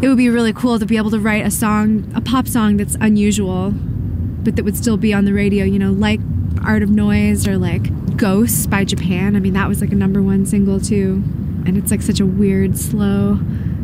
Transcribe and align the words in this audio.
it 0.00 0.08
would 0.08 0.16
be 0.16 0.30
really 0.30 0.52
cool 0.52 0.78
to 0.78 0.86
be 0.86 0.96
able 0.96 1.10
to 1.10 1.18
write 1.18 1.44
a 1.44 1.50
song, 1.50 2.10
a 2.14 2.20
pop 2.20 2.46
song 2.46 2.76
that's 2.76 2.96
unusual, 3.00 3.72
but 3.72 4.54
that 4.56 4.64
would 4.64 4.76
still 4.76 4.96
be 4.96 5.12
on 5.12 5.24
the 5.24 5.32
radio, 5.32 5.64
you 5.64 5.78
know, 5.78 5.90
like 5.90 6.20
Art 6.64 6.82
of 6.82 6.90
Noise 6.90 7.48
or 7.48 7.58
like 7.58 8.16
Ghosts 8.16 8.66
by 8.66 8.84
Japan. 8.84 9.34
I 9.34 9.40
mean, 9.40 9.54
that 9.54 9.68
was 9.68 9.80
like 9.80 9.90
a 9.90 9.96
number 9.96 10.22
one 10.22 10.46
single 10.46 10.80
too. 10.80 11.22
And 11.66 11.76
it's 11.76 11.90
like 11.90 12.02
such 12.02 12.20
a 12.20 12.26
weird, 12.26 12.78
slow 12.78 13.40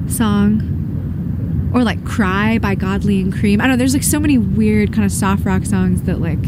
song. 0.09 1.71
Or 1.75 1.83
like 1.83 2.05
Cry 2.05 2.59
by 2.59 2.77
Godly 2.77 3.21
and 3.21 3.33
Cream. 3.33 3.61
I 3.61 3.65
don't 3.65 3.73
know, 3.73 3.77
there's 3.77 3.95
like 3.95 4.05
so 4.05 4.21
many 4.21 4.39
weird 4.39 4.93
kind 4.93 5.05
of 5.05 5.11
soft 5.11 5.45
rock 5.45 5.65
songs 5.65 6.03
that 6.03 6.21
like 6.21 6.39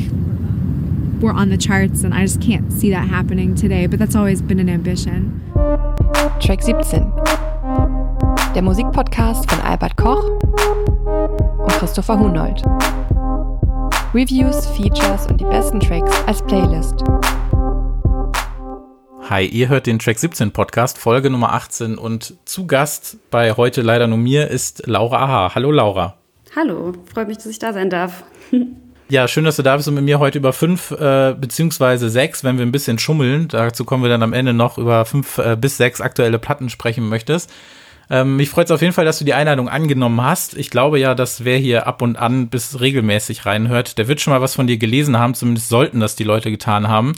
were 1.20 1.32
on 1.32 1.48
the 1.48 1.56
charts 1.56 2.04
and 2.04 2.14
I 2.14 2.22
just 2.22 2.40
can't 2.40 2.72
see 2.72 2.90
that 2.90 3.08
happening 3.08 3.56
today, 3.56 3.86
but 3.86 3.98
that's 3.98 4.14
always 4.14 4.40
been 4.40 4.60
an 4.60 4.68
ambition. 4.68 5.42
Track 6.40 6.62
17. 6.62 7.45
Der 8.56 8.62
Musikpodcast 8.62 9.50
von 9.50 9.60
Albert 9.60 9.98
Koch 9.98 10.24
und 10.24 11.72
Christopher 11.72 12.18
Hunold. 12.18 12.62
Reviews, 14.14 14.66
Features 14.68 15.26
und 15.26 15.38
die 15.38 15.44
besten 15.44 15.78
Tracks 15.78 16.10
als 16.26 16.40
Playlist. 16.42 17.04
Hi, 19.28 19.44
ihr 19.44 19.68
hört 19.68 19.86
den 19.86 19.98
Track 19.98 20.18
17 20.18 20.52
Podcast, 20.52 20.96
Folge 20.96 21.28
Nummer 21.28 21.52
18 21.52 21.98
und 21.98 22.32
zu 22.46 22.66
Gast 22.66 23.18
bei 23.30 23.52
heute 23.52 23.82
leider 23.82 24.06
nur 24.06 24.16
mir 24.16 24.48
ist 24.48 24.86
Laura 24.86 25.18
Aha. 25.18 25.54
Hallo 25.54 25.70
Laura. 25.70 26.16
Hallo, 26.56 26.94
freut 27.12 27.28
mich, 27.28 27.36
dass 27.36 27.48
ich 27.48 27.58
da 27.58 27.74
sein 27.74 27.90
darf. 27.90 28.24
Ja, 29.08 29.28
schön, 29.28 29.44
dass 29.44 29.54
du 29.54 29.62
da 29.62 29.76
bist 29.76 29.86
und 29.86 29.94
mit 29.94 30.02
mir 30.02 30.18
heute 30.18 30.38
über 30.38 30.52
fünf 30.52 30.90
äh, 30.90 31.32
beziehungsweise 31.40 32.10
sechs, 32.10 32.42
wenn 32.42 32.58
wir 32.58 32.66
ein 32.66 32.72
bisschen 32.72 32.98
schummeln, 32.98 33.46
dazu 33.46 33.84
kommen 33.84 34.02
wir 34.02 34.10
dann 34.10 34.24
am 34.24 34.32
Ende 34.32 34.52
noch 34.52 34.78
über 34.78 35.04
fünf 35.04 35.38
äh, 35.38 35.56
bis 35.56 35.76
sechs 35.76 36.00
aktuelle 36.00 36.40
Platten 36.40 36.70
sprechen 36.70 37.08
möchtest. 37.08 37.52
Ähm, 38.10 38.36
mich 38.36 38.50
freut 38.50 38.66
es 38.66 38.70
auf 38.70 38.82
jeden 38.82 38.92
Fall, 38.92 39.04
dass 39.04 39.18
du 39.18 39.24
die 39.24 39.34
Einladung 39.34 39.68
angenommen 39.68 40.22
hast. 40.22 40.56
Ich 40.56 40.70
glaube 40.70 40.98
ja, 40.98 41.14
dass 41.14 41.44
wer 41.44 41.58
hier 41.58 41.86
ab 41.86 42.02
und 42.02 42.16
an 42.16 42.48
bis 42.48 42.80
regelmäßig 42.80 43.46
reinhört, 43.46 43.98
der 43.98 44.08
wird 44.08 44.20
schon 44.20 44.32
mal 44.32 44.40
was 44.40 44.54
von 44.54 44.66
dir 44.66 44.78
gelesen 44.78 45.18
haben, 45.18 45.34
zumindest 45.34 45.68
sollten 45.68 46.00
das 46.00 46.16
die 46.16 46.24
Leute 46.24 46.50
getan 46.50 46.88
haben. 46.88 47.14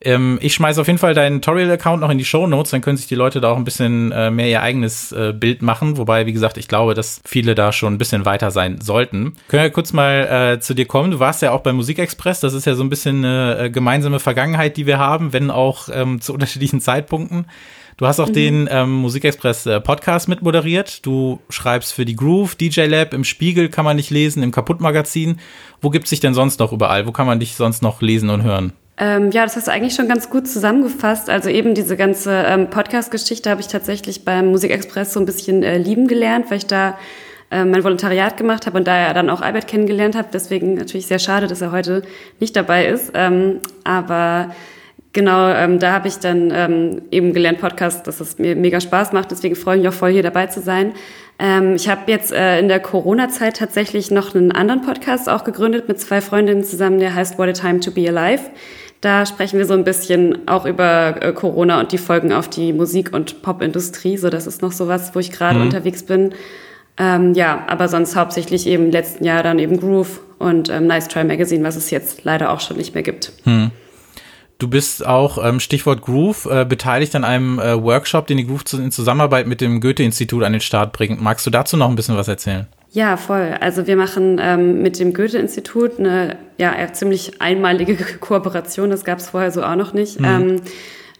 Ähm, 0.00 0.38
ich 0.42 0.54
schmeiße 0.54 0.80
auf 0.80 0.86
jeden 0.86 0.98
Fall 0.98 1.14
deinen 1.14 1.40
Toriel-Account 1.40 2.00
noch 2.00 2.10
in 2.10 2.18
die 2.18 2.24
Show 2.24 2.46
Notes, 2.46 2.70
dann 2.70 2.82
können 2.82 2.96
sich 2.98 3.06
die 3.06 3.14
Leute 3.14 3.40
da 3.40 3.50
auch 3.50 3.56
ein 3.56 3.64
bisschen 3.64 4.12
äh, 4.12 4.30
mehr 4.30 4.48
ihr 4.48 4.62
eigenes 4.62 5.10
äh, 5.12 5.32
Bild 5.32 5.62
machen. 5.62 5.96
Wobei, 5.96 6.26
wie 6.26 6.32
gesagt, 6.32 6.58
ich 6.58 6.68
glaube, 6.68 6.94
dass 6.94 7.20
viele 7.24 7.54
da 7.54 7.72
schon 7.72 7.94
ein 7.94 7.98
bisschen 7.98 8.24
weiter 8.24 8.50
sein 8.50 8.80
sollten. 8.80 9.36
Können 9.48 9.62
wir 9.62 9.70
kurz 9.70 9.92
mal 9.92 10.54
äh, 10.56 10.60
zu 10.60 10.74
dir 10.74 10.86
kommen? 10.86 11.10
Du 11.10 11.18
warst 11.18 11.40
ja 11.42 11.52
auch 11.52 11.60
bei 11.60 11.72
Musikexpress. 11.72 12.40
Das 12.40 12.52
ist 12.52 12.66
ja 12.66 12.74
so 12.74 12.82
ein 12.82 12.90
bisschen 12.90 13.24
eine 13.24 13.58
äh, 13.58 13.70
gemeinsame 13.70 14.20
Vergangenheit, 14.20 14.76
die 14.76 14.86
wir 14.86 14.98
haben, 14.98 15.32
wenn 15.32 15.50
auch 15.50 15.88
ähm, 15.90 16.20
zu 16.20 16.32
unterschiedlichen 16.34 16.80
Zeitpunkten. 16.80 17.46
Du 17.96 18.06
hast 18.06 18.20
auch 18.20 18.28
mhm. 18.28 18.34
den 18.34 18.68
ähm, 18.70 18.92
Musikexpress 18.92 19.64
äh, 19.64 19.80
Podcast 19.80 20.28
mitmoderiert. 20.28 21.06
Du 21.06 21.40
schreibst 21.48 21.94
für 21.94 22.04
die 22.04 22.14
Groove, 22.14 22.54
DJ 22.54 22.82
Lab, 22.82 23.14
im 23.14 23.24
Spiegel 23.24 23.70
kann 23.70 23.86
man 23.86 23.96
dich 23.96 24.10
lesen, 24.10 24.42
im 24.42 24.50
Kaputtmagazin. 24.50 25.40
Wo 25.80 25.88
gibt 25.88 26.04
es 26.04 26.10
dich 26.10 26.20
denn 26.20 26.34
sonst 26.34 26.60
noch 26.60 26.72
überall? 26.72 27.06
Wo 27.06 27.12
kann 27.12 27.26
man 27.26 27.40
dich 27.40 27.54
sonst 27.54 27.82
noch 27.82 28.02
lesen 28.02 28.28
und 28.28 28.42
hören? 28.42 28.74
Ähm, 28.98 29.30
ja, 29.30 29.44
das 29.44 29.56
hast 29.56 29.68
du 29.68 29.72
eigentlich 29.72 29.94
schon 29.94 30.08
ganz 30.08 30.28
gut 30.28 30.46
zusammengefasst. 30.46 31.30
Also 31.30 31.48
eben 31.48 31.74
diese 31.74 31.96
ganze 31.96 32.32
ähm, 32.46 32.68
Podcast-Geschichte 32.68 33.48
habe 33.48 33.62
ich 33.62 33.68
tatsächlich 33.68 34.26
beim 34.26 34.48
Musikexpress 34.48 35.14
so 35.14 35.20
ein 35.20 35.26
bisschen 35.26 35.62
äh, 35.62 35.78
lieben 35.78 36.06
gelernt, 36.06 36.50
weil 36.50 36.58
ich 36.58 36.66
da 36.66 36.98
äh, 37.50 37.64
mein 37.64 37.82
Volontariat 37.82 38.36
gemacht 38.36 38.66
habe 38.66 38.76
und 38.76 38.86
da 38.86 38.98
ja 38.98 39.14
dann 39.14 39.30
auch 39.30 39.40
Albert 39.40 39.68
kennengelernt 39.68 40.16
habe. 40.16 40.28
Deswegen 40.30 40.74
natürlich 40.74 41.06
sehr 41.06 41.18
schade, 41.18 41.46
dass 41.46 41.62
er 41.62 41.72
heute 41.72 42.02
nicht 42.40 42.56
dabei 42.56 42.86
ist. 42.88 43.12
Ähm, 43.14 43.60
aber 43.84 44.50
genau, 45.16 45.48
ähm, 45.48 45.80
da 45.80 45.92
habe 45.92 46.06
ich 46.06 46.18
dann 46.18 46.52
ähm, 46.54 47.02
eben 47.10 47.32
gelernt 47.32 47.58
Podcast, 47.58 48.06
dass 48.06 48.20
es 48.20 48.38
mir 48.38 48.54
mega 48.54 48.80
Spaß 48.80 49.12
macht. 49.12 49.30
Deswegen 49.30 49.56
freue 49.56 49.76
ich 49.76 49.82
mich 49.82 49.88
auch 49.88 49.94
voll, 49.94 50.12
hier 50.12 50.22
dabei 50.22 50.46
zu 50.46 50.60
sein. 50.60 50.92
Ähm, 51.38 51.74
ich 51.74 51.88
habe 51.88 52.02
jetzt 52.12 52.32
äh, 52.32 52.60
in 52.60 52.68
der 52.68 52.80
Corona-Zeit 52.80 53.56
tatsächlich 53.56 54.10
noch 54.10 54.34
einen 54.34 54.52
anderen 54.52 54.82
Podcast 54.82 55.28
auch 55.28 55.42
gegründet 55.42 55.88
mit 55.88 55.98
zwei 55.98 56.20
Freundinnen 56.20 56.64
zusammen, 56.64 57.00
der 57.00 57.14
heißt 57.14 57.38
What 57.38 57.48
a 57.48 57.52
Time 57.52 57.80
to 57.80 57.90
Be 57.90 58.06
Alive. 58.08 58.42
Da 59.00 59.24
sprechen 59.24 59.58
wir 59.58 59.64
so 59.64 59.72
ein 59.72 59.84
bisschen 59.84 60.46
auch 60.46 60.66
über 60.66 61.16
äh, 61.20 61.32
Corona 61.32 61.80
und 61.80 61.92
die 61.92 61.98
Folgen 61.98 62.32
auf 62.32 62.48
die 62.48 62.74
Musik- 62.74 63.14
und 63.14 63.40
Popindustrie. 63.42 64.18
So, 64.18 64.28
das 64.28 64.46
ist 64.46 64.60
noch 64.60 64.72
so 64.72 64.86
was, 64.86 65.14
wo 65.14 65.18
ich 65.18 65.32
gerade 65.32 65.58
mhm. 65.58 65.64
unterwegs 65.64 66.02
bin. 66.02 66.34
Ähm, 66.98 67.32
ja, 67.32 67.64
aber 67.68 67.88
sonst 67.88 68.16
hauptsächlich 68.16 68.66
eben 68.66 68.86
im 68.86 68.90
letzten 68.90 69.24
Jahr 69.24 69.42
dann 69.42 69.58
eben 69.58 69.80
Groove 69.80 70.20
und 70.38 70.68
ähm, 70.68 70.86
Nice 70.86 71.08
Try 71.08 71.24
Magazine, 71.24 71.64
was 71.64 71.76
es 71.76 71.90
jetzt 71.90 72.24
leider 72.24 72.50
auch 72.50 72.60
schon 72.60 72.76
nicht 72.76 72.94
mehr 72.94 73.02
gibt. 73.02 73.32
Mhm. 73.44 73.70
Du 74.58 74.68
bist 74.68 75.04
auch, 75.04 75.44
ähm, 75.44 75.60
Stichwort 75.60 76.00
Groove, 76.00 76.46
äh, 76.46 76.64
beteiligt 76.64 77.14
an 77.14 77.24
einem 77.24 77.58
äh, 77.58 77.82
Workshop, 77.82 78.26
den 78.26 78.38
die 78.38 78.46
Groove 78.46 78.64
in 78.72 78.90
Zusammenarbeit 78.90 79.46
mit 79.46 79.60
dem 79.60 79.80
Goethe-Institut 79.80 80.42
an 80.42 80.52
den 80.52 80.62
Start 80.62 80.92
bringt. 80.92 81.20
Magst 81.20 81.46
du 81.46 81.50
dazu 81.50 81.76
noch 81.76 81.90
ein 81.90 81.94
bisschen 81.94 82.16
was 82.16 82.28
erzählen? 82.28 82.66
Ja, 82.90 83.18
voll. 83.18 83.54
Also 83.60 83.86
wir 83.86 83.96
machen 83.96 84.40
ähm, 84.40 84.80
mit 84.80 84.98
dem 84.98 85.12
Goethe-Institut 85.12 85.98
eine 85.98 86.38
ja, 86.56 86.74
ziemlich 86.92 87.42
einmalige 87.42 87.96
Kooperation. 88.20 88.88
Das 88.88 89.04
gab 89.04 89.18
es 89.18 89.28
vorher 89.28 89.50
so 89.50 89.62
auch 89.62 89.76
noch 89.76 89.92
nicht. 89.92 90.18
Mhm. 90.20 90.26
Ähm, 90.26 90.60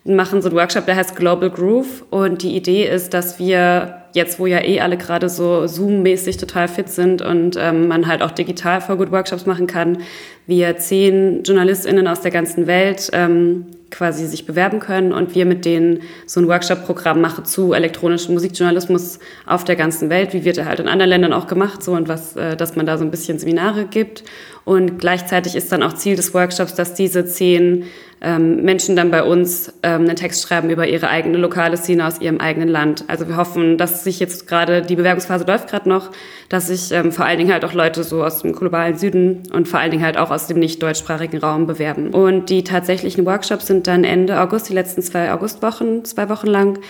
machen 0.07 0.43
so 0.43 0.49
einen 0.49 0.57
Workshop, 0.57 0.87
der 0.87 0.97
heißt 0.97 1.17
Global 1.17 1.51
Groove. 1.51 2.05
Und 2.11 2.43
die 2.43 2.57
Idee 2.57 2.87
ist, 2.87 3.15
dass 3.15 3.39
wir 3.39 4.03
jetzt, 4.13 4.39
wo 4.39 4.47
ja 4.47 4.65
eh 4.65 4.81
alle 4.81 4.97
gerade 4.97 5.29
so 5.29 5.67
Zoom-mäßig 5.67 6.39
total 6.39 6.69
fit 6.69 6.89
sind 6.89 7.23
und 7.23 7.57
ähm, 7.61 7.89
man 7.89 8.07
halt 8.07 8.23
auch 8.23 8.31
digital 8.31 8.81
voll 8.81 8.97
gut 8.97 9.13
Workshops 9.13 9.47
machen 9.47 9.67
kann, 9.67 9.99
wir 10.47 10.77
zehn 10.79 11.43
JournalistInnen 11.45 12.09
aus 12.09 12.23
der 12.23 12.31
ganzen 12.31 12.67
Welt 12.67 13.11
ähm, 13.13 13.67
quasi 13.91 14.27
sich 14.27 14.47
bewerben 14.47 14.81
können 14.81 15.13
und 15.13 15.35
wir 15.35 15.47
mit 15.47 15.65
denen 15.65 16.01
so 16.27 16.41
ein 16.41 16.49
Workshop-Programm 16.49 17.21
machen 17.21 17.45
zu 17.45 17.73
elektronischem 17.73 18.35
Musikjournalismus 18.35 19.21
auf 19.45 19.65
der 19.65 19.77
ganzen 19.77 20.11
Welt, 20.11 20.33
wie 20.33 20.45
wird 20.45 20.59
er 20.59 20.67
halt 20.67 20.81
in 20.81 20.89
anderen 20.89 21.11
Ländern 21.11 21.33
auch 21.33 21.47
gemacht, 21.47 21.83
so 21.83 21.93
und 21.93 22.09
was, 22.09 22.37
äh, 22.37 22.57
dass 22.57 22.75
man 22.75 22.87
da 22.87 22.99
so 22.99 23.05
ein 23.05 23.11
bisschen 23.11 23.39
Seminare 23.39 23.85
gibt. 23.85 24.25
Und 24.65 24.99
gleichzeitig 24.99 25.55
ist 25.55 25.71
dann 25.71 25.83
auch 25.83 25.93
Ziel 25.93 26.17
des 26.17 26.35
Workshops, 26.35 26.75
dass 26.75 26.95
diese 26.95 27.27
zehn 27.27 27.85
ähm, 28.27 28.63
Menschen 28.63 28.97
dann 28.97 29.13
bei 29.13 29.23
uns 29.23 29.73
ähm, 29.85 30.03
einen 30.03 30.17
Text 30.17 30.43
schreiben 30.43 30.69
über 30.69 30.89
ihre 30.89 31.09
eigene 31.09 31.39
lokale 31.39 31.77
Szene 31.77 32.05
aus 32.05 32.21
ihrem 32.21 32.41
eigenen 32.41 32.69
Land. 32.69 33.05
Also 33.07 33.29
wir 33.29 33.37
hoffen, 33.37 33.79
dass 33.79 34.03
sich 34.03 34.19
jetzt 34.19 34.49
gerade, 34.49 34.83
die 34.83 34.97
Bewerbungsphase 34.97 35.45
läuft 35.45 35.71
gerade 35.71 35.89
noch, 35.89 36.11
dass 36.49 36.67
sich 36.67 36.91
ähm, 36.91 37.13
vor 37.13 37.25
allen 37.25 37.39
Dingen 37.39 37.53
halt 37.53 37.65
auch 37.65 37.73
Leute 37.73 38.03
so 38.03 38.25
aus 38.25 38.43
dem 38.43 38.53
globalen 38.53 38.99
Süden 38.99 39.45
und 39.53 39.69
vor 39.69 39.79
allen 39.79 39.93
Dingen 39.93 40.05
halt 40.05 40.19
auch 40.19 40.33
aus 40.33 40.49
dem 40.49 40.59
nicht 40.59 40.83
deutschsprachigen 40.83 41.39
Raum 41.39 41.69
bewerben. 41.69 42.11
Und 42.11 42.51
die 42.51 42.65
tatsächlichen 42.65 43.25
Workshops 43.27 43.69
sind 43.69 43.87
dann 43.87 44.03
Ende 44.03 44.41
August, 44.41 44.69
die 44.69 44.75
letzten 44.75 45.03
zwei 45.03 45.33
Augustwochen, 45.33 46.05
zwei 46.05 46.29
Wochen 46.29 46.49
lang. 46.49 46.81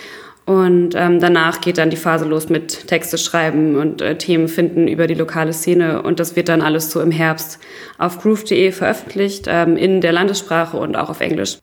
Und 0.47 0.91
ähm, 0.95 1.19
danach 1.19 1.59
geht 1.59 1.77
dann 1.77 1.89
die 1.89 1.97
Phase 1.97 2.23
los 2.23 2.47
mit 2.47 2.87
Texte 2.87 3.17
schreiben 3.17 3.75
und 3.75 4.01
äh, 4.01 4.17
Themen 4.17 4.47
finden 4.47 4.87
über 4.87 5.05
die 5.05 5.13
lokale 5.13 5.51
Szene. 5.51 6.01
Und 6.01 6.21
das 6.21 6.37
wird 6.37 6.47
dann 6.47 6.61
alles 6.61 6.89
so 6.89 7.01
im 7.01 7.11
Herbst 7.11 7.59
auf 7.97 8.21
groove.de 8.21 8.71
veröffentlicht, 8.71 9.47
ähm, 9.49 9.75
in 9.75 9.99
der 9.99 10.13
Landessprache 10.13 10.77
und 10.77 10.95
auch 10.95 11.09
auf 11.09 11.19
Englisch. 11.19 11.57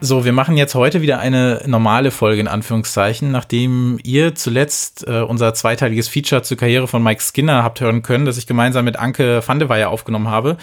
So, 0.00 0.24
wir 0.24 0.32
machen 0.32 0.56
jetzt 0.56 0.74
heute 0.74 1.02
wieder 1.02 1.18
eine 1.18 1.60
normale 1.66 2.10
Folge 2.10 2.40
in 2.40 2.48
Anführungszeichen, 2.48 3.30
nachdem 3.30 3.98
ihr 4.02 4.34
zuletzt 4.34 5.06
äh, 5.06 5.20
unser 5.20 5.52
zweiteiliges 5.52 6.08
Feature 6.08 6.40
zur 6.40 6.56
Karriere 6.56 6.88
von 6.88 7.02
Mike 7.02 7.20
Skinner 7.20 7.62
habt 7.64 7.82
hören 7.82 8.00
können, 8.00 8.24
das 8.24 8.38
ich 8.38 8.46
gemeinsam 8.46 8.86
mit 8.86 8.96
Anke 8.96 9.42
van 9.46 9.58
de 9.58 9.68
Weyer 9.68 9.90
aufgenommen 9.90 10.28
habe. 10.28 10.56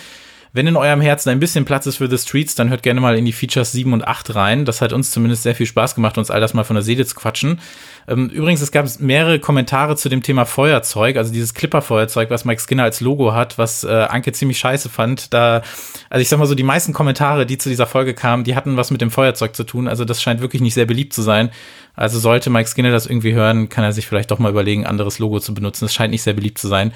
Wenn 0.55 0.67
in 0.67 0.77
eurem 0.77 1.01
Herzen 1.01 1.31
ein 1.31 1.41
bisschen 1.41 1.65
Platz 1.65 1.85
ist 1.85 1.97
für 1.97 2.09
The 2.09 2.17
Streets, 2.17 2.55
dann 2.55 2.69
hört 2.69 2.81
gerne 2.81 3.01
mal 3.01 3.17
in 3.17 3.25
die 3.25 3.33
Features 3.33 3.73
7 3.73 3.91
und 3.91 4.07
8 4.07 4.35
rein. 4.35 4.63
Das 4.63 4.79
hat 4.79 4.93
uns 4.93 5.11
zumindest 5.11 5.43
sehr 5.43 5.53
viel 5.53 5.65
Spaß 5.65 5.95
gemacht, 5.95 6.17
uns 6.17 6.31
all 6.31 6.39
das 6.39 6.53
mal 6.53 6.63
von 6.63 6.77
der 6.77 6.83
Seele 6.83 7.05
zu 7.05 7.13
quatschen. 7.13 7.59
Ähm, 8.07 8.29
übrigens, 8.29 8.61
es 8.61 8.71
gab 8.71 8.87
mehrere 9.01 9.39
Kommentare 9.39 9.97
zu 9.97 10.07
dem 10.07 10.23
Thema 10.23 10.45
Feuerzeug, 10.45 11.17
also 11.17 11.33
dieses 11.33 11.55
Clipper-Feuerzeug, 11.55 12.29
was 12.29 12.45
Mike 12.45 12.61
Skinner 12.61 12.83
als 12.83 13.01
Logo 13.01 13.33
hat, 13.33 13.57
was 13.57 13.83
äh, 13.83 13.89
Anke 13.89 14.31
ziemlich 14.31 14.57
scheiße 14.57 14.87
fand. 14.87 15.33
Da, 15.33 15.61
also 16.09 16.21
ich 16.21 16.29
sag 16.29 16.39
mal 16.39 16.45
so, 16.45 16.55
die 16.55 16.63
meisten 16.63 16.93
Kommentare, 16.93 17.45
die 17.45 17.57
zu 17.57 17.67
dieser 17.67 17.85
Folge 17.85 18.13
kamen, 18.13 18.45
die 18.45 18.55
hatten 18.55 18.77
was 18.77 18.91
mit 18.91 19.01
dem 19.01 19.11
Feuerzeug 19.11 19.57
zu 19.57 19.65
tun. 19.65 19.89
Also 19.89 20.05
das 20.05 20.21
scheint 20.21 20.39
wirklich 20.39 20.61
nicht 20.61 20.75
sehr 20.75 20.85
beliebt 20.85 21.11
zu 21.11 21.21
sein. 21.21 21.49
Also 21.95 22.17
sollte 22.17 22.49
Mike 22.49 22.69
Skinner 22.69 22.91
das 22.91 23.07
irgendwie 23.07 23.33
hören, 23.33 23.67
kann 23.67 23.83
er 23.83 23.91
sich 23.91 24.07
vielleicht 24.07 24.31
doch 24.31 24.39
mal 24.39 24.51
überlegen, 24.51 24.85
anderes 24.85 25.19
Logo 25.19 25.41
zu 25.41 25.53
benutzen. 25.53 25.83
Das 25.83 25.93
scheint 25.93 26.11
nicht 26.11 26.23
sehr 26.23 26.33
beliebt 26.33 26.59
zu 26.59 26.69
sein. 26.69 26.93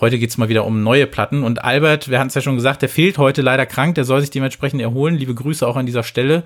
Heute 0.00 0.18
geht 0.18 0.30
es 0.30 0.38
mal 0.38 0.48
wieder 0.48 0.64
um 0.64 0.82
neue 0.82 1.06
Platten. 1.06 1.42
Und 1.42 1.64
Albert, 1.64 2.10
wir 2.10 2.18
hatten 2.18 2.28
es 2.28 2.34
ja 2.34 2.42
schon 2.42 2.56
gesagt, 2.56 2.82
der 2.82 2.88
fehlt 2.88 3.18
heute 3.18 3.42
leider 3.42 3.66
krank. 3.66 3.94
Der 3.94 4.04
soll 4.04 4.20
sich 4.20 4.30
dementsprechend 4.30 4.80
erholen. 4.80 5.14
Liebe 5.14 5.34
Grüße 5.34 5.66
auch 5.66 5.76
an 5.76 5.86
dieser 5.86 6.02
Stelle. 6.02 6.44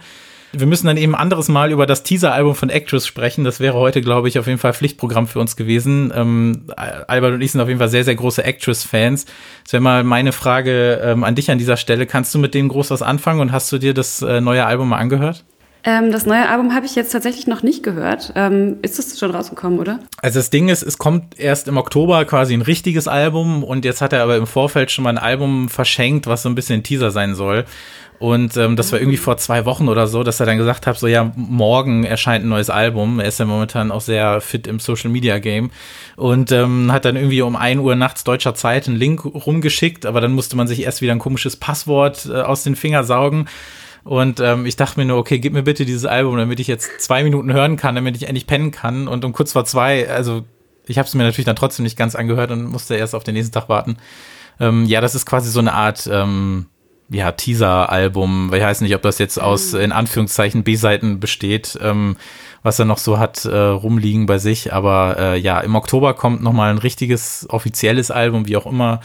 Wir 0.53 0.67
müssen 0.67 0.87
dann 0.87 0.97
eben 0.97 1.15
anderes 1.15 1.49
Mal 1.49 1.73
über 1.73 1.85
das 1.85 2.05
Teaser-Album 2.05 2.55
von 2.55 2.71
Actress 2.71 3.07
sprechen. 3.07 3.45
Das 3.45 3.61
wäre 3.61 3.75
heute, 3.75 4.01
glaube 4.01 4.29
ich, 4.29 4.39
auf 4.39 4.47
jeden 4.47 4.59
Fall 4.59 4.73
Pflichtprogramm 4.73 5.27
für 5.27 5.41
uns 5.41 5.57
gewesen. 5.57 6.11
Ähm, 6.15 6.65
Albert 6.77 7.35
und 7.35 7.43
ich 7.43 7.53
sind 7.53 7.61
auf 7.61 7.69
jeden 7.69 7.79
Fall 7.79 7.91
sehr, 7.91 8.05
sehr 8.05 8.15
große 8.15 8.43
Actress-Fans. 8.43 9.27
Das 9.65 9.73
wäre 9.75 9.83
mal 9.83 10.05
meine 10.05 10.33
Frage 10.33 11.01
ähm, 11.03 11.23
an 11.23 11.35
dich 11.35 11.51
an 11.51 11.59
dieser 11.59 11.77
Stelle. 11.77 12.07
Kannst 12.07 12.35
du 12.35 12.39
mit 12.39 12.55
denen 12.55 12.71
groß 12.71 12.91
was 12.91 13.03
anfangen 13.03 13.41
und 13.41 13.53
hast 13.53 13.71
du 13.73 13.79
dir 13.79 13.93
das 13.93 14.23
äh, 14.23 14.41
neue 14.41 14.65
Album 14.65 14.89
mal 14.89 14.97
angehört? 14.97 15.45
Ähm, 15.89 16.13
das 16.13 16.27
neue 16.27 16.47
Album 16.47 16.75
habe 16.75 16.85
ich 16.85 16.95
jetzt 16.97 17.13
tatsächlich 17.13 17.47
noch 17.47 17.63
nicht 17.63 17.83
gehört. 17.83 18.35
Ähm, 18.35 18.77
ist 18.83 18.99
es 18.99 19.19
schon 19.19 19.31
rausgekommen, 19.31 19.79
oder? 19.79 20.01
Also 20.21 20.39
das 20.39 20.51
Ding 20.51 20.69
ist, 20.69 20.83
es 20.83 20.99
kommt 20.99 21.41
erst 21.41 21.67
im 21.67 21.79
Oktober 21.79 22.27
quasi 22.27 22.53
ein 22.53 22.61
richtiges 22.61 23.09
Album 23.09 23.65
und 23.65 23.87
jetzt 23.87 24.03
hat 24.03 24.13
er 24.13 24.23
aber 24.23 24.37
im 24.37 24.47
Vorfeld 24.47 24.91
schon 24.91 25.05
mal 25.05 25.11
ein 25.11 25.19
Album 25.19 25.71
verschenkt, 25.71 26.27
was 26.27 26.43
so 26.43 26.51
ein 26.51 26.55
bisschen 26.55 26.81
ein 26.81 26.83
Teaser 26.83 27.11
sein 27.11 27.35
soll. 27.35 27.65
Und 28.19 28.55
ähm, 28.59 28.77
das 28.77 28.93
war 28.93 29.01
irgendwie 29.01 29.17
vor 29.17 29.39
zwei 29.39 29.65
Wochen 29.65 29.89
oder 29.89 30.07
so, 30.09 30.23
dass 30.23 30.41
er 30.41 30.45
dann 30.45 30.59
gesagt 30.59 30.87
hat, 30.87 30.99
so 30.99 31.07
ja, 31.07 31.33
morgen 31.37 32.05
erscheint 32.05 32.45
ein 32.45 32.51
neues 32.51 32.69
Album. 32.69 33.19
Er 33.19 33.29
ist 33.29 33.39
ja 33.39 33.47
momentan 33.47 33.91
auch 33.91 34.03
sehr 34.03 34.43
fit 34.43 34.67
im 34.67 34.81
Social 34.81 35.09
Media 35.09 35.39
Game 35.39 35.71
und 36.17 36.53
ähm, 36.53 36.93
hat 36.93 37.07
dann 37.07 37.17
irgendwie 37.17 37.41
um 37.41 37.57
1 37.57 37.81
Uhr 37.81 37.95
nachts 37.95 38.25
deutscher 38.25 38.55
Zeit 38.55 38.89
einen 38.89 38.97
Link 38.99 39.25
rumgeschickt, 39.25 40.05
aber 40.05 40.21
dann 40.21 40.33
musste 40.33 40.55
man 40.55 40.69
sich 40.69 40.83
erst 40.83 41.01
wieder 41.01 41.13
ein 41.13 41.19
komisches 41.19 41.57
Passwort 41.57 42.29
äh, 42.31 42.43
aus 42.43 42.63
den 42.63 42.77
Fingern 42.77 43.07
saugen. 43.07 43.47
Und 44.05 44.41
ähm, 44.41 44.67
ich 44.67 44.77
dachte 44.77 44.99
mir 44.99 45.07
nur, 45.07 45.19
okay, 45.19 45.39
gib 45.39 45.53
mir 45.53 45.63
bitte 45.63 45.85
dieses 45.85 46.05
Album, 46.05 46.37
damit 46.37 46.61
ich 46.61 46.67
jetzt 46.67 47.01
zwei 47.01 47.23
Minuten 47.23 47.53
hören 47.53 47.77
kann, 47.77 47.95
damit 47.95 48.17
ich 48.17 48.27
endlich 48.27 48.47
pennen 48.47 48.71
kann. 48.71 49.09
Und 49.09 49.25
um 49.25 49.33
kurz 49.33 49.53
vor 49.53 49.65
zwei, 49.65 50.09
also 50.09 50.45
ich 50.87 50.99
habe 50.99 51.07
es 51.07 51.15
mir 51.15 51.25
natürlich 51.25 51.47
dann 51.47 51.57
trotzdem 51.57 51.85
nicht 51.85 51.99
ganz 51.99 52.15
angehört 52.15 52.51
und 52.51 52.65
musste 52.67 52.97
erst 52.97 53.15
auf 53.15 53.25
den 53.25 53.35
nächsten 53.35 53.53
Tag 53.53 53.69
warten. 53.69 53.99
Ähm, 54.61 54.87
ja, 54.87 55.01
das 55.01 55.15
ist 55.15 55.27
quasi 55.27 55.51
so 55.51 55.61
eine 55.61 55.75
Art 55.75 56.09
ähm, 56.11 56.67
ja, 57.11 57.33
Teaser-Album. 57.33 58.51
Ich 58.55 58.61
weiß 58.61 58.81
nicht, 58.83 58.95
ob 58.95 59.03
das 59.03 59.19
jetzt 59.19 59.41
aus 59.41 59.73
mhm. 59.73 59.81
in 59.81 59.93
Anführungszeichen 59.93 60.63
B-Seiten 60.63 61.21
besteht, 61.21 61.79
ähm, 61.83 62.17
was 62.63 62.79
er 62.79 62.85
noch 62.85 62.99
so 62.99 63.19
hat 63.19 63.45
äh, 63.45 63.57
rumliegen 63.57 64.27
bei 64.27 64.39
sich. 64.39 64.73
Aber 64.73 65.17
äh, 65.19 65.39
ja, 65.39 65.61
im 65.61 65.75
Oktober 65.75 66.15
kommt 66.15 66.43
nochmal 66.43 66.71
ein 66.71 66.79
richtiges 66.79 67.47
offizielles 67.51 68.11
Album, 68.11 68.47
wie 68.47 68.57
auch 68.57 68.67
immer 68.67 69.01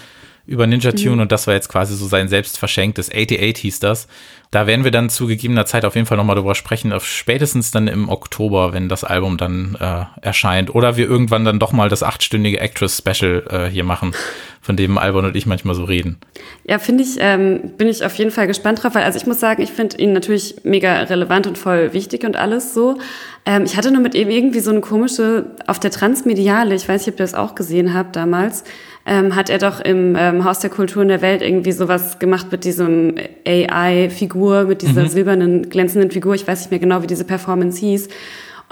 über 0.46 0.68
Ninja 0.68 0.92
Tune 0.92 1.16
mhm. 1.16 1.22
und 1.22 1.32
das 1.32 1.48
war 1.48 1.54
jetzt 1.54 1.70
quasi 1.70 1.96
so 1.96 2.06
sein 2.06 2.28
selbst 2.28 2.58
verschenktes 2.58 3.10
88 3.10 3.58
hieß 3.62 3.80
das. 3.80 4.08
Da 4.52 4.68
werden 4.68 4.84
wir 4.84 4.92
dann 4.92 5.10
zu 5.10 5.26
gegebener 5.26 5.66
Zeit 5.66 5.84
auf 5.84 5.96
jeden 5.96 6.06
Fall 6.06 6.18
nochmal 6.18 6.36
drüber 6.36 6.54
sprechen, 6.54 6.94
auf 6.94 7.08
spätestens 7.08 7.72
dann 7.72 7.88
im 7.88 8.08
Oktober, 8.08 8.72
wenn 8.72 8.88
das 8.88 9.04
Album 9.04 9.38
dann 9.38 9.76
äh, 9.80 10.04
erscheint. 10.22 10.76
Oder 10.76 10.96
wir 10.96 11.10
irgendwann 11.10 11.44
dann 11.44 11.58
doch 11.58 11.72
mal 11.72 11.90
das 11.90 12.04
achtstündige 12.04 12.60
Actress 12.60 13.00
Special 13.00 13.44
äh, 13.50 13.66
hier 13.66 13.84
machen, 13.84 14.14
von 14.62 14.78
dem 14.78 15.00
Albon 15.00 15.26
und 15.26 15.36
ich 15.36 15.48
manchmal 15.48 15.74
so 15.74 15.86
reden. 15.86 16.18
Ja, 16.66 16.78
finde 16.78 17.04
ich, 17.04 17.16
ähm, 17.18 17.72
bin 17.78 17.88
ich 17.88 18.06
auf 18.06 18.14
jeden 18.16 18.30
Fall 18.30 18.46
gespannt 18.46 18.84
drauf, 18.84 18.94
weil 18.94 19.04
also 19.04 19.18
ich 19.18 19.26
muss 19.26 19.40
sagen, 19.40 19.64
ich 19.64 19.72
finde 19.72 19.98
ihn 19.98 20.14
natürlich 20.14 20.58
mega 20.64 21.02
relevant 21.02 21.48
und 21.48 21.58
voll 21.58 21.94
wichtig 21.94 22.24
und 22.24 22.36
alles 22.36 22.76
so. 22.76 23.00
Ähm, 23.48 23.64
ich 23.64 23.76
hatte 23.76 23.92
nur 23.92 24.02
mit 24.02 24.14
ihm 24.14 24.30
irgendwie 24.30 24.60
so 24.60 24.70
eine 24.70 24.82
komische, 24.82 25.48
auf 25.66 25.80
der 25.80 25.90
Transmediale, 25.90 26.76
ich 26.76 26.88
weiß 26.88 27.06
nicht, 27.06 27.16
ob 27.16 27.20
ihr 27.20 27.24
das 27.24 27.34
auch 27.34 27.56
gesehen 27.56 27.96
habt 27.96 28.16
damals, 28.16 28.64
ähm, 29.06 29.36
hat 29.36 29.50
er 29.50 29.58
doch 29.58 29.82
im 29.82 30.16
ähm, 30.18 30.44
Haus 30.46 30.60
der 30.60 30.70
Kulturen 30.70 31.10
der 31.10 31.22
Welt 31.22 31.42
irgendwie 31.42 31.72
sowas 31.72 32.20
gemacht 32.20 32.48
mit 32.52 32.64
diesem 32.64 33.16
AI-Figur, 33.46 34.64
mit 34.64 34.82
dieser 34.82 35.04
mhm. 35.04 35.08
silbernen, 35.08 35.70
glänzenden 35.70 36.12
Figur. 36.12 36.36
Ich 36.36 36.48
weiß 36.48 36.62
nicht 36.62 36.72
mehr 36.72 36.80
genau, 36.80 37.02
wie 37.02 37.08
diese 37.08 37.26
Performance 37.26 37.80
hieß. 37.80 38.08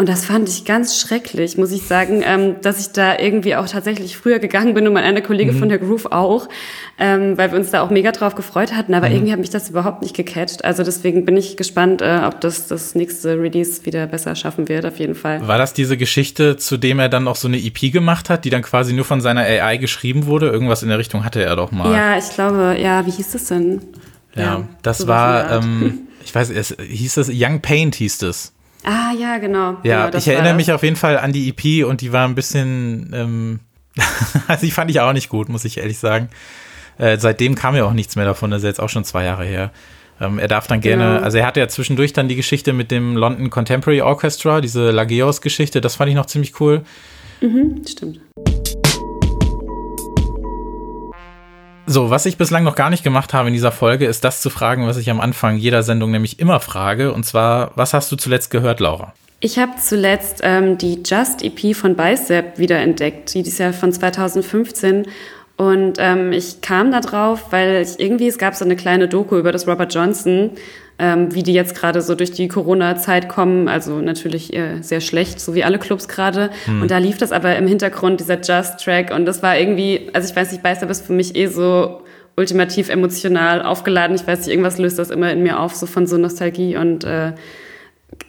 Und 0.01 0.09
das 0.09 0.25
fand 0.25 0.49
ich 0.49 0.65
ganz 0.65 0.99
schrecklich, 0.99 1.59
muss 1.59 1.71
ich 1.71 1.83
sagen, 1.83 2.23
ähm, 2.25 2.55
dass 2.63 2.79
ich 2.79 2.91
da 2.91 3.19
irgendwie 3.19 3.55
auch 3.55 3.67
tatsächlich 3.67 4.17
früher 4.17 4.39
gegangen 4.39 4.73
bin 4.73 4.87
und 4.87 4.93
mein 4.93 5.03
einer 5.03 5.21
Kollege 5.21 5.51
mhm. 5.51 5.59
von 5.59 5.69
der 5.69 5.77
Groove 5.77 6.07
auch, 6.07 6.49
ähm, 6.97 7.37
weil 7.37 7.51
wir 7.51 7.59
uns 7.59 7.69
da 7.69 7.83
auch 7.83 7.91
mega 7.91 8.11
drauf 8.11 8.33
gefreut 8.33 8.73
hatten. 8.73 8.95
Aber 8.95 9.09
mhm. 9.09 9.13
irgendwie 9.13 9.31
hat 9.31 9.39
mich 9.39 9.51
das 9.51 9.69
überhaupt 9.69 10.01
nicht 10.01 10.15
gecatcht. 10.15 10.65
Also 10.65 10.81
deswegen 10.81 11.23
bin 11.23 11.37
ich 11.37 11.55
gespannt, 11.55 12.01
äh, 12.01 12.21
ob 12.25 12.41
das 12.41 12.67
das 12.67 12.95
nächste 12.95 13.39
Release 13.39 13.85
wieder 13.85 14.07
besser 14.07 14.33
schaffen 14.33 14.69
wird, 14.69 14.87
auf 14.87 14.97
jeden 14.97 15.13
Fall. 15.13 15.47
War 15.47 15.59
das 15.59 15.75
diese 15.75 15.97
Geschichte, 15.97 16.57
zu 16.57 16.77
dem 16.77 16.97
er 16.97 17.07
dann 17.07 17.27
auch 17.27 17.35
so 17.35 17.47
eine 17.47 17.63
EP 17.63 17.93
gemacht 17.93 18.31
hat, 18.31 18.43
die 18.43 18.49
dann 18.49 18.63
quasi 18.63 18.93
nur 18.93 19.05
von 19.05 19.21
seiner 19.21 19.41
AI 19.41 19.77
geschrieben 19.77 20.25
wurde? 20.25 20.47
Irgendwas 20.47 20.81
in 20.81 20.89
der 20.89 20.97
Richtung 20.97 21.23
hatte 21.23 21.43
er 21.43 21.55
doch 21.55 21.69
mal. 21.71 21.93
Ja, 21.93 22.17
ich 22.17 22.33
glaube, 22.33 22.75
ja, 22.81 23.05
wie 23.05 23.11
hieß 23.11 23.33
das 23.33 23.45
denn? 23.45 23.81
Ja, 24.33 24.41
ja 24.41 24.67
das 24.81 25.05
war, 25.05 25.51
ähm, 25.51 26.07
ich 26.25 26.33
weiß, 26.33 26.49
es 26.49 26.75
hieß 26.81 27.13
das, 27.13 27.29
Young 27.31 27.61
Paint 27.61 27.93
hieß 27.93 28.23
es. 28.23 28.53
Ah, 28.83 29.13
ja, 29.17 29.37
genau. 29.37 29.77
Ja, 29.83 30.07
genau, 30.07 30.17
ich 30.17 30.27
erinnere 30.27 30.53
mich 30.53 30.71
auf 30.71 30.83
jeden 30.83 30.95
Fall 30.95 31.17
an 31.17 31.31
die 31.31 31.49
EP 31.49 31.85
und 31.85 32.01
die 32.01 32.11
war 32.11 32.27
ein 32.27 32.35
bisschen, 32.35 33.11
ähm, 33.13 33.59
also 34.47 34.65
die 34.65 34.71
fand 34.71 34.89
ich 34.91 34.99
auch 34.99 35.13
nicht 35.13 35.29
gut, 35.29 35.49
muss 35.49 35.65
ich 35.65 35.77
ehrlich 35.77 35.99
sagen. 35.99 36.29
Äh, 36.97 37.17
seitdem 37.17 37.55
kam 37.55 37.75
ja 37.75 37.85
auch 37.85 37.93
nichts 37.93 38.15
mehr 38.15 38.25
davon, 38.25 38.51
das 38.51 38.61
ist 38.61 38.67
jetzt 38.67 38.79
auch 38.79 38.89
schon 38.89 39.03
zwei 39.03 39.23
Jahre 39.23 39.45
her. 39.45 39.71
Ähm, 40.19 40.39
er 40.39 40.47
darf 40.47 40.67
dann 40.67 40.81
gerne, 40.81 41.15
genau. 41.15 41.23
also 41.23 41.37
er 41.37 41.45
hatte 41.45 41.59
ja 41.59 41.67
zwischendurch 41.67 42.13
dann 42.13 42.27
die 42.27 42.35
Geschichte 42.35 42.73
mit 42.73 42.91
dem 42.91 43.15
London 43.15 43.49
Contemporary 43.49 44.01
Orchestra, 44.01 44.61
diese 44.61 44.91
Lageos-Geschichte, 44.91 45.81
das 45.81 45.95
fand 45.95 46.09
ich 46.09 46.15
noch 46.15 46.27
ziemlich 46.27 46.59
cool. 46.59 46.83
Mhm, 47.41 47.81
stimmt. 47.87 48.19
So, 51.91 52.09
was 52.09 52.25
ich 52.25 52.37
bislang 52.37 52.63
noch 52.63 52.75
gar 52.75 52.89
nicht 52.89 53.03
gemacht 53.03 53.33
habe 53.33 53.49
in 53.49 53.53
dieser 53.53 53.73
Folge, 53.73 54.05
ist 54.05 54.23
das 54.23 54.39
zu 54.41 54.49
fragen, 54.49 54.87
was 54.87 54.95
ich 54.95 55.09
am 55.09 55.19
Anfang 55.19 55.57
jeder 55.57 55.83
Sendung 55.83 56.11
nämlich 56.11 56.39
immer 56.39 56.61
frage. 56.61 57.11
Und 57.11 57.25
zwar, 57.25 57.71
was 57.75 57.93
hast 57.93 58.09
du 58.13 58.15
zuletzt 58.15 58.49
gehört, 58.49 58.79
Laura? 58.79 59.11
Ich 59.41 59.59
habe 59.59 59.73
zuletzt 59.77 60.39
ähm, 60.41 60.77
die 60.77 61.03
Just 61.03 61.43
EP 61.43 61.75
von 61.75 61.97
Bicep 61.97 62.57
wiederentdeckt. 62.57 63.33
Die 63.33 63.41
ist 63.41 63.59
ja 63.59 63.73
von 63.73 63.91
2015. 63.91 65.05
Und 65.57 65.95
ähm, 65.97 66.31
ich 66.31 66.61
kam 66.61 66.93
da 66.93 67.01
drauf, 67.01 67.47
weil 67.49 67.81
ich 67.81 67.99
irgendwie, 67.99 68.29
es 68.29 68.37
gab 68.37 68.55
so 68.55 68.63
eine 68.63 68.77
kleine 68.77 69.09
Doku 69.09 69.37
über 69.37 69.51
das 69.51 69.67
Robert 69.67 69.93
Johnson, 69.93 70.51
ähm, 71.01 71.33
wie 71.33 71.41
die 71.41 71.53
jetzt 71.53 71.75
gerade 71.75 72.01
so 72.01 72.13
durch 72.13 72.31
die 72.31 72.47
Corona-Zeit 72.47 73.27
kommen. 73.27 73.67
Also 73.67 73.99
natürlich 73.99 74.53
äh, 74.53 74.81
sehr 74.81 75.01
schlecht, 75.01 75.39
so 75.39 75.55
wie 75.55 75.63
alle 75.63 75.79
Clubs 75.79 76.07
gerade. 76.07 76.51
Hm. 76.65 76.83
Und 76.83 76.91
da 76.91 76.99
lief 76.99 77.17
das 77.17 77.31
aber 77.31 77.55
im 77.55 77.65
Hintergrund, 77.65 78.19
dieser 78.19 78.39
Just-Track. 78.39 79.11
Und 79.13 79.25
das 79.25 79.41
war 79.41 79.57
irgendwie, 79.57 80.11
also 80.13 80.29
ich 80.29 80.35
weiß 80.35 80.51
nicht, 80.51 80.61
Beißer 80.61 80.87
ist 80.89 81.05
für 81.05 81.13
mich 81.13 81.35
eh 81.35 81.47
so 81.47 82.03
ultimativ 82.37 82.89
emotional 82.89 83.63
aufgeladen. 83.63 84.15
Ich 84.15 84.27
weiß 84.27 84.39
nicht, 84.39 84.49
irgendwas 84.49 84.77
löst 84.77 84.99
das 84.99 85.09
immer 85.09 85.31
in 85.31 85.41
mir 85.41 85.59
auf, 85.59 85.73
so 85.73 85.87
von 85.87 86.05
so 86.05 86.17
Nostalgie 86.17 86.77
und 86.77 87.03
äh, 87.03 87.33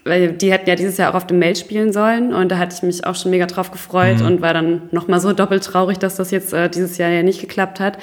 weil 0.04 0.32
die 0.32 0.50
hätten 0.50 0.68
ja 0.68 0.74
dieses 0.74 0.96
Jahr 0.96 1.10
auch 1.10 1.16
auf 1.16 1.26
dem 1.26 1.38
Mail 1.38 1.54
spielen 1.54 1.92
sollen 1.92 2.32
und 2.32 2.50
da 2.50 2.58
hatte 2.58 2.74
ich 2.74 2.82
mich 2.82 3.04
auch 3.04 3.14
schon 3.14 3.30
mega 3.30 3.46
drauf 3.46 3.70
gefreut 3.70 4.20
mhm. 4.20 4.26
und 4.26 4.42
war 4.42 4.54
dann 4.54 4.82
nochmal 4.90 5.20
so 5.20 5.32
doppelt 5.32 5.64
traurig, 5.64 5.98
dass 5.98 6.16
das 6.16 6.30
jetzt 6.30 6.52
äh, 6.52 6.68
dieses 6.68 6.98
Jahr 6.98 7.10
ja 7.10 7.22
nicht 7.22 7.40
geklappt 7.40 7.80
hat. 7.80 7.98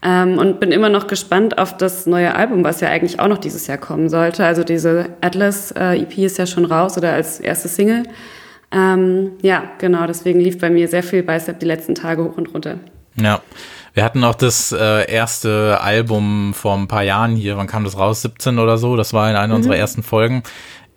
Ähm, 0.00 0.38
und 0.38 0.60
bin 0.60 0.70
immer 0.70 0.88
noch 0.88 1.08
gespannt 1.08 1.58
auf 1.58 1.76
das 1.76 2.06
neue 2.06 2.34
Album, 2.34 2.62
was 2.62 2.80
ja 2.80 2.88
eigentlich 2.88 3.18
auch 3.18 3.26
noch 3.26 3.38
dieses 3.38 3.66
Jahr 3.66 3.78
kommen 3.78 4.08
sollte. 4.08 4.44
Also 4.44 4.62
diese 4.62 5.10
Atlas 5.20 5.72
äh, 5.72 6.00
EP 6.00 6.18
ist 6.18 6.38
ja 6.38 6.46
schon 6.46 6.64
raus 6.64 6.96
oder 6.96 7.12
als 7.12 7.40
erste 7.40 7.68
Single. 7.68 8.04
Ähm, 8.70 9.32
ja, 9.42 9.64
genau, 9.78 10.06
deswegen 10.06 10.40
lief 10.40 10.58
bei 10.58 10.70
mir 10.70 10.88
sehr 10.88 11.02
viel 11.02 11.22
Bicep 11.22 11.58
die 11.58 11.66
letzten 11.66 11.94
Tage 11.94 12.22
hoch 12.22 12.36
und 12.36 12.54
runter. 12.54 12.78
Ja. 13.16 13.40
Wir 13.94 14.04
hatten 14.04 14.22
auch 14.22 14.36
das 14.36 14.70
äh, 14.70 15.10
erste 15.10 15.80
Album 15.80 16.54
vor 16.54 16.76
ein 16.76 16.86
paar 16.86 17.02
Jahren 17.02 17.34
hier, 17.34 17.56
wann 17.56 17.66
kam 17.66 17.82
das 17.82 17.98
raus? 17.98 18.22
17 18.22 18.60
oder 18.60 18.78
so, 18.78 18.94
das 18.94 19.12
war 19.12 19.28
in 19.28 19.34
einer 19.34 19.54
mhm. 19.54 19.56
unserer 19.56 19.76
ersten 19.76 20.04
Folgen. 20.04 20.44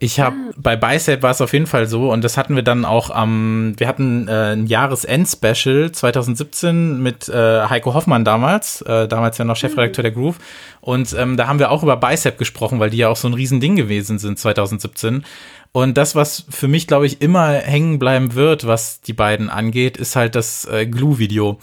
Ich 0.04 0.20
habe 0.20 0.36
ah. 0.36 0.54
bei 0.58 0.76
Bicep 0.76 1.22
war 1.22 1.30
es 1.30 1.42
auf 1.42 1.54
jeden 1.54 1.68
Fall 1.68 1.86
so 1.86 2.12
und 2.12 2.24
das 2.24 2.36
hatten 2.36 2.56
wir 2.56 2.64
dann 2.64 2.86
auch 2.86 3.12
am, 3.12 3.76
wir 3.78 3.88
hatten 3.88 4.28
äh, 4.28 4.54
ein 4.54 4.66
Jahresend-Special 4.66 5.92
2017 5.92 7.00
mit 7.00 7.30
äh, 7.30 7.68
Heiko 7.70 7.94
Hoffmann 7.94 8.26
damals, 8.26 8.82
äh, 8.82 9.08
damals 9.08 9.38
ja 9.38 9.46
noch 9.46 9.58
Chefredakteur 9.58 10.02
der 10.02 10.12
Groove 10.12 10.40
und 10.82 11.14
ähm, 11.14 11.38
da 11.38 11.46
haben 11.46 11.60
wir 11.60 11.70
auch 11.70 11.84
über 11.84 11.98
Bicep 11.98 12.40
gesprochen, 12.40 12.80
weil 12.80 12.90
die 12.90 12.98
ja 12.98 13.10
auch 13.10 13.16
so 13.16 13.28
ein 13.28 13.36
Riesending 13.36 13.76
gewesen 13.76 14.18
sind 14.18 14.40
2017 14.40 15.24
und 15.72 15.98
das, 15.98 16.16
was 16.16 16.46
für 16.50 16.68
mich, 16.68 16.88
glaube 16.88 17.06
ich, 17.06 17.22
immer 17.22 17.54
hängen 17.54 18.00
bleiben 18.00 18.36
wird, 18.36 18.68
was 18.68 19.02
die 19.02 19.14
beiden 19.14 19.50
angeht, 19.50 19.98
ist 19.98 20.16
halt 20.16 20.36
das 20.36 20.66
äh, 20.66 20.86
Glue-Video 20.86 21.60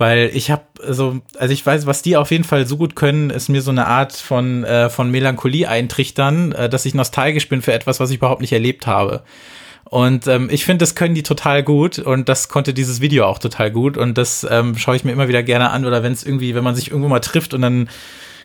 weil 0.00 0.30
ich 0.32 0.50
habe 0.50 0.62
also 0.82 1.20
also 1.36 1.52
ich 1.52 1.64
weiß, 1.64 1.84
was 1.84 2.00
die 2.00 2.16
auf 2.16 2.30
jeden 2.30 2.44
Fall 2.44 2.66
so 2.66 2.78
gut 2.78 2.96
können, 2.96 3.28
ist 3.28 3.50
mir 3.50 3.60
so 3.60 3.70
eine 3.70 3.86
Art 3.86 4.14
von 4.14 4.64
äh, 4.64 4.88
von 4.88 5.10
Melancholie 5.10 5.68
eintrichtern, 5.68 6.52
äh, 6.52 6.70
dass 6.70 6.86
ich 6.86 6.94
nostalgisch 6.94 7.50
bin 7.50 7.60
für 7.60 7.74
etwas, 7.74 8.00
was 8.00 8.08
ich 8.10 8.16
überhaupt 8.16 8.40
nicht 8.40 8.52
erlebt 8.52 8.86
habe. 8.86 9.22
Und 9.84 10.26
ähm, 10.26 10.48
ich 10.50 10.64
finde, 10.64 10.84
das 10.84 10.94
können 10.94 11.14
die 11.14 11.22
total 11.22 11.62
gut 11.62 11.98
und 11.98 12.30
das 12.30 12.48
konnte 12.48 12.72
dieses 12.72 13.02
Video 13.02 13.26
auch 13.26 13.38
total 13.38 13.70
gut 13.70 13.98
und 13.98 14.16
das 14.16 14.46
ähm, 14.48 14.78
schaue 14.78 14.96
ich 14.96 15.04
mir 15.04 15.12
immer 15.12 15.28
wieder 15.28 15.42
gerne 15.42 15.68
an 15.68 15.84
oder 15.84 16.02
wenn 16.02 16.12
es 16.12 16.24
irgendwie, 16.24 16.54
wenn 16.54 16.64
man 16.64 16.74
sich 16.74 16.90
irgendwo 16.90 17.08
mal 17.10 17.20
trifft 17.20 17.52
und 17.52 17.60
dann 17.60 17.90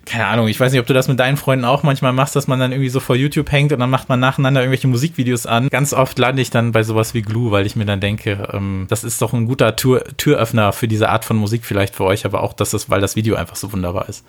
keine 0.06 0.28
Ahnung, 0.28 0.48
ich 0.48 0.60
weiß 0.60 0.72
nicht, 0.72 0.80
ob 0.80 0.88
du 0.88 0.94
das 0.94 1.08
mit 1.08 1.20
deinen 1.20 1.38
Freunden 1.38 1.66
auch 1.66 1.84
manchmal 1.84 2.14
machst, 2.14 2.36
dass 2.36 2.48
man 2.48 2.60
dann 2.60 2.72
irgendwie 2.72 2.90
so 2.90 3.00
vor 3.00 3.16
YouTube 3.16 3.52
hängt 3.52 3.74
und 3.74 3.80
dann 3.80 3.90
macht 3.90 4.10
man 4.10 4.20
nacheinander 4.20 4.62
irgendwelche 4.62 4.88
Musikvideos 4.88 5.46
an. 5.46 5.70
Ganz 5.70 5.94
oft 5.94 6.18
lande 6.20 6.42
ich 6.42 6.50
dann 6.50 6.72
bei 6.72 6.84
sowas 6.84 7.14
wie 7.14 7.22
Glue, 7.22 7.52
weil 7.52 7.66
ich 7.66 7.76
mir 7.76 7.86
dann 7.86 8.00
denke, 8.00 8.48
ähm, 8.54 8.86
das 8.90 9.04
ist 9.04 9.22
doch 9.22 9.34
ein 9.34 9.46
guter 9.46 9.76
Tür 9.76 10.04
Türöffner 10.18 10.74
für 10.74 10.88
diese 10.88 11.10
Art 11.10 11.26
von 11.26 11.38
Musik 11.38 11.66
vielleicht 11.66 11.96
für 11.96 12.04
euch, 12.04 12.26
aber 12.26 12.44
auch, 12.44 12.54
dass 12.54 12.72
das, 12.72 12.90
weil 12.90 13.02
das 13.02 13.16
Video 13.16 13.36
einfach 13.36 13.56
so 13.56 13.72
wunderbar 13.72 14.08
ist. 14.08 14.24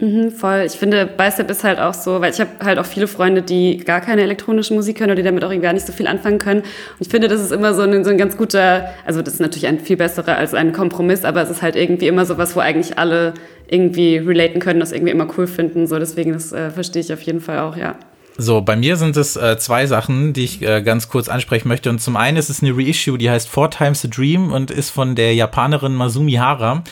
Mhm, 0.00 0.30
voll. 0.30 0.62
Ich 0.66 0.72
finde, 0.72 1.06
Bicep 1.06 1.50
ist 1.50 1.62
halt 1.62 1.78
auch 1.78 1.92
so, 1.92 2.22
weil 2.22 2.32
ich 2.32 2.40
habe 2.40 2.50
halt 2.64 2.78
auch 2.78 2.86
viele 2.86 3.06
Freunde, 3.06 3.42
die 3.42 3.78
gar 3.78 4.00
keine 4.00 4.22
elektronische 4.22 4.72
Musik 4.72 4.98
hören 5.00 5.10
oder 5.10 5.16
die 5.16 5.22
damit 5.22 5.44
auch 5.44 5.60
gar 5.60 5.74
nicht 5.74 5.86
so 5.86 5.92
viel 5.92 6.06
anfangen 6.06 6.38
können. 6.38 6.60
Und 6.60 7.00
ich 7.00 7.08
finde, 7.08 7.28
das 7.28 7.40
ist 7.40 7.52
immer 7.52 7.74
so 7.74 7.82
ein, 7.82 8.02
so 8.02 8.10
ein 8.10 8.16
ganz 8.16 8.36
guter, 8.38 8.90
also 9.04 9.20
das 9.20 9.34
ist 9.34 9.40
natürlich 9.40 9.66
ein 9.66 9.78
viel 9.78 9.98
besserer 9.98 10.36
als 10.36 10.54
ein 10.54 10.72
Kompromiss, 10.72 11.24
aber 11.24 11.42
es 11.42 11.50
ist 11.50 11.60
halt 11.60 11.76
irgendwie 11.76 12.06
immer 12.08 12.24
so 12.24 12.38
was, 12.38 12.56
wo 12.56 12.60
eigentlich 12.60 12.98
alle 12.98 13.34
irgendwie 13.70 14.18
relaten 14.18 14.60
können, 14.60 14.80
das 14.80 14.92
irgendwie 14.92 15.12
immer 15.12 15.28
cool 15.38 15.46
finden. 15.46 15.86
So, 15.86 15.98
deswegen, 15.98 16.32
das 16.32 16.52
äh, 16.52 16.70
verstehe 16.70 17.02
ich 17.02 17.12
auf 17.12 17.22
jeden 17.22 17.40
Fall 17.40 17.60
auch, 17.60 17.76
ja. 17.76 17.94
So, 18.36 18.62
bei 18.62 18.74
mir 18.74 18.96
sind 18.96 19.16
es 19.16 19.36
äh, 19.36 19.58
zwei 19.58 19.86
Sachen, 19.86 20.32
die 20.32 20.44
ich 20.44 20.62
äh, 20.62 20.82
ganz 20.82 21.08
kurz 21.08 21.28
ansprechen 21.28 21.68
möchte. 21.68 21.90
Und 21.90 22.00
zum 22.00 22.16
einen 22.16 22.36
ist 22.36 22.48
es 22.48 22.62
eine 22.62 22.76
Reissue, 22.76 23.18
die 23.18 23.30
heißt 23.30 23.48
Four 23.48 23.70
Times 23.70 24.04
a 24.04 24.08
Dream 24.08 24.52
und 24.52 24.70
ist 24.70 24.90
von 24.90 25.14
der 25.14 25.34
Japanerin 25.34 25.94
Masumi 25.94 26.32
Hara. 26.32 26.82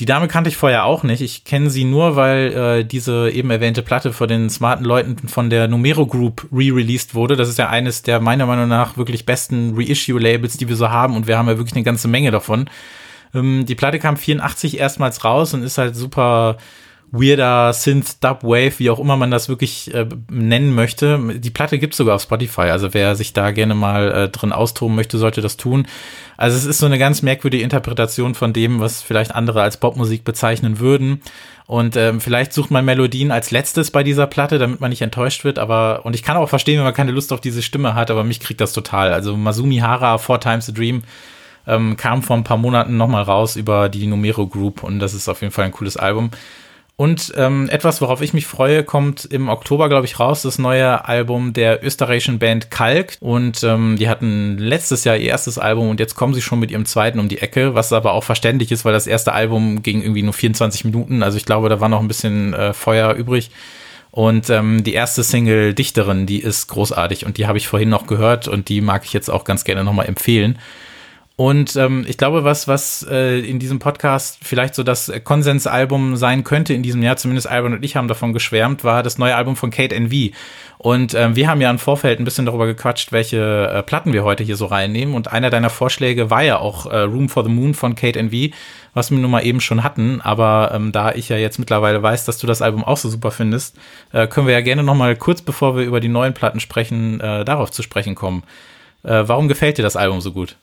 Die 0.00 0.04
Dame 0.04 0.28
kannte 0.28 0.48
ich 0.48 0.56
vorher 0.56 0.84
auch 0.84 1.04
nicht. 1.04 1.22
Ich 1.22 1.44
kenne 1.44 1.70
sie 1.70 1.84
nur, 1.84 2.16
weil 2.16 2.52
äh, 2.52 2.84
diese 2.84 3.30
eben 3.30 3.50
erwähnte 3.50 3.82
Platte 3.82 4.12
von 4.12 4.28
den 4.28 4.50
smarten 4.50 4.84
Leuten 4.84 5.28
von 5.28 5.48
der 5.48 5.68
Numero 5.68 6.06
Group 6.06 6.46
re-released 6.52 7.14
wurde. 7.14 7.36
Das 7.36 7.48
ist 7.48 7.58
ja 7.58 7.68
eines 7.68 8.02
der 8.02 8.20
meiner 8.20 8.46
Meinung 8.46 8.68
nach 8.68 8.96
wirklich 8.96 9.26
besten 9.26 9.74
Reissue-Labels, 9.76 10.56
die 10.56 10.68
wir 10.68 10.76
so 10.76 10.90
haben. 10.90 11.16
Und 11.16 11.26
wir 11.26 11.38
haben 11.38 11.48
ja 11.48 11.56
wirklich 11.56 11.74
eine 11.74 11.84
ganze 11.84 12.08
Menge 12.08 12.30
davon. 12.30 12.68
Ähm, 13.36 13.66
die 13.66 13.74
Platte 13.74 13.98
kam 13.98 14.16
84 14.16 14.78
erstmals 14.78 15.24
raus 15.24 15.54
und 15.54 15.62
ist 15.62 15.78
halt 15.78 15.94
super 15.94 16.56
weirder 17.12 17.72
Synth, 17.72 18.22
Dub, 18.22 18.42
Wave, 18.42 18.78
wie 18.78 18.90
auch 18.90 18.98
immer 18.98 19.16
man 19.16 19.30
das 19.30 19.48
wirklich 19.48 19.94
äh, 19.94 20.06
nennen 20.30 20.74
möchte. 20.74 21.38
Die 21.38 21.50
Platte 21.50 21.78
gibt's 21.78 21.96
sogar 21.96 22.16
auf 22.16 22.22
Spotify, 22.22 22.62
also 22.62 22.94
wer 22.94 23.14
sich 23.14 23.32
da 23.32 23.52
gerne 23.52 23.74
mal 23.74 24.12
äh, 24.12 24.28
drin 24.28 24.52
austoben 24.52 24.96
möchte, 24.96 25.18
sollte 25.18 25.40
das 25.40 25.56
tun. 25.56 25.86
Also 26.36 26.56
es 26.56 26.64
ist 26.64 26.78
so 26.78 26.86
eine 26.86 26.98
ganz 26.98 27.22
merkwürdige 27.22 27.62
Interpretation 27.62 28.34
von 28.34 28.52
dem, 28.52 28.80
was 28.80 29.02
vielleicht 29.02 29.34
andere 29.34 29.62
als 29.62 29.76
Popmusik 29.76 30.24
bezeichnen 30.24 30.78
würden. 30.80 31.20
Und 31.66 31.96
ähm, 31.96 32.20
vielleicht 32.20 32.52
sucht 32.52 32.70
man 32.70 32.84
Melodien 32.84 33.32
als 33.32 33.50
letztes 33.50 33.90
bei 33.90 34.04
dieser 34.04 34.26
Platte, 34.26 34.58
damit 34.58 34.80
man 34.80 34.90
nicht 34.90 35.02
enttäuscht 35.02 35.44
wird. 35.44 35.58
Aber 35.58 36.04
und 36.04 36.14
ich 36.14 36.22
kann 36.22 36.36
auch 36.36 36.48
verstehen, 36.48 36.78
wenn 36.78 36.84
man 36.84 36.94
keine 36.94 37.12
Lust 37.12 37.32
auf 37.32 37.40
diese 37.40 37.62
Stimme 37.62 37.94
hat, 37.94 38.10
aber 38.10 38.24
mich 38.24 38.40
kriegt 38.40 38.60
das 38.60 38.72
total. 38.72 39.12
Also 39.12 39.36
Masumi 39.36 39.78
Hara, 39.78 40.18
Four 40.18 40.40
Times 40.40 40.68
a 40.68 40.72
Dream, 40.72 41.02
ähm, 41.66 41.96
kam 41.96 42.22
vor 42.22 42.36
ein 42.36 42.44
paar 42.44 42.56
Monaten 42.56 42.96
nochmal 42.96 43.22
raus 43.22 43.56
über 43.56 43.88
die 43.88 44.06
Numero 44.06 44.46
Group 44.46 44.82
und 44.82 44.98
das 44.98 45.14
ist 45.14 45.28
auf 45.28 45.40
jeden 45.40 45.52
Fall 45.52 45.66
ein 45.66 45.72
cooles 45.72 45.96
Album. 45.96 46.30
Und 46.98 47.34
ähm, 47.36 47.68
etwas, 47.68 48.00
worauf 48.00 48.22
ich 48.22 48.32
mich 48.32 48.46
freue, 48.46 48.82
kommt 48.82 49.26
im 49.26 49.50
Oktober, 49.50 49.90
glaube 49.90 50.06
ich, 50.06 50.18
raus, 50.18 50.40
das 50.40 50.58
neue 50.58 51.06
Album 51.06 51.52
der 51.52 51.84
österreichischen 51.84 52.38
Band 52.38 52.70
Kalk. 52.70 53.18
Und 53.20 53.62
ähm, 53.64 53.96
die 53.98 54.08
hatten 54.08 54.56
letztes 54.56 55.04
Jahr 55.04 55.18
ihr 55.18 55.28
erstes 55.28 55.58
Album 55.58 55.90
und 55.90 56.00
jetzt 56.00 56.14
kommen 56.14 56.32
sie 56.32 56.40
schon 56.40 56.58
mit 56.58 56.70
ihrem 56.70 56.86
zweiten 56.86 57.18
um 57.18 57.28
die 57.28 57.38
Ecke, 57.38 57.74
was 57.74 57.92
aber 57.92 58.14
auch 58.14 58.24
verständlich 58.24 58.72
ist, 58.72 58.86
weil 58.86 58.94
das 58.94 59.06
erste 59.06 59.34
Album 59.34 59.82
ging 59.82 60.00
irgendwie 60.00 60.22
nur 60.22 60.32
24 60.32 60.86
Minuten. 60.86 61.22
Also 61.22 61.36
ich 61.36 61.44
glaube, 61.44 61.68
da 61.68 61.80
war 61.80 61.90
noch 61.90 62.00
ein 62.00 62.08
bisschen 62.08 62.54
äh, 62.54 62.72
Feuer 62.72 63.12
übrig. 63.12 63.50
Und 64.10 64.48
ähm, 64.48 64.82
die 64.82 64.94
erste 64.94 65.22
Single 65.22 65.74
Dichterin, 65.74 66.24
die 66.24 66.40
ist 66.40 66.68
großartig 66.68 67.26
und 67.26 67.36
die 67.36 67.46
habe 67.46 67.58
ich 67.58 67.68
vorhin 67.68 67.90
noch 67.90 68.06
gehört 68.06 68.48
und 68.48 68.70
die 68.70 68.80
mag 68.80 69.04
ich 69.04 69.12
jetzt 69.12 69.28
auch 69.28 69.44
ganz 69.44 69.64
gerne 69.64 69.84
nochmal 69.84 70.06
empfehlen. 70.06 70.58
Und 71.38 71.76
ähm, 71.76 72.06
ich 72.08 72.16
glaube, 72.16 72.44
was, 72.44 72.66
was 72.66 73.06
äh, 73.10 73.40
in 73.40 73.58
diesem 73.58 73.78
Podcast 73.78 74.38
vielleicht 74.42 74.74
so 74.74 74.82
das 74.82 75.12
Konsensalbum 75.22 76.16
sein 76.16 76.44
könnte 76.44 76.72
in 76.72 76.82
diesem 76.82 77.02
Jahr, 77.02 77.18
zumindest 77.18 77.46
Albin 77.46 77.74
und 77.74 77.84
ich 77.84 77.94
haben 77.94 78.08
davon 78.08 78.32
geschwärmt, 78.32 78.84
war 78.84 79.02
das 79.02 79.18
neue 79.18 79.36
Album 79.36 79.54
von 79.54 79.70
Kate 79.70 79.94
NV. 79.94 80.34
Und 80.78 81.12
ähm, 81.12 81.36
wir 81.36 81.48
haben 81.48 81.60
ja 81.60 81.70
im 81.70 81.78
Vorfeld 81.78 82.18
ein 82.18 82.24
bisschen 82.24 82.46
darüber 82.46 82.66
gequatscht, 82.66 83.12
welche 83.12 83.68
äh, 83.70 83.82
Platten 83.82 84.14
wir 84.14 84.24
heute 84.24 84.44
hier 84.44 84.56
so 84.56 84.64
reinnehmen. 84.64 85.14
Und 85.14 85.30
einer 85.30 85.50
deiner 85.50 85.68
Vorschläge 85.68 86.30
war 86.30 86.42
ja 86.42 86.58
auch 86.58 86.86
äh, 86.86 87.00
Room 87.00 87.28
for 87.28 87.44
the 87.44 87.50
Moon 87.50 87.74
von 87.74 87.96
Kate 87.96 88.18
NV, 88.18 88.54
was 88.94 89.10
wir 89.10 89.18
nun 89.18 89.30
mal 89.30 89.44
eben 89.44 89.60
schon 89.60 89.84
hatten. 89.84 90.22
Aber 90.22 90.70
ähm, 90.72 90.90
da 90.90 91.12
ich 91.12 91.28
ja 91.28 91.36
jetzt 91.36 91.58
mittlerweile 91.58 92.02
weiß, 92.02 92.24
dass 92.24 92.38
du 92.38 92.46
das 92.46 92.62
Album 92.62 92.82
auch 92.82 92.96
so 92.96 93.10
super 93.10 93.30
findest, 93.30 93.76
äh, 94.10 94.26
können 94.26 94.46
wir 94.46 94.54
ja 94.54 94.62
gerne 94.62 94.82
noch 94.82 94.94
mal 94.94 95.14
kurz, 95.16 95.42
bevor 95.42 95.76
wir 95.76 95.84
über 95.84 96.00
die 96.00 96.08
neuen 96.08 96.32
Platten 96.32 96.60
sprechen, 96.60 97.20
äh, 97.20 97.44
darauf 97.44 97.70
zu 97.70 97.82
sprechen 97.82 98.14
kommen. 98.14 98.42
Äh, 99.02 99.24
warum 99.26 99.48
gefällt 99.48 99.76
dir 99.76 99.82
das 99.82 99.96
Album 99.96 100.22
so 100.22 100.32
gut? 100.32 100.56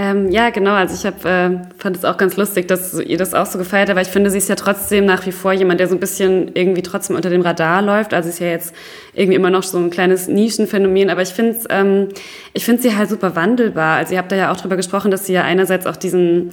Ähm, 0.00 0.30
ja, 0.30 0.50
genau. 0.50 0.74
Also 0.74 0.94
ich 0.94 1.04
hab, 1.04 1.24
äh, 1.24 1.58
fand 1.76 1.96
es 1.96 2.04
auch 2.04 2.16
ganz 2.16 2.36
lustig, 2.36 2.68
dass 2.68 2.94
ihr 3.00 3.18
das 3.18 3.34
auch 3.34 3.46
so 3.46 3.58
gefeiert 3.58 3.88
habt, 3.88 3.98
aber 3.98 4.00
ich 4.00 4.06
finde, 4.06 4.30
sie 4.30 4.38
ist 4.38 4.48
ja 4.48 4.54
trotzdem 4.54 5.04
nach 5.04 5.26
wie 5.26 5.32
vor 5.32 5.52
jemand, 5.52 5.80
der 5.80 5.88
so 5.88 5.96
ein 5.96 5.98
bisschen 5.98 6.52
irgendwie 6.54 6.82
trotzdem 6.82 7.16
unter 7.16 7.30
dem 7.30 7.40
Radar 7.40 7.82
läuft. 7.82 8.14
Also 8.14 8.28
ist 8.28 8.38
ja 8.38 8.46
jetzt 8.46 8.72
irgendwie 9.12 9.34
immer 9.34 9.50
noch 9.50 9.64
so 9.64 9.76
ein 9.76 9.90
kleines 9.90 10.28
Nischenphänomen, 10.28 11.10
aber 11.10 11.22
ich 11.22 11.30
finde 11.30 11.58
ähm, 11.70 12.10
ich 12.52 12.64
finde 12.64 12.82
sie 12.82 12.96
halt 12.96 13.10
super 13.10 13.34
wandelbar. 13.34 13.96
Also 13.96 14.12
ihr 14.12 14.18
habt 14.18 14.30
da 14.30 14.36
ja 14.36 14.52
auch 14.52 14.56
drüber 14.56 14.76
gesprochen, 14.76 15.10
dass 15.10 15.26
sie 15.26 15.32
ja 15.32 15.42
einerseits 15.42 15.84
auch 15.84 15.96
diesen 15.96 16.50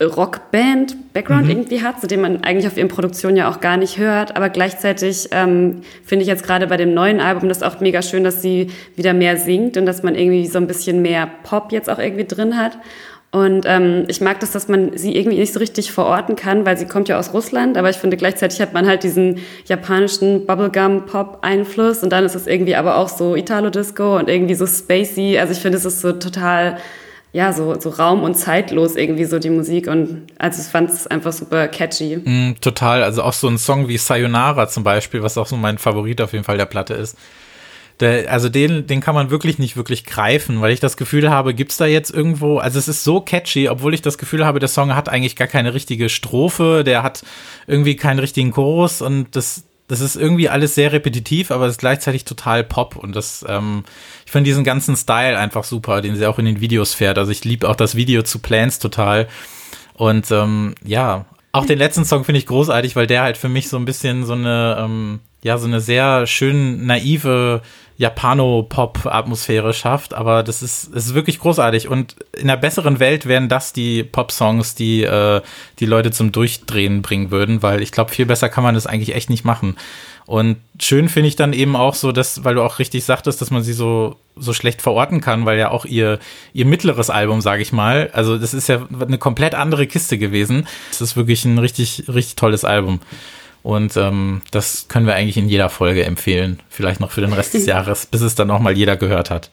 Rockband-Background 0.00 1.44
mhm. 1.44 1.50
irgendwie 1.50 1.82
hat, 1.82 2.00
zu 2.00 2.06
dem 2.06 2.20
man 2.20 2.44
eigentlich 2.44 2.66
auf 2.66 2.76
ihren 2.76 2.88
Produktionen 2.88 3.36
ja 3.36 3.50
auch 3.50 3.60
gar 3.60 3.76
nicht 3.76 3.98
hört. 3.98 4.36
Aber 4.36 4.48
gleichzeitig 4.48 5.28
ähm, 5.32 5.80
finde 6.04 6.22
ich 6.22 6.28
jetzt 6.28 6.44
gerade 6.44 6.68
bei 6.68 6.76
dem 6.76 6.94
neuen 6.94 7.20
Album 7.20 7.48
das 7.48 7.62
auch 7.62 7.80
mega 7.80 8.00
schön, 8.02 8.22
dass 8.22 8.40
sie 8.40 8.70
wieder 8.94 9.12
mehr 9.12 9.36
singt 9.36 9.76
und 9.76 9.86
dass 9.86 10.02
man 10.02 10.14
irgendwie 10.14 10.46
so 10.46 10.58
ein 10.58 10.68
bisschen 10.68 11.02
mehr 11.02 11.28
Pop 11.42 11.72
jetzt 11.72 11.90
auch 11.90 11.98
irgendwie 11.98 12.26
drin 12.26 12.56
hat. 12.56 12.78
Und 13.30 13.64
ähm, 13.66 14.04
ich 14.08 14.22
mag 14.22 14.40
das, 14.40 14.52
dass 14.52 14.68
man 14.68 14.96
sie 14.96 15.14
irgendwie 15.14 15.38
nicht 15.38 15.52
so 15.52 15.58
richtig 15.58 15.92
verorten 15.92 16.34
kann, 16.34 16.64
weil 16.64 16.78
sie 16.78 16.86
kommt 16.86 17.08
ja 17.10 17.18
aus 17.18 17.34
Russland, 17.34 17.76
aber 17.76 17.90
ich 17.90 17.96
finde 17.96 18.16
gleichzeitig 18.16 18.58
hat 18.62 18.72
man 18.72 18.86
halt 18.86 19.02
diesen 19.02 19.40
japanischen 19.66 20.46
Bubblegum-Pop-Einfluss 20.46 22.02
und 22.02 22.10
dann 22.10 22.24
ist 22.24 22.34
es 22.34 22.46
irgendwie 22.46 22.74
aber 22.74 22.96
auch 22.96 23.10
so 23.10 23.36
Italo-Disco 23.36 24.16
und 24.16 24.30
irgendwie 24.30 24.54
so 24.54 24.66
spacey. 24.66 25.38
Also 25.38 25.52
ich 25.52 25.58
finde, 25.58 25.76
es 25.76 25.84
ist 25.84 26.00
so 26.00 26.12
total 26.12 26.78
ja, 27.38 27.52
so, 27.52 27.78
so 27.78 27.90
raum- 27.90 28.24
und 28.24 28.34
zeitlos 28.34 28.96
irgendwie 28.96 29.24
so 29.24 29.38
die 29.38 29.48
Musik 29.48 29.86
und 29.86 30.26
also 30.40 30.60
ich 30.60 30.66
fand 30.66 30.90
es 30.90 31.06
einfach 31.06 31.32
super 31.32 31.68
catchy. 31.68 32.16
Mm, 32.16 32.56
total, 32.60 33.04
also 33.04 33.22
auch 33.22 33.32
so 33.32 33.46
ein 33.46 33.58
Song 33.58 33.86
wie 33.86 33.96
Sayonara 33.96 34.66
zum 34.66 34.82
Beispiel, 34.82 35.22
was 35.22 35.38
auch 35.38 35.46
so 35.46 35.56
mein 35.56 35.78
Favorit 35.78 36.20
auf 36.20 36.32
jeden 36.32 36.44
Fall 36.44 36.58
der 36.58 36.66
Platte 36.66 36.94
ist. 36.94 37.16
Der, 38.00 38.32
also 38.32 38.48
den, 38.48 38.88
den 38.88 39.00
kann 39.00 39.14
man 39.14 39.30
wirklich 39.30 39.60
nicht 39.60 39.76
wirklich 39.76 40.04
greifen, 40.04 40.60
weil 40.60 40.72
ich 40.72 40.80
das 40.80 40.96
Gefühl 40.96 41.30
habe, 41.30 41.54
gibt's 41.54 41.76
da 41.76 41.86
jetzt 41.86 42.12
irgendwo, 42.12 42.58
also 42.58 42.76
es 42.76 42.88
ist 42.88 43.04
so 43.04 43.20
catchy, 43.20 43.68
obwohl 43.68 43.94
ich 43.94 44.02
das 44.02 44.18
Gefühl 44.18 44.44
habe, 44.44 44.58
der 44.58 44.68
Song 44.68 44.96
hat 44.96 45.08
eigentlich 45.08 45.36
gar 45.36 45.48
keine 45.48 45.74
richtige 45.74 46.08
Strophe, 46.08 46.82
der 46.82 47.04
hat 47.04 47.22
irgendwie 47.68 47.94
keinen 47.94 48.18
richtigen 48.18 48.50
Chorus 48.50 49.00
und 49.00 49.36
das, 49.36 49.62
das 49.88 50.00
ist 50.00 50.16
irgendwie 50.16 50.48
alles 50.48 50.74
sehr 50.74 50.92
repetitiv, 50.92 51.50
aber 51.50 51.66
es 51.66 51.72
ist 51.72 51.80
gleichzeitig 51.80 52.24
total 52.24 52.62
Pop 52.62 52.96
und 52.96 53.16
das, 53.16 53.44
ähm, 53.48 53.84
ich 54.24 54.32
finde 54.32 54.48
diesen 54.48 54.64
ganzen 54.64 54.96
Style 54.96 55.38
einfach 55.38 55.64
super, 55.64 56.02
den 56.02 56.14
sie 56.14 56.26
auch 56.26 56.38
in 56.38 56.44
den 56.44 56.60
Videos 56.60 56.94
fährt. 56.94 57.18
Also 57.18 57.32
ich 57.32 57.44
liebe 57.44 57.68
auch 57.68 57.76
das 57.76 57.96
Video 57.96 58.22
zu 58.22 58.38
Plans 58.38 58.78
total 58.78 59.28
und 59.94 60.30
ähm, 60.30 60.74
ja, 60.84 61.24
auch 61.52 61.66
den 61.66 61.78
letzten 61.78 62.04
Song 62.04 62.24
finde 62.24 62.38
ich 62.38 62.46
großartig, 62.46 62.94
weil 62.94 63.06
der 63.06 63.22
halt 63.22 63.36
für 63.36 63.48
mich 63.48 63.68
so 63.68 63.78
ein 63.78 63.86
bisschen 63.86 64.24
so 64.26 64.34
eine, 64.34 64.76
ähm, 64.78 65.20
ja, 65.42 65.56
so 65.56 65.66
eine 65.66 65.80
sehr 65.80 66.26
schön 66.26 66.86
naive 66.86 67.62
Japano-Pop-Atmosphäre 67.98 69.74
schafft, 69.74 70.14
aber 70.14 70.44
das 70.44 70.62
ist, 70.62 70.94
das 70.94 71.06
ist 71.06 71.14
wirklich 71.14 71.40
großartig. 71.40 71.88
Und 71.88 72.14
in 72.32 72.48
einer 72.48 72.56
besseren 72.56 73.00
Welt 73.00 73.26
wären 73.26 73.48
das 73.48 73.72
die 73.72 74.04
Pop-Songs, 74.04 74.76
die 74.76 75.02
äh, 75.02 75.42
die 75.80 75.86
Leute 75.86 76.12
zum 76.12 76.30
Durchdrehen 76.30 77.02
bringen 77.02 77.32
würden, 77.32 77.60
weil 77.60 77.82
ich 77.82 77.90
glaube, 77.90 78.12
viel 78.12 78.24
besser 78.24 78.48
kann 78.48 78.62
man 78.62 78.76
das 78.76 78.86
eigentlich 78.86 79.16
echt 79.16 79.30
nicht 79.30 79.44
machen. 79.44 79.76
Und 80.26 80.58
schön 80.80 81.08
finde 81.08 81.28
ich 81.28 81.34
dann 81.36 81.52
eben 81.52 81.74
auch 81.74 81.94
so, 81.94 82.12
dass, 82.12 82.44
weil 82.44 82.54
du 82.54 82.62
auch 82.62 82.78
richtig 82.78 83.04
sagtest, 83.04 83.40
dass 83.40 83.50
man 83.50 83.62
sie 83.62 83.72
so, 83.72 84.14
so 84.36 84.52
schlecht 84.52 84.80
verorten 84.80 85.20
kann, 85.20 85.44
weil 85.44 85.58
ja 85.58 85.70
auch 85.70 85.84
ihr, 85.84 86.20
ihr 86.52 86.66
mittleres 86.66 87.10
Album, 87.10 87.40
sage 87.40 87.62
ich 87.62 87.72
mal, 87.72 88.10
also 88.12 88.38
das 88.38 88.54
ist 88.54 88.68
ja 88.68 88.86
eine 89.00 89.18
komplett 89.18 89.56
andere 89.56 89.88
Kiste 89.88 90.18
gewesen. 90.18 90.68
Es 90.92 91.00
ist 91.00 91.16
wirklich 91.16 91.44
ein 91.46 91.58
richtig, 91.58 92.04
richtig 92.06 92.36
tolles 92.36 92.64
Album. 92.64 93.00
Und 93.62 93.96
ähm, 93.96 94.42
das 94.50 94.86
können 94.88 95.06
wir 95.06 95.14
eigentlich 95.14 95.36
in 95.36 95.48
jeder 95.48 95.68
Folge 95.68 96.04
empfehlen. 96.04 96.60
Vielleicht 96.68 97.00
noch 97.00 97.10
für 97.10 97.20
den 97.20 97.32
Rest 97.32 97.54
des 97.54 97.66
Jahres, 97.66 98.06
bis 98.06 98.20
es 98.20 98.34
dann 98.34 98.50
auch 98.50 98.60
mal 98.60 98.76
jeder 98.76 98.96
gehört 98.96 99.30
hat. 99.30 99.50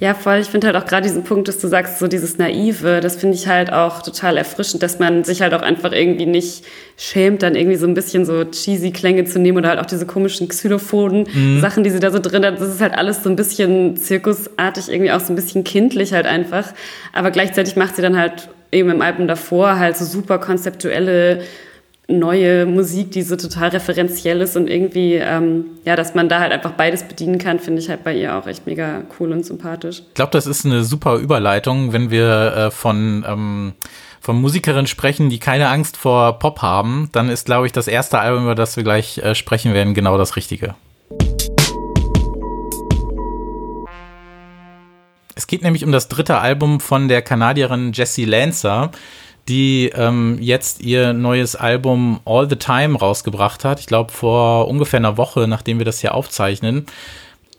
Ja, 0.00 0.14
voll. 0.14 0.38
Ich 0.38 0.48
finde 0.48 0.66
halt 0.66 0.76
auch 0.76 0.86
gerade 0.86 1.06
diesen 1.06 1.22
Punkt, 1.22 1.46
dass 1.46 1.58
du 1.58 1.68
sagst, 1.68 1.98
so 1.98 2.08
dieses 2.08 2.36
Naive, 2.36 3.00
das 3.00 3.16
finde 3.16 3.36
ich 3.36 3.46
halt 3.46 3.72
auch 3.72 4.02
total 4.02 4.36
erfrischend, 4.36 4.82
dass 4.82 4.98
man 4.98 5.22
sich 5.22 5.40
halt 5.40 5.54
auch 5.54 5.62
einfach 5.62 5.92
irgendwie 5.92 6.26
nicht 6.26 6.64
schämt, 6.96 7.42
dann 7.42 7.54
irgendwie 7.54 7.76
so 7.76 7.86
ein 7.86 7.94
bisschen 7.94 8.24
so 8.24 8.44
cheesy 8.44 8.90
Klänge 8.90 9.24
zu 9.24 9.38
nehmen 9.38 9.58
oder 9.58 9.68
halt 9.68 9.78
auch 9.78 9.86
diese 9.86 10.04
komischen 10.04 10.48
xylophonen 10.48 11.26
mhm. 11.32 11.60
Sachen, 11.60 11.84
die 11.84 11.90
sie 11.90 12.00
da 12.00 12.10
so 12.10 12.18
drin 12.18 12.44
hat. 12.44 12.60
Das 12.60 12.68
ist 12.68 12.80
halt 12.80 12.94
alles 12.94 13.22
so 13.22 13.30
ein 13.30 13.36
bisschen 13.36 13.96
zirkusartig, 13.96 14.88
irgendwie 14.88 15.12
auch 15.12 15.20
so 15.20 15.32
ein 15.32 15.36
bisschen 15.36 15.62
kindlich 15.62 16.12
halt 16.12 16.26
einfach. 16.26 16.72
Aber 17.12 17.30
gleichzeitig 17.30 17.76
macht 17.76 17.94
sie 17.94 18.02
dann 18.02 18.16
halt 18.16 18.48
eben 18.72 18.90
im 18.90 19.00
Album 19.00 19.28
davor 19.28 19.78
halt 19.78 19.96
so 19.96 20.04
super 20.04 20.38
konzeptuelle 20.38 21.42
neue 22.08 22.66
Musik, 22.66 23.12
die 23.12 23.22
so 23.22 23.36
total 23.36 23.70
referenziell 23.70 24.40
ist 24.40 24.56
und 24.56 24.68
irgendwie, 24.68 25.14
ähm, 25.14 25.66
ja, 25.84 25.96
dass 25.96 26.14
man 26.14 26.28
da 26.28 26.40
halt 26.40 26.52
einfach 26.52 26.72
beides 26.72 27.04
bedienen 27.04 27.38
kann, 27.38 27.58
finde 27.58 27.80
ich 27.80 27.88
halt 27.88 28.04
bei 28.04 28.14
ihr 28.14 28.36
auch 28.36 28.46
echt 28.46 28.66
mega 28.66 29.02
cool 29.18 29.32
und 29.32 29.44
sympathisch. 29.44 30.02
Ich 30.08 30.14
glaube, 30.14 30.32
das 30.32 30.46
ist 30.46 30.66
eine 30.66 30.84
super 30.84 31.16
Überleitung, 31.16 31.92
wenn 31.92 32.10
wir 32.10 32.54
äh, 32.56 32.70
von, 32.70 33.24
ähm, 33.26 33.72
von 34.20 34.40
Musikerinnen 34.40 34.86
sprechen, 34.86 35.30
die 35.30 35.38
keine 35.38 35.68
Angst 35.68 35.96
vor 35.96 36.38
Pop 36.38 36.60
haben, 36.60 37.08
dann 37.12 37.30
ist, 37.30 37.46
glaube 37.46 37.66
ich, 37.66 37.72
das 37.72 37.88
erste 37.88 38.18
Album, 38.18 38.44
über 38.44 38.54
das 38.54 38.76
wir 38.76 38.84
gleich 38.84 39.18
äh, 39.18 39.34
sprechen 39.34 39.72
werden, 39.72 39.94
genau 39.94 40.18
das 40.18 40.36
Richtige. 40.36 40.74
Es 45.36 45.46
geht 45.46 45.62
nämlich 45.62 45.84
um 45.84 45.90
das 45.90 46.08
dritte 46.08 46.38
Album 46.38 46.80
von 46.80 47.08
der 47.08 47.20
Kanadierin 47.20 47.92
Jessie 47.92 48.24
Lancer 48.24 48.92
die 49.48 49.90
ähm, 49.94 50.38
jetzt 50.40 50.80
ihr 50.80 51.12
neues 51.12 51.56
Album 51.56 52.20
All 52.24 52.48
the 52.48 52.56
Time 52.56 52.98
rausgebracht 52.98 53.64
hat. 53.64 53.80
Ich 53.80 53.86
glaube, 53.86 54.12
vor 54.12 54.68
ungefähr 54.68 54.98
einer 54.98 55.16
Woche, 55.16 55.46
nachdem 55.46 55.78
wir 55.78 55.84
das 55.84 56.00
hier 56.00 56.14
aufzeichnen. 56.14 56.86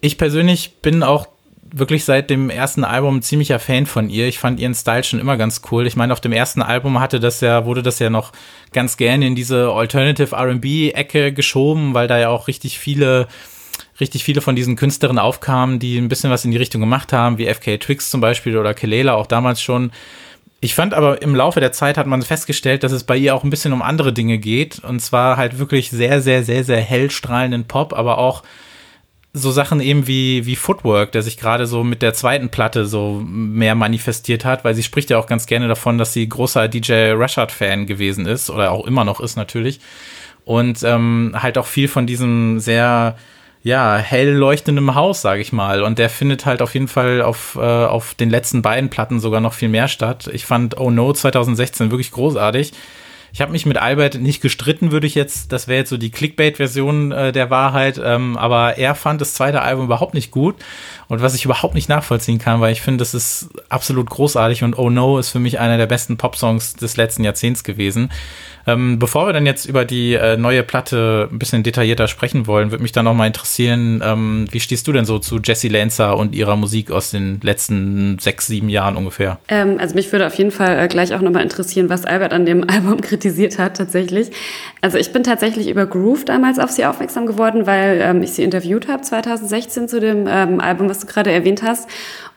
Ich 0.02 0.18
persönlich 0.18 0.78
bin 0.82 1.04
auch 1.04 1.28
wirklich 1.72 2.06
seit 2.06 2.30
dem 2.30 2.50
ersten 2.50 2.84
Album 2.84 3.22
ziemlicher 3.22 3.60
Fan 3.60 3.86
von 3.86 4.10
ihr. 4.10 4.28
Ich 4.28 4.40
fand 4.40 4.60
ihren 4.60 4.74
Style 4.74 5.04
schon 5.04 5.20
immer 5.20 5.36
ganz 5.36 5.62
cool. 5.72 5.86
Ich 5.86 5.96
meine, 5.96 6.14
auf 6.14 6.22
dem 6.22 6.32
ersten 6.32 6.62
Album 6.62 7.00
hatte 7.00 7.20
das 7.20 7.42
ja, 7.42 7.66
wurde 7.66 7.84
das 7.84 8.00
ja 8.00 8.10
noch 8.10 8.32
ganz 8.72 8.98
gerne 8.98 9.28
in 9.28 9.36
diese 9.36 9.70
Alternative 9.72 10.36
R&B-Ecke 10.36 11.34
geschoben, 11.34 11.94
weil 11.94 12.08
da 12.08 12.18
ja 12.18 12.30
auch 12.30 12.48
richtig 12.48 12.80
viele 12.80 13.28
richtig 14.00 14.24
viele 14.24 14.42
von 14.42 14.56
diesen 14.56 14.76
Künstlerinnen 14.76 15.20
aufkamen, 15.20 15.80
die 15.80 15.98
ein 15.98 16.10
bisschen 16.10 16.30
was 16.30 16.46
in 16.46 16.52
die 16.52 16.58
Richtung 16.58 16.82
gemacht 16.82 17.14
haben, 17.14 17.38
wie 17.38 17.48
FK 17.48 17.78
Twix 17.78 18.10
zum 18.10 18.22
Beispiel 18.22 18.58
oder 18.58 18.74
Kelela 18.74 19.14
auch 19.14 19.28
damals 19.28 19.62
schon. 19.62 19.92
Ich 20.66 20.74
fand 20.74 20.96
aber 20.96 21.22
im 21.22 21.36
Laufe 21.36 21.60
der 21.60 21.74
Zeit 21.74 21.96
hat 21.96 22.08
man 22.08 22.24
festgestellt, 22.24 22.82
dass 22.82 22.92
es 22.92 23.04
bei 23.04 23.16
ihr 23.16 23.36
auch 23.36 23.44
ein 23.44 23.52
bisschen 23.52 23.72
um 23.72 23.84
andere 23.84 24.12
Dinge 24.12 24.40
geht. 24.40 24.80
Und 24.80 25.00
zwar 25.00 25.38
halt 25.38 25.60
wirklich 25.60 25.92
sehr, 25.92 26.22
sehr, 26.22 26.44
sehr, 26.44 26.64
sehr 26.64 26.82
hell 26.82 27.12
strahlenden 27.12 27.66
Pop, 27.66 27.94
aber 27.94 28.18
auch 28.18 28.42
so 29.32 29.52
Sachen 29.52 29.80
eben 29.80 30.08
wie, 30.08 30.48
wie 30.48 30.56
Footwork, 30.56 31.12
der 31.12 31.22
sich 31.22 31.38
gerade 31.38 31.68
so 31.68 31.84
mit 31.84 32.02
der 32.02 32.16
zweiten 32.16 32.50
Platte 32.50 32.88
so 32.88 33.22
mehr 33.24 33.76
manifestiert 33.76 34.44
hat, 34.44 34.66
weil 34.66 34.74
sie 34.74 34.82
spricht 34.82 35.12
ja 35.12 35.20
auch 35.20 35.28
ganz 35.28 35.46
gerne 35.46 35.68
davon, 35.68 36.00
dass 36.00 36.14
sie 36.14 36.28
großer 36.28 36.68
DJ 36.68 37.12
Rashad-Fan 37.12 37.86
gewesen 37.86 38.26
ist 38.26 38.50
oder 38.50 38.72
auch 38.72 38.88
immer 38.88 39.04
noch 39.04 39.20
ist 39.20 39.36
natürlich. 39.36 39.82
Und 40.46 40.82
ähm, 40.82 41.36
halt 41.38 41.60
auch 41.60 41.68
viel 41.68 41.88
von 41.88 42.08
diesem 42.08 42.60
sehr 42.60 43.18
ja, 43.66 43.98
hell 43.98 44.30
leuchtendem 44.30 44.94
Haus, 44.94 45.24
sage 45.24 45.42
ich 45.42 45.52
mal. 45.52 45.82
Und 45.82 45.98
der 45.98 46.12
findet 46.12 46.46
halt 46.46 46.62
auf 46.62 46.76
jeden 46.76 46.88
Fall 46.88 47.24
auf, 47.24 47.56
äh, 47.60 47.62
auf 47.62 48.14
den 48.14 48.30
letzten 48.30 48.62
beiden 48.62 48.92
Platten 48.92 49.20
sogar 49.20 49.42
noch 49.42 49.54
viel 49.54 49.70
mehr 49.70 49.88
statt. 49.88 50.30
Ich 50.32 50.46
fand 50.46 50.80
Oh 50.80 50.92
No 50.92 51.12
2016 51.12 51.90
wirklich 51.90 52.12
großartig. 52.12 52.74
Ich 53.34 53.42
habe 53.42 53.52
mich 53.52 53.66
mit 53.66 53.78
Albert 53.78 54.16
nicht 54.16 54.40
gestritten, 54.40 54.92
würde 54.92 55.08
ich 55.08 55.16
jetzt, 55.16 55.52
das 55.52 55.68
wäre 55.68 55.80
jetzt 55.80 55.90
so 55.90 55.98
die 55.98 56.12
Clickbait-Version 56.12 57.12
äh, 57.12 57.32
der 57.32 57.50
Wahrheit, 57.50 58.00
ähm, 58.02 58.38
aber 58.38 58.78
er 58.78 58.94
fand 58.94 59.20
das 59.20 59.34
zweite 59.34 59.62
Album 59.62 59.86
überhaupt 59.86 60.14
nicht 60.14 60.32
gut 60.32 60.56
und 61.10 61.22
was 61.22 61.36
ich 61.36 61.44
überhaupt 61.44 61.74
nicht 61.74 61.90
nachvollziehen 61.90 62.40
kann, 62.40 62.62
weil 62.62 62.72
ich 62.72 62.82
finde, 62.82 63.00
das 63.00 63.14
ist 63.14 63.50
absolut 63.68 64.10
großartig 64.10 64.64
und 64.64 64.78
Oh 64.78 64.90
No 64.90 65.18
ist 65.18 65.32
für 65.32 65.40
mich 65.40 65.60
einer 65.60 65.78
der 65.78 65.88
besten 65.88 66.16
Popsongs 66.16 66.76
des 66.76 66.96
letzten 66.96 67.26
Jahrzehnts 67.26 67.66
gewesen. 67.66 68.10
Ähm, 68.68 69.00
bevor 69.00 69.28
wir 69.28 69.34
dann 69.34 69.46
jetzt 69.46 69.66
über 69.66 69.86
die 69.86 70.14
äh, 70.14 70.38
neue 70.38 70.64
Platte 70.64 71.30
ein 71.32 71.40
bisschen 71.40 71.64
detaillierter 71.64 72.08
sprechen 72.08 72.48
wollen, 72.48 72.72
würde 72.72 72.82
mich 72.82 72.92
dann 72.92 73.06
noch 73.06 73.14
mal 73.14 73.28
interessieren, 73.28 74.02
ähm, 74.04 74.48
wie 74.52 74.60
stehst 74.60 74.88
du 74.88 74.92
denn 74.92 75.06
so 75.06 75.20
zu 75.20 75.40
Jessie 75.40 75.68
Lancer 75.68 76.18
und 76.18 76.34
ihrer 76.34 76.56
Musik 76.56 76.92
aus 76.92 77.12
den 77.12 77.40
letzten 77.42 78.18
sechs, 78.20 78.48
sieben 78.48 78.70
Jahren 78.70 78.96
ungefähr? 78.96 79.40
Ähm, 79.48 79.78
also 79.80 79.96
mich 79.96 80.12
würde 80.12 80.28
auf 80.28 80.36
jeden 80.36 80.52
Fall 80.52 80.80
äh, 80.80 80.88
gleich 80.88 81.14
auch 81.14 81.22
noch 81.22 81.32
mal 81.32 81.44
interessieren, 81.44 81.90
was 81.90 82.06
Albert 82.06 82.34
an 82.34 82.46
dem 82.46 82.64
Album 82.70 83.02
kritisiert 83.02 83.60
hat 83.60 83.78
tatsächlich. 83.78 84.32
Also 84.82 84.98
ich 84.98 85.12
bin 85.12 85.24
tatsächlich 85.24 85.70
über 85.70 85.86
Groove 85.86 86.26
damals 86.26 86.60
auf 86.60 86.72
sie 86.72 86.86
aufmerksam 86.86 87.26
geworden, 87.26 87.68
weil 87.68 88.00
ähm, 88.02 88.24
ich 88.24 88.34
sie 88.34 88.44
interviewt 88.44 88.88
habe 88.88 89.02
2016 89.02 89.88
zu 89.88 90.00
dem 90.00 90.28
ähm, 90.28 90.60
Album, 90.60 90.90
was 90.90 91.00
du 91.00 91.08
gerade 91.08 91.32
erwähnt 91.32 91.64
hast 91.64 91.88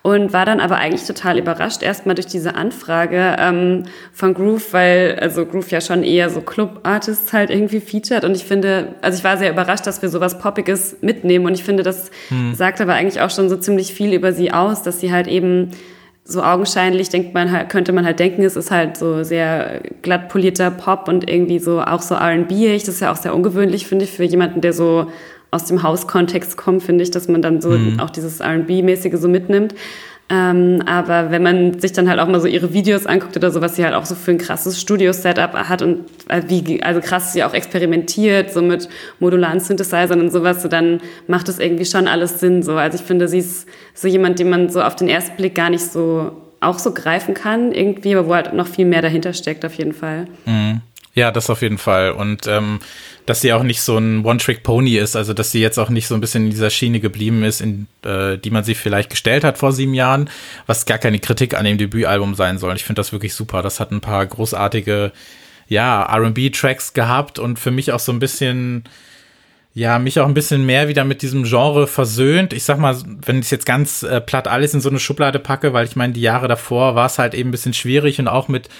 und 0.02 0.33
war 0.33 0.45
dann 0.47 0.61
aber 0.61 0.76
eigentlich 0.76 1.07
total 1.07 1.38
überrascht 1.38 1.83
erstmal 1.83 2.14
durch 2.14 2.26
diese 2.26 2.55
Anfrage 2.55 3.37
ähm, 3.38 3.85
von 4.12 4.33
Groove, 4.35 4.73
weil 4.73 5.19
also 5.21 5.45
Groove 5.45 5.71
ja 5.71 5.81
schon 5.81 6.02
eher 6.02 6.31
so 6.31 6.40
Club-Artists 6.40 7.33
halt 7.33 7.50
irgendwie 7.50 7.81
featured 7.81 8.25
und 8.25 8.37
ich 8.37 8.45
finde, 8.45 8.95
also 9.02 9.19
ich 9.19 9.25
war 9.25 9.37
sehr 9.37 9.50
überrascht, 9.50 9.87
dass 9.87 10.00
wir 10.00 10.09
sowas 10.09 10.38
Poppiges 10.38 10.97
mitnehmen 11.00 11.47
und 11.47 11.55
ich 11.55 11.64
finde, 11.64 11.83
das 11.83 12.11
hm. 12.28 12.55
sagt 12.55 12.81
aber 12.81 12.95
eigentlich 12.95 13.21
auch 13.21 13.31
schon 13.31 13.49
so 13.49 13.57
ziemlich 13.57 13.93
viel 13.93 14.12
über 14.12 14.33
sie 14.33 14.52
aus, 14.52 14.83
dass 14.83 15.00
sie 15.00 15.12
halt 15.12 15.26
eben 15.26 15.71
so 16.31 16.43
augenscheinlich 16.43 17.09
denkt 17.09 17.33
man 17.33 17.50
halt, 17.50 17.71
könnte 17.71 17.93
man 17.93 18.05
halt 18.05 18.19
denken, 18.21 18.43
es 18.43 18.55
ist 18.55 18.71
halt 18.71 18.99
so 18.99 19.25
sehr 19.25 19.81
glatt 20.02 20.28
polierter 20.28 20.71
Pop 20.71 21.09
und 21.09 21.28
irgendwie 21.28 21.59
so 21.59 21.81
auch 21.81 22.02
so 22.02 22.17
R&B-ig. 22.17 22.85
Das 22.85 22.97
ist 22.97 23.00
ja 23.00 23.11
auch 23.11 23.17
sehr 23.17 23.35
ungewöhnlich, 23.35 23.87
finde 23.87 24.05
ich, 24.05 24.11
für 24.11 24.25
jemanden, 24.25 24.61
der 24.61 24.75
so 24.75 25.11
aus 25.50 25.64
dem 25.64 25.83
Hauskontext 25.83 26.57
kommt, 26.57 26.83
finde 26.83 27.05
ich, 27.05 27.11
dass 27.11 27.28
man 27.28 27.43
dann 27.43 27.61
so 27.61 27.71
mhm. 27.71 28.00
auch 28.00 28.11
dieses 28.11 28.40
R&B-mäßige 28.40 29.17
so 29.17 29.28
mitnimmt. 29.28 29.75
Ähm, 30.31 30.83
aber 30.85 31.31
wenn 31.31 31.43
man 31.43 31.81
sich 31.81 31.93
dann 31.93 32.09
halt 32.09 32.21
auch 32.21 32.28
mal 32.28 32.38
so 32.38 32.47
ihre 32.47 32.75
Videos 32.75 33.07
anguckt 33.07 33.35
oder 33.38 33.50
so, 33.50 33.62
was 33.62 33.76
sie 33.76 33.85
halt 33.85 33.95
auch 33.95 34.05
so 34.05 34.14
für 34.14 34.33
ein 34.33 34.38
krasses 34.38 34.78
Studio-Setup 34.78 35.55
hat 35.55 35.81
und 35.81 36.00
äh, 36.28 36.43
wie 36.49 36.83
also 36.83 37.00
krass 37.00 37.33
sie 37.33 37.43
auch 37.45 37.55
experimentiert, 37.55 38.52
so 38.52 38.61
mit 38.61 38.90
modularen 39.21 39.61
Synthesizern 39.61 40.21
und 40.21 40.31
sowas, 40.31 40.61
so 40.61 40.69
dann 40.69 41.00
macht 41.28 41.49
das 41.49 41.59
irgendwie 41.59 41.87
schon 41.87 42.07
alles 42.09 42.40
Sinn. 42.40 42.62
So. 42.62 42.75
Also 42.75 42.99
ich 42.99 43.05
finde, 43.05 43.26
sie 43.26 43.38
ist 43.38 43.67
so 43.95 44.07
jemand, 44.07 44.38
den 44.38 44.50
man 44.50 44.69
so 44.69 44.83
auf 44.83 44.97
den 44.97 45.09
ersten 45.09 45.35
Blick 45.37 45.55
gar 45.55 45.71
nicht 45.71 45.85
so 45.85 46.33
auch 46.61 46.78
so 46.78 46.93
greifen 46.93 47.33
kann, 47.35 47.73
irgendwie, 47.73 48.14
aber 48.14 48.28
wo 48.28 48.35
halt 48.35 48.52
noch 48.52 48.67
viel 48.67 48.85
mehr 48.85 49.00
dahinter 49.00 49.33
steckt, 49.33 49.64
auf 49.64 49.75
jeden 49.75 49.95
Fall. 49.95 50.26
Mhm. 50.45 50.83
Ja, 51.14 51.31
das 51.33 51.49
auf 51.50 51.62
jeden 51.62 51.78
Fall. 51.78 52.12
Und 52.12 52.47
ähm, 52.47 52.81
dass 53.28 53.42
sie 53.42 53.52
auch 53.52 53.62
nicht 53.62 53.82
so 53.82 53.99
ein 53.99 54.25
One-Trick-Pony 54.25 54.97
ist, 54.97 55.14
also 55.14 55.35
dass 55.35 55.52
sie 55.52 55.61
jetzt 55.61 55.78
auch 55.78 55.90
nicht 55.90 56.06
so 56.06 56.14
ein 56.14 56.20
bisschen 56.23 56.44
in 56.44 56.50
dieser 56.50 56.70
Schiene 56.70 56.99
geblieben 56.99 57.44
ist, 57.44 57.61
in 57.61 57.87
äh, 58.02 58.38
die 58.38 58.50
man 58.50 58.64
sich 58.64 58.78
vielleicht 58.78 59.11
gestellt 59.11 59.44
hat 59.44 59.58
vor 59.58 59.73
sieben 59.73 59.92
Jahren, 59.92 60.30
was 60.66 60.87
gar 60.87 60.97
keine 60.97 61.18
Kritik 61.18 61.52
an 61.52 61.66
dem 61.66 61.76
Debütalbum 61.76 62.35
sein 62.35 62.56
soll. 62.56 62.75
Ich 62.76 62.85
finde 62.85 63.00
das 63.00 63.12
wirklich 63.12 63.35
super. 63.35 63.61
Das 63.61 63.80
hat 63.80 63.90
ein 63.90 64.00
paar 64.00 64.25
großartige, 64.25 65.12
ja, 65.68 66.02
RB-Tracks 66.11 66.94
gehabt 66.94 67.38
und 67.38 67.58
für 67.58 67.70
mich 67.70 67.92
auch 67.92 68.00
so 68.00 68.12
ein 68.12 68.18
bisschen 68.18 68.85
ja, 69.75 69.99
mich 69.99 70.18
auch 70.18 70.26
ein 70.26 70.35
bisschen 70.35 70.64
mehr 70.64 70.88
wieder 70.88 71.04
mit 71.04 71.20
diesem 71.20 71.44
Genre 71.44 71.87
versöhnt. 71.87 72.54
Ich 72.54 72.64
sag 72.64 72.78
mal, 72.78 72.97
wenn 73.06 73.40
ich 73.40 73.50
jetzt 73.50 73.66
ganz 73.66 74.02
äh, 74.02 74.23
platt 74.23 74.49
alles 74.49 74.73
in 74.73 74.80
so 74.80 74.88
eine 74.88 74.99
Schublade 74.99 75.38
packe, 75.38 75.75
weil 75.75 75.87
ich 75.87 75.94
meine, 75.94 76.14
die 76.14 76.23
Jahre 76.23 76.49
davor 76.49 76.94
war 76.94 77.06
es 77.06 77.18
halt 77.18 77.35
eben 77.35 77.50
ein 77.50 77.52
bisschen 77.52 77.75
schwierig 77.75 78.18
und 78.18 78.26
auch 78.26 78.49
mit 78.49 78.70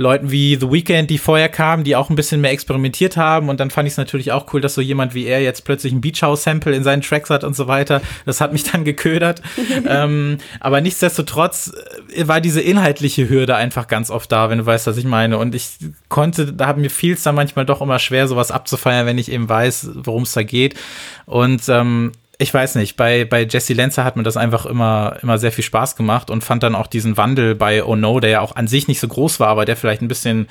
Leuten 0.00 0.30
wie 0.30 0.56
The 0.56 0.70
Weeknd, 0.70 1.10
die 1.10 1.18
vorher 1.18 1.50
kamen, 1.50 1.84
die 1.84 1.94
auch 1.94 2.08
ein 2.08 2.16
bisschen 2.16 2.40
mehr 2.40 2.52
experimentiert 2.52 3.18
haben. 3.18 3.50
Und 3.50 3.60
dann 3.60 3.70
fand 3.70 3.86
ich 3.86 3.92
es 3.92 3.98
natürlich 3.98 4.32
auch 4.32 4.52
cool, 4.52 4.62
dass 4.62 4.74
so 4.74 4.80
jemand 4.80 5.12
wie 5.12 5.26
er 5.26 5.42
jetzt 5.42 5.64
plötzlich 5.64 5.92
ein 5.92 6.00
Beach 6.00 6.22
House 6.22 6.42
Sample 6.42 6.74
in 6.74 6.82
seinen 6.82 7.02
Tracks 7.02 7.28
hat 7.28 7.44
und 7.44 7.54
so 7.54 7.68
weiter. 7.68 8.00
Das 8.24 8.40
hat 8.40 8.52
mich 8.52 8.64
dann 8.64 8.84
geködert. 8.84 9.42
ähm, 9.86 10.38
aber 10.58 10.80
nichtsdestotrotz 10.80 11.72
äh, 12.14 12.26
war 12.26 12.40
diese 12.40 12.62
inhaltliche 12.62 13.28
Hürde 13.28 13.56
einfach 13.56 13.88
ganz 13.88 14.10
oft 14.10 14.32
da, 14.32 14.48
wenn 14.48 14.58
du 14.58 14.66
weißt, 14.66 14.86
was 14.86 14.96
ich 14.96 15.04
meine. 15.04 15.36
Und 15.36 15.54
ich 15.54 15.76
konnte, 16.08 16.52
da 16.52 16.66
haben 16.66 16.80
mir 16.80 16.90
fiel 16.90 17.12
es 17.12 17.22
dann 17.22 17.34
manchmal 17.34 17.66
doch 17.66 17.82
immer 17.82 17.98
schwer, 17.98 18.26
sowas 18.26 18.50
abzufeiern, 18.50 19.06
wenn 19.06 19.18
ich 19.18 19.30
eben 19.30 19.50
weiß, 19.50 19.90
worum 19.94 20.22
es 20.22 20.32
da 20.32 20.42
geht. 20.42 20.76
Und 21.26 21.68
ähm, 21.68 22.12
ich 22.40 22.54
weiß 22.54 22.76
nicht, 22.76 22.96
bei, 22.96 23.26
bei 23.26 23.42
Jesse 23.42 23.74
Lenzer 23.74 24.02
hat 24.02 24.16
mir 24.16 24.22
das 24.22 24.38
einfach 24.38 24.64
immer, 24.64 25.18
immer 25.22 25.36
sehr 25.36 25.52
viel 25.52 25.62
Spaß 25.62 25.94
gemacht 25.94 26.30
und 26.30 26.42
fand 26.42 26.62
dann 26.62 26.74
auch 26.74 26.86
diesen 26.86 27.18
Wandel 27.18 27.54
bei 27.54 27.84
Oh 27.84 27.96
No, 27.96 28.18
der 28.18 28.30
ja 28.30 28.40
auch 28.40 28.56
an 28.56 28.66
sich 28.66 28.88
nicht 28.88 28.98
so 28.98 29.08
groß 29.08 29.40
war, 29.40 29.48
aber 29.48 29.66
der 29.66 29.76
vielleicht 29.76 30.00
ein 30.00 30.08
bisschen 30.08 30.48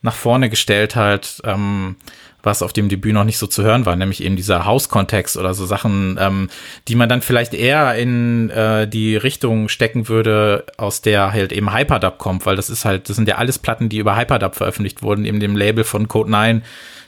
nach 0.00 0.14
vorne 0.14 0.48
gestellt 0.48 0.94
hat, 0.94 1.40
ähm, 1.44 1.96
was 2.44 2.62
auf 2.62 2.72
dem 2.72 2.88
Debüt 2.88 3.14
noch 3.14 3.24
nicht 3.24 3.38
so 3.38 3.48
zu 3.48 3.64
hören 3.64 3.84
war, 3.84 3.96
nämlich 3.96 4.22
eben 4.22 4.36
dieser 4.36 4.64
Hauskontext 4.64 5.36
oder 5.36 5.54
so 5.54 5.66
Sachen, 5.66 6.18
ähm, 6.20 6.50
die 6.86 6.94
man 6.94 7.08
dann 7.08 7.20
vielleicht 7.20 7.52
eher 7.52 7.96
in 7.96 8.50
äh, 8.50 8.86
die 8.86 9.16
Richtung 9.16 9.68
stecken 9.68 10.08
würde, 10.08 10.64
aus 10.76 11.02
der 11.02 11.32
halt 11.32 11.52
eben 11.52 11.74
Hyperdub 11.74 12.18
kommt, 12.18 12.46
weil 12.46 12.54
das 12.54 12.70
ist 12.70 12.84
halt, 12.84 13.08
das 13.08 13.16
sind 13.16 13.26
ja 13.26 13.36
alles 13.36 13.58
Platten, 13.58 13.88
die 13.88 13.98
über 13.98 14.16
Hyperdub 14.16 14.54
veröffentlicht 14.54 15.02
wurden, 15.02 15.24
eben 15.24 15.40
dem 15.40 15.56
Label 15.56 15.82
von 15.82 16.06
Code 16.06 16.30
9 16.30 16.62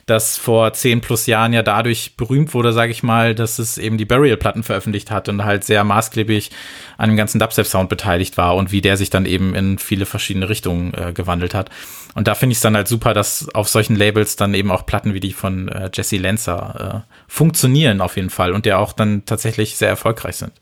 das 0.07 0.37
vor 0.37 0.71
zehn 0.71 1.01
plus 1.01 1.25
Jahren 1.25 1.51
ja 1.51 1.61
dadurch 1.63 2.15
berühmt 2.15 2.53
wurde, 2.53 2.71
sage 2.71 2.91
ich 2.91 3.03
mal, 3.03 3.35
dass 3.35 3.59
es 3.59 3.77
eben 3.77 3.97
die 3.97 4.05
Burial-Platten 4.05 4.63
veröffentlicht 4.63 5.11
hat 5.11 5.27
und 5.27 5.43
halt 5.43 5.65
sehr 5.65 5.83
maßgeblich 5.83 6.49
an 6.97 7.09
dem 7.09 7.17
ganzen 7.17 7.39
Dubstep-Sound 7.39 7.89
beteiligt 7.89 8.37
war 8.37 8.55
und 8.55 8.71
wie 8.71 8.79
der 8.79 8.95
sich 8.95 9.09
dann 9.09 9.25
eben 9.25 9.53
in 9.53 9.77
viele 9.77 10.05
verschiedene 10.05 10.47
Richtungen 10.47 10.93
äh, 10.93 11.11
gewandelt 11.11 11.53
hat. 11.53 11.69
Und 12.15 12.29
da 12.29 12.35
finde 12.35 12.53
ich 12.53 12.59
es 12.59 12.61
dann 12.61 12.77
halt 12.77 12.87
super, 12.87 13.13
dass 13.13 13.53
auf 13.53 13.67
solchen 13.67 13.97
Labels 13.97 14.37
dann 14.37 14.53
eben 14.53 14.71
auch 14.71 14.85
Platten 14.85 15.13
wie 15.13 15.19
die 15.19 15.33
von 15.33 15.67
äh, 15.67 15.89
Jesse 15.93 16.17
Lancer 16.17 17.03
äh, 17.05 17.13
funktionieren 17.27 17.99
auf 17.99 18.15
jeden 18.15 18.29
Fall 18.29 18.53
und 18.53 18.65
der 18.65 18.79
auch 18.79 18.93
dann 18.93 19.25
tatsächlich 19.25 19.75
sehr 19.75 19.89
erfolgreich 19.89 20.37
sind. 20.37 20.53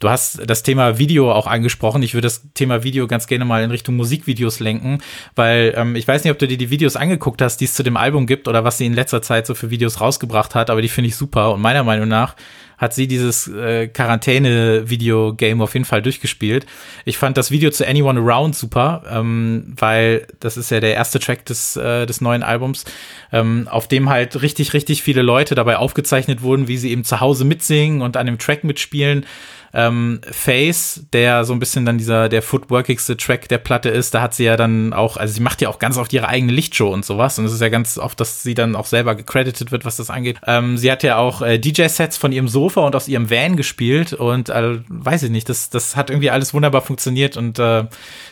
Du 0.00 0.08
hast 0.08 0.48
das 0.48 0.62
Thema 0.62 0.98
Video 0.98 1.32
auch 1.32 1.48
angesprochen. 1.48 2.04
Ich 2.04 2.14
würde 2.14 2.26
das 2.26 2.52
Thema 2.54 2.84
Video 2.84 3.08
ganz 3.08 3.26
gerne 3.26 3.44
mal 3.44 3.64
in 3.64 3.72
Richtung 3.72 3.96
Musikvideos 3.96 4.60
lenken, 4.60 4.98
weil 5.34 5.74
ähm, 5.76 5.96
ich 5.96 6.06
weiß 6.06 6.22
nicht, 6.22 6.30
ob 6.30 6.38
du 6.38 6.46
dir 6.46 6.56
die 6.56 6.70
Videos 6.70 6.94
angeguckt 6.94 7.42
hast, 7.42 7.56
die 7.56 7.64
es 7.64 7.74
zu 7.74 7.82
dem 7.82 7.96
Album 7.96 8.28
gibt 8.28 8.46
oder 8.46 8.62
was 8.62 8.78
sie 8.78 8.86
in 8.86 8.94
letzter 8.94 9.22
Zeit 9.22 9.46
so 9.46 9.56
für 9.56 9.70
Videos 9.70 10.00
rausgebracht 10.00 10.54
hat, 10.54 10.70
aber 10.70 10.82
die 10.82 10.88
finde 10.88 11.08
ich 11.08 11.16
super 11.16 11.52
und 11.52 11.60
meiner 11.60 11.82
Meinung 11.82 12.06
nach 12.06 12.36
hat 12.78 12.94
sie 12.94 13.08
dieses 13.08 13.48
äh, 13.48 13.88
Quarantäne-Video-Game 13.88 15.60
auf 15.60 15.74
jeden 15.74 15.84
Fall 15.84 16.00
durchgespielt. 16.00 16.64
Ich 17.04 17.18
fand 17.18 17.36
das 17.36 17.50
Video 17.50 17.72
zu 17.72 17.84
Anyone 17.84 18.20
Around 18.20 18.54
super, 18.54 19.02
ähm, 19.10 19.74
weil 19.76 20.28
das 20.38 20.56
ist 20.56 20.70
ja 20.70 20.78
der 20.78 20.94
erste 20.94 21.18
Track 21.18 21.44
des, 21.44 21.76
äh, 21.76 22.06
des 22.06 22.20
neuen 22.20 22.44
Albums, 22.44 22.84
ähm, 23.32 23.66
auf 23.68 23.88
dem 23.88 24.08
halt 24.08 24.40
richtig, 24.42 24.74
richtig 24.74 25.02
viele 25.02 25.22
Leute 25.22 25.56
dabei 25.56 25.76
aufgezeichnet 25.76 26.40
wurden, 26.42 26.68
wie 26.68 26.76
sie 26.76 26.92
eben 26.92 27.02
zu 27.02 27.18
Hause 27.18 27.44
mitsingen 27.44 28.00
und 28.00 28.16
an 28.16 28.26
dem 28.26 28.38
Track 28.38 28.62
mitspielen 28.62 29.26
ähm, 29.74 30.20
Face, 30.30 31.06
der 31.12 31.44
so 31.44 31.52
ein 31.52 31.58
bisschen 31.58 31.84
dann 31.84 31.98
dieser, 31.98 32.28
der 32.28 32.42
footworkigste 32.42 33.16
Track 33.16 33.48
der 33.48 33.58
Platte 33.58 33.88
ist, 33.88 34.14
da 34.14 34.22
hat 34.22 34.34
sie 34.34 34.44
ja 34.44 34.56
dann 34.56 34.92
auch, 34.92 35.16
also 35.16 35.34
sie 35.34 35.40
macht 35.40 35.60
ja 35.60 35.68
auch 35.68 35.78
ganz 35.78 35.96
oft 35.98 36.12
ihre 36.12 36.28
eigene 36.28 36.52
Lichtshow 36.52 36.88
und 36.92 37.04
sowas. 37.04 37.38
Und 37.38 37.44
es 37.44 37.52
ist 37.52 37.60
ja 37.60 37.68
ganz 37.68 37.98
oft, 37.98 38.18
dass 38.20 38.42
sie 38.42 38.54
dann 38.54 38.76
auch 38.76 38.86
selber 38.86 39.14
gecredited 39.14 39.72
wird, 39.72 39.84
was 39.84 39.96
das 39.96 40.10
angeht. 40.10 40.38
Ähm, 40.46 40.76
sie 40.78 40.90
hat 40.90 41.02
ja 41.02 41.16
auch 41.16 41.42
äh, 41.42 41.58
DJ-Sets 41.58 42.16
von 42.16 42.32
ihrem 42.32 42.48
Sofa 42.48 42.82
und 42.82 42.96
aus 42.96 43.08
ihrem 43.08 43.30
Van 43.30 43.56
gespielt 43.56 44.12
und 44.12 44.48
äh, 44.48 44.78
weiß 44.88 45.24
ich 45.24 45.30
nicht, 45.30 45.48
das, 45.48 45.70
das 45.70 45.96
hat 45.96 46.10
irgendwie 46.10 46.30
alles 46.30 46.54
wunderbar 46.54 46.82
funktioniert 46.82 47.36
und 47.36 47.58
äh, 47.58 47.84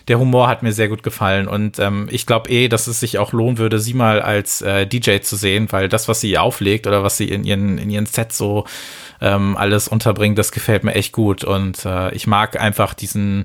der 0.09 0.19
Humor 0.19 0.49
hat 0.49 0.63
mir 0.63 0.73
sehr 0.73 0.89
gut 0.89 1.03
gefallen. 1.03 1.49
Und 1.49 1.79
ähm, 1.79 2.09
ich 2.11 2.27
glaube 2.27 2.51
eh, 2.51 2.69
dass 2.69 2.87
es 2.87 3.01
sich 3.01 3.19
auch 3.19 3.33
lohnen 3.33 3.59
würde, 3.59 3.79
sie 3.79 3.95
mal 3.95 4.23
als 4.23 4.63
äh, 4.63 4.87
DJ 4.87 5.19
zu 5.19 5.37
sehen, 5.37 5.69
weil 5.71 5.89
das, 5.89 6.09
was 6.09 6.21
sie 6.21 6.39
auflegt 6.39 6.87
oder 6.87 7.03
was 7.03 7.17
sie 7.17 7.29
in 7.29 7.45
ihren, 7.45 7.79
in 7.79 7.91
ihren 7.91 8.07
Sets 8.07 8.39
so 8.39 8.65
ähm, 9.21 9.57
alles 9.57 9.89
unterbringt, 9.89 10.39
das 10.39 10.53
gefällt 10.53 10.85
mir 10.85 10.95
echt 10.95 11.13
gut. 11.13 11.26
Und 11.45 11.85
äh, 11.85 12.13
ich 12.15 12.27
mag 12.27 12.61
einfach 12.61 12.95
diesen, 12.95 13.45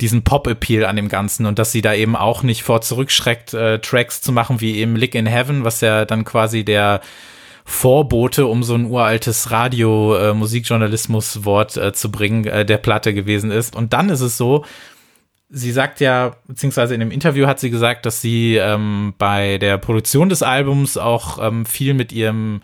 diesen 0.00 0.22
Pop-Appeal 0.22 0.84
an 0.84 0.94
dem 0.96 1.08
Ganzen 1.08 1.46
und 1.46 1.58
dass 1.58 1.72
sie 1.72 1.80
da 1.82 1.94
eben 1.94 2.14
auch 2.16 2.42
nicht 2.42 2.62
vor 2.62 2.80
zurückschreckt, 2.80 3.52
äh, 3.54 3.80
Tracks 3.80 4.20
zu 4.20 4.32
machen 4.32 4.60
wie 4.60 4.76
eben 4.76 4.96
Lick 4.96 5.14
in 5.14 5.26
Heaven, 5.26 5.62
was 5.64 5.80
ja 5.80 6.04
dann 6.04 6.24
quasi 6.24 6.64
der 6.64 7.00
Vorbote, 7.64 8.46
um 8.46 8.62
so 8.62 8.74
ein 8.74 8.84
uraltes 8.86 9.50
Radio-Musikjournalismus-Wort 9.50 11.76
äh, 11.76 11.88
äh, 11.88 11.92
zu 11.92 12.12
bringen, 12.12 12.46
äh, 12.46 12.64
der 12.64 12.78
Platte 12.78 13.12
gewesen 13.12 13.50
ist. 13.50 13.74
Und 13.74 13.92
dann 13.92 14.08
ist 14.08 14.20
es 14.20 14.36
so, 14.36 14.64
sie 15.50 15.72
sagt 15.72 15.98
ja, 15.98 16.36
beziehungsweise 16.46 16.94
in 16.94 17.00
dem 17.00 17.10
Interview 17.10 17.48
hat 17.48 17.58
sie 17.58 17.70
gesagt, 17.70 18.06
dass 18.06 18.20
sie 18.20 18.54
ähm, 18.54 19.14
bei 19.18 19.58
der 19.58 19.78
Produktion 19.78 20.28
des 20.28 20.44
Albums 20.44 20.96
auch 20.96 21.44
ähm, 21.44 21.66
viel 21.66 21.94
mit 21.94 22.12
ihrem 22.12 22.60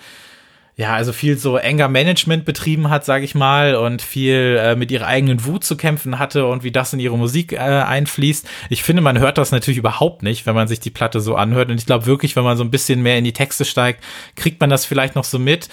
ja, 0.75 0.95
also 0.95 1.13
viel 1.13 1.37
so 1.37 1.59
enger 1.59 1.89
Management 1.89 2.47
betrieben 2.47 2.89
hat, 2.89 3.05
sage 3.05 3.25
ich 3.25 3.35
mal, 3.35 3.75
und 3.75 4.01
viel 4.01 4.59
äh, 4.59 4.75
mit 4.75 4.91
ihrer 4.91 5.07
eigenen 5.07 5.45
Wut 5.45 5.65
zu 5.65 5.77
kämpfen 5.77 6.19
hatte 6.19 6.47
und 6.47 6.65
wie 6.65 6.73
das 6.73 6.95
in 6.95 7.01
ihre 7.01 7.19
Musik 7.19 7.53
äh, 7.53 7.59
einfließt. 7.59 8.49
Ich 8.71 8.83
finde, 8.83 9.03
man 9.03 9.19
hört 9.19 9.37
das 9.37 9.53
natürlich 9.53 9.79
überhaupt 9.79 10.23
nicht, 10.23 10.47
wenn 10.47 10.55
man 10.55 10.69
sich 10.69 10.81
die 10.81 10.91
Platte 10.91 11.21
so 11.21 11.35
anhört. 11.37 11.71
Und 11.71 11.77
ich 11.77 11.85
glaube 11.85 12.07
wirklich, 12.07 12.37
wenn 12.37 12.45
man 12.45 12.57
so 12.57 12.65
ein 12.65 12.71
bisschen 12.71 13.03
mehr 13.03 13.19
in 13.19 13.25
die 13.25 13.35
Texte 13.35 13.67
steigt, 13.67 14.03
kriegt 14.35 14.61
man 14.61 14.71
das 14.71 14.87
vielleicht 14.87 15.15
noch 15.15 15.25
so 15.25 15.39
mit. 15.39 15.69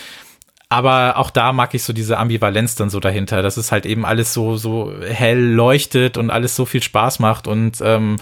Aber 0.68 1.18
auch 1.18 1.32
da 1.32 1.54
mag 1.54 1.74
ich 1.74 1.84
so 1.84 1.94
diese 1.94 2.18
Ambivalenz 2.18 2.76
dann 2.76 2.90
so 2.90 3.00
dahinter, 3.00 3.42
dass 3.42 3.58
es 3.58 3.72
halt 3.72 3.86
eben 3.86 4.06
alles 4.06 4.34
so, 4.34 4.58
so 4.58 4.94
hell 5.02 5.40
leuchtet 5.40 6.18
und 6.18 6.30
alles 6.30 6.56
so 6.56 6.66
viel 6.66 6.84
Spaß 6.84 7.20
macht 7.20 7.48
und 7.48 7.80
ähm, 7.82 8.18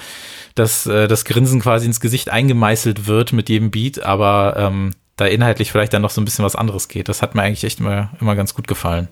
dass 0.56 0.86
äh, 0.86 1.10
das 1.10 1.26
Grinsen 1.26 1.60
quasi 1.60 1.88
ins 1.88 2.00
Gesicht 2.00 2.30
eingemeißelt 2.30 3.06
wird 3.06 3.34
mit 3.34 3.50
jedem 3.50 3.70
Beat, 3.70 4.02
aber 4.02 4.56
ähm, 4.58 4.92
da 5.18 5.26
inhaltlich 5.26 5.72
vielleicht 5.72 5.94
dann 5.94 6.02
noch 6.02 6.12
so 6.12 6.22
ein 6.22 6.26
bisschen 6.26 6.46
was 6.46 6.56
anderes 6.56 6.88
geht. 6.88 7.10
Das 7.10 7.22
hat 7.22 7.36
mir 7.36 7.42
eigentlich 7.42 7.64
echt 7.64 7.80
immer, 7.80 8.12
immer 8.22 8.36
ganz 8.36 8.54
gut 8.54 8.68
gefallen. 8.68 9.10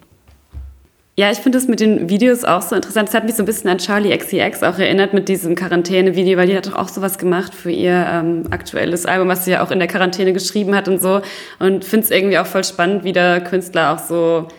Ja, 1.18 1.32
ich 1.32 1.38
finde 1.38 1.58
das 1.58 1.70
mit 1.70 1.80
den 1.80 2.10
Videos 2.10 2.44
auch 2.44 2.62
so 2.62 2.76
interessant. 2.76 3.08
Es 3.08 3.16
hat 3.16 3.24
mich 3.24 3.36
so 3.36 3.44
ein 3.44 3.46
bisschen 3.46 3.70
an 3.70 3.78
Charlie 3.78 4.16
XCX 4.16 4.64
auch 4.64 4.78
erinnert 4.78 5.14
mit 5.14 5.30
diesem 5.30 5.56
Quarantäne-Video, 5.56 6.38
weil 6.38 6.48
die 6.48 6.58
hat 6.58 6.68
doch 6.68 6.76
auch 6.76 6.90
sowas 6.90 7.18
gemacht 7.18 7.56
für 7.56 7.72
ihr 7.72 8.06
ähm, 8.12 8.48
aktuelles 8.52 9.06
Album, 9.06 9.30
was 9.30 9.46
sie 9.46 9.52
ja 9.52 9.64
auch 9.64 9.72
in 9.72 9.80
der 9.80 9.88
Quarantäne 9.88 10.34
geschrieben 10.34 10.76
hat 10.76 10.90
und 10.90 11.02
so. 11.02 11.22
Und 11.58 11.86
finde 11.86 12.04
es 12.04 12.12
irgendwie 12.12 12.38
auch 12.38 12.46
voll 12.46 12.66
spannend, 12.66 13.06
wie 13.06 13.14
der 13.14 13.40
Künstler 13.40 13.94
auch 13.94 14.00
so 14.00 14.50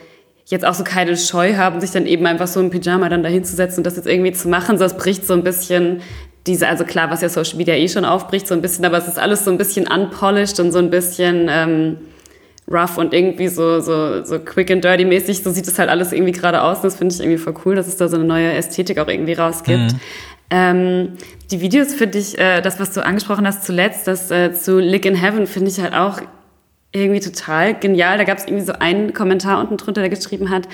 jetzt 0.47 0.65
auch 0.65 0.75
so 0.75 0.85
keine 0.85 1.17
Scheu 1.17 1.57
haben, 1.57 1.81
sich 1.81 1.91
dann 1.91 2.07
eben 2.07 2.25
einfach 2.25 2.47
so 2.47 2.61
im 2.61 2.71
Pyjama 2.71 3.09
dann 3.09 3.23
dahin 3.23 3.45
zu 3.45 3.57
setzen 3.57 3.81
und 3.81 3.85
das 3.85 3.97
jetzt 3.97 4.07
irgendwie 4.07 4.33
zu 4.33 4.49
machen. 4.49 4.79
So, 4.79 4.85
es 4.85 4.97
bricht 4.97 5.27
so 5.27 5.35
ein 5.35 5.43
bisschen 5.43 6.03
diese, 6.47 6.69
also 6.69 6.85
klar, 6.85 7.11
was 7.11 7.23
ja 7.23 7.29
Social 7.29 7.57
Media 7.57 7.75
eh 7.75 7.89
schon 7.89 8.05
aufbricht, 8.05 8.47
so 8.47 8.55
ein 8.55 8.63
bisschen, 8.63 8.85
aber 8.85 8.99
es 8.99 9.09
ist 9.09 9.19
alles 9.19 9.45
so 9.45 9.51
ein 9.51 9.59
bisschen 9.59 9.87
unpolished 9.89 10.61
und 10.61 10.73
so 10.73 10.79
ein 10.79 10.91
bisschen 10.91 11.49
ähm, 11.51 11.97
rough 12.71 12.99
und 12.99 13.15
irgendwie 13.15 13.49
so, 13.49 13.81
so, 13.81 14.25
so 14.25 14.39
quick 14.39 14.71
and 14.71 14.83
dirty 14.83 15.05
mäßig. 15.05 15.43
So 15.43 15.51
sieht 15.51 15.67
es 15.67 15.79
halt 15.79 15.89
alles 15.89 16.13
irgendwie 16.13 16.33
gerade 16.33 16.63
aus. 16.63 16.79
Und 16.79 16.85
das 16.85 16.97
finde 16.97 17.15
ich 17.15 17.21
irgendwie 17.21 17.39
voll 17.39 17.55
cool, 17.65 17.75
dass 17.75 17.87
es 17.87 17.97
da 17.97 18.09
so 18.09 18.17
eine 18.17 18.25
neue 18.25 18.53
Ästhetik 18.53 18.99
auch 18.99 19.09
irgendwie 19.09 19.35
rausgibt. 19.35 19.93
Mhm. 19.93 20.01
Ähm, 20.51 21.09
die 21.51 21.61
Videos 21.61 21.95
finde 21.95 22.19
ich, 22.19 22.39
äh, 22.39 22.61
das, 22.61 22.79
was 22.79 22.93
du 22.93 23.05
angesprochen 23.05 23.47
hast 23.47 23.65
zuletzt, 23.65 24.07
das 24.07 24.31
äh, 24.31 24.53
zu 24.53 24.79
Lick 24.79 25.05
in 25.05 25.17
Heaven, 25.17 25.47
finde 25.47 25.71
ich 25.71 25.81
halt 25.81 25.95
auch 25.95 26.21
irgendwie 26.93 27.21
total 27.21 27.75
genial. 27.75 28.19
Da 28.19 28.25
gab 28.25 28.39
es 28.39 28.47
irgendwie 28.47 28.65
so 28.65 28.73
einen 28.73 29.13
Kommentar 29.13 29.61
unten 29.61 29.77
drunter, 29.77 30.01
der 30.01 30.11
geschrieben 30.11 30.51
hat, 30.51 30.69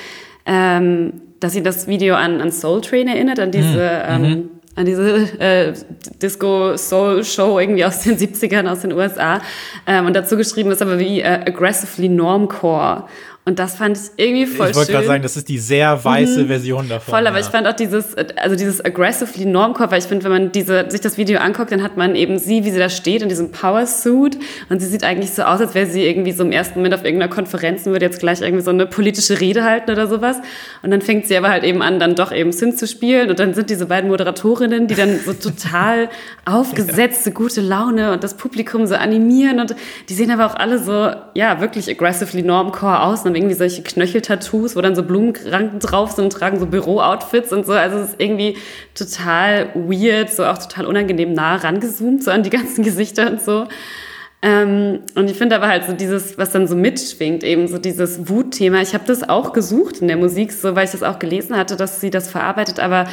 ähm, 0.45 1.23
dass 1.41 1.53
sie 1.53 1.63
das 1.63 1.89
Video 1.89 2.15
an, 2.15 2.41
an 2.41 2.53
Soul 2.53 2.81
Train 2.83 3.09
erinnert, 3.09 3.41
an 3.41 3.51
diese 3.51 4.03
mhm. 4.19 4.25
ähm, 4.25 4.51
an 4.75 4.87
diese 4.87 5.39
äh, 5.39 5.75
Disco-Soul-Show 6.23 7.59
irgendwie 7.59 7.85
aus 7.85 8.01
den 8.01 8.17
70ern 8.17 8.67
aus 8.67 8.81
den 8.81 8.93
USA. 8.93 9.41
Ähm, 9.87 10.07
und 10.07 10.15
dazu 10.15 10.37
geschrieben 10.37 10.71
ist 10.71 10.81
aber 10.81 10.99
wie 10.99 11.21
äh, 11.21 11.41
Aggressively 11.47 12.09
Normcore. 12.09 13.05
Und 13.45 13.59
das 13.59 13.75
fand 13.75 13.99
ich 13.99 14.25
irgendwie 14.25 14.47
voll 14.47 14.71
Ich 14.71 14.77
wollte 14.77 14.93
gerade 14.93 15.07
sagen, 15.07 15.23
das 15.25 15.37
ist 15.37 15.49
die 15.49 15.59
sehr 15.59 16.05
weiße 16.05 16.45
mhm. 16.45 16.47
Version 16.47 16.89
davon. 16.89 17.13
Voll, 17.13 17.27
aber 17.27 17.41
ja. 17.41 17.45
ich 17.45 17.51
fand 17.51 17.67
auch 17.67 17.73
dieses, 17.73 18.15
also 18.37 18.55
dieses 18.55 18.85
aggressively 18.85 19.47
normcore, 19.47 19.91
weil 19.91 19.99
ich 19.99 20.05
finde, 20.05 20.23
wenn 20.25 20.31
man 20.31 20.53
diese, 20.53 20.89
sich 20.89 21.01
das 21.01 21.19
Video 21.19 21.41
anguckt, 21.41 21.73
dann 21.73 21.83
hat 21.83 21.97
man 21.97 22.15
eben 22.15 22.39
sie, 22.39 22.65
wie 22.65 22.71
sie 22.71 22.79
da 22.79 22.89
steht 22.89 23.21
in 23.21 23.29
diesem 23.29 23.51
Power-Suit 23.51 24.39
und 24.69 24.81
sie 24.81 24.87
sieht 24.87 25.03
eigentlich 25.03 25.33
so 25.33 25.43
aus, 25.43 25.61
als 25.61 25.75
wäre 25.75 25.87
sie 25.87 26.07
irgendwie 26.07 26.31
so 26.31 26.45
im 26.45 26.53
ersten 26.53 26.79
Moment 26.79 26.95
auf 26.95 27.05
irgendeiner 27.05 27.35
Konferenz 27.35 27.85
und 27.85 27.91
würde 27.91 28.07
jetzt 28.07 28.21
gleich 28.21 28.43
irgendwie 28.43 28.63
so 28.63 28.71
eine 28.71 28.87
politische 28.87 29.41
Rede 29.41 29.65
halten 29.65 29.91
oder 29.91 30.07
sowas. 30.07 30.37
Und 30.83 30.93
dann 30.93 31.03
fängt 31.03 31.27
sie 31.27 31.37
aber 31.37 31.49
halt 31.49 31.65
eben 31.65 31.83
an, 31.83 31.99
dann 31.99 32.15
doch 32.15 32.31
eben 32.31 32.53
Synth 32.53 32.79
zu 32.79 32.87
spielen 32.87 33.29
und 33.29 33.41
dann 33.41 33.55
sind 33.55 33.71
diese 33.71 33.87
beiden 33.87 34.09
Moderatorinnen, 34.09 34.87
die 34.87 34.95
dann 34.95 35.19
so 35.19 35.33
total 35.33 36.11
aufgesetzte, 36.45 37.33
gute 37.33 37.61
Laune 37.61 38.13
und 38.13 38.23
das 38.23 38.37
Publikum 38.37 38.87
so 38.87 38.95
animieren 38.95 39.59
und 39.59 39.75
die 40.09 40.15
sehen 40.15 40.31
aber 40.31 40.47
auch 40.47 40.55
alle 40.55 40.79
so, 40.79 41.11
ja, 41.35 41.61
wirklich 41.61 41.91
aggressively 41.91 42.45
normcore 42.45 43.03
aus 43.03 43.32
haben 43.33 43.37
irgendwie 43.37 43.55
solche 43.55 43.83
Knöcheltattoos, 43.83 44.77
wo 44.77 44.81
dann 44.81 44.95
so 44.95 45.03
Blumenranken 45.03 45.79
drauf 45.81 46.13
sind, 46.13 46.33
tragen 46.33 46.59
so 46.59 46.67
Büro-Outfits 46.67 47.53
und 47.53 47.67
so. 47.67 47.73
Also 47.73 47.99
es 47.99 48.11
ist 48.11 48.21
irgendwie 48.21 48.57
total 48.95 49.71
weird, 49.75 50.31
so 50.31 50.45
auch 50.45 50.59
total 50.59 50.87
unangenehm 50.87 51.33
nah 51.33 51.57
rangezoomt, 51.57 52.23
so 52.23 52.31
an 52.31 52.43
die 52.43 52.51
ganzen 52.51 52.85
Gesichter 52.85 53.31
und 53.31 53.41
so. 53.41 53.67
Ähm, 54.45 55.01
und 55.15 55.31
ich 55.31 55.39
finde 55.39 55.57
aber 55.57 55.69
halt 55.69 55.85
so 55.85 55.93
dieses, 55.93 56.37
was 56.37 56.51
dann 56.51 56.67
so 56.67 56.75
mitschwingt, 56.75 57.45
eben 57.45 57.69
so 57.69 57.79
dieses 57.79 58.29
Wutthema. 58.29 58.81
Ich 58.83 58.93
habe 58.93 59.05
das 59.07 59.29
auch 59.29 59.53
gesucht 59.53 59.99
in 59.99 60.09
der 60.09 60.17
Musik, 60.17 60.53
so 60.53 60.75
weil 60.75 60.85
ich 60.85 60.91
das 60.91 61.05
auch 61.05 61.19
gelesen 61.19 61.57
hatte, 61.57 61.77
dass 61.77 62.01
sie 62.01 62.11
das 62.11 62.29
verarbeitet, 62.29 62.81
aber 62.81 63.07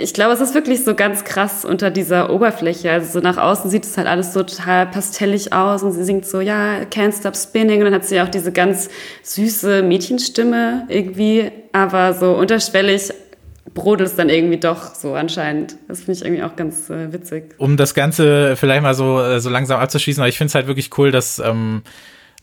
ich 0.00 0.14
glaube, 0.14 0.32
es 0.32 0.40
ist 0.40 0.54
wirklich 0.54 0.84
so 0.84 0.94
ganz 0.94 1.24
krass 1.24 1.64
unter 1.64 1.90
dieser 1.90 2.30
Oberfläche. 2.30 2.90
Also 2.90 3.12
so 3.12 3.20
nach 3.20 3.36
außen 3.36 3.70
sieht 3.70 3.84
es 3.84 3.96
halt 3.96 4.06
alles 4.06 4.32
so 4.32 4.42
total 4.42 4.86
pastellig 4.86 5.52
aus 5.52 5.82
und 5.82 5.92
sie 5.92 6.04
singt 6.04 6.26
so, 6.26 6.40
ja, 6.40 6.82
can't 6.90 7.16
stop 7.18 7.36
spinning 7.36 7.78
und 7.78 7.86
dann 7.86 7.94
hat 7.94 8.04
sie 8.04 8.20
auch 8.20 8.28
diese 8.28 8.52
ganz 8.52 8.88
süße 9.22 9.82
Mädchenstimme 9.82 10.86
irgendwie, 10.88 11.50
aber 11.72 12.14
so 12.14 12.32
unterschwellig 12.32 13.12
brodelt 13.74 14.08
es 14.08 14.16
dann 14.16 14.28
irgendwie 14.28 14.58
doch 14.58 14.94
so 14.94 15.14
anscheinend. 15.14 15.76
Das 15.88 16.00
finde 16.00 16.12
ich 16.12 16.24
irgendwie 16.24 16.42
auch 16.42 16.56
ganz 16.56 16.90
äh, 16.90 17.12
witzig. 17.12 17.54
Um 17.58 17.76
das 17.76 17.94
Ganze 17.94 18.56
vielleicht 18.56 18.82
mal 18.82 18.94
so, 18.94 19.20
äh, 19.20 19.40
so 19.40 19.50
langsam 19.50 19.80
abzuschließen, 19.80 20.20
aber 20.20 20.28
ich 20.28 20.38
finde 20.38 20.48
es 20.48 20.54
halt 20.54 20.66
wirklich 20.66 20.90
cool, 20.98 21.10
dass 21.10 21.38
ähm, 21.38 21.82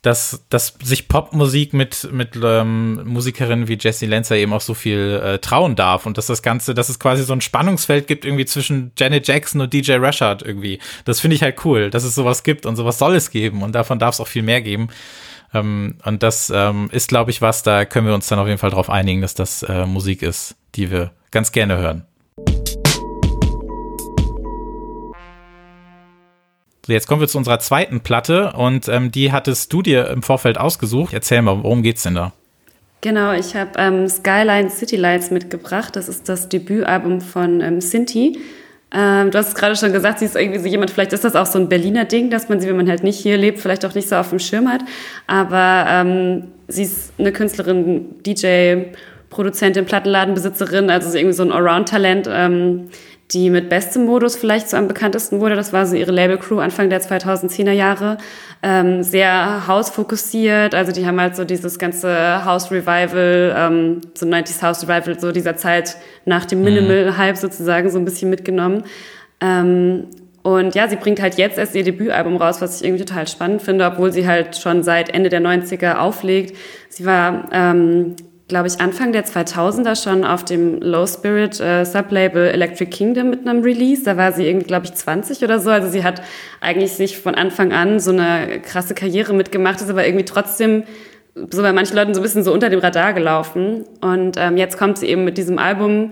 dass, 0.08 0.46
dass 0.48 0.76
sich 0.82 1.10
Popmusik 1.10 1.74
mit, 1.74 2.08
mit 2.14 2.30
ähm, 2.42 3.02
Musikerinnen 3.04 3.68
wie 3.68 3.78
Jessie 3.78 4.06
Lancer 4.06 4.38
eben 4.38 4.54
auch 4.54 4.62
so 4.62 4.74
viel 4.74 5.22
äh, 5.22 5.40
trauen 5.40 5.76
darf 5.76 6.06
und 6.06 6.18
dass 6.18 6.28
das 6.28 6.42
Ganze, 6.42 6.74
dass 6.74 6.88
es 6.88 6.98
quasi 6.98 7.24
so 7.24 7.34
ein 7.34 7.42
Spannungsfeld 7.42 8.08
gibt 8.08 8.24
irgendwie 8.24 8.46
zwischen 8.46 8.94
Janet 8.98 9.28
Jackson 9.28 9.60
und 9.60 9.74
DJ 9.74 9.96
Rashad 9.96 10.44
irgendwie. 10.44 10.80
Das 11.04 11.20
finde 11.20 11.36
ich 11.36 11.44
halt 11.44 11.66
cool, 11.66 11.90
dass 11.90 12.06
es 12.06 12.16
sowas 12.16 12.44
gibt 12.44 12.66
und 12.66 12.78
sowas 12.78 13.00
soll 13.00 13.16
es 13.16 13.32
geben 13.32 13.64
und 13.64 13.76
davon 13.76 14.00
darf 14.00 14.16
es 14.16 14.22
auch 14.22 14.30
viel 14.30 14.44
mehr 14.44 14.62
geben. 14.62 14.88
Ähm, 15.54 15.96
und 16.06 16.24
das 16.24 16.54
ähm, 16.56 16.88
ist, 16.94 17.10
glaube 17.10 17.32
ich, 17.32 17.42
was, 17.42 17.64
da 17.64 17.84
können 17.84 18.08
wir 18.08 18.14
uns 18.14 18.28
dann 18.28 18.40
auf 18.40 18.48
jeden 18.48 18.60
Fall 18.60 18.72
drauf 18.72 18.90
einigen, 18.90 19.22
dass 19.22 19.36
das 19.36 19.64
äh, 19.64 19.86
Musik 19.86 20.22
ist, 20.22 20.56
die 20.76 20.90
wir 20.90 21.12
ganz 21.32 21.52
gerne 21.52 21.78
hören. 21.80 22.06
So, 26.88 26.94
jetzt 26.94 27.06
kommen 27.06 27.20
wir 27.20 27.28
zu 27.28 27.38
unserer 27.38 27.60
zweiten 27.60 28.00
Platte 28.00 28.54
und 28.54 28.88
ähm, 28.88 29.12
die 29.12 29.34
hattest 29.34 29.74
du 29.74 29.82
dir 29.82 30.08
im 30.08 30.24
Vorfeld 30.24 30.58
ausgesucht. 30.58 31.14
Erzähl 31.14 31.42
mal, 31.42 31.62
worum 31.62 31.84
geht's 31.84 32.04
denn 32.04 32.16
da? 32.16 32.32
Genau, 33.02 33.34
ich 33.34 33.58
habe 33.58 33.72
ähm, 33.76 34.08
Skyline 34.08 34.70
City 34.70 34.96
Lights 34.96 35.30
mitgebracht. 35.30 35.98
Das 35.98 36.08
ist 36.08 36.30
das 36.30 36.48
Debütalbum 36.48 37.20
von 37.20 37.60
ähm, 37.60 37.82
Sinti. 37.82 38.40
Ähm, 38.94 39.32
du 39.32 39.38
hast 39.38 39.50
es 39.50 39.56
gerade 39.56 39.76
schon 39.76 39.92
gesagt, 39.92 40.20
sie 40.20 40.26
ist 40.26 40.38
irgendwie 40.38 40.60
so 40.60 40.68
jemand, 40.68 40.90
vielleicht 40.90 41.12
ist 41.12 41.26
das 41.26 41.36
auch 41.36 41.46
so 41.46 41.60
ein 41.60 41.68
Berliner 41.68 42.06
Ding, 42.06 42.30
dass 42.30 42.48
man 42.48 42.62
sie, 42.62 42.70
wenn 42.70 42.78
man 42.78 42.88
halt 42.90 43.04
nicht 43.04 43.20
hier 43.20 43.36
lebt, 43.36 43.60
vielleicht 43.60 43.84
auch 43.84 43.94
nicht 43.94 44.08
so 44.08 44.16
auf 44.16 44.30
dem 44.30 44.40
Schirm 44.40 44.72
hat. 44.72 44.80
Aber 45.28 45.88
ähm, 45.90 46.44
sie 46.70 46.84
ist 46.84 47.12
eine 47.20 47.34
Künstlerin, 47.34 48.16
DJ, 48.26 48.94
Produzentin, 49.30 49.84
Plattenladenbesitzerin, 49.84 50.90
also 50.90 51.18
irgendwie 51.18 51.36
so 51.36 51.44
ein 51.44 51.52
Allround-Talent. 51.52 52.30
Ähm, 52.32 52.88
die 53.32 53.50
mit 53.50 53.70
bestem 53.70 54.06
Modus 54.06 54.38
vielleicht 54.38 54.70
so 54.70 54.78
am 54.78 54.88
bekanntesten 54.88 55.42
wurde. 55.42 55.56
Das 55.56 55.74
war 55.74 55.86
so 55.86 55.96
ihre 55.96 56.12
Label-Crew 56.12 56.60
Anfang 56.60 56.90
der 56.90 57.02
2010er 57.02 57.72
Jahre. 57.72 58.18
Ähm, 58.64 59.04
sehr 59.04 59.68
House-fokussiert, 59.68 60.74
also 60.74 60.92
die 60.92 61.06
haben 61.06 61.20
halt 61.20 61.36
so 61.36 61.44
dieses 61.44 61.78
ganze 61.78 62.44
House-Revival, 62.46 63.56
ähm, 63.56 64.02
so 64.16 64.26
90s 64.26 64.62
House-Revival, 64.62 65.20
so 65.20 65.32
dieser 65.32 65.58
Zeit 65.58 65.98
nach 66.26 66.46
dem 66.46 66.60
mhm. 66.60 66.66
Minimal-Hype 66.66 67.38
sozusagen 67.38 67.90
so 67.90 68.00
ein 68.00 68.06
bisschen 68.06 68.30
mitgenommen. 68.30 68.84
Ähm, 69.42 70.06
und 70.48 70.76
ja, 70.76 70.88
sie 70.88 70.96
bringt 70.96 71.22
halt 71.22 71.36
jetzt 71.36 71.58
erst 71.58 71.76
ihr 71.76 71.84
Debütalbum 71.84 72.38
raus, 72.38 72.62
was 72.62 72.80
ich 72.80 72.88
irgendwie 72.88 73.04
total 73.04 73.28
spannend 73.28 73.62
finde, 73.62 73.86
obwohl 73.86 74.14
sie 74.14 74.26
halt 74.26 74.56
schon 74.56 74.82
seit 74.82 75.10
Ende 75.10 75.30
der 75.30 75.42
90er 75.42 75.98
auflegt. 75.98 76.56
Sie 76.88 77.06
war 77.06 77.50
ähm, 77.52 78.16
glaube 78.48 78.68
ich, 78.68 78.80
Anfang 78.80 79.12
der 79.12 79.26
2000er 79.26 80.02
schon 80.02 80.24
auf 80.24 80.46
dem 80.46 80.82
Low 80.82 81.06
Spirit 81.06 81.60
äh, 81.60 81.84
Sublabel 81.84 82.48
Electric 82.48 82.90
Kingdom 82.90 83.30
mit 83.30 83.46
einem 83.46 83.62
Release. 83.62 84.04
Da 84.04 84.16
war 84.16 84.32
sie 84.32 84.48
irgendwie, 84.48 84.68
glaube 84.68 84.86
ich, 84.86 84.94
20 84.94 85.44
oder 85.44 85.60
so. 85.60 85.70
Also 85.70 85.90
sie 85.90 86.04
hat 86.04 86.22
eigentlich 86.62 86.94
sich 86.94 87.18
von 87.18 87.36
Anfang 87.36 87.74
an 87.74 88.00
so 88.00 88.12
eine 88.12 88.62
krasse 88.62 88.94
Karriere 88.94 89.34
mitgemacht, 89.34 89.82
ist 89.82 89.90
aber 89.90 90.06
irgendwie 90.06 90.26
trotzdem 90.26 90.84
so 91.52 91.62
bei 91.62 91.74
manchen 91.74 91.96
Leuten 91.96 92.14
so 92.14 92.22
ein 92.22 92.24
bisschen 92.24 92.44
so 92.44 92.54
unter 92.54 92.70
dem 92.70 92.80
Radar 92.80 93.14
gelaufen. 93.14 93.84
Und 94.00 94.38
ähm, 94.38 94.56
jetzt 94.56 94.78
kommt 94.78 94.98
sie 94.98 95.08
eben 95.08 95.26
mit 95.26 95.38
diesem 95.38 95.60
Album, 95.60 96.12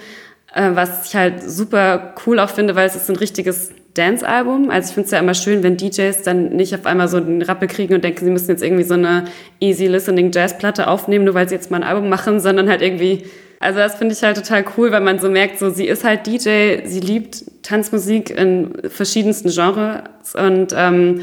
äh, 0.53 0.71
was 0.73 1.07
ich 1.07 1.15
halt 1.15 1.41
super 1.41 2.15
cool 2.25 2.39
auch 2.39 2.49
finde, 2.49 2.75
weil 2.75 2.85
es 2.85 2.95
ist 2.95 3.09
ein 3.09 3.15
richtiges 3.15 3.71
Dance-Album. 3.95 4.69
Also 4.69 4.89
ich 4.89 4.93
finde 4.93 5.05
es 5.05 5.11
ja 5.11 5.19
immer 5.19 5.33
schön, 5.33 5.63
wenn 5.63 5.77
DJs 5.77 6.21
dann 6.23 6.49
nicht 6.49 6.75
auf 6.75 6.85
einmal 6.85 7.07
so 7.07 7.17
einen 7.17 7.41
Rappel 7.41 7.67
kriegen 7.67 7.95
und 7.95 8.03
denken, 8.03 8.25
sie 8.25 8.31
müssen 8.31 8.51
jetzt 8.51 8.63
irgendwie 8.63 8.83
so 8.83 8.93
eine 8.93 9.25
easy 9.59 9.87
listening 9.87 10.31
Jazz-Platte 10.31 10.87
aufnehmen, 10.87 11.25
nur 11.25 11.33
weil 11.33 11.49
sie 11.49 11.55
jetzt 11.55 11.71
mal 11.71 11.77
ein 11.77 11.83
Album 11.83 12.09
machen, 12.09 12.39
sondern 12.39 12.69
halt 12.69 12.81
irgendwie, 12.81 13.23
also 13.59 13.79
das 13.79 13.95
finde 13.95 14.13
ich 14.13 14.21
halt 14.21 14.37
total 14.37 14.65
cool, 14.77 14.91
weil 14.91 15.01
man 15.01 15.19
so 15.19 15.29
merkt, 15.29 15.59
so 15.59 15.69
sie 15.69 15.87
ist 15.87 16.03
halt 16.03 16.27
DJ, 16.27 16.85
sie 16.85 16.99
liebt 16.99 17.43
Tanzmusik 17.63 18.29
in 18.29 18.73
verschiedensten 18.89 19.49
Genres 19.49 20.03
und 20.35 20.73
ähm, 20.77 21.21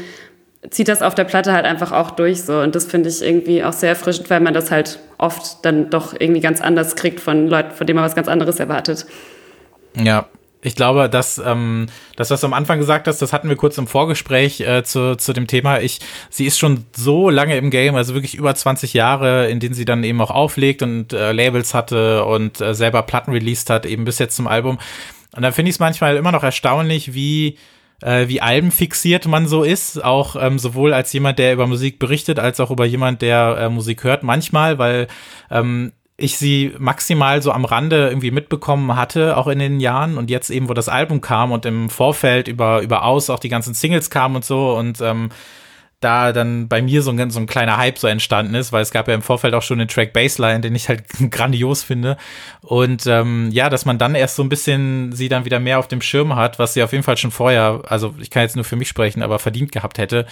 zieht 0.69 0.87
das 0.87 1.01
auf 1.01 1.13
der 1.13 1.25
Platte 1.25 1.53
halt 1.53 1.65
einfach 1.65 1.91
auch 1.91 2.11
durch 2.11 2.41
so 2.41 2.59
und 2.59 2.73
das 2.73 2.85
finde 2.85 3.09
ich 3.09 3.21
irgendwie 3.21 3.63
auch 3.63 3.73
sehr 3.73 3.89
erfrischend, 3.89 4.29
weil 4.29 4.39
man 4.39 4.53
das 4.53 4.71
halt 4.71 4.99
oft 5.19 5.63
dann 5.63 5.89
doch 5.89 6.13
irgendwie 6.17 6.41
ganz 6.41 6.59
anders 6.59 6.95
kriegt 6.95 7.19
von 7.19 7.47
Leuten, 7.47 7.71
von 7.71 7.85
denen 7.85 7.97
man 7.97 8.05
was 8.05 8.15
ganz 8.15 8.27
anderes 8.27 8.59
erwartet. 8.59 9.05
Ja, 9.95 10.27
Ich 10.63 10.75
glaube, 10.75 11.09
dass 11.09 11.37
ähm, 11.37 11.87
das, 12.15 12.31
was 12.31 12.41
du 12.41 12.47
am 12.47 12.53
Anfang 12.53 12.79
gesagt 12.79 13.07
hast, 13.07 13.21
das 13.21 13.33
hatten 13.33 13.49
wir 13.49 13.55
kurz 13.55 13.77
im 13.77 13.85
Vorgespräch 13.85 14.61
äh, 14.61 14.83
zu, 14.83 15.17
zu 15.17 15.33
dem 15.33 15.45
Thema. 15.47 15.81
Ich, 15.81 15.99
sie 16.29 16.45
ist 16.45 16.57
schon 16.57 16.85
so 16.95 17.29
lange 17.29 17.57
im 17.57 17.69
Game, 17.69 17.95
also 17.95 18.13
wirklich 18.13 18.35
über 18.35 18.55
20 18.55 18.93
Jahre, 18.93 19.49
in 19.49 19.59
denen 19.59 19.73
sie 19.73 19.85
dann 19.85 20.03
eben 20.03 20.21
auch 20.21 20.31
auflegt 20.31 20.81
und 20.81 21.11
äh, 21.13 21.33
Labels 21.33 21.73
hatte 21.73 22.23
und 22.25 22.61
äh, 22.61 22.73
selber 22.73 23.03
Platten 23.03 23.31
released 23.31 23.69
hat, 23.69 23.85
eben 23.85 24.05
bis 24.05 24.19
jetzt 24.19 24.35
zum 24.37 24.47
Album. 24.47 24.79
Und 25.35 25.41
dann 25.41 25.53
finde 25.53 25.69
ich 25.69 25.75
es 25.75 25.79
manchmal 25.79 26.15
immer 26.15 26.31
noch 26.31 26.43
erstaunlich, 26.43 27.13
wie 27.13 27.57
äh, 28.01 28.27
wie 28.27 28.41
albenfixiert 28.41 29.25
man 29.27 29.47
so 29.47 29.63
ist, 29.63 30.03
auch 30.03 30.35
ähm, 30.35 30.59
sowohl 30.59 30.93
als 30.93 31.11
jemand, 31.13 31.39
der 31.39 31.53
über 31.53 31.67
Musik 31.67 31.99
berichtet, 31.99 32.39
als 32.39 32.59
auch 32.59 32.71
über 32.71 32.85
jemand, 32.85 33.21
der 33.21 33.57
äh, 33.59 33.69
Musik 33.69 34.03
hört, 34.03 34.23
manchmal, 34.23 34.77
weil 34.77 35.07
ähm, 35.49 35.93
ich 36.15 36.37
sie 36.37 36.73
maximal 36.77 37.41
so 37.41 37.51
am 37.51 37.65
Rande 37.65 38.07
irgendwie 38.07 38.31
mitbekommen 38.31 38.95
hatte, 38.95 39.35
auch 39.37 39.47
in 39.47 39.59
den 39.59 39.79
Jahren 39.79 40.17
und 40.17 40.29
jetzt 40.29 40.49
eben, 40.49 40.69
wo 40.69 40.73
das 40.73 40.89
Album 40.89 41.21
kam 41.21 41.51
und 41.51 41.65
im 41.65 41.89
Vorfeld 41.89 42.47
über, 42.47 42.81
über 42.81 43.03
aus 43.03 43.29
auch 43.29 43.39
die 43.39 43.49
ganzen 43.49 43.73
Singles 43.73 44.09
kamen 44.09 44.35
und 44.35 44.45
so 44.45 44.77
und 44.77 45.01
ähm, 45.01 45.29
da 46.03 46.33
dann 46.33 46.67
bei 46.67 46.81
mir 46.81 47.01
so 47.01 47.11
ein, 47.11 47.29
so 47.31 47.39
ein 47.39 47.45
kleiner 47.45 47.77
Hype 47.77 47.97
so 47.97 48.07
entstanden 48.07 48.55
ist, 48.55 48.71
weil 48.71 48.81
es 48.81 48.91
gab 48.91 49.07
ja 49.07 49.13
im 49.13 49.21
Vorfeld 49.21 49.53
auch 49.53 49.61
schon 49.61 49.79
den 49.79 49.87
Track 49.87 50.13
Baseline, 50.13 50.61
den 50.61 50.75
ich 50.75 50.89
halt 50.89 51.03
grandios 51.31 51.83
finde. 51.83 52.17
Und 52.61 53.05
ähm, 53.07 53.49
ja, 53.51 53.69
dass 53.69 53.85
man 53.85 53.97
dann 53.97 54.15
erst 54.15 54.35
so 54.35 54.43
ein 54.43 54.49
bisschen 54.49 55.11
sie 55.11 55.29
dann 55.29 55.45
wieder 55.45 55.59
mehr 55.59 55.79
auf 55.79 55.87
dem 55.87 56.01
Schirm 56.01 56.35
hat, 56.35 56.59
was 56.59 56.73
sie 56.73 56.83
auf 56.83 56.91
jeden 56.91 57.03
Fall 57.03 57.17
schon 57.17 57.31
vorher, 57.31 57.81
also 57.87 58.13
ich 58.19 58.29
kann 58.29 58.43
jetzt 58.43 58.55
nur 58.55 58.65
für 58.65 58.75
mich 58.75 58.87
sprechen, 58.87 59.23
aber 59.23 59.39
verdient 59.39 59.71
gehabt 59.71 59.97
hätte, 59.97 60.25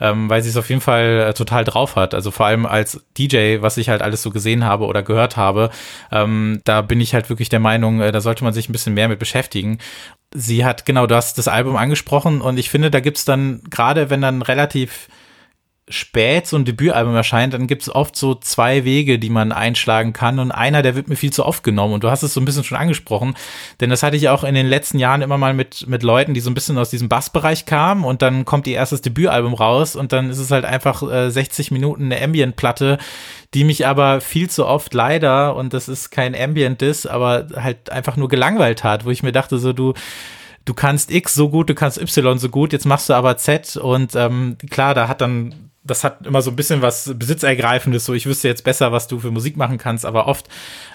ähm, 0.00 0.28
weil 0.28 0.42
sie 0.42 0.50
es 0.50 0.56
auf 0.56 0.68
jeden 0.68 0.80
Fall 0.80 1.26
äh, 1.28 1.34
total 1.34 1.64
drauf 1.64 1.96
hat. 1.96 2.14
Also 2.14 2.30
vor 2.30 2.46
allem 2.46 2.66
als 2.66 3.04
DJ, 3.18 3.58
was 3.60 3.76
ich 3.76 3.88
halt 3.88 4.02
alles 4.02 4.22
so 4.22 4.30
gesehen 4.30 4.64
habe 4.64 4.84
oder 4.84 5.02
gehört 5.02 5.36
habe, 5.36 5.70
ähm, 6.12 6.60
da 6.64 6.82
bin 6.82 7.00
ich 7.00 7.14
halt 7.14 7.28
wirklich 7.28 7.48
der 7.48 7.60
Meinung, 7.60 8.00
äh, 8.00 8.12
da 8.12 8.20
sollte 8.20 8.44
man 8.44 8.52
sich 8.52 8.68
ein 8.68 8.72
bisschen 8.72 8.94
mehr 8.94 9.08
mit 9.08 9.18
beschäftigen 9.18 9.78
sie 10.34 10.64
hat, 10.64 10.84
genau, 10.84 11.06
du 11.06 11.14
hast 11.14 11.38
das 11.38 11.48
Album 11.48 11.76
angesprochen 11.76 12.40
und 12.40 12.58
ich 12.58 12.68
finde, 12.68 12.90
da 12.90 13.00
gibt's 13.00 13.24
dann, 13.24 13.62
gerade 13.70 14.10
wenn 14.10 14.20
dann 14.20 14.42
relativ 14.42 15.08
spät 15.88 16.46
so 16.46 16.56
ein 16.56 16.64
Debütalbum 16.64 17.14
erscheint, 17.14 17.52
dann 17.52 17.66
gibt 17.66 17.82
es 17.82 17.94
oft 17.94 18.16
so 18.16 18.34
zwei 18.34 18.84
Wege, 18.84 19.18
die 19.18 19.28
man 19.28 19.52
einschlagen 19.52 20.14
kann. 20.14 20.38
Und 20.38 20.50
einer, 20.50 20.80
der 20.80 20.94
wird 20.94 21.08
mir 21.08 21.16
viel 21.16 21.32
zu 21.32 21.44
oft 21.44 21.62
genommen. 21.62 21.92
Und 21.92 22.04
du 22.04 22.10
hast 22.10 22.22
es 22.22 22.32
so 22.32 22.40
ein 22.40 22.46
bisschen 22.46 22.64
schon 22.64 22.78
angesprochen, 22.78 23.34
denn 23.80 23.90
das 23.90 24.02
hatte 24.02 24.16
ich 24.16 24.30
auch 24.30 24.44
in 24.44 24.54
den 24.54 24.66
letzten 24.66 24.98
Jahren 24.98 25.20
immer 25.20 25.36
mal 25.36 25.52
mit, 25.52 25.86
mit 25.86 26.02
Leuten, 26.02 26.32
die 26.32 26.40
so 26.40 26.48
ein 26.48 26.54
bisschen 26.54 26.78
aus 26.78 26.88
diesem 26.88 27.10
Bassbereich 27.10 27.66
kamen. 27.66 28.04
Und 28.04 28.22
dann 28.22 28.46
kommt 28.46 28.66
ihr 28.66 28.76
erstes 28.76 29.02
Debütalbum 29.02 29.52
raus. 29.52 29.94
Und 29.94 30.12
dann 30.12 30.30
ist 30.30 30.38
es 30.38 30.50
halt 30.50 30.64
einfach 30.64 31.02
äh, 31.02 31.30
60 31.30 31.70
Minuten 31.70 32.04
eine 32.04 32.22
Ambient-Platte, 32.22 32.96
die 33.52 33.64
mich 33.64 33.86
aber 33.86 34.22
viel 34.22 34.48
zu 34.48 34.66
oft 34.66 34.94
leider, 34.94 35.54
und 35.54 35.74
das 35.74 35.88
ist 35.88 36.10
kein 36.10 36.34
Ambient-Diss, 36.34 37.06
aber 37.06 37.46
halt 37.56 37.90
einfach 37.90 38.16
nur 38.16 38.28
gelangweilt 38.28 38.84
hat, 38.84 39.04
wo 39.04 39.10
ich 39.10 39.22
mir 39.22 39.32
dachte 39.32 39.58
so, 39.58 39.72
du, 39.72 39.92
du 40.64 40.74
kannst 40.74 41.10
X 41.10 41.34
so 41.34 41.50
gut, 41.50 41.68
du 41.68 41.74
kannst 41.74 42.00
Y 42.00 42.38
so 42.38 42.48
gut, 42.48 42.72
jetzt 42.72 42.86
machst 42.86 43.08
du 43.10 43.14
aber 43.14 43.36
Z. 43.36 43.76
Und 43.76 44.16
ähm, 44.16 44.56
klar, 44.70 44.94
da 44.94 45.08
hat 45.08 45.20
dann 45.20 45.70
das 45.84 46.02
hat 46.02 46.26
immer 46.26 46.42
so 46.42 46.50
ein 46.50 46.56
bisschen 46.56 46.82
was 46.82 47.12
Besitzergreifendes, 47.14 48.06
so 48.06 48.14
ich 48.14 48.26
wüsste 48.26 48.48
jetzt 48.48 48.64
besser, 48.64 48.90
was 48.90 49.06
du 49.06 49.20
für 49.20 49.30
Musik 49.30 49.56
machen 49.56 49.78
kannst, 49.78 50.06
aber 50.06 50.26
oft 50.26 50.48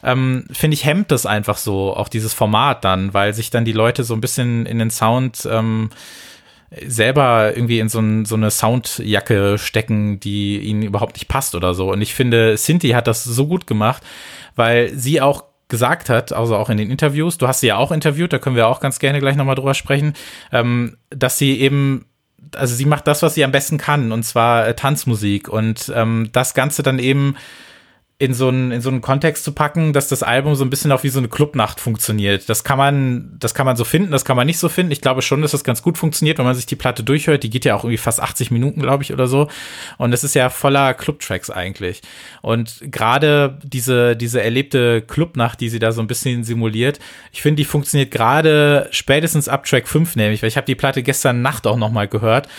ähm, 0.03 0.45
finde 0.51 0.73
ich, 0.73 0.85
hemmt 0.85 1.11
das 1.11 1.25
einfach 1.25 1.57
so, 1.57 1.95
auch 1.95 2.09
dieses 2.09 2.33
Format 2.33 2.83
dann, 2.83 3.13
weil 3.13 3.33
sich 3.33 3.51
dann 3.51 3.65
die 3.65 3.71
Leute 3.71 4.03
so 4.03 4.15
ein 4.15 4.21
bisschen 4.21 4.65
in 4.65 4.79
den 4.79 4.89
Sound 4.89 5.47
ähm, 5.49 5.91
selber 6.85 7.55
irgendwie 7.55 7.79
in 7.79 7.89
so, 7.89 7.99
ein, 7.99 8.25
so 8.25 8.35
eine 8.35 8.51
Soundjacke 8.51 9.57
stecken, 9.57 10.19
die 10.19 10.59
ihnen 10.59 10.83
überhaupt 10.83 11.15
nicht 11.15 11.27
passt 11.27 11.55
oder 11.55 11.73
so. 11.73 11.91
Und 11.91 12.01
ich 12.01 12.13
finde, 12.13 12.55
Cindy 12.55 12.89
hat 12.89 13.07
das 13.07 13.23
so 13.23 13.47
gut 13.47 13.67
gemacht, 13.67 14.03
weil 14.55 14.93
sie 14.95 15.21
auch 15.21 15.45
gesagt 15.67 16.09
hat, 16.09 16.33
also 16.33 16.55
auch 16.55 16.69
in 16.69 16.77
den 16.77 16.89
Interviews, 16.89 17.37
du 17.37 17.47
hast 17.47 17.61
sie 17.61 17.67
ja 17.67 17.77
auch 17.77 17.91
interviewt, 17.91 18.33
da 18.33 18.39
können 18.39 18.55
wir 18.55 18.67
auch 18.67 18.79
ganz 18.79 18.97
gerne 18.97 19.19
gleich 19.19 19.35
nochmal 19.35 19.55
drüber 19.55 19.75
sprechen, 19.75 20.13
ähm, 20.51 20.97
dass 21.11 21.37
sie 21.37 21.59
eben 21.59 22.05
also 22.55 22.75
sie 22.75 22.85
macht 22.85 23.07
das, 23.07 23.21
was 23.21 23.35
sie 23.35 23.43
am 23.43 23.51
besten 23.51 23.77
kann, 23.77 24.11
und 24.11 24.23
zwar 24.23 24.67
äh, 24.67 24.75
Tanzmusik. 24.75 25.49
Und 25.49 25.91
ähm, 25.95 26.29
das 26.31 26.53
Ganze 26.53 26.83
dann 26.83 26.99
eben 26.99 27.35
in 28.21 28.33
so 28.33 28.49
einen 28.49 28.71
in 28.71 28.81
so 28.81 28.89
einen 28.89 28.99
Kontext 28.99 29.45
zu 29.45 29.53
packen, 29.53 29.93
dass 29.93 30.09
das 30.09 30.23
Album 30.23 30.53
so 30.55 30.65
ein 30.65 30.69
bisschen 30.69 30.91
auch 30.91 31.03
wie 31.03 31.09
so 31.09 31.19
eine 31.19 31.29
Clubnacht 31.29 31.79
funktioniert. 31.79 32.49
Das 32.49 32.65
kann 32.65 32.77
man 32.77 33.31
das 33.39 33.53
kann 33.53 33.65
man 33.65 33.77
so 33.77 33.85
finden, 33.85 34.11
das 34.11 34.25
kann 34.25 34.35
man 34.35 34.45
nicht 34.45 34.59
so 34.59 34.67
finden. 34.67 34.91
Ich 34.91 34.99
glaube 34.99 35.21
schon, 35.21 35.41
dass 35.41 35.51
das 35.51 35.63
ganz 35.63 35.81
gut 35.81 35.97
funktioniert, 35.97 36.37
wenn 36.37 36.43
man 36.43 36.53
sich 36.53 36.65
die 36.65 36.75
Platte 36.75 37.01
durchhört. 37.01 37.43
Die 37.43 37.49
geht 37.49 37.63
ja 37.63 37.75
auch 37.75 37.85
irgendwie 37.85 37.97
fast 37.97 38.21
80 38.21 38.51
Minuten, 38.51 38.81
glaube 38.81 39.03
ich, 39.03 39.13
oder 39.13 39.27
so. 39.27 39.47
Und 39.97 40.11
es 40.11 40.25
ist 40.25 40.35
ja 40.35 40.49
voller 40.49 40.93
Clubtracks 40.95 41.49
eigentlich. 41.49 42.01
Und 42.41 42.81
gerade 42.81 43.57
diese 43.63 44.17
diese 44.17 44.43
erlebte 44.43 45.01
Clubnacht, 45.01 45.61
die 45.61 45.69
sie 45.69 45.79
da 45.79 45.93
so 45.93 46.01
ein 46.01 46.07
bisschen 46.07 46.43
simuliert, 46.43 46.99
ich 47.31 47.41
finde, 47.41 47.61
die 47.61 47.65
funktioniert 47.65 48.11
gerade 48.11 48.89
spätestens 48.91 49.47
ab 49.47 49.63
Track 49.63 49.87
5 49.87 50.17
nämlich, 50.17 50.41
weil 50.41 50.49
ich 50.49 50.57
habe 50.57 50.65
die 50.65 50.75
Platte 50.75 51.03
gestern 51.03 51.41
Nacht 51.41 51.65
auch 51.65 51.77
noch 51.77 51.89
mal 51.89 52.09
gehört 52.09 52.49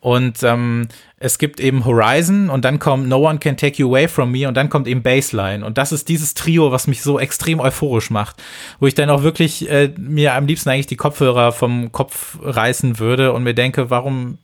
und 0.00 0.42
ähm, 0.42 0.88
es 1.18 1.38
gibt 1.38 1.60
eben 1.60 1.84
Horizon 1.84 2.48
und 2.48 2.64
dann 2.64 2.78
kommt 2.78 3.06
No 3.06 3.28
One 3.28 3.38
Can 3.38 3.58
Take 3.58 3.76
You 3.76 3.88
Away 3.88 4.08
From 4.08 4.32
Me 4.32 4.48
und 4.48 4.56
dann 4.56 4.70
kommt 4.70 4.88
eben 4.88 5.02
Baseline. 5.02 5.64
Und 5.64 5.76
das 5.76 5.92
ist 5.92 6.08
dieses 6.08 6.32
Trio, 6.32 6.72
was 6.72 6.86
mich 6.86 7.02
so 7.02 7.18
extrem 7.18 7.60
euphorisch 7.60 8.10
macht, 8.10 8.42
wo 8.78 8.86
ich 8.86 8.94
dann 8.94 9.10
auch 9.10 9.22
wirklich 9.22 9.68
äh, 9.70 9.92
mir 9.98 10.34
am 10.34 10.46
liebsten 10.46 10.70
eigentlich 10.70 10.86
die 10.86 10.96
Kopfhörer 10.96 11.52
vom 11.52 11.92
Kopf 11.92 12.38
reißen 12.42 12.98
würde 12.98 13.32
und 13.32 13.42
mir 13.42 13.54
denke, 13.54 13.90
warum 13.90 14.38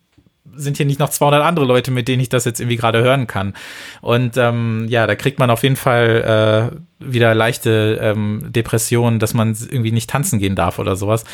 sind 0.55 0.77
hier 0.77 0.87
nicht 0.87 1.01
noch 1.01 1.11
200 1.11 1.43
andere 1.43 1.67
Leute, 1.67 1.91
mit 1.91 2.09
denen 2.09 2.21
ich 2.21 2.29
das 2.29 2.45
jetzt 2.45 2.61
irgendwie 2.61 2.77
gerade 2.77 3.03
hören 3.03 3.27
kann. 3.27 3.55
Und 4.01 4.37
ähm, 4.37 4.87
ja, 4.89 5.07
da 5.07 5.15
kriegt 5.15 5.39
man 5.39 5.51
auf 5.51 5.63
jeden 5.63 5.77
Fall 5.77 6.71
äh, 6.73 7.05
wieder 7.05 7.35
leichte 7.35 7.99
ähm, 8.01 8.45
Depressionen, 8.49 9.19
dass 9.19 9.35
man 9.35 9.57
irgendwie 9.71 9.93
nicht 9.93 10.09
tanzen 10.11 10.39
gehen 10.39 10.55
darf 10.55 10.79
oder 10.79 10.97
sowas. 10.97 11.25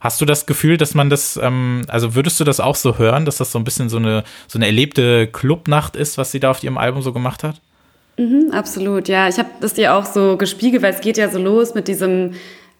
Hast 0.00 0.20
du 0.20 0.24
das 0.24 0.46
Gefühl, 0.46 0.76
dass 0.76 0.94
man 0.94 1.10
das, 1.10 1.38
ähm, 1.42 1.82
also 1.88 2.14
würdest 2.14 2.40
du 2.40 2.44
das 2.44 2.60
auch 2.60 2.76
so 2.76 2.98
hören, 2.98 3.24
dass 3.24 3.36
das 3.36 3.52
so 3.52 3.58
ein 3.58 3.64
bisschen 3.64 3.88
so 3.88 3.98
eine, 3.98 4.24
so 4.46 4.58
eine 4.58 4.66
erlebte 4.66 5.26
Clubnacht 5.26 5.96
ist, 5.96 6.16
was 6.18 6.30
sie 6.30 6.40
da 6.40 6.50
auf 6.50 6.62
ihrem 6.62 6.78
Album 6.78 7.02
so 7.02 7.12
gemacht 7.12 7.44
hat? 7.44 7.60
Mhm, 8.16 8.50
absolut, 8.52 9.08
ja. 9.08 9.28
Ich 9.28 9.38
habe 9.38 9.48
das 9.60 9.74
dir 9.74 9.94
auch 9.94 10.04
so 10.04 10.36
gespiegelt, 10.36 10.82
weil 10.82 10.92
es 10.92 11.00
geht 11.00 11.16
ja 11.16 11.28
so 11.30 11.38
los 11.38 11.74
mit 11.74 11.88
diesem 11.88 12.32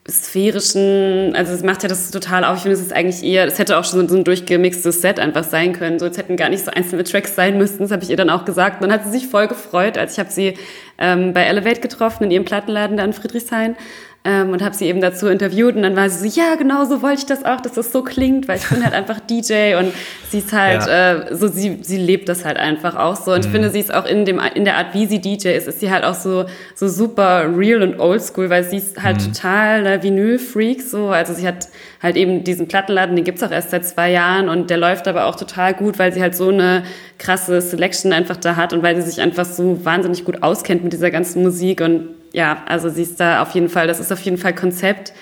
sphärischen, 0.09 1.35
also 1.37 1.53
es 1.53 1.63
macht 1.63 1.83
ja 1.83 1.89
das 1.89 2.11
total 2.11 2.45
auf. 2.45 2.57
Ich 2.57 2.63
finde, 2.63 2.77
es 2.77 2.81
ist 2.81 2.93
eigentlich 2.93 3.23
eher, 3.23 3.47
es 3.47 3.59
hätte 3.59 3.79
auch 3.79 3.85
schon 3.85 4.09
so 4.09 4.17
ein 4.17 4.25
durchgemixtes 4.25 5.03
Set 5.03 5.21
einfach 5.21 5.45
sein 5.45 5.73
können. 5.73 5.99
So, 5.99 6.07
es 6.07 6.17
hätten 6.17 6.37
gar 6.37 6.49
nicht 6.49 6.65
so 6.65 6.71
einzelne 6.71 7.05
Tracks 7.05 7.35
sein 7.35 7.59
müssten. 7.59 7.81
Das 7.83 7.91
habe 7.91 8.03
ich 8.03 8.11
ihr 8.11 8.17
dann 8.17 8.31
auch 8.31 8.45
gesagt. 8.45 8.81
Und 8.81 8.89
dann 8.89 8.99
hat 8.99 9.05
sie 9.05 9.11
sich 9.11 9.29
voll 9.29 9.47
gefreut, 9.47 9.99
als 9.99 10.15
ich 10.15 10.19
habe 10.19 10.31
sie 10.31 10.55
ähm, 10.99 11.33
bei 11.33 11.43
Elevate 11.43 11.81
getroffen 11.81 12.25
in 12.25 12.31
ihrem 12.31 12.45
Plattenladen 12.45 12.97
da 12.97 13.05
in 13.05 13.13
Friedrichshain 13.13 13.77
ähm, 14.23 14.51
und 14.51 14.63
habe 14.63 14.75
sie 14.75 14.85
eben 14.85 15.01
dazu 15.01 15.29
interviewt 15.29 15.77
und 15.77 15.83
dann 15.83 15.97
war 15.97 16.11
sie 16.11 16.29
so, 16.29 16.41
ja, 16.41 16.55
genau 16.57 16.85
so 16.85 17.01
wollte 17.01 17.21
ich 17.21 17.27
das 17.27 17.43
auch, 17.45 17.61
dass 17.61 17.73
das 17.73 17.91
so 17.91 18.03
klingt, 18.03 18.49
weil 18.49 18.59
ich 18.59 18.69
bin 18.69 18.85
halt 18.85 18.93
einfach 18.93 19.19
DJ 19.31 19.77
und 19.79 19.95
sie 20.29 20.39
ist 20.39 20.53
halt 20.53 20.87
ja. 20.87 21.13
äh, 21.13 21.35
so, 21.35 21.49
sie, 21.49 21.79
sie 21.81 21.97
lebt 21.97 22.29
das 22.29 22.45
halt 22.45 22.59
einfach 22.59 22.97
auch 22.97 23.17
so 23.17 23.33
und 23.33 23.39
mhm. 23.39 23.45
ich 23.47 23.51
finde, 23.51 23.71
sie 23.71 23.81
ist 23.81 23.95
auch 23.95 24.05
in, 24.05 24.27
dem, 24.27 24.39
in 24.55 24.67
der 24.67 24.77
Art, 24.77 24.93
wie 24.93 25.07
sie 25.07 25.21
DJ 25.21 25.49
ist, 25.49 25.69
ist 25.69 25.81
sie 25.81 25.91
halt 25.91 26.05
auch 26.05 26.15
so, 26.15 26.45
so 26.75 26.87
super 26.87 27.47
real 27.57 27.83
und 27.83 27.99
oldschool, 27.99 28.51
weil 28.51 28.63
sie 28.63 28.77
ist 28.77 29.03
halt 29.03 29.23
mhm. 29.23 29.33
total 29.33 29.83
ne, 29.83 30.03
Vinyl-Freak, 30.03 30.83
so, 30.83 31.09
also 31.09 31.33
sie 31.33 31.49
hat 31.49 31.69
halt 32.03 32.17
eben 32.17 32.45
diesen 32.45 32.69
Plattenladen, 32.69 33.17
den 33.17 33.25
gibt's 33.25 33.43
auch 33.43 33.51
erst 33.51 33.71
seit 33.71 33.87
zwei 33.87 34.11
Jahren 34.11 34.51
und 34.51 34.69
der 34.69 34.77
läuft 34.77 35.09
aber 35.09 35.25
auch 35.27 35.37
total 35.37 35.73
gut, 35.73 35.99
weil 35.99 36.13
sie 36.13 36.21
halt 36.21 36.37
so 36.37 36.51
eine 36.51 36.83
krasse 37.19 37.63
Selection 37.63 38.13
einfach 38.13 38.37
da 38.37 38.57
hat 38.57 38.75
und 38.75 38.83
weil 38.83 38.97
sie 38.97 39.03
sich 39.03 39.23
einfach 39.23 39.47
so 39.47 39.83
wahnsinnig 39.83 40.27
gut 40.27 40.43
auskennt 40.43 40.85
mit 40.85 40.93
dieser 40.93 41.11
ganzen 41.11 41.43
Musik 41.43 41.81
und 41.81 42.20
ja, 42.33 42.63
also 42.67 42.89
sie 42.89 43.03
ist 43.03 43.21
da 43.21 43.43
auf 43.43 43.51
jeden 43.51 43.69
Fall, 43.69 43.87
das 43.87 44.01
ist 44.01 44.13
auf 44.13 44.21
jeden 44.21 44.39
Fall 44.39 44.55
Konzept, 44.55 45.13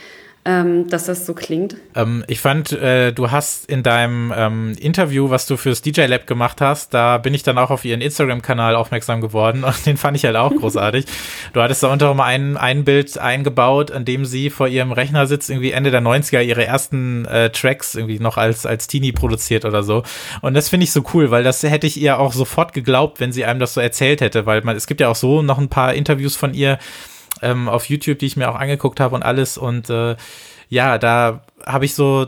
ähm, 0.45 0.89
dass 0.89 1.07
das 1.07 1.27
so 1.27 1.35
klingt. 1.35 1.77
Ähm, 1.95 2.25
ich 2.27 2.41
fand, 2.41 2.73
äh, 2.73 3.13
du 3.13 3.31
hast 3.31 3.71
in 3.71 3.83
deinem 3.83 4.33
ähm, 4.37 4.75
Interview, 4.81 5.31
was 5.31 5.47
du 5.47 5.57
fürs 5.57 5.83
DJ 5.83 6.07
Lab 6.07 6.27
gemacht 6.27 6.61
hast, 6.61 6.95
da 6.95 7.19
bin 7.19 7.35
ich 7.35 7.43
dann 7.43 7.59
auch 7.59 7.71
auf 7.71 7.85
ihren 7.85 8.01
Instagram-Kanal 8.01 8.75
aufmerksam 8.75 9.21
geworden 9.21 9.63
und 9.65 9.87
den 9.87 9.97
fand 9.97 10.17
ich 10.17 10.25
halt 10.25 10.37
auch 10.37 10.55
großartig. 10.55 11.05
du 11.53 11.63
hattest 11.63 11.83
da 11.83 11.93
unter 11.93 12.09
anderem 12.09 12.21
ein, 12.21 12.57
ein 12.57 12.85
Bild 12.85 13.19
eingebaut, 13.19 13.91
an 13.91 14.05
dem 14.05 14.25
sie 14.25 14.51
vor 14.51 14.69
ihrem 14.69 14.93
Rechner 14.93 15.27
sitzt, 15.27 15.51
irgendwie 15.51 15.73
Ende 15.73 15.91
der 15.91 16.01
90er 16.01 16.43
ihre 16.43 16.65
ersten 16.65 17.25
äh, 17.27 17.51
Tracks 17.51 17.95
irgendwie 17.95 18.19
noch 18.19 18.37
als, 18.37 18.67
als 18.67 18.87
Teenie 18.87 19.13
produziert 19.13 19.65
oder 19.65 19.83
so. 19.83 20.03
Und 20.41 20.55
das 20.55 20.69
finde 20.69 20.85
ich 20.85 20.93
so 20.93 21.05
cool, 21.15 21.31
weil 21.31 21.45
das 21.45 21.63
hätte 21.63 21.87
ich 21.87 22.01
ihr 22.01 22.19
auch 22.19 22.33
sofort 22.33 22.73
geglaubt, 22.73 23.21
wenn 23.21 23.33
sie 23.33 23.45
einem 23.45 23.61
das 23.61 23.75
so 23.75 23.81
erzählt 23.81 24.21
hätte, 24.21 24.47
weil 24.47 24.63
man, 24.63 24.77
es 24.77 24.87
gibt 24.87 25.01
ja 25.01 25.09
auch 25.09 25.17
so 25.17 25.43
noch 25.43 25.59
ein 25.59 25.69
paar 25.69 25.95
Interviews 25.95 26.37
von 26.37 26.55
ihr, 26.55 26.79
ähm, 27.43 27.69
auf 27.69 27.89
YouTube, 27.89 28.19
die 28.19 28.27
ich 28.27 28.37
mir 28.37 28.51
auch 28.51 28.57
angeguckt 28.57 29.01
habe 29.01 29.15
und 29.15 29.23
alles. 29.23 29.59
Und 29.59 29.91
äh, 29.91 30.17
ja, 30.69 30.99
da 30.99 31.43
habe 31.65 31.85
ich 31.85 31.95
so 31.95 32.27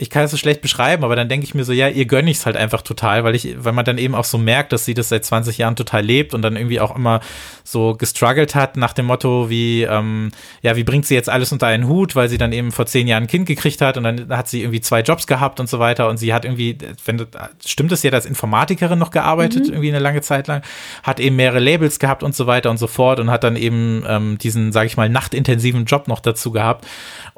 ich 0.00 0.08
kann 0.08 0.24
es 0.24 0.30
so 0.30 0.38
schlecht 0.38 0.62
beschreiben, 0.62 1.04
aber 1.04 1.14
dann 1.14 1.28
denke 1.28 1.44
ich 1.44 1.54
mir 1.54 1.64
so, 1.64 1.72
ja, 1.72 1.86
ihr 1.88 2.06
gönne 2.06 2.30
ich 2.30 2.38
es 2.38 2.46
halt 2.46 2.56
einfach 2.56 2.80
total, 2.80 3.22
weil 3.22 3.34
ich, 3.34 3.62
weil 3.62 3.74
man 3.74 3.84
dann 3.84 3.98
eben 3.98 4.14
auch 4.14 4.24
so 4.24 4.38
merkt, 4.38 4.72
dass 4.72 4.86
sie 4.86 4.94
das 4.94 5.10
seit 5.10 5.26
20 5.26 5.58
Jahren 5.58 5.76
total 5.76 6.02
lebt 6.02 6.32
und 6.32 6.40
dann 6.40 6.56
irgendwie 6.56 6.80
auch 6.80 6.96
immer 6.96 7.20
so 7.64 7.94
gestruggelt 7.94 8.54
hat 8.54 8.78
nach 8.78 8.94
dem 8.94 9.06
Motto, 9.06 9.50
wie, 9.50 9.82
ähm, 9.82 10.30
ja, 10.62 10.74
wie 10.76 10.84
bringt 10.84 11.04
sie 11.04 11.14
jetzt 11.14 11.28
alles 11.28 11.52
unter 11.52 11.66
einen 11.66 11.86
Hut, 11.86 12.16
weil 12.16 12.30
sie 12.30 12.38
dann 12.38 12.52
eben 12.52 12.72
vor 12.72 12.86
zehn 12.86 13.06
Jahren 13.08 13.24
ein 13.24 13.26
Kind 13.26 13.44
gekriegt 13.44 13.82
hat 13.82 13.98
und 13.98 14.04
dann 14.04 14.28
hat 14.30 14.48
sie 14.48 14.62
irgendwie 14.62 14.80
zwei 14.80 15.02
Jobs 15.02 15.26
gehabt 15.26 15.60
und 15.60 15.68
so 15.68 15.78
weiter 15.78 16.08
und 16.08 16.16
sie 16.16 16.32
hat 16.32 16.46
irgendwie, 16.46 16.78
wenn 17.04 17.26
stimmt 17.64 17.92
es, 17.92 18.02
hat 18.02 18.14
als 18.14 18.24
Informatikerin 18.24 18.98
noch 18.98 19.10
gearbeitet, 19.10 19.66
mhm. 19.66 19.72
irgendwie 19.72 19.90
eine 19.90 19.98
lange 19.98 20.22
Zeit 20.22 20.46
lang, 20.46 20.62
hat 21.02 21.20
eben 21.20 21.36
mehrere 21.36 21.60
Labels 21.60 21.98
gehabt 21.98 22.22
und 22.22 22.34
so 22.34 22.46
weiter 22.46 22.70
und 22.70 22.78
so 22.78 22.86
fort 22.86 23.20
und 23.20 23.30
hat 23.30 23.44
dann 23.44 23.56
eben 23.56 24.02
ähm, 24.08 24.38
diesen, 24.38 24.72
sage 24.72 24.86
ich 24.86 24.96
mal, 24.96 25.10
nachtintensiven 25.10 25.84
Job 25.84 26.08
noch 26.08 26.20
dazu 26.20 26.52
gehabt 26.52 26.86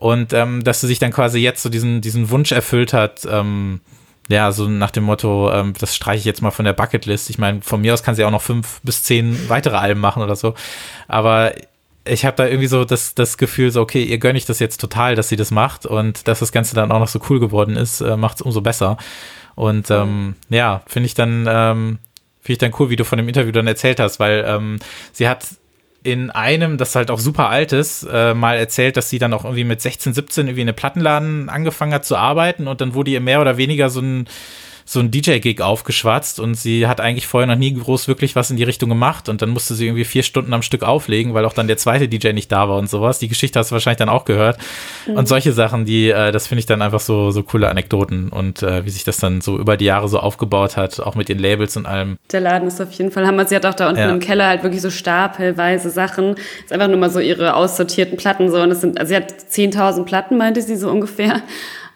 und 0.02 0.32
ähm, 0.32 0.64
dass 0.64 0.80
sie 0.80 0.88
sich 0.88 0.98
dann 0.98 1.12
quasi 1.12 1.38
jetzt 1.38 1.62
so 1.62 1.68
diesen, 1.68 2.00
diesen 2.00 2.28
Wunsch 2.30 2.50
erfüllt 2.50 2.92
hat, 2.92 3.24
ähm, 3.30 3.80
ja, 4.28 4.50
so 4.50 4.68
nach 4.68 4.90
dem 4.90 5.04
Motto, 5.04 5.52
ähm, 5.52 5.74
das 5.78 5.94
streiche 5.94 6.18
ich 6.18 6.24
jetzt 6.24 6.42
mal 6.42 6.50
von 6.50 6.64
der 6.64 6.72
Bucketlist. 6.72 7.30
Ich 7.30 7.38
meine, 7.38 7.62
von 7.62 7.80
mir 7.80 7.94
aus 7.94 8.02
kann 8.02 8.16
sie 8.16 8.24
auch 8.24 8.32
noch 8.32 8.42
fünf 8.42 8.80
bis 8.82 9.04
zehn 9.04 9.48
weitere 9.48 9.76
Alben 9.76 10.00
machen 10.00 10.20
oder 10.20 10.34
so. 10.34 10.54
Aber 11.06 11.52
ich 12.04 12.24
habe 12.24 12.36
da 12.36 12.46
irgendwie 12.46 12.66
so 12.66 12.84
das, 12.84 13.14
das 13.14 13.38
Gefühl, 13.38 13.70
so, 13.70 13.80
okay, 13.80 14.02
ihr 14.02 14.18
gönne 14.18 14.38
ich 14.38 14.44
das 14.44 14.58
jetzt 14.58 14.80
total, 14.80 15.14
dass 15.14 15.28
sie 15.28 15.36
das 15.36 15.52
macht 15.52 15.86
und 15.86 16.26
dass 16.26 16.40
das 16.40 16.50
Ganze 16.50 16.74
dann 16.74 16.90
auch 16.90 16.98
noch 16.98 17.06
so 17.06 17.20
cool 17.30 17.38
geworden 17.38 17.76
ist, 17.76 18.00
äh, 18.00 18.16
macht 18.16 18.38
es 18.38 18.42
umso 18.42 18.60
besser. 18.60 18.96
Und 19.54 19.88
ähm, 19.92 20.34
ja, 20.48 20.82
finde 20.88 21.06
ich 21.06 21.14
dann, 21.14 21.46
ähm, 21.48 21.98
finde 22.40 22.52
ich 22.52 22.58
dann 22.58 22.74
cool, 22.80 22.90
wie 22.90 22.96
du 22.96 23.04
von 23.04 23.18
dem 23.18 23.28
Interview 23.28 23.52
dann 23.52 23.68
erzählt 23.68 24.00
hast, 24.00 24.18
weil 24.18 24.44
ähm, 24.48 24.80
sie 25.12 25.28
hat 25.28 25.46
in 26.04 26.30
einem, 26.30 26.78
das 26.78 26.94
halt 26.94 27.10
auch 27.10 27.18
super 27.18 27.48
alt 27.48 27.72
ist, 27.72 28.06
äh, 28.10 28.34
mal 28.34 28.56
erzählt, 28.56 28.96
dass 28.96 29.10
sie 29.10 29.18
dann 29.18 29.32
auch 29.32 29.44
irgendwie 29.44 29.64
mit 29.64 29.80
16, 29.80 30.14
17 30.14 30.46
irgendwie 30.46 30.62
in 30.62 30.68
einem 30.68 30.76
Plattenladen 30.76 31.48
angefangen 31.48 31.94
hat 31.94 32.04
zu 32.04 32.16
arbeiten 32.16 32.66
und 32.66 32.80
dann 32.80 32.94
wurde 32.94 33.10
ihr 33.10 33.20
mehr 33.20 33.40
oder 33.40 33.56
weniger 33.56 33.88
so 33.90 34.00
ein 34.00 34.26
so 34.84 35.00
ein 35.00 35.10
DJ-Gig 35.10 35.60
aufgeschwatzt 35.60 36.40
und 36.40 36.54
sie 36.54 36.86
hat 36.86 37.00
eigentlich 37.00 37.26
vorher 37.26 37.46
noch 37.46 37.56
nie 37.56 37.74
groß 37.74 38.08
wirklich 38.08 38.36
was 38.36 38.50
in 38.50 38.56
die 38.56 38.64
Richtung 38.64 38.88
gemacht 38.88 39.28
und 39.28 39.42
dann 39.42 39.50
musste 39.50 39.74
sie 39.74 39.86
irgendwie 39.86 40.04
vier 40.04 40.22
Stunden 40.22 40.52
am 40.52 40.62
Stück 40.62 40.82
auflegen, 40.82 41.34
weil 41.34 41.44
auch 41.44 41.52
dann 41.52 41.66
der 41.66 41.76
zweite 41.76 42.08
DJ 42.08 42.32
nicht 42.32 42.50
da 42.50 42.68
war 42.68 42.78
und 42.78 42.88
sowas. 42.88 43.18
Die 43.18 43.28
Geschichte 43.28 43.58
hast 43.58 43.70
du 43.70 43.74
wahrscheinlich 43.74 43.98
dann 43.98 44.08
auch 44.08 44.24
gehört. 44.24 44.58
Mhm. 45.06 45.16
Und 45.16 45.28
solche 45.28 45.52
Sachen, 45.52 45.84
die, 45.84 46.10
äh, 46.10 46.32
das 46.32 46.46
finde 46.46 46.60
ich 46.60 46.66
dann 46.66 46.82
einfach 46.82 47.00
so, 47.00 47.30
so 47.30 47.42
coole 47.42 47.68
Anekdoten 47.68 48.28
und 48.28 48.62
äh, 48.62 48.84
wie 48.84 48.90
sich 48.90 49.04
das 49.04 49.18
dann 49.18 49.40
so 49.40 49.58
über 49.58 49.76
die 49.76 49.84
Jahre 49.84 50.08
so 50.08 50.18
aufgebaut 50.18 50.76
hat, 50.76 51.00
auch 51.00 51.14
mit 51.14 51.28
den 51.28 51.38
Labels 51.38 51.76
und 51.76 51.86
allem. 51.86 52.18
Der 52.30 52.40
Laden 52.40 52.68
ist 52.68 52.80
auf 52.80 52.92
jeden 52.92 53.10
Fall 53.10 53.26
Hammer. 53.26 53.46
Sie 53.46 53.56
hat 53.56 53.66
auch 53.66 53.74
da 53.74 53.88
unten 53.88 54.00
ja. 54.00 54.10
im 54.10 54.20
Keller 54.20 54.46
halt 54.46 54.62
wirklich 54.62 54.82
so 54.82 54.90
stapelweise 54.90 55.90
Sachen. 55.90 56.34
Ist 56.64 56.72
einfach 56.72 56.88
nur 56.88 56.98
mal 56.98 57.10
so 57.10 57.20
ihre 57.20 57.54
aussortierten 57.54 58.16
Platten 58.16 58.50
so 58.50 58.60
und 58.60 58.70
es 58.70 58.80
sind, 58.80 58.98
also 58.98 59.10
sie 59.10 59.16
hat 59.16 59.32
10.000 59.32 60.04
Platten, 60.04 60.36
meinte 60.36 60.62
sie 60.62 60.76
so 60.76 60.90
ungefähr. 60.90 61.42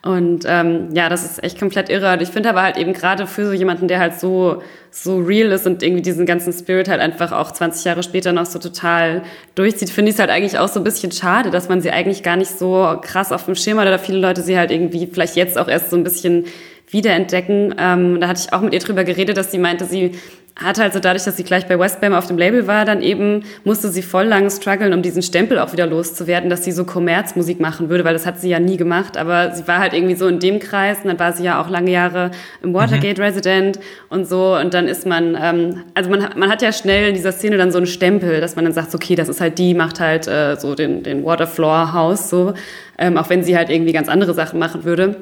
Und 0.06 0.44
ähm, 0.46 0.90
ja, 0.94 1.08
das 1.08 1.24
ist 1.24 1.42
echt 1.42 1.58
komplett 1.58 1.88
irre. 1.88 2.12
Und 2.12 2.22
ich 2.22 2.28
finde 2.28 2.48
aber 2.50 2.62
halt 2.62 2.76
eben 2.76 2.92
gerade 2.92 3.26
für 3.26 3.44
so 3.46 3.52
jemanden, 3.52 3.88
der 3.88 3.98
halt 3.98 4.14
so, 4.14 4.62
so 4.92 5.18
real 5.18 5.50
ist 5.50 5.66
und 5.66 5.82
irgendwie 5.82 6.02
diesen 6.02 6.26
ganzen 6.26 6.52
Spirit 6.52 6.88
halt 6.88 7.00
einfach 7.00 7.32
auch 7.32 7.50
20 7.50 7.84
Jahre 7.84 8.04
später 8.04 8.32
noch 8.32 8.46
so 8.46 8.60
total 8.60 9.22
durchzieht, 9.56 9.90
finde 9.90 10.10
ich 10.10 10.14
es 10.14 10.20
halt 10.20 10.30
eigentlich 10.30 10.58
auch 10.58 10.68
so 10.68 10.78
ein 10.78 10.84
bisschen 10.84 11.10
schade, 11.10 11.50
dass 11.50 11.68
man 11.68 11.80
sie 11.80 11.90
eigentlich 11.90 12.22
gar 12.22 12.36
nicht 12.36 12.56
so 12.56 12.96
krass 13.02 13.32
auf 13.32 13.46
dem 13.46 13.56
Schirm 13.56 13.80
hat 13.80 13.88
oder 13.88 13.98
viele 13.98 14.18
Leute 14.18 14.42
sie 14.42 14.56
halt 14.56 14.70
irgendwie 14.70 15.08
vielleicht 15.12 15.34
jetzt 15.34 15.58
auch 15.58 15.66
erst 15.66 15.90
so 15.90 15.96
ein 15.96 16.04
bisschen 16.04 16.44
wiederentdecken. 16.88 17.74
Ähm, 17.76 18.20
da 18.20 18.28
hatte 18.28 18.42
ich 18.46 18.52
auch 18.52 18.60
mit 18.60 18.74
ihr 18.74 18.80
drüber 18.80 19.02
geredet, 19.02 19.36
dass 19.36 19.50
sie 19.50 19.58
meinte, 19.58 19.86
sie 19.86 20.12
hat 20.56 20.78
halt 20.78 20.94
so 20.94 21.00
dadurch, 21.00 21.24
dass 21.24 21.36
sie 21.36 21.44
gleich 21.44 21.66
bei 21.66 21.78
Westbam 21.78 22.14
auf 22.14 22.26
dem 22.26 22.38
Label 22.38 22.66
war, 22.66 22.86
dann 22.86 23.02
eben 23.02 23.42
musste 23.64 23.90
sie 23.90 24.00
voll 24.00 24.24
lang 24.24 24.48
strugglen, 24.48 24.94
um 24.94 25.02
diesen 25.02 25.20
Stempel 25.20 25.58
auch 25.58 25.72
wieder 25.72 25.86
loszuwerden, 25.86 26.48
dass 26.48 26.64
sie 26.64 26.72
so 26.72 26.84
Kommerzmusik 26.84 27.60
machen 27.60 27.90
würde, 27.90 28.04
weil 28.04 28.14
das 28.14 28.24
hat 28.24 28.40
sie 28.40 28.48
ja 28.48 28.58
nie 28.58 28.78
gemacht, 28.78 29.18
aber 29.18 29.54
sie 29.54 29.68
war 29.68 29.78
halt 29.78 29.92
irgendwie 29.92 30.14
so 30.14 30.26
in 30.26 30.40
dem 30.40 30.58
Kreis 30.58 30.98
und 31.02 31.08
dann 31.08 31.18
war 31.18 31.34
sie 31.34 31.44
ja 31.44 31.60
auch 31.60 31.68
lange 31.68 31.90
Jahre 31.90 32.30
im 32.62 32.72
Watergate 32.72 33.18
mhm. 33.18 33.24
Resident 33.24 33.80
und 34.08 34.26
so 34.26 34.56
und 34.56 34.72
dann 34.72 34.88
ist 34.88 35.04
man, 35.06 35.36
ähm, 35.38 35.82
also 35.92 36.08
man, 36.08 36.26
man 36.36 36.50
hat 36.50 36.62
ja 36.62 36.72
schnell 36.72 37.08
in 37.08 37.14
dieser 37.14 37.32
Szene 37.32 37.58
dann 37.58 37.70
so 37.70 37.76
einen 37.76 37.86
Stempel, 37.86 38.40
dass 38.40 38.56
man 38.56 38.64
dann 38.64 38.72
sagt, 38.72 38.94
okay, 38.94 39.14
das 39.14 39.28
ist 39.28 39.42
halt 39.42 39.58
die, 39.58 39.74
macht 39.74 40.00
halt 40.00 40.26
äh, 40.26 40.56
so 40.56 40.74
den, 40.74 41.02
den 41.02 41.22
Waterfloor 41.22 41.92
House 41.92 42.30
so, 42.30 42.54
ähm, 42.96 43.18
auch 43.18 43.28
wenn 43.28 43.44
sie 43.44 43.58
halt 43.58 43.68
irgendwie 43.68 43.92
ganz 43.92 44.08
andere 44.08 44.32
Sachen 44.32 44.58
machen 44.58 44.84
würde. 44.84 45.16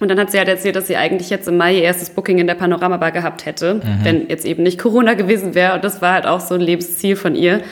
Und 0.00 0.08
dann 0.08 0.18
hat 0.18 0.30
sie 0.32 0.38
halt 0.38 0.48
erzählt, 0.48 0.76
dass 0.76 0.88
sie 0.88 0.96
eigentlich 0.96 1.30
jetzt 1.30 1.46
im 1.46 1.56
Mai 1.56 1.76
ihr 1.76 1.82
erstes 1.82 2.10
Booking 2.10 2.38
in 2.38 2.46
der 2.46 2.54
Panoramabar 2.54 3.12
gehabt 3.12 3.46
hätte, 3.46 3.74
mhm. 3.74 3.80
wenn 4.02 4.28
jetzt 4.28 4.44
eben 4.44 4.62
nicht 4.62 4.78
Corona 4.78 5.14
gewesen 5.14 5.54
wäre. 5.54 5.74
Und 5.74 5.84
das 5.84 6.02
war 6.02 6.14
halt 6.14 6.26
auch 6.26 6.40
so 6.40 6.54
ein 6.54 6.60
Lebensziel 6.60 7.16
von 7.16 7.34
ihr. 7.36 7.62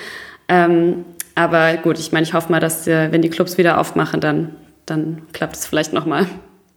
Ähm, 0.49 1.05
aber 1.35 1.77
gut, 1.79 1.99
ich 1.99 2.13
meine, 2.13 2.25
ich 2.25 2.35
hoffe 2.35 2.51
mal, 2.51 2.61
dass 2.61 2.87
äh, 2.87 3.11
wenn 3.11 3.23
die 3.23 3.31
Clubs 3.31 3.59
wieder 3.59 3.79
aufmachen, 3.79 4.21
dann, 4.21 4.51
dann 4.87 5.23
klappt 5.33 5.57
es 5.57 5.67
vielleicht 5.67 5.93
nochmal. 5.93 6.27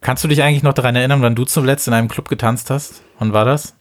Kannst 0.01 0.23
du 0.23 0.27
dich 0.27 0.41
eigentlich 0.43 0.63
noch 0.63 0.73
daran 0.73 0.95
erinnern, 0.95 1.21
wann 1.21 1.35
du 1.35 1.45
zuletzt 1.45 1.87
in 1.87 1.93
einem 1.93 2.07
Club 2.07 2.29
getanzt 2.29 2.69
hast? 2.69 3.01
Wann 3.19 3.33
war 3.33 3.45
das? 3.45 3.75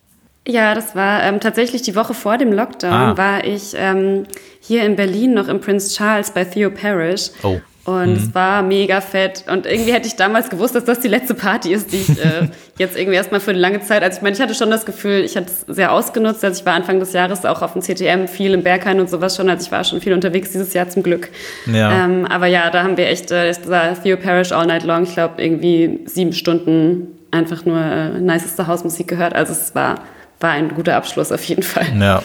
Ja, 0.47 0.75
das 0.75 0.95
war 0.95 1.23
ähm, 1.23 1.41
tatsächlich 1.41 1.83
die 1.83 1.97
Woche 1.97 2.13
vor 2.13 2.37
dem 2.37 2.53
Lockdown, 2.53 2.93
ah. 2.93 3.17
war 3.17 3.45
ich 3.45 3.73
ähm, 3.77 4.25
hier 4.61 4.85
in 4.85 4.97
Berlin 4.97 5.33
noch 5.33 5.49
im 5.49 5.61
Prince 5.61 5.95
Charles 5.97 6.33
bei 6.33 6.45
Theo 6.45 6.71
Parrish. 6.71 7.31
Oh. 7.43 7.61
Und 7.85 8.13
mhm. 8.13 8.17
es 8.17 8.35
war 8.35 8.63
mega 8.63 9.03
fett. 9.03 9.45
Und 9.47 9.67
irgendwie 9.67 9.93
hätte 9.93 10.07
ich 10.07 10.17
damals 10.17 10.49
gewusst, 10.49 10.75
dass 10.75 10.85
das 10.85 11.01
die 11.01 11.09
letzte 11.09 11.35
Party 11.35 11.73
ist, 11.73 11.93
die 11.93 11.99
ich 11.99 12.11
äh, 12.11 12.49
jetzt 12.79 12.97
irgendwie 12.97 13.17
erstmal 13.17 13.41
für 13.41 13.51
eine 13.51 13.61
lange 13.61 13.81
Zeit. 13.81 14.03
Also 14.03 14.17
ich 14.17 14.23
meine, 14.23 14.35
ich 14.35 14.41
hatte 14.41 14.55
schon 14.55 14.71
das 14.71 14.87
Gefühl, 14.87 15.21
ich 15.23 15.37
hatte 15.37 15.49
es 15.49 15.75
sehr 15.75 15.93
ausgenutzt. 15.93 16.43
Also 16.43 16.61
ich 16.61 16.67
war 16.67 16.73
Anfang 16.73 16.99
des 16.99 17.13
Jahres 17.13 17.45
auch 17.45 17.61
auf 17.61 17.75
dem 17.75 17.83
CTM 17.83 18.27
viel 18.27 18.55
im 18.55 18.63
Berghain 18.63 19.01
und 19.01 19.11
sowas 19.11 19.37
schon. 19.37 19.51
Also 19.51 19.67
ich 19.67 19.73
war 19.73 19.85
schon 19.85 20.01
viel 20.01 20.15
unterwegs 20.15 20.53
dieses 20.53 20.73
Jahr 20.73 20.89
zum 20.89 21.03
Glück. 21.03 21.29
Ja. 21.67 22.05
Ähm, 22.05 22.27
aber 22.27 22.47
ja, 22.47 22.71
da 22.71 22.83
haben 22.83 22.97
wir 22.97 23.07
echt, 23.09 23.31
äh, 23.31 23.49
das 23.49 23.69
war 23.69 24.03
Theo 24.03 24.17
Parish 24.17 24.53
All 24.53 24.67
Night 24.67 24.85
Long. 24.85 25.03
Ich 25.03 25.13
glaube, 25.13 25.43
irgendwie 25.43 26.01
sieben 26.07 26.33
Stunden 26.33 27.09
einfach 27.31 27.67
nur 27.67 27.79
äh, 27.79 28.19
niceste 28.19 28.67
Hausmusik 28.67 29.09
gehört. 29.09 29.35
Also 29.35 29.53
es 29.53 29.75
war, 29.75 29.97
war 30.41 30.53
ein 30.53 30.71
guter 30.75 30.97
Abschluss 30.97 31.33
auf 31.33 31.45
jeden 31.45 31.63
Fall. 31.63 31.87
Ja. 32.01 32.23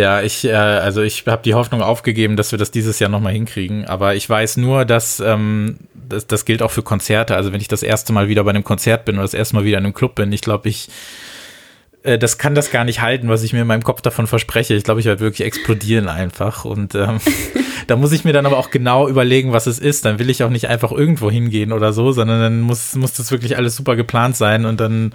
Ja, 0.00 0.22
ich, 0.22 0.46
äh, 0.46 0.54
also 0.54 1.02
ich 1.02 1.26
habe 1.26 1.42
die 1.42 1.52
Hoffnung 1.52 1.82
aufgegeben, 1.82 2.36
dass 2.36 2.52
wir 2.52 2.58
das 2.58 2.70
dieses 2.70 2.98
Jahr 3.00 3.10
nochmal 3.10 3.34
hinkriegen. 3.34 3.84
Aber 3.84 4.14
ich 4.14 4.28
weiß 4.28 4.56
nur, 4.56 4.86
dass 4.86 5.20
ähm, 5.20 5.76
das, 5.94 6.26
das 6.26 6.46
gilt 6.46 6.62
auch 6.62 6.70
für 6.70 6.82
Konzerte. 6.82 7.36
Also 7.36 7.52
wenn 7.52 7.60
ich 7.60 7.68
das 7.68 7.82
erste 7.82 8.14
Mal 8.14 8.28
wieder 8.28 8.42
bei 8.44 8.50
einem 8.50 8.64
Konzert 8.64 9.04
bin 9.04 9.16
oder 9.16 9.24
das 9.24 9.34
erste 9.34 9.56
Mal 9.56 9.64
wieder 9.64 9.76
in 9.76 9.84
einem 9.84 9.92
Club 9.92 10.14
bin, 10.14 10.32
ich 10.32 10.40
glaube, 10.40 10.70
ich 10.70 10.88
äh, 12.02 12.18
das 12.18 12.38
kann 12.38 12.54
das 12.54 12.70
gar 12.70 12.84
nicht 12.84 13.02
halten, 13.02 13.28
was 13.28 13.42
ich 13.42 13.52
mir 13.52 13.60
in 13.60 13.66
meinem 13.66 13.82
Kopf 13.82 14.00
davon 14.00 14.26
verspreche. 14.26 14.72
Ich 14.72 14.84
glaube, 14.84 15.00
ich 15.00 15.06
werde 15.06 15.20
wirklich 15.20 15.46
explodieren 15.46 16.08
einfach. 16.08 16.64
Und 16.64 16.94
ähm, 16.94 17.20
da 17.86 17.96
muss 17.96 18.12
ich 18.12 18.24
mir 18.24 18.32
dann 18.32 18.46
aber 18.46 18.56
auch 18.56 18.70
genau 18.70 19.06
überlegen, 19.06 19.52
was 19.52 19.66
es 19.66 19.78
ist. 19.78 20.06
Dann 20.06 20.18
will 20.18 20.30
ich 20.30 20.42
auch 20.42 20.50
nicht 20.50 20.68
einfach 20.68 20.92
irgendwo 20.92 21.30
hingehen 21.30 21.72
oder 21.72 21.92
so, 21.92 22.12
sondern 22.12 22.40
dann 22.40 22.60
muss, 22.62 22.94
muss 22.94 23.12
das 23.12 23.30
wirklich 23.30 23.58
alles 23.58 23.76
super 23.76 23.96
geplant 23.96 24.34
sein 24.34 24.64
und 24.64 24.80
dann 24.80 25.12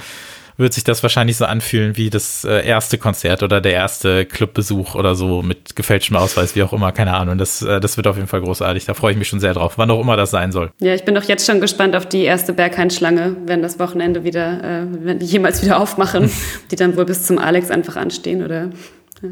wird 0.57 0.73
sich 0.73 0.83
das 0.83 1.03
wahrscheinlich 1.03 1.37
so 1.37 1.45
anfühlen 1.45 1.97
wie 1.97 2.09
das 2.09 2.43
äh, 2.45 2.65
erste 2.65 2.97
Konzert 2.97 3.43
oder 3.43 3.61
der 3.61 3.73
erste 3.73 4.25
Clubbesuch 4.25 4.95
oder 4.95 5.15
so 5.15 5.41
mit 5.41 5.75
gefälschtem 5.75 6.15
Ausweis, 6.15 6.55
wie 6.55 6.63
auch 6.63 6.73
immer, 6.73 6.91
keine 6.91 7.13
Ahnung. 7.13 7.37
Das, 7.37 7.61
äh, 7.61 7.79
das 7.79 7.97
wird 7.97 8.07
auf 8.07 8.15
jeden 8.15 8.27
Fall 8.27 8.41
großartig. 8.41 8.85
Da 8.85 8.93
freue 8.93 9.11
ich 9.11 9.17
mich 9.17 9.27
schon 9.27 9.39
sehr 9.39 9.53
drauf, 9.53 9.73
wann 9.77 9.91
auch 9.91 10.01
immer 10.01 10.17
das 10.17 10.31
sein 10.31 10.51
soll. 10.51 10.71
Ja, 10.79 10.93
ich 10.93 11.03
bin 11.03 11.15
doch 11.15 11.23
jetzt 11.23 11.45
schon 11.45 11.61
gespannt 11.61 11.95
auf 11.95 12.05
die 12.05 12.23
erste 12.23 12.53
Berghain-Schlange, 12.53 13.35
wenn 13.45 13.61
das 13.61 13.79
Wochenende 13.79 14.23
wieder, 14.23 14.63
äh, 14.63 14.87
wenn 15.01 15.19
die 15.19 15.25
jemals 15.25 15.63
wieder 15.63 15.79
aufmachen, 15.79 16.31
die 16.71 16.75
dann 16.75 16.95
wohl 16.95 17.05
bis 17.05 17.23
zum 17.25 17.37
Alex 17.37 17.71
einfach 17.71 17.95
anstehen 17.95 18.43
oder 18.43 18.69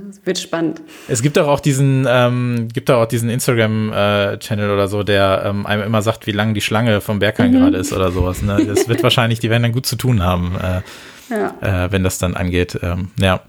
es 0.09 0.25
wird 0.25 0.37
spannend. 0.37 0.81
Es 1.07 1.21
gibt 1.21 1.37
auch, 1.37 1.47
auch 1.47 1.59
diesen, 1.59 2.05
ähm, 2.07 2.67
gibt 2.73 2.89
auch 2.89 3.05
diesen 3.05 3.29
Instagram-Channel 3.29 4.69
äh, 4.69 4.73
oder 4.73 4.87
so, 4.87 5.03
der 5.03 5.43
ähm, 5.45 5.65
einem 5.65 5.83
immer 5.83 6.01
sagt, 6.01 6.27
wie 6.27 6.31
lang 6.31 6.53
die 6.53 6.61
Schlange 6.61 7.01
vom 7.01 7.19
Berghain 7.19 7.51
mhm. 7.51 7.59
gerade 7.59 7.77
ist 7.77 7.93
oder 7.93 8.11
sowas. 8.11 8.41
Ne? 8.41 8.65
Das 8.65 8.87
wird 8.87 9.03
wahrscheinlich, 9.03 9.39
die 9.39 9.49
werden 9.49 9.63
dann 9.63 9.71
gut 9.71 9.85
zu 9.85 9.95
tun 9.95 10.23
haben. 10.23 10.55
Äh, 10.61 10.81
ja. 11.29 11.85
äh, 11.85 11.91
wenn 11.91 12.03
das 12.03 12.17
dann 12.17 12.35
angeht. 12.35 12.79
Ähm, 12.81 13.09
ja. 13.19 13.41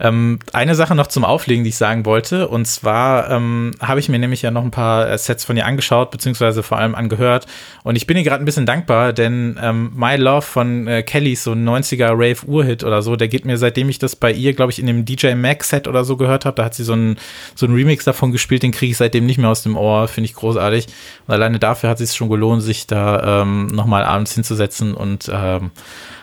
Ähm, 0.00 0.38
eine 0.52 0.76
Sache 0.76 0.94
noch 0.94 1.08
zum 1.08 1.24
Auflegen, 1.24 1.64
die 1.64 1.70
ich 1.70 1.76
sagen 1.76 2.06
wollte, 2.06 2.46
und 2.46 2.66
zwar 2.66 3.30
ähm, 3.30 3.72
habe 3.80 3.98
ich 3.98 4.08
mir 4.08 4.20
nämlich 4.20 4.42
ja 4.42 4.52
noch 4.52 4.62
ein 4.62 4.70
paar 4.70 5.10
äh, 5.10 5.18
Sets 5.18 5.44
von 5.44 5.56
ihr 5.56 5.66
angeschaut, 5.66 6.12
beziehungsweise 6.12 6.62
vor 6.62 6.78
allem 6.78 6.94
angehört. 6.94 7.46
Und 7.82 7.96
ich 7.96 8.06
bin 8.06 8.16
ihr 8.16 8.22
gerade 8.22 8.40
ein 8.40 8.44
bisschen 8.44 8.64
dankbar, 8.64 9.12
denn 9.12 9.58
ähm, 9.60 9.90
My 9.96 10.14
Love 10.14 10.42
von 10.42 10.86
äh, 10.86 11.02
Kelly, 11.02 11.34
so 11.34 11.52
ein 11.52 11.68
90er 11.68 12.10
Rave-Urhit 12.12 12.84
oder 12.84 13.02
so, 13.02 13.16
der 13.16 13.26
geht 13.26 13.44
mir, 13.44 13.58
seitdem 13.58 13.88
ich 13.88 13.98
das 13.98 14.14
bei 14.14 14.30
ihr, 14.30 14.54
glaube 14.54 14.70
ich, 14.70 14.78
in 14.78 14.86
dem 14.86 15.04
DJ 15.04 15.34
Mac-Set 15.34 15.88
oder 15.88 16.04
so 16.04 16.16
gehört 16.16 16.44
habe, 16.44 16.54
da 16.54 16.64
hat 16.64 16.74
sie 16.74 16.84
so 16.84 16.92
einen 16.92 17.16
so 17.56 17.66
einen 17.66 17.74
Remix 17.74 18.04
davon 18.04 18.30
gespielt, 18.30 18.62
den 18.62 18.70
kriege 18.70 18.92
ich 18.92 18.96
seitdem 18.98 19.26
nicht 19.26 19.38
mehr 19.38 19.50
aus 19.50 19.64
dem 19.64 19.76
Ohr, 19.76 20.06
finde 20.06 20.26
ich 20.26 20.34
großartig. 20.34 20.86
Und 21.26 21.34
alleine 21.34 21.58
dafür 21.58 21.90
hat 21.90 22.00
es 22.00 22.14
schon 22.14 22.28
gelohnt, 22.28 22.62
sich 22.62 22.86
da 22.86 23.42
ähm, 23.42 23.66
nochmal 23.66 24.04
abends 24.04 24.32
hinzusetzen 24.32 24.94
und 24.94 25.28
ähm, 25.32 25.72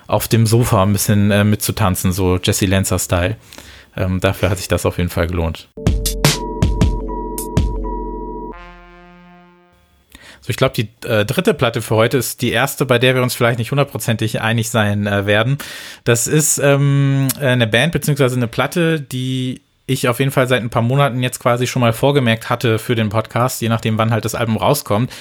auf 0.08 0.28
dem 0.28 0.46
Sofa 0.46 0.84
ein 0.84 0.94
bisschen 0.94 1.32
äh, 1.32 1.44
mitzutanzen, 1.44 2.12
so 2.12 2.38
Jesse 2.38 2.65
Lancer-Style. 2.65 3.38
Ähm, 3.98 4.20
dafür 4.20 4.50
hat 4.50 4.58
sich 4.58 4.68
das 4.68 4.86
auf 4.86 4.98
jeden 4.98 5.10
Fall 5.10 5.28
gelohnt. 5.28 5.70
So, 10.46 10.52
ich 10.52 10.58
glaube, 10.58 10.76
die 10.76 10.89
äh, 11.08 11.26
dritte 11.26 11.56
Platte 11.56 11.82
für 11.82 11.96
heute 11.96 12.18
ist 12.18 12.44
die 12.44 12.52
erste, 12.52 12.86
bei 12.86 13.00
der 13.00 13.15
wir 13.15 13.24
uns 13.24 13.34
vielleicht 13.34 13.58
nicht 13.58 13.72
hundertprozentig 13.72 14.41
einig 14.41 14.70
sein 14.70 15.08
äh, 15.08 15.26
werden. 15.26 15.58
Das 16.04 16.28
ist 16.28 16.60
ähm, 16.60 17.28
eine 17.39 17.65
Band 17.65 17.94
beziehungsweise 17.94 18.36
eine 18.36 18.48
Platte, 18.48 19.02
die 19.02 19.62
ich 19.88 20.08
auf 20.08 20.19
jeden 20.19 20.32
Fall 20.32 20.48
seit 20.48 20.62
ein 20.62 20.69
paar 20.69 20.82
Monaten 20.82 21.21
jetzt 21.21 21.39
quasi 21.39 21.67
schon 21.67 21.80
mal 21.80 21.93
vorgemerkt 21.93 22.50
hatte 22.50 22.80
für 22.80 22.95
den 22.95 23.10
Podcast, 23.10 23.62
je 23.62 23.69
nachdem, 23.69 23.98
wann 23.98 24.12
halt 24.12 24.26
das 24.26 24.36
Album 24.36 24.58
rauskommt. 24.58 25.12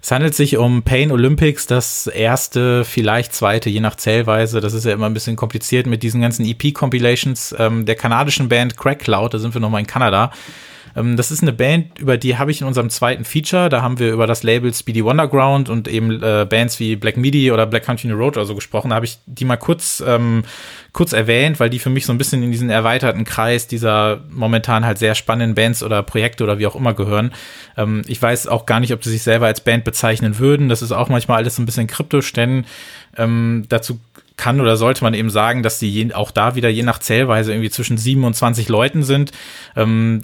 Es 0.00 0.10
handelt 0.10 0.34
sich 0.34 0.56
um 0.56 0.82
Pain 0.82 1.12
Olympics, 1.12 1.66
das 1.66 2.06
erste, 2.06 2.84
vielleicht 2.84 3.34
zweite, 3.34 3.70
je 3.70 3.80
nach 3.80 3.96
Zählweise. 3.96 4.60
Das 4.60 4.74
ist 4.74 4.84
ja 4.84 4.92
immer 4.92 5.06
ein 5.06 5.14
bisschen 5.14 5.36
kompliziert 5.36 5.86
mit 5.86 6.02
diesen 6.02 6.20
ganzen 6.20 6.44
EP-Compilations 6.44 7.54
ähm, 7.58 7.86
der 7.86 7.94
kanadischen 7.94 8.48
Band 8.48 8.76
Crack 8.76 9.00
Cloud. 9.00 9.34
Da 9.34 9.38
sind 9.38 9.54
wir 9.54 9.60
nochmal 9.60 9.80
in 9.80 9.86
Kanada. 9.86 10.32
Ähm, 10.96 11.16
das 11.16 11.30
ist 11.30 11.42
eine 11.42 11.52
Band, 11.52 11.98
über 11.98 12.16
die 12.16 12.36
habe 12.38 12.50
ich 12.50 12.60
in 12.60 12.66
unserem 12.66 12.90
zweiten 12.90 13.24
Feature, 13.24 13.68
da 13.68 13.82
haben 13.82 13.98
wir 13.98 14.12
über 14.12 14.26
das 14.26 14.42
Label 14.42 14.72
Speedy 14.72 15.04
Wonderground 15.04 15.68
und 15.68 15.88
eben 15.88 16.22
äh, 16.22 16.46
Bands 16.48 16.78
wie 16.80 16.96
Black 16.96 17.16
Midi 17.16 17.50
oder 17.50 17.66
Black 17.66 17.84
Country 17.84 18.08
New 18.08 18.16
Road 18.16 18.36
oder 18.36 18.46
so 18.46 18.54
gesprochen. 18.54 18.90
Da 18.90 18.96
habe 18.96 19.06
ich 19.06 19.18
die 19.26 19.44
mal 19.44 19.56
kurz, 19.56 20.02
ähm, 20.06 20.44
kurz 20.92 21.12
erwähnt, 21.12 21.60
weil 21.60 21.70
die 21.70 21.78
für 21.78 21.90
mich 21.90 22.06
so 22.06 22.12
ein 22.12 22.18
bisschen 22.18 22.42
in 22.42 22.52
diesen 22.52 22.70
erweiterten 22.70 23.24
Kreis 23.24 23.66
dieser 23.66 24.20
momentan 24.30 24.84
halt 24.84 24.98
sehr 24.98 25.14
spannenden 25.14 25.54
Bands 25.54 25.82
oder 25.82 26.02
Projekte 26.02 26.44
oder 26.44 26.58
wie 26.58 26.66
auch 26.66 26.76
immer 26.76 26.94
gehören. 26.94 27.32
Ähm, 27.76 28.02
ich 28.06 28.20
weiß 28.20 28.46
auch 28.46 28.66
gar 28.66 28.80
nicht, 28.80 28.92
ob 28.92 29.02
sie 29.04 29.10
sich 29.10 29.22
selber 29.22 29.46
als 29.46 29.62
Band 29.62 29.84
bezeichnen 29.84 30.38
würden. 30.38 30.68
Das 30.68 30.82
ist 30.82 30.92
auch 30.92 31.08
manchmal 31.08 31.38
alles 31.38 31.58
ein 31.58 31.66
bisschen 31.66 31.86
kryptisch, 31.86 32.32
denn 32.32 32.64
ähm, 33.16 33.64
dazu 33.68 34.00
kann 34.36 34.60
oder 34.60 34.76
sollte 34.76 35.04
man 35.04 35.14
eben 35.14 35.30
sagen, 35.30 35.62
dass 35.62 35.78
die 35.78 35.90
je, 35.90 36.12
auch 36.12 36.30
da 36.30 36.54
wieder 36.54 36.68
je 36.68 36.82
nach 36.82 36.98
Zählweise 36.98 37.52
irgendwie 37.52 37.70
zwischen 37.70 37.98
27 37.98 38.68
Leuten 38.68 39.02
sind. 39.02 39.32
Ähm, 39.76 40.22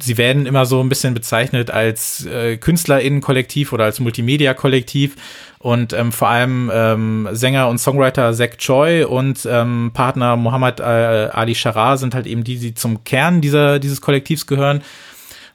sie 0.00 0.18
werden 0.18 0.46
immer 0.46 0.66
so 0.66 0.82
ein 0.82 0.88
bisschen 0.88 1.14
bezeichnet 1.14 1.70
als 1.70 2.26
äh, 2.26 2.56
KünstlerInnen-Kollektiv 2.56 3.72
oder 3.72 3.84
als 3.84 4.00
Multimedia-Kollektiv. 4.00 5.16
Und 5.58 5.92
ähm, 5.92 6.10
vor 6.10 6.28
allem 6.28 6.70
ähm, 6.72 7.28
Sänger 7.32 7.68
und 7.68 7.78
Songwriter 7.78 8.32
Zack 8.32 8.58
Choi 8.58 9.04
und 9.04 9.46
ähm, 9.50 9.90
Partner 9.92 10.36
Muhammad 10.36 10.80
äh, 10.80 10.82
Ali 10.82 11.54
Sharar 11.54 11.98
sind 11.98 12.14
halt 12.14 12.26
eben 12.26 12.44
die, 12.44 12.58
die 12.58 12.74
zum 12.74 13.04
Kern 13.04 13.42
dieser, 13.42 13.78
dieses 13.78 14.00
Kollektivs 14.00 14.46
gehören. 14.46 14.82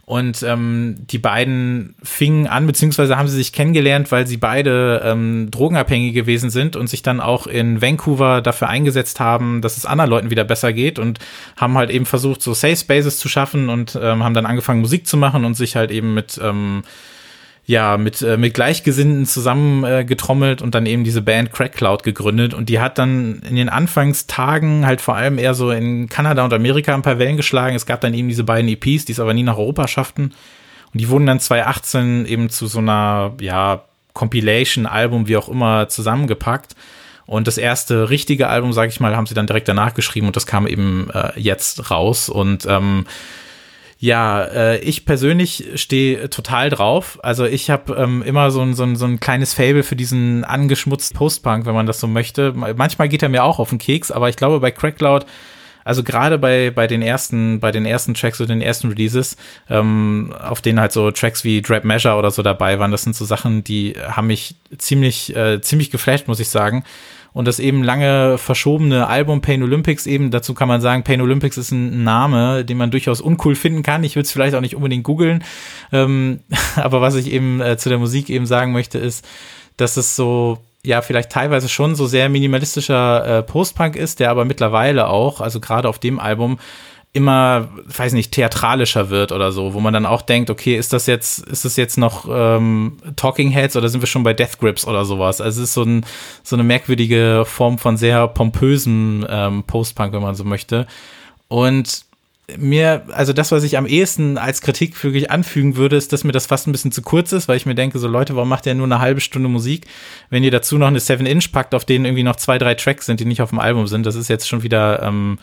Und 0.05 0.43
ähm, 0.43 0.97
die 0.99 1.17
beiden 1.17 1.95
fingen 2.03 2.45
an, 2.45 2.67
beziehungsweise 2.67 3.17
haben 3.17 3.27
sie 3.27 3.37
sich 3.37 3.53
kennengelernt, 3.53 4.11
weil 4.11 4.27
sie 4.27 4.37
beide 4.37 5.01
ähm, 5.03 5.49
drogenabhängig 5.49 6.13
gewesen 6.13 6.51
sind 6.51 6.75
und 6.75 6.87
sich 6.87 7.01
dann 7.01 7.19
auch 7.19 7.47
in 7.47 7.81
Vancouver 7.81 8.41
dafür 8.41 8.69
eingesetzt 8.69 9.19
haben, 9.19 9.61
dass 9.63 9.77
es 9.77 9.87
anderen 9.87 10.11
Leuten 10.11 10.29
wieder 10.29 10.43
besser 10.43 10.73
geht 10.73 10.99
und 10.99 11.17
haben 11.57 11.75
halt 11.75 11.89
eben 11.89 12.05
versucht, 12.05 12.43
so 12.43 12.53
Safe 12.53 12.75
Spaces 12.75 13.17
zu 13.17 13.27
schaffen 13.27 13.69
und 13.69 13.97
ähm, 13.99 14.23
haben 14.23 14.35
dann 14.35 14.45
angefangen, 14.45 14.81
Musik 14.81 15.07
zu 15.07 15.17
machen 15.17 15.43
und 15.43 15.55
sich 15.55 15.75
halt 15.75 15.89
eben 15.89 16.13
mit 16.13 16.39
ähm, 16.39 16.83
ja, 17.67 17.97
mit, 17.97 18.21
äh, 18.21 18.37
mit 18.37 18.53
Gleichgesinnten 18.53 19.25
zusammengetrommelt 19.25 20.61
äh, 20.61 20.63
und 20.63 20.75
dann 20.75 20.85
eben 20.85 21.03
diese 21.03 21.21
Band 21.21 21.51
Crack 21.51 21.73
Cloud 21.73 22.03
gegründet. 22.03 22.53
Und 22.53 22.69
die 22.69 22.79
hat 22.79 22.97
dann 22.97 23.41
in 23.47 23.55
den 23.55 23.69
Anfangstagen 23.69 24.85
halt 24.85 25.01
vor 25.01 25.15
allem 25.15 25.39
eher 25.39 25.55
so 25.55 25.71
in 25.71 26.07
Kanada 26.07 26.45
und 26.45 26.53
Amerika 26.53 26.93
ein 26.93 27.01
paar 27.01 27.17
Wellen 27.17 27.37
geschlagen. 27.37 27.75
Es 27.75 27.87
gab 27.87 28.01
dann 28.01 28.13
eben 28.13 28.27
diese 28.27 28.43
beiden 28.43 28.69
EPs, 28.69 29.05
die 29.05 29.13
es 29.13 29.19
aber 29.19 29.33
nie 29.33 29.43
nach 29.43 29.57
Europa 29.57 29.87
schafften. 29.87 30.33
Und 30.93 31.01
die 31.01 31.09
wurden 31.09 31.25
dann 31.25 31.39
2018 31.39 32.25
eben 32.27 32.49
zu 32.49 32.67
so 32.67 32.79
einer, 32.79 33.33
ja, 33.39 33.81
Compilation-Album, 34.13 35.27
wie 35.27 35.37
auch 35.37 35.49
immer, 35.49 35.89
zusammengepackt. 35.89 36.75
Und 37.25 37.47
das 37.47 37.57
erste 37.57 38.09
richtige 38.11 38.47
Album, 38.47 38.73
sag 38.73 38.89
ich 38.89 38.99
mal, 38.99 39.15
haben 39.15 39.25
sie 39.25 39.33
dann 39.33 39.47
direkt 39.47 39.67
danach 39.67 39.93
geschrieben 39.93 40.27
und 40.27 40.35
das 40.35 40.45
kam 40.45 40.67
eben 40.67 41.09
äh, 41.11 41.31
jetzt 41.35 41.89
raus. 41.89 42.29
Und 42.29 42.65
ähm, 42.67 43.05
ja, 44.05 44.43
äh, 44.43 44.77
ich 44.79 45.03
persönlich 45.03 45.65
stehe 45.75 46.29
total 46.29 46.69
drauf. 46.69 47.17
Also 47.23 47.45
ich 47.45 47.71
habe 47.71 47.95
ähm, 47.95 48.21
immer 48.21 48.51
so 48.51 48.61
ein, 48.61 48.75
so, 48.75 48.83
ein, 48.83 48.95
so 48.95 49.05
ein 49.05 49.19
kleines 49.19 49.55
Fable 49.55 49.81
für 49.81 49.95
diesen 49.95 50.43
angeschmutzten 50.43 51.17
Postpunk, 51.17 51.65
wenn 51.65 51.73
man 51.73 51.87
das 51.87 51.99
so 51.99 52.07
möchte. 52.07 52.53
Manchmal 52.53 53.09
geht 53.09 53.23
er 53.23 53.29
mir 53.29 53.43
auch 53.43 53.57
auf 53.57 53.69
den 53.69 53.79
Keks, 53.79 54.11
aber 54.11 54.29
ich 54.29 54.35
glaube 54.35 54.59
bei 54.59 54.69
Crackloud, 54.69 55.25
also 55.83 56.03
gerade 56.03 56.37
bei, 56.37 56.69
bei 56.69 56.85
den 56.85 57.01
ersten, 57.01 57.59
bei 57.59 57.71
den 57.71 57.87
ersten 57.87 58.13
Tracks 58.13 58.39
oder 58.39 58.49
den 58.49 58.61
ersten 58.61 58.89
Releases, 58.89 59.37
ähm, 59.71 60.35
auf 60.39 60.61
denen 60.61 60.79
halt 60.79 60.91
so 60.91 61.09
Tracks 61.09 61.43
wie 61.43 61.63
Drap 61.63 61.83
Measure 61.83 62.15
oder 62.15 62.29
so 62.29 62.43
dabei 62.43 62.77
waren, 62.77 62.91
das 62.91 63.01
sind 63.01 63.15
so 63.15 63.25
Sachen, 63.25 63.63
die 63.63 63.95
haben 64.07 64.27
mich 64.27 64.55
ziemlich, 64.77 65.35
äh, 65.35 65.61
ziemlich 65.61 65.89
geflasht, 65.89 66.27
muss 66.27 66.39
ich 66.39 66.49
sagen 66.49 66.83
und 67.35 67.49
das 67.49 67.59
eben 67.59 67.83
lange 67.83 68.37
verschobene 68.37 69.07
Album 69.07 69.41
Pain 69.41 69.61
Olympics 69.61 70.05
eben, 70.07 70.31
dazu 70.31 70.53
kann 70.53 70.69
man 70.69 70.79
sagen, 70.79 71.03
Pain 71.03 71.19
Olympics 71.19 71.57
ist 71.57 71.71
ein 71.71 72.05
Name, 72.05 72.63
den 72.63 72.77
man 72.77 72.91
durchaus 72.91 73.19
uncool 73.19 73.55
finden 73.55 73.83
kann. 73.83 74.05
Ich 74.05 74.15
würde 74.15 74.23
es 74.23 74.31
vielleicht 74.31 74.55
auch 74.55 74.61
nicht 74.61 74.73
unbedingt 74.73 75.03
googeln, 75.03 75.43
ähm, 75.91 76.39
aber 76.77 77.01
was 77.01 77.15
ich 77.15 77.29
eben 77.29 77.59
äh, 77.59 77.75
zu 77.75 77.89
der 77.89 77.97
Musik 77.97 78.29
eben 78.29 78.45
sagen 78.45 78.71
möchte, 78.71 78.99
ist, 78.99 79.27
dass 79.75 79.97
es 79.97 80.15
so 80.15 80.59
ja 80.81 81.01
vielleicht 81.01 81.29
teilweise 81.29 81.67
schon 81.67 81.95
so 81.95 82.07
sehr 82.07 82.29
minimalistischer 82.29 83.39
äh, 83.39 83.43
Postpunk 83.43 83.97
ist, 83.97 84.21
der 84.21 84.31
aber 84.31 84.45
mittlerweile 84.45 85.09
auch, 85.09 85.41
also 85.41 85.59
gerade 85.59 85.89
auf 85.89 85.99
dem 85.99 86.19
Album, 86.19 86.57
immer, 87.15 87.69
weiß 87.85 88.11
nicht, 88.11 88.33
theatralischer 88.33 89.09
wird 89.09 89.31
oder 89.31 89.53
so, 89.53 89.73
wo 89.73 89.79
man 89.79 89.93
dann 89.93 90.05
auch 90.05 90.21
denkt, 90.21 90.49
okay, 90.49 90.75
ist 90.75 90.91
das 90.91 91.07
jetzt, 91.07 91.39
ist 91.39 91.63
das 91.63 91.77
jetzt 91.77 91.97
noch 91.97 92.27
ähm, 92.29 92.97
Talking 93.15 93.51
Heads 93.51 93.77
oder 93.77 93.87
sind 93.87 94.01
wir 94.01 94.07
schon 94.07 94.23
bei 94.23 94.33
Death 94.33 94.59
Grips 94.59 94.85
oder 94.85 95.05
sowas? 95.05 95.39
Also 95.39 95.61
es 95.61 95.69
ist 95.69 95.73
so, 95.75 95.83
ein, 95.83 96.05
so 96.43 96.57
eine 96.57 96.63
merkwürdige 96.63 97.43
Form 97.45 97.77
von 97.77 97.95
sehr 97.95 98.27
pompösem 98.27 99.25
ähm, 99.29 99.63
Postpunk, 99.63 100.11
wenn 100.11 100.21
man 100.21 100.35
so 100.35 100.43
möchte. 100.43 100.87
Und 101.47 102.03
mir, 102.57 103.03
also 103.13 103.31
das, 103.31 103.53
was 103.53 103.63
ich 103.63 103.77
am 103.77 103.85
ehesten 103.85 104.37
als 104.37 104.59
Kritik 104.59 105.01
wirklich 105.01 105.31
anfügen 105.31 105.77
würde, 105.77 105.95
ist, 105.95 106.11
dass 106.11 106.25
mir 106.25 106.33
das 106.33 106.47
fast 106.47 106.67
ein 106.67 106.73
bisschen 106.73 106.91
zu 106.91 107.01
kurz 107.01 107.31
ist, 107.31 107.47
weil 107.47 107.55
ich 107.55 107.65
mir 107.65 107.75
denke, 107.75 107.97
so 107.97 108.09
Leute, 108.09 108.35
warum 108.35 108.49
macht 108.49 108.65
ihr 108.65 108.75
nur 108.75 108.87
eine 108.87 108.99
halbe 108.99 109.21
Stunde 109.21 109.47
Musik? 109.47 109.87
Wenn 110.29 110.43
ihr 110.43 110.51
dazu 110.51 110.77
noch 110.77 110.87
eine 110.87 110.99
7-Inch 110.99 111.53
packt, 111.53 111.73
auf 111.73 111.85
denen 111.85 112.03
irgendwie 112.03 112.23
noch 112.23 112.35
zwei, 112.35 112.57
drei 112.57 112.75
Tracks 112.75 113.05
sind, 113.05 113.21
die 113.21 113.25
nicht 113.25 113.41
auf 113.41 113.51
dem 113.51 113.59
Album 113.59 113.87
sind, 113.87 114.05
das 114.05 114.15
ist 114.15 114.27
jetzt 114.27 114.49
schon 114.49 114.63
wieder 114.63 115.01
ähm, 115.01 115.39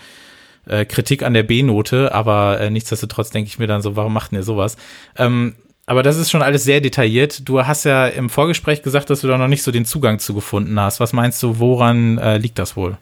äh, 0.67 0.85
Kritik 0.85 1.23
an 1.23 1.35
der 1.35 1.43
B-Note, 1.43 2.15
aber 2.15 2.61
äh, 2.61 2.71
nichtsdestotrotz 2.71 3.31
denke 3.31 3.49
ich 3.49 3.59
mir 3.59 3.67
dann 3.67 3.83
so, 3.83 3.97
warum 3.97 4.13
macht 4.13 4.33
ihr 4.33 4.43
sowas? 4.43 4.77
Ähm, 5.17 5.55
aber 5.87 6.03
das 6.03 6.17
ist 6.17 6.31
schon 6.31 6.43
alles 6.43 6.65
sehr 6.65 6.81
detailliert. 6.81 7.49
Du 7.49 7.67
hast 7.67 7.85
ja 7.85 8.07
im 8.07 8.31
Vorgespräch 8.31 8.83
gesagt, 8.83 9.11
dass 9.11 9.23
du 9.23 9.27
da 9.27 9.37
noch 9.37 9.49
nicht 9.49 9.63
so 9.63 9.73
den 9.73 9.85
Zugang 9.85 10.21
zu 10.21 10.33
gefunden 10.33 10.79
hast. 10.79 11.01
Was 11.01 11.13
meinst 11.13 11.43
du, 11.43 11.59
woran 11.59 12.19
äh, 12.19 12.39
liegt 12.39 12.59
das 12.59 12.77
wohl? 12.77 12.97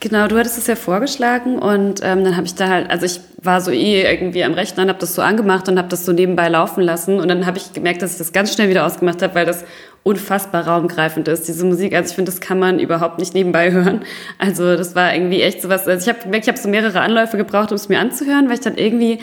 Genau, 0.00 0.28
du 0.28 0.38
hattest 0.38 0.58
es 0.58 0.66
ja 0.66 0.76
vorgeschlagen 0.76 1.58
und 1.58 2.00
ähm, 2.02 2.22
dann 2.22 2.36
habe 2.36 2.46
ich 2.46 2.54
da 2.54 2.68
halt, 2.68 2.90
also 2.90 3.06
ich 3.06 3.18
war 3.42 3.60
so 3.60 3.70
eh 3.70 4.02
irgendwie 4.02 4.44
am 4.44 4.52
Rechner 4.52 4.82
und 4.82 4.88
habe 4.90 4.98
das 4.98 5.14
so 5.14 5.22
angemacht 5.22 5.68
und 5.68 5.78
habe 5.78 5.88
das 5.88 6.04
so 6.04 6.12
nebenbei 6.12 6.48
laufen 6.48 6.82
lassen 6.82 7.18
und 7.18 7.28
dann 7.28 7.46
habe 7.46 7.56
ich 7.56 7.72
gemerkt, 7.72 8.02
dass 8.02 8.12
ich 8.12 8.18
das 8.18 8.32
ganz 8.32 8.52
schnell 8.52 8.68
wieder 8.68 8.84
ausgemacht 8.84 9.22
habe, 9.22 9.34
weil 9.34 9.46
das 9.46 9.64
unfassbar 10.06 10.68
raumgreifend 10.68 11.26
ist, 11.26 11.48
diese 11.48 11.66
Musik. 11.66 11.92
Also 11.92 12.10
ich 12.10 12.14
finde, 12.14 12.30
das 12.30 12.40
kann 12.40 12.60
man 12.60 12.78
überhaupt 12.78 13.18
nicht 13.18 13.34
nebenbei 13.34 13.72
hören. 13.72 14.04
Also 14.38 14.76
das 14.76 14.94
war 14.94 15.12
irgendwie 15.12 15.42
echt 15.42 15.60
sowas, 15.60 15.88
also 15.88 16.08
ich 16.08 16.16
habe 16.16 16.36
ich 16.36 16.46
habe 16.46 16.58
so 16.58 16.68
mehrere 16.68 17.00
Anläufe 17.00 17.36
gebraucht, 17.36 17.72
um 17.72 17.76
es 17.76 17.88
mir 17.88 17.98
anzuhören, 17.98 18.46
weil 18.46 18.54
ich 18.54 18.60
dann 18.60 18.76
irgendwie 18.76 19.18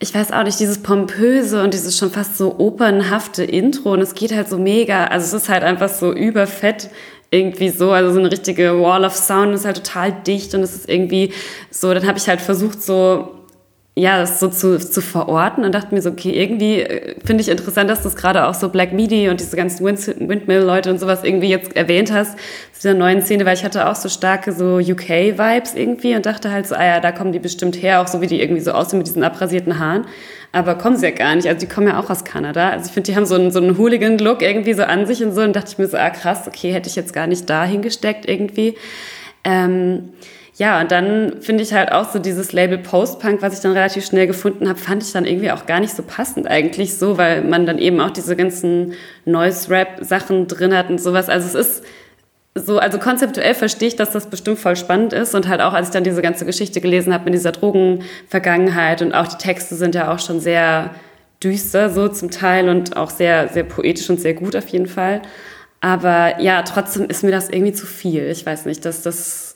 ich 0.00 0.14
weiß 0.14 0.30
auch 0.30 0.44
nicht, 0.44 0.60
dieses 0.60 0.78
pompöse 0.78 1.60
und 1.60 1.74
dieses 1.74 1.98
schon 1.98 2.12
fast 2.12 2.38
so 2.38 2.56
opernhafte 2.60 3.42
Intro 3.42 3.94
und 3.94 4.00
es 4.00 4.14
geht 4.14 4.32
halt 4.32 4.48
so 4.48 4.56
mega, 4.56 5.06
also 5.06 5.36
es 5.36 5.42
ist 5.42 5.48
halt 5.48 5.64
einfach 5.64 5.88
so 5.88 6.12
überfett 6.12 6.88
irgendwie 7.32 7.68
so, 7.70 7.90
also 7.90 8.12
so 8.12 8.20
eine 8.20 8.30
richtige 8.30 8.80
Wall 8.80 9.04
of 9.04 9.16
Sound 9.16 9.54
ist 9.54 9.64
halt 9.64 9.78
total 9.78 10.12
dicht 10.12 10.54
und 10.54 10.62
es 10.62 10.74
ist 10.76 10.88
irgendwie 10.88 11.32
so, 11.70 11.92
dann 11.92 12.06
habe 12.06 12.16
ich 12.16 12.28
halt 12.28 12.40
versucht 12.40 12.80
so 12.80 13.37
ja, 13.98 14.20
das 14.20 14.38
so 14.38 14.46
zu, 14.48 14.78
zu 14.78 15.00
verorten 15.00 15.64
und 15.64 15.74
dachte 15.74 15.92
mir 15.92 16.00
so, 16.00 16.10
okay, 16.10 16.30
irgendwie 16.30 16.82
äh, 16.82 17.16
finde 17.24 17.42
ich 17.42 17.48
interessant, 17.48 17.90
dass 17.90 18.02
du 18.02 18.08
es 18.08 18.14
gerade 18.14 18.46
auch 18.46 18.54
so 18.54 18.68
Black 18.68 18.92
Midi 18.92 19.28
und 19.28 19.40
diese 19.40 19.56
ganzen 19.56 19.84
Windmill-Leute 19.84 20.90
und 20.90 21.00
sowas 21.00 21.24
irgendwie 21.24 21.48
jetzt 21.48 21.74
erwähnt 21.74 22.12
hast, 22.12 22.38
zu 22.72 22.82
dieser 22.82 22.94
neuen 22.94 23.22
Szene, 23.22 23.44
weil 23.44 23.54
ich 23.54 23.64
hatte 23.64 23.88
auch 23.88 23.96
so 23.96 24.08
starke 24.08 24.52
so 24.52 24.76
UK-Vibes 24.76 25.74
irgendwie 25.74 26.14
und 26.14 26.26
dachte 26.26 26.52
halt 26.52 26.68
so, 26.68 26.76
ah 26.76 26.84
ja, 26.84 27.00
da 27.00 27.10
kommen 27.10 27.32
die 27.32 27.40
bestimmt 27.40 27.82
her, 27.82 28.00
auch 28.00 28.06
so 28.06 28.20
wie 28.20 28.28
die 28.28 28.40
irgendwie 28.40 28.60
so 28.60 28.70
aussehen 28.70 28.98
mit 28.98 29.08
diesen 29.08 29.24
abrasierten 29.24 29.80
Haaren. 29.80 30.06
Aber 30.52 30.76
kommen 30.76 30.96
sie 30.96 31.06
ja 31.06 31.12
gar 31.12 31.34
nicht. 31.34 31.48
Also 31.48 31.58
die 31.58 31.66
kommen 31.66 31.88
ja 31.88 32.00
auch 32.00 32.08
aus 32.08 32.24
Kanada. 32.24 32.70
Also 32.70 32.86
ich 32.86 32.92
finde, 32.92 33.10
die 33.10 33.16
haben 33.16 33.26
so 33.26 33.34
einen, 33.34 33.50
so 33.50 33.58
einen 33.58 33.76
Hooligan-Look 33.76 34.42
irgendwie 34.42 34.74
so 34.74 34.84
an 34.84 35.06
sich 35.06 35.22
und 35.24 35.34
so. 35.34 35.42
Und 35.42 35.54
dachte 35.54 35.72
ich 35.72 35.78
mir 35.78 35.88
so, 35.88 35.98
ah 35.98 36.10
krass, 36.10 36.46
okay, 36.46 36.72
hätte 36.72 36.88
ich 36.88 36.96
jetzt 36.96 37.12
gar 37.12 37.26
nicht 37.26 37.50
da 37.50 37.64
hingesteckt 37.64 38.28
irgendwie. 38.28 38.76
Ähm, 39.44 40.10
ja, 40.58 40.80
und 40.80 40.90
dann 40.90 41.40
finde 41.40 41.62
ich 41.62 41.72
halt 41.72 41.92
auch 41.92 42.10
so 42.10 42.18
dieses 42.18 42.52
Label 42.52 42.78
Post-Punk, 42.78 43.42
was 43.42 43.54
ich 43.54 43.60
dann 43.60 43.72
relativ 43.72 44.04
schnell 44.04 44.26
gefunden 44.26 44.68
habe, 44.68 44.76
fand 44.76 45.04
ich 45.04 45.12
dann 45.12 45.24
irgendwie 45.24 45.52
auch 45.52 45.66
gar 45.66 45.78
nicht 45.78 45.94
so 45.94 46.02
passend 46.02 46.48
eigentlich 46.48 46.96
so, 46.96 47.16
weil 47.16 47.44
man 47.44 47.64
dann 47.64 47.78
eben 47.78 48.00
auch 48.00 48.10
diese 48.10 48.34
ganzen 48.34 48.94
Noise-Rap-Sachen 49.24 50.48
drin 50.48 50.76
hat 50.76 50.90
und 50.90 51.00
sowas. 51.00 51.28
Also 51.28 51.46
es 51.46 51.54
ist 51.54 51.84
so, 52.56 52.80
also 52.80 52.98
konzeptuell 52.98 53.54
verstehe 53.54 53.86
ich, 53.86 53.94
dass 53.94 54.10
das 54.10 54.26
bestimmt 54.26 54.58
voll 54.58 54.74
spannend 54.74 55.12
ist 55.12 55.32
und 55.36 55.46
halt 55.46 55.60
auch, 55.60 55.74
als 55.74 55.88
ich 55.88 55.92
dann 55.92 56.02
diese 56.02 56.22
ganze 56.22 56.44
Geschichte 56.44 56.80
gelesen 56.80 57.14
habe 57.14 57.26
mit 57.26 57.34
dieser 57.34 57.52
Drogenvergangenheit 57.52 59.00
und 59.00 59.14
auch 59.14 59.28
die 59.28 59.38
Texte 59.38 59.76
sind 59.76 59.94
ja 59.94 60.12
auch 60.12 60.18
schon 60.18 60.40
sehr 60.40 60.90
düster 61.40 61.88
so 61.88 62.08
zum 62.08 62.32
Teil 62.32 62.68
und 62.68 62.96
auch 62.96 63.10
sehr, 63.10 63.46
sehr 63.46 63.62
poetisch 63.62 64.10
und 64.10 64.20
sehr 64.20 64.34
gut 64.34 64.56
auf 64.56 64.66
jeden 64.68 64.88
Fall. 64.88 65.22
Aber 65.80 66.40
ja, 66.40 66.62
trotzdem 66.62 67.08
ist 67.08 67.22
mir 67.22 67.30
das 67.30 67.48
irgendwie 67.48 67.74
zu 67.74 67.86
viel. 67.86 68.24
Ich 68.24 68.44
weiß 68.44 68.64
nicht, 68.64 68.84
dass 68.84 69.02
das 69.02 69.47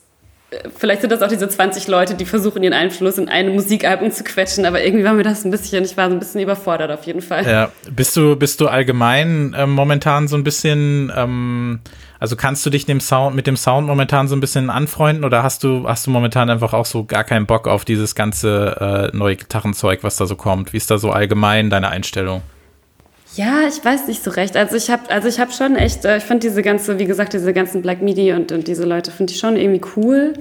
vielleicht 0.75 1.01
sind 1.01 1.11
das 1.11 1.21
auch 1.21 1.27
diese 1.27 1.47
20 1.47 1.87
Leute, 1.87 2.15
die 2.15 2.25
versuchen, 2.25 2.63
ihren 2.63 2.73
Einfluss 2.73 3.17
in 3.17 3.29
ein 3.29 3.53
Musikalbum 3.53 4.11
zu 4.11 4.23
quetschen, 4.23 4.65
aber 4.65 4.83
irgendwie 4.83 5.05
war 5.05 5.13
mir 5.13 5.23
das 5.23 5.45
ein 5.45 5.51
bisschen, 5.51 5.83
ich 5.83 5.97
war 5.97 6.09
so 6.09 6.15
ein 6.15 6.19
bisschen 6.19 6.41
überfordert 6.41 6.91
auf 6.91 7.03
jeden 7.05 7.21
Fall. 7.21 7.45
Ja, 7.45 7.71
bist 7.91 8.15
du, 8.15 8.35
bist 8.35 8.61
du 8.61 8.67
allgemein 8.67 9.53
äh, 9.53 9.65
momentan 9.65 10.27
so 10.27 10.35
ein 10.35 10.43
bisschen, 10.43 11.11
ähm, 11.15 11.79
also 12.19 12.35
kannst 12.35 12.65
du 12.65 12.69
dich 12.69 12.85
dem 12.85 12.99
Sound, 12.99 13.35
mit 13.35 13.47
dem 13.47 13.57
Sound 13.57 13.87
momentan 13.87 14.27
so 14.27 14.35
ein 14.35 14.39
bisschen 14.39 14.69
anfreunden 14.69 15.25
oder 15.25 15.43
hast 15.43 15.63
du, 15.63 15.87
hast 15.87 16.07
du 16.07 16.11
momentan 16.11 16.49
einfach 16.49 16.73
auch 16.73 16.85
so 16.85 17.03
gar 17.03 17.23
keinen 17.23 17.45
Bock 17.45 17.67
auf 17.67 17.85
dieses 17.85 18.15
ganze 18.15 19.11
äh, 19.13 19.17
neue 19.17 19.35
Gitarrenzeug, 19.35 20.03
was 20.03 20.17
da 20.17 20.25
so 20.25 20.35
kommt? 20.35 20.73
Wie 20.73 20.77
ist 20.77 20.89
da 20.89 20.97
so 20.97 21.11
allgemein 21.11 21.69
deine 21.69 21.89
Einstellung? 21.89 22.41
Ja, 23.35 23.67
ich 23.67 23.83
weiß 23.83 24.07
nicht 24.07 24.23
so 24.23 24.31
recht. 24.31 24.55
Also 24.55 24.75
ich 24.75 24.89
habe 24.89 25.09
also 25.09 25.27
ich 25.27 25.39
habe 25.39 25.51
schon 25.51 25.75
echt, 25.75 26.05
äh, 26.05 26.17
ich 26.17 26.23
finde 26.23 26.47
diese 26.47 26.61
ganze, 26.61 26.99
wie 26.99 27.05
gesagt, 27.05 27.33
diese 27.33 27.53
ganzen 27.53 27.81
Black 27.81 28.01
Midi 28.01 28.31
und, 28.33 28.51
und 28.51 28.67
diese 28.67 28.85
Leute 28.85 29.11
finde 29.11 29.33
ich 29.33 29.39
schon 29.39 29.55
irgendwie 29.55 29.81
cool. 29.95 30.33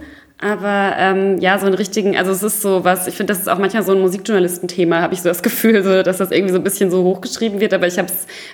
Aber 0.42 0.94
ähm, 0.98 1.38
ja, 1.38 1.56
so 1.60 1.66
einen 1.66 1.76
richtigen, 1.76 2.16
also 2.16 2.32
es 2.32 2.42
ist 2.42 2.62
so 2.62 2.84
was, 2.84 3.06
ich 3.06 3.14
finde, 3.14 3.32
das 3.32 3.42
ist 3.42 3.48
auch 3.48 3.58
manchmal 3.58 3.84
so 3.84 3.92
ein 3.92 4.00
Musikjournalistenthema, 4.00 5.00
habe 5.00 5.14
ich 5.14 5.22
so 5.22 5.28
das 5.28 5.40
Gefühl, 5.40 5.84
so, 5.84 6.02
dass 6.02 6.16
das 6.18 6.32
irgendwie 6.32 6.52
so 6.52 6.58
ein 6.58 6.64
bisschen 6.64 6.90
so 6.90 7.04
hochgeschrieben 7.04 7.60
wird, 7.60 7.72
aber 7.72 7.86
ich 7.86 7.96
habe 7.96 8.08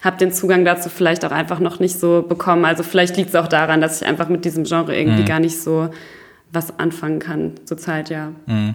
hab 0.04 0.18
den 0.18 0.30
Zugang 0.30 0.66
dazu 0.66 0.90
vielleicht 0.90 1.24
auch 1.24 1.30
einfach 1.30 1.60
noch 1.60 1.80
nicht 1.80 1.98
so 1.98 2.22
bekommen. 2.28 2.66
Also 2.66 2.82
vielleicht 2.82 3.16
liegt 3.16 3.30
es 3.30 3.34
auch 3.36 3.48
daran, 3.48 3.80
dass 3.80 4.02
ich 4.02 4.06
einfach 4.06 4.28
mit 4.28 4.44
diesem 4.44 4.64
Genre 4.64 4.94
irgendwie 4.94 5.22
mhm. 5.22 5.26
gar 5.26 5.40
nicht 5.40 5.58
so 5.58 5.88
was 6.52 6.78
anfangen 6.78 7.20
kann 7.20 7.52
zurzeit, 7.64 8.10
ja. 8.10 8.32
Mhm. 8.44 8.74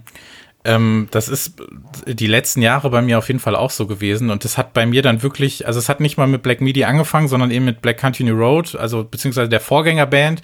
Ähm, 0.66 1.08
das 1.12 1.28
ist 1.28 1.62
die 2.06 2.28
letzten 2.28 2.62
Jahre 2.62 2.90
bei 2.90 3.02
mir 3.02 3.18
auf 3.18 3.28
jeden 3.28 3.40
Fall 3.40 3.56
auch 3.56 3.72
so 3.72 3.86
gewesen. 3.86 4.30
Und 4.30 4.46
das 4.46 4.58
hat 4.58 4.74
bei 4.74 4.86
mir 4.86 5.02
dann 5.02 5.22
wirklich, 5.22 5.68
also 5.68 5.80
es 5.80 5.90
hat 5.90 6.00
nicht 6.00 6.18
mal 6.18 6.28
mit 6.28 6.44
Black 6.44 6.62
Midi 6.62 6.84
angefangen, 6.84 7.28
sondern 7.28 7.52
eben 7.52 7.66
mit 7.66 7.82
Black 7.82 7.98
Country 7.98 8.24
New 8.24 8.36
Road, 8.36 8.76
also 8.76 9.04
beziehungsweise 9.04 9.50
der 9.50 9.60
Vorgängerband. 9.60 10.42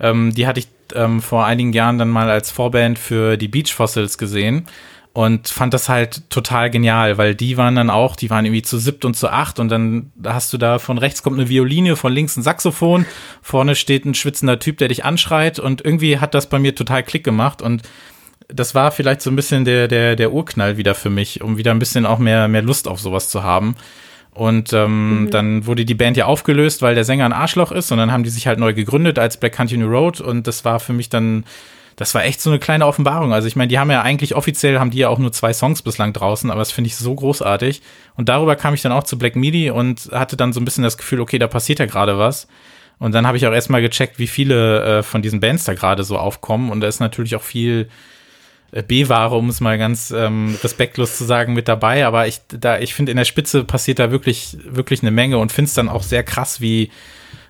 Ähm, 0.00 0.32
die 0.34 0.46
hatte 0.46 0.60
ich 0.60 0.68
ähm, 0.94 1.20
vor 1.20 1.44
einigen 1.44 1.72
Jahren 1.72 1.98
dann 1.98 2.08
mal 2.08 2.30
als 2.30 2.50
Vorband 2.50 2.98
für 2.98 3.36
die 3.36 3.48
Beach 3.48 3.72
Fossils 3.72 4.18
gesehen 4.18 4.66
und 5.12 5.48
fand 5.48 5.74
das 5.74 5.88
halt 5.88 6.30
total 6.30 6.70
genial, 6.70 7.18
weil 7.18 7.34
die 7.34 7.58
waren 7.58 7.76
dann 7.76 7.90
auch, 7.90 8.16
die 8.16 8.30
waren 8.30 8.46
irgendwie 8.46 8.62
zu 8.62 8.78
siebt 8.78 9.04
und 9.04 9.14
zu 9.14 9.28
acht 9.28 9.58
und 9.58 9.68
dann 9.68 10.10
hast 10.24 10.52
du 10.52 10.58
da 10.58 10.78
von 10.78 10.96
rechts 10.96 11.22
kommt 11.22 11.38
eine 11.38 11.50
Violine, 11.50 11.96
von 11.96 12.12
links 12.12 12.36
ein 12.36 12.42
Saxophon, 12.42 13.04
vorne 13.42 13.74
steht 13.74 14.06
ein 14.06 14.14
schwitzender 14.14 14.58
Typ, 14.58 14.78
der 14.78 14.88
dich 14.88 15.04
anschreit 15.04 15.58
und 15.58 15.84
irgendwie 15.84 16.18
hat 16.18 16.34
das 16.34 16.48
bei 16.48 16.58
mir 16.58 16.74
total 16.74 17.02
Klick 17.02 17.24
gemacht 17.24 17.60
und 17.60 17.82
das 18.48 18.74
war 18.74 18.90
vielleicht 18.90 19.22
so 19.22 19.30
ein 19.30 19.36
bisschen 19.36 19.64
der, 19.64 19.88
der, 19.88 20.16
der 20.16 20.32
Urknall 20.32 20.76
wieder 20.76 20.94
für 20.94 21.10
mich, 21.10 21.42
um 21.42 21.56
wieder 21.56 21.70
ein 21.70 21.78
bisschen 21.78 22.06
auch 22.06 22.18
mehr, 22.18 22.48
mehr 22.48 22.62
Lust 22.62 22.88
auf 22.88 23.00
sowas 23.00 23.28
zu 23.28 23.42
haben. 23.42 23.76
Und 24.34 24.72
ähm, 24.72 25.24
mhm. 25.24 25.30
dann 25.30 25.66
wurde 25.66 25.84
die 25.84 25.94
Band 25.94 26.16
ja 26.16 26.24
aufgelöst, 26.24 26.80
weil 26.80 26.94
der 26.94 27.04
Sänger 27.04 27.26
ein 27.26 27.34
Arschloch 27.34 27.70
ist. 27.70 27.92
Und 27.92 27.98
dann 27.98 28.12
haben 28.12 28.24
die 28.24 28.30
sich 28.30 28.46
halt 28.46 28.58
neu 28.58 28.72
gegründet 28.72 29.18
als 29.18 29.36
Black 29.36 29.52
Country 29.52 29.76
New 29.76 29.88
Road. 29.88 30.20
Und 30.20 30.46
das 30.46 30.64
war 30.64 30.80
für 30.80 30.94
mich 30.94 31.10
dann, 31.10 31.44
das 31.96 32.14
war 32.14 32.24
echt 32.24 32.40
so 32.40 32.48
eine 32.48 32.58
kleine 32.58 32.86
Offenbarung. 32.86 33.34
Also 33.34 33.46
ich 33.46 33.56
meine, 33.56 33.68
die 33.68 33.78
haben 33.78 33.90
ja 33.90 34.00
eigentlich 34.00 34.34
offiziell, 34.34 34.78
haben 34.78 34.90
die 34.90 34.98
ja 34.98 35.08
auch 35.08 35.18
nur 35.18 35.32
zwei 35.32 35.52
Songs 35.52 35.82
bislang 35.82 36.14
draußen, 36.14 36.50
aber 36.50 36.60
das 36.60 36.72
finde 36.72 36.88
ich 36.88 36.96
so 36.96 37.14
großartig. 37.14 37.82
Und 38.16 38.30
darüber 38.30 38.56
kam 38.56 38.72
ich 38.72 38.80
dann 38.80 38.92
auch 38.92 39.04
zu 39.04 39.18
Black 39.18 39.36
Midi 39.36 39.70
und 39.70 40.08
hatte 40.12 40.38
dann 40.38 40.54
so 40.54 40.60
ein 40.60 40.64
bisschen 40.64 40.84
das 40.84 40.96
Gefühl, 40.96 41.20
okay, 41.20 41.38
da 41.38 41.46
passiert 41.46 41.78
ja 41.78 41.86
gerade 41.86 42.18
was. 42.18 42.48
Und 42.98 43.12
dann 43.14 43.26
habe 43.26 43.36
ich 43.36 43.46
auch 43.46 43.52
erstmal 43.52 43.82
gecheckt, 43.82 44.18
wie 44.18 44.28
viele 44.28 44.98
äh, 44.98 45.02
von 45.02 45.20
diesen 45.20 45.40
Bands 45.40 45.64
da 45.64 45.74
gerade 45.74 46.04
so 46.04 46.16
aufkommen. 46.16 46.70
Und 46.70 46.80
da 46.80 46.86
ist 46.86 47.00
natürlich 47.00 47.36
auch 47.36 47.42
viel 47.42 47.88
B-Ware, 48.80 49.36
um 49.36 49.50
es 49.50 49.60
mal 49.60 49.76
ganz 49.76 50.10
ähm, 50.16 50.56
respektlos 50.62 51.18
zu 51.18 51.24
sagen, 51.24 51.52
mit 51.52 51.68
dabei. 51.68 52.06
Aber 52.06 52.26
ich, 52.26 52.40
da, 52.48 52.78
ich 52.78 52.94
finde, 52.94 53.12
in 53.12 53.18
der 53.18 53.26
Spitze 53.26 53.64
passiert 53.64 53.98
da 53.98 54.10
wirklich, 54.10 54.56
wirklich 54.64 55.02
eine 55.02 55.10
Menge 55.10 55.36
und 55.38 55.52
finde 55.52 55.68
es 55.68 55.74
dann 55.74 55.90
auch 55.90 56.02
sehr 56.02 56.22
krass, 56.22 56.62
wie, 56.62 56.90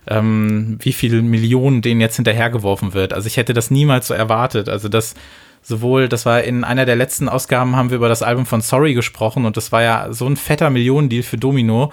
ähm, 0.08 0.78
wie 0.80 0.92
viele 0.92 1.22
Millionen 1.22 1.80
denen 1.80 2.00
jetzt 2.00 2.16
hinterhergeworfen 2.16 2.92
wird. 2.92 3.12
Also 3.12 3.28
ich 3.28 3.36
hätte 3.36 3.54
das 3.54 3.70
niemals 3.70 4.08
so 4.08 4.14
erwartet. 4.14 4.68
Also 4.68 4.88
das 4.88 5.14
sowohl, 5.62 6.08
das 6.08 6.26
war 6.26 6.42
in 6.42 6.64
einer 6.64 6.86
der 6.86 6.96
letzten 6.96 7.28
Ausgaben, 7.28 7.76
haben 7.76 7.90
wir 7.90 7.96
über 7.96 8.08
das 8.08 8.22
Album 8.22 8.46
von 8.46 8.60
Sorry 8.60 8.94
gesprochen 8.94 9.44
und 9.46 9.56
das 9.56 9.70
war 9.70 9.82
ja 9.82 10.08
so 10.10 10.26
ein 10.26 10.36
fetter 10.36 10.70
Millionendeal 10.70 11.22
für 11.22 11.36
Domino. 11.36 11.92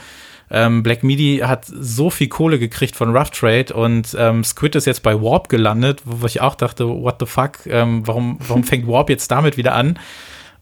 Ähm, 0.52 0.84
Black 0.84 1.04
Midi 1.04 1.41
hat 1.43 1.66
so 1.66 2.10
viel 2.10 2.28
Kohle 2.28 2.60
gekriegt 2.60 2.95
von 2.95 3.16
Rough 3.16 3.32
Trade 3.32 3.74
und 3.74 4.16
ähm, 4.18 4.43
Squid 4.43 4.76
ist 4.76 4.86
jetzt 4.86 5.04
bei 5.04 5.22
Warp 5.22 5.50
gelandet, 5.50 6.02
wo 6.06 6.26
ich 6.26 6.41
auch 6.41 6.56
dachte, 6.56 6.88
what 6.88 7.18
the 7.20 7.26
fuck, 7.26 7.66
ähm, 7.68 8.08
warum, 8.08 8.39
warum 8.47 8.64
fängt 8.64 8.88
Warp 8.88 9.10
jetzt 9.10 9.30
damit 9.30 9.58
wieder 9.58 9.76
an? 9.76 10.00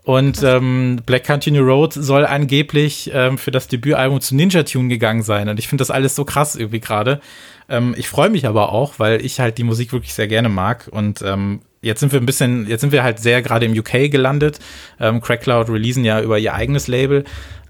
Und 0.08 0.42
ähm, 0.42 1.02
Black 1.06 1.26
Country 1.26 1.52
New 1.52 1.66
Road 1.66 1.92
soll 1.92 2.26
angeblich 2.26 3.12
ähm, 3.14 3.38
für 3.38 3.52
das 3.52 3.68
Debütalbum 3.68 4.22
zu 4.22 4.38
Ninja 4.38 4.64
Tune 4.64 4.88
gegangen 4.88 5.22
sein. 5.22 5.50
Und 5.50 5.60
ich 5.60 5.68
finde 5.68 5.82
das 5.82 5.92
alles 5.92 6.16
so 6.16 6.24
krass 6.24 6.56
irgendwie 6.56 6.80
gerade. 6.80 7.20
Ähm, 7.68 7.94
ich 7.98 8.08
freue 8.08 8.30
mich 8.30 8.48
aber 8.48 8.72
auch, 8.72 9.00
weil 9.00 9.24
ich 9.26 9.42
halt 9.42 9.58
die 9.58 9.66
Musik 9.66 9.92
wirklich 9.92 10.14
sehr 10.14 10.30
gerne 10.30 10.48
mag. 10.48 10.88
Und 10.90 11.22
ähm, 11.24 11.60
jetzt 11.82 12.00
sind 12.00 12.14
wir 12.14 12.22
ein 12.22 12.26
bisschen, 12.26 12.68
jetzt 12.70 12.80
sind 12.80 12.94
wir 12.94 13.04
halt 13.04 13.20
sehr 13.20 13.42
gerade 13.42 13.66
im 13.66 13.78
UK 13.78 14.10
gelandet. 14.10 14.60
Ähm, 14.98 15.20
Crackcloud 15.20 15.70
releasen 15.70 16.06
ja 16.06 16.22
über 16.22 16.40
ihr 16.40 16.54
eigenes 16.54 16.88
Label. 16.88 17.26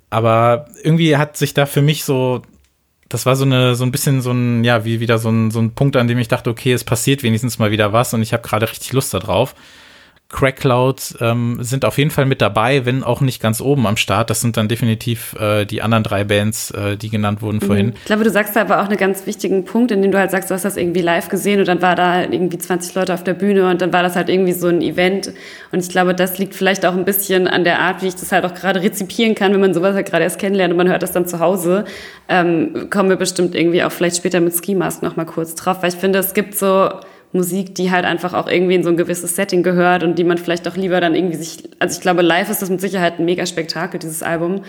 Aber 0.10 0.68
irgendwie 0.84 1.18
hat 1.18 1.38
sich 1.38 1.53
da 1.53 1.66
für 1.66 1.82
mich 1.82 2.03
so, 2.03 2.41
das 3.10 3.26
war 3.26 3.36
so 3.36 3.45
eine, 3.45 3.76
so 3.76 3.84
ein 3.84 3.91
bisschen 3.91 4.22
so 4.22 4.32
ein, 4.32 4.64
ja, 4.64 4.86
wie 4.86 4.99
wieder 4.99 5.18
so 5.18 5.30
ein, 5.30 5.51
so 5.51 5.60
ein 5.60 5.72
Punkt, 5.72 5.95
an 5.95 6.08
dem 6.08 6.18
ich 6.20 6.28
dachte, 6.28 6.49
okay, 6.49 6.74
es 6.74 6.84
passiert 6.84 7.24
wenigstens 7.24 7.60
mal 7.60 7.72
wieder 7.72 7.93
was 7.93 8.14
und 8.14 8.22
ich 8.22 8.34
habe 8.34 8.47
gerade 8.47 8.70
richtig 8.70 8.93
Lust 8.93 9.14
darauf. 9.14 9.53
Crack 9.53 9.66
Cloud 10.30 11.15
ähm, 11.21 11.57
sind 11.61 11.86
auf 11.86 11.97
jeden 11.97 12.11
Fall 12.11 12.25
mit 12.25 12.41
dabei, 12.41 12.86
wenn 12.86 13.03
auch 13.03 13.21
nicht 13.21 13.41
ganz 13.41 13.61
oben 13.61 13.88
am 13.88 13.95
Start. 13.95 14.30
Das 14.30 14.41
sind 14.41 14.57
dann 14.57 14.67
definitiv 14.67 15.36
äh, 15.39 15.65
die 15.65 15.82
anderen 15.82 16.03
drei 16.03 16.25
Bands, 16.25 16.71
äh, 16.71 16.97
die 16.97 17.09
genannt 17.09 17.41
wurden 17.41 17.61
vorhin. 17.61 17.93
Ich 17.95 18.05
glaube, 18.05 18.25
du 18.25 18.30
sagst 18.30 18.55
da 18.55 18.61
aber 18.61 18.82
auch 18.82 18.88
einen 18.88 18.97
ganz 18.97 19.25
wichtigen 19.25 19.63
Punkt, 19.63 19.91
in 19.91 20.01
dem 20.01 20.11
du 20.11 20.17
halt 20.17 20.32
sagst, 20.32 20.49
du 20.49 20.53
hast 20.53 20.65
das 20.65 20.75
irgendwie 20.75 21.01
live 21.01 21.30
gesehen 21.30 21.59
und 21.61 21.67
dann 21.67 21.82
war 21.82 21.95
da 21.95 22.13
halt 22.13 22.34
irgendwie 22.34 22.57
20 22.57 22.93
Leute 22.95 23.13
auf 23.13 23.23
der 23.23 23.36
Bühne 23.36 23.69
und 23.69 23.82
dann 23.82 23.93
war 23.93 24.03
das 24.03 24.17
halt 24.17 24.28
irgendwie 24.28 24.51
so 24.51 24.67
ein 24.67 24.82
Event. 24.82 25.32
Und 25.71 25.80
ich 25.80 25.89
glaube, 25.89 26.13
das 26.13 26.38
liegt 26.38 26.55
vielleicht 26.55 26.86
auch 26.86 26.93
ein 26.93 27.05
bisschen 27.05 27.47
an 27.47 27.63
der 27.63 27.80
Art, 27.80 28.01
wie 28.01 28.07
ich 28.07 28.15
das 28.15 28.32
halt 28.34 28.45
auch 28.45 28.53
gerade 28.53 28.82
rezipieren 28.82 29.34
kann, 29.34 29.53
wenn 29.53 29.61
man 29.61 29.73
sowas 29.73 29.95
halt 29.95 30.09
gerade 30.09 30.25
erst 30.25 30.39
kennenlernt 30.39 30.71
und 30.71 30.78
man 30.78 30.89
hört 30.89 31.03
das 31.03 31.13
dann 31.13 31.25
zu 31.25 31.39
Hause. 31.39 31.86
Ähm, 32.28 32.89
kommen 32.89 33.09
wir 33.09 33.15
bestimmt 33.15 33.55
irgendwie 33.55 33.82
auch 33.82 33.91
vielleicht 33.91 34.17
später 34.17 34.41
mit 34.41 34.53
Ski 34.53 34.75
Mask 34.75 35.01
noch 35.03 35.15
mal 35.15 35.25
kurz 35.25 35.55
drauf, 35.55 35.78
weil 35.82 35.89
ich 35.89 35.95
finde, 35.95 36.19
es 36.19 36.34
gibt 36.34 36.57
so 36.57 36.89
Musik, 37.38 37.75
die 37.75 37.91
halt 37.91 38.03
einfach 38.03 38.33
auch 38.33 38.47
irgendwie 38.47 38.75
in 38.75 38.83
so 38.83 38.89
ein 38.89 38.97
gewisses 38.97 39.35
Setting 39.35 39.63
gehört 39.63 40.03
und 40.03 40.19
die 40.19 40.25
man 40.25 40.38
vielleicht 40.38 40.67
auch 40.67 40.75
lieber 40.75 40.99
dann 40.99 41.15
irgendwie 41.15 41.38
sich, 41.38 41.69
also 41.79 41.95
ich 41.95 42.01
glaube, 42.01 42.21
live 42.21 42.49
ist 42.49 42.61
das 42.61 42.69
mit 42.69 42.81
Sicherheit 42.81 43.19
ein 43.19 43.25
mega 43.25 43.45
Spektakel, 43.45 43.99
dieses 43.99 44.21
Album. 44.21 44.63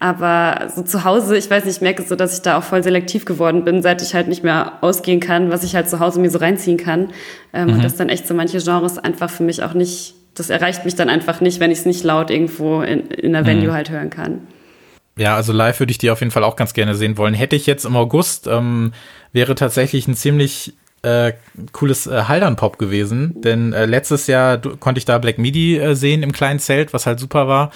Aber 0.00 0.68
so 0.74 0.82
zu 0.82 1.04
Hause, 1.04 1.36
ich 1.36 1.48
weiß 1.48 1.64
nicht, 1.64 1.76
ich 1.76 1.80
merke 1.80 2.02
so, 2.02 2.16
dass 2.16 2.34
ich 2.34 2.42
da 2.42 2.58
auch 2.58 2.64
voll 2.64 2.82
selektiv 2.82 3.24
geworden 3.24 3.64
bin, 3.64 3.80
seit 3.80 4.02
ich 4.02 4.14
halt 4.14 4.28
nicht 4.28 4.42
mehr 4.42 4.78
ausgehen 4.80 5.20
kann, 5.20 5.50
was 5.50 5.62
ich 5.62 5.76
halt 5.76 5.88
zu 5.88 6.00
Hause 6.00 6.20
mir 6.20 6.30
so 6.30 6.38
reinziehen 6.38 6.76
kann. 6.76 7.10
Ähm, 7.52 7.68
mhm. 7.68 7.74
Und 7.74 7.84
dass 7.84 7.96
dann 7.96 8.08
echt 8.08 8.26
so 8.26 8.34
manche 8.34 8.58
Genres 8.58 8.98
einfach 8.98 9.30
für 9.30 9.44
mich 9.44 9.62
auch 9.62 9.72
nicht, 9.72 10.14
das 10.34 10.50
erreicht 10.50 10.84
mich 10.84 10.96
dann 10.96 11.08
einfach 11.08 11.40
nicht, 11.40 11.60
wenn 11.60 11.70
ich 11.70 11.78
es 11.78 11.86
nicht 11.86 12.02
laut 12.02 12.30
irgendwo 12.30 12.82
in, 12.82 13.06
in 13.08 13.32
der 13.32 13.46
Venue 13.46 13.68
mhm. 13.68 13.72
halt 13.72 13.90
hören 13.90 14.10
kann. 14.10 14.40
Ja, 15.16 15.36
also 15.36 15.52
live 15.52 15.78
würde 15.78 15.92
ich 15.92 15.98
die 15.98 16.10
auf 16.10 16.20
jeden 16.20 16.32
Fall 16.32 16.44
auch 16.44 16.56
ganz 16.56 16.74
gerne 16.74 16.94
sehen 16.96 17.16
wollen. 17.16 17.34
Hätte 17.34 17.54
ich 17.54 17.66
jetzt 17.66 17.84
im 17.84 17.96
August, 17.96 18.48
ähm, 18.48 18.92
wäre 19.32 19.54
tatsächlich 19.54 20.08
ein 20.08 20.14
ziemlich 20.14 20.74
äh, 21.04 21.34
cooles 21.72 22.06
äh, 22.06 22.24
Haldern-Pop 22.24 22.78
gewesen, 22.78 23.40
denn 23.42 23.72
äh, 23.72 23.86
letztes 23.86 24.26
Jahr 24.26 24.58
konnte 24.58 24.98
ich 24.98 25.04
da 25.04 25.18
Black 25.18 25.38
Midi 25.38 25.78
äh, 25.78 25.94
sehen 25.94 26.22
im 26.22 26.32
kleinen 26.32 26.58
Zelt, 26.58 26.92
was 26.92 27.06
halt 27.06 27.20
super 27.20 27.48
war. 27.48 27.70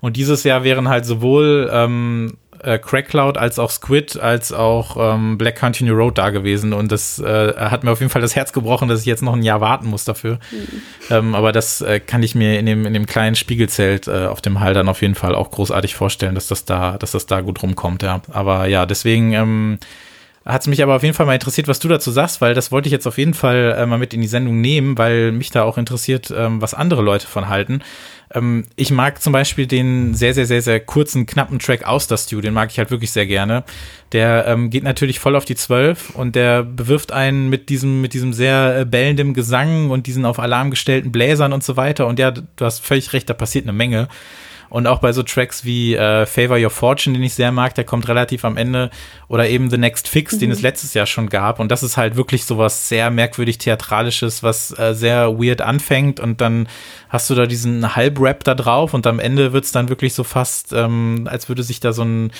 Und 0.00 0.16
dieses 0.16 0.44
Jahr 0.44 0.64
wären 0.64 0.88
halt 0.88 1.06
sowohl 1.06 1.70
ähm, 1.72 2.36
äh, 2.64 2.78
Crack 2.78 3.08
Cloud 3.08 3.38
als 3.38 3.58
auch 3.58 3.70
Squid 3.70 4.18
als 4.20 4.52
auch 4.52 4.96
ähm, 4.98 5.38
Black 5.38 5.56
Country 5.56 5.84
New 5.84 5.94
Road 5.94 6.18
da 6.18 6.30
gewesen. 6.30 6.72
Und 6.72 6.90
das 6.90 7.18
äh, 7.18 7.54
hat 7.56 7.84
mir 7.84 7.90
auf 7.90 8.00
jeden 8.00 8.10
Fall 8.10 8.22
das 8.22 8.34
Herz 8.34 8.52
gebrochen, 8.52 8.88
dass 8.88 9.00
ich 9.00 9.06
jetzt 9.06 9.22
noch 9.22 9.34
ein 9.34 9.42
Jahr 9.42 9.60
warten 9.60 9.86
muss 9.86 10.04
dafür. 10.04 10.38
Mhm. 10.50 10.82
Ähm, 11.10 11.34
aber 11.34 11.52
das 11.52 11.80
äh, 11.80 12.00
kann 12.00 12.22
ich 12.22 12.34
mir 12.34 12.58
in 12.58 12.66
dem, 12.66 12.86
in 12.86 12.94
dem 12.94 13.06
kleinen 13.06 13.36
Spiegelzelt 13.36 14.08
äh, 14.08 14.26
auf 14.26 14.40
dem 14.40 14.60
Hall 14.60 14.74
dann 14.74 14.88
auf 14.88 15.02
jeden 15.02 15.14
Fall 15.14 15.34
auch 15.34 15.50
großartig 15.50 15.94
vorstellen, 15.94 16.34
dass 16.34 16.48
das 16.48 16.64
da, 16.64 16.96
dass 16.98 17.12
das 17.12 17.26
da 17.26 17.40
gut 17.40 17.62
rumkommt, 17.62 18.02
ja. 18.02 18.22
Aber 18.32 18.66
ja, 18.66 18.86
deswegen 18.86 19.32
ähm, 19.32 19.78
hat 20.44 20.60
es 20.60 20.66
mich 20.66 20.82
aber 20.82 20.94
auf 20.94 21.02
jeden 21.02 21.14
Fall 21.14 21.24
mal 21.24 21.34
interessiert, 21.34 21.68
was 21.68 21.78
du 21.78 21.88
dazu 21.88 22.10
sagst, 22.10 22.42
weil 22.42 22.52
das 22.52 22.70
wollte 22.70 22.88
ich 22.88 22.92
jetzt 22.92 23.06
auf 23.06 23.16
jeden 23.16 23.32
Fall 23.32 23.74
äh, 23.78 23.86
mal 23.86 23.98
mit 23.98 24.12
in 24.12 24.20
die 24.20 24.26
Sendung 24.26 24.60
nehmen, 24.60 24.98
weil 24.98 25.32
mich 25.32 25.50
da 25.50 25.62
auch 25.62 25.78
interessiert, 25.78 26.32
ähm, 26.36 26.60
was 26.60 26.74
andere 26.74 27.00
Leute 27.00 27.26
von 27.26 27.48
halten. 27.48 27.80
Ähm, 28.34 28.64
ich 28.76 28.90
mag 28.90 29.22
zum 29.22 29.32
Beispiel 29.32 29.66
den 29.66 30.12
sehr, 30.12 30.34
sehr, 30.34 30.44
sehr, 30.44 30.60
sehr 30.60 30.80
kurzen, 30.80 31.24
knappen 31.24 31.58
Track 31.60 31.84
aus 31.86 32.08
das 32.08 32.24
Stew, 32.24 32.42
den 32.42 32.52
mag 32.52 32.70
ich 32.70 32.78
halt 32.78 32.90
wirklich 32.90 33.10
sehr 33.10 33.26
gerne. 33.26 33.64
Der 34.12 34.46
ähm, 34.46 34.68
geht 34.68 34.84
natürlich 34.84 35.18
voll 35.18 35.34
auf 35.34 35.46
die 35.46 35.54
Zwölf 35.54 36.10
und 36.10 36.36
der 36.36 36.62
bewirft 36.62 37.10
einen 37.10 37.48
mit 37.48 37.70
diesem, 37.70 38.02
mit 38.02 38.12
diesem 38.12 38.34
sehr 38.34 38.80
äh, 38.80 38.84
bellenden 38.84 39.32
Gesang 39.32 39.90
und 39.90 40.06
diesen 40.06 40.26
auf 40.26 40.38
Alarm 40.38 40.70
gestellten 40.70 41.10
Bläsern 41.10 41.54
und 41.54 41.64
so 41.64 41.78
weiter. 41.78 42.06
Und 42.06 42.18
ja, 42.18 42.32
du 42.32 42.44
hast 42.60 42.84
völlig 42.84 43.14
recht, 43.14 43.30
da 43.30 43.34
passiert 43.34 43.64
eine 43.64 43.72
Menge. 43.72 44.08
Und 44.74 44.88
auch 44.88 44.98
bei 44.98 45.12
so 45.12 45.22
Tracks 45.22 45.64
wie 45.64 45.94
äh, 45.94 46.26
Favor 46.26 46.58
Your 46.58 46.68
Fortune, 46.68 47.16
den 47.16 47.22
ich 47.22 47.34
sehr 47.34 47.52
mag, 47.52 47.76
der 47.76 47.84
kommt 47.84 48.08
relativ 48.08 48.44
am 48.44 48.56
Ende. 48.56 48.90
Oder 49.28 49.48
eben 49.48 49.70
The 49.70 49.78
Next 49.78 50.08
Fix, 50.08 50.32
mhm. 50.32 50.38
den 50.40 50.50
es 50.50 50.62
letztes 50.62 50.94
Jahr 50.94 51.06
schon 51.06 51.28
gab. 51.28 51.60
Und 51.60 51.70
das 51.70 51.84
ist 51.84 51.96
halt 51.96 52.16
wirklich 52.16 52.44
sowas 52.44 52.88
sehr 52.88 53.12
merkwürdig 53.12 53.58
Theatralisches, 53.58 54.42
was 54.42 54.76
äh, 54.76 54.92
sehr 54.92 55.38
weird 55.38 55.60
anfängt. 55.60 56.18
Und 56.18 56.40
dann 56.40 56.66
hast 57.08 57.30
du 57.30 57.36
da 57.36 57.46
diesen 57.46 57.94
Halbrap 57.94 58.42
da 58.42 58.56
drauf. 58.56 58.94
Und 58.94 59.06
am 59.06 59.20
Ende 59.20 59.52
wird 59.52 59.64
es 59.64 59.70
dann 59.70 59.90
wirklich 59.90 60.12
so 60.12 60.24
fast, 60.24 60.72
ähm, 60.72 61.28
als 61.30 61.48
würde 61.48 61.62
sich 61.62 61.78
da 61.78 61.92
so 61.92 62.02
ein 62.02 62.32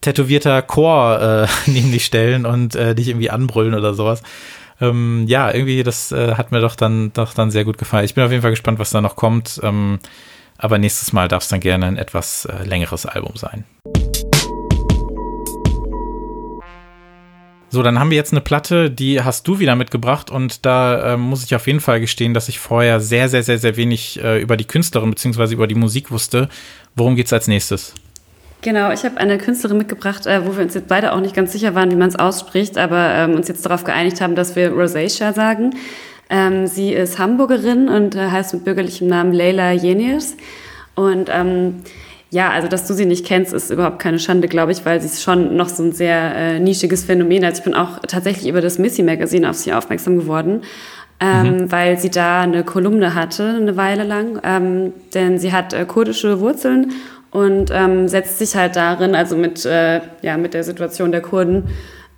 tätowierter 0.00 0.62
Chor 0.62 1.20
äh, 1.20 1.46
neben 1.70 1.92
dich 1.92 2.06
stellen 2.06 2.46
und 2.46 2.74
äh, 2.74 2.94
dich 2.94 3.08
irgendwie 3.08 3.28
anbrüllen 3.28 3.74
oder 3.74 3.92
sowas. 3.92 4.22
ähm, 4.80 5.26
ja, 5.28 5.52
irgendwie, 5.52 5.82
das 5.82 6.10
äh, 6.10 6.36
hat 6.36 6.52
mir 6.52 6.62
doch 6.62 6.74
dann, 6.74 7.12
doch 7.12 7.34
dann 7.34 7.50
sehr 7.50 7.66
gut 7.66 7.76
gefallen. 7.76 8.06
Ich 8.06 8.14
bin 8.14 8.24
auf 8.24 8.30
jeden 8.30 8.40
Fall 8.40 8.52
gespannt, 8.52 8.78
was 8.78 8.88
da 8.88 9.02
noch 9.02 9.14
kommt. 9.14 9.60
Ähm, 9.62 9.98
aber 10.62 10.78
nächstes 10.78 11.12
Mal 11.12 11.26
darf 11.28 11.42
es 11.42 11.48
dann 11.48 11.60
gerne 11.60 11.86
ein 11.86 11.98
etwas 11.98 12.44
äh, 12.44 12.64
längeres 12.64 13.04
Album 13.04 13.32
sein. 13.34 13.64
So, 17.68 17.82
dann 17.82 17.98
haben 17.98 18.10
wir 18.10 18.16
jetzt 18.16 18.32
eine 18.32 18.42
Platte, 18.42 18.90
die 18.90 19.22
hast 19.22 19.48
du 19.48 19.58
wieder 19.58 19.74
mitgebracht 19.74 20.30
und 20.30 20.64
da 20.64 21.14
äh, 21.14 21.16
muss 21.16 21.42
ich 21.42 21.54
auf 21.56 21.66
jeden 21.66 21.80
Fall 21.80 22.00
gestehen, 22.00 22.32
dass 22.32 22.48
ich 22.48 22.60
vorher 22.60 23.00
sehr, 23.00 23.28
sehr, 23.28 23.42
sehr, 23.42 23.58
sehr 23.58 23.76
wenig 23.76 24.22
äh, 24.22 24.40
über 24.40 24.56
die 24.56 24.66
Künstlerin 24.66 25.10
bzw. 25.10 25.54
über 25.54 25.66
die 25.66 25.74
Musik 25.74 26.10
wusste. 26.10 26.48
Worum 26.94 27.16
geht 27.16 27.26
es 27.26 27.32
als 27.32 27.48
nächstes? 27.48 27.94
Genau, 28.60 28.92
ich 28.92 29.04
habe 29.04 29.16
eine 29.16 29.38
Künstlerin 29.38 29.78
mitgebracht, 29.78 30.26
äh, 30.26 30.46
wo 30.46 30.56
wir 30.56 30.62
uns 30.62 30.74
jetzt 30.74 30.86
beide 30.86 31.12
auch 31.12 31.20
nicht 31.20 31.34
ganz 31.34 31.50
sicher 31.50 31.74
waren, 31.74 31.90
wie 31.90 31.96
man 31.96 32.08
es 32.08 32.16
ausspricht, 32.16 32.78
aber 32.78 33.14
ähm, 33.14 33.34
uns 33.34 33.48
jetzt 33.48 33.66
darauf 33.66 33.82
geeinigt 33.82 34.20
haben, 34.20 34.36
dass 34.36 34.54
wir 34.54 34.70
Rosacea 34.70 35.32
sagen. 35.32 35.74
Ähm, 36.32 36.66
sie 36.66 36.94
ist 36.94 37.18
Hamburgerin 37.18 37.90
und 37.90 38.16
äh, 38.16 38.30
heißt 38.30 38.54
mit 38.54 38.64
bürgerlichem 38.64 39.06
Namen 39.06 39.34
Leila 39.34 39.72
Jenius. 39.72 40.34
Und 40.94 41.28
ähm, 41.30 41.82
ja, 42.30 42.48
also 42.50 42.68
dass 42.68 42.86
du 42.86 42.94
sie 42.94 43.04
nicht 43.04 43.26
kennst, 43.26 43.52
ist 43.52 43.70
überhaupt 43.70 43.98
keine 43.98 44.18
Schande, 44.18 44.48
glaube 44.48 44.72
ich, 44.72 44.86
weil 44.86 44.98
sie 45.02 45.08
ist 45.08 45.22
schon 45.22 45.54
noch 45.56 45.68
so 45.68 45.82
ein 45.82 45.92
sehr 45.92 46.34
äh, 46.34 46.58
nischiges 46.58 47.04
Phänomen. 47.04 47.44
Also 47.44 47.58
ich 47.58 47.64
bin 47.64 47.74
auch 47.74 47.98
tatsächlich 48.08 48.48
über 48.48 48.62
das 48.62 48.78
Missy 48.78 49.02
Magazine 49.02 49.50
auf 49.50 49.56
sie 49.56 49.74
aufmerksam 49.74 50.16
geworden. 50.16 50.62
Ähm, 51.20 51.42
mhm. 51.46 51.70
weil 51.70 51.98
sie 52.00 52.10
da 52.10 52.40
eine 52.40 52.64
Kolumne 52.64 53.14
hatte, 53.14 53.44
eine 53.44 53.76
Weile 53.76 54.02
lang. 54.02 54.40
Ähm, 54.42 54.92
denn 55.14 55.38
sie 55.38 55.52
hat 55.52 55.72
äh, 55.72 55.84
kurdische 55.84 56.40
Wurzeln 56.40 56.92
und 57.30 57.70
ähm, 57.72 58.08
setzt 58.08 58.38
sich 58.38 58.56
halt 58.56 58.74
darin, 58.74 59.14
also 59.14 59.36
mit, 59.36 59.64
äh, 59.64 60.00
ja, 60.22 60.36
mit 60.36 60.52
der 60.52 60.64
Situation 60.64 61.12
der 61.12 61.20
Kurden 61.20 61.68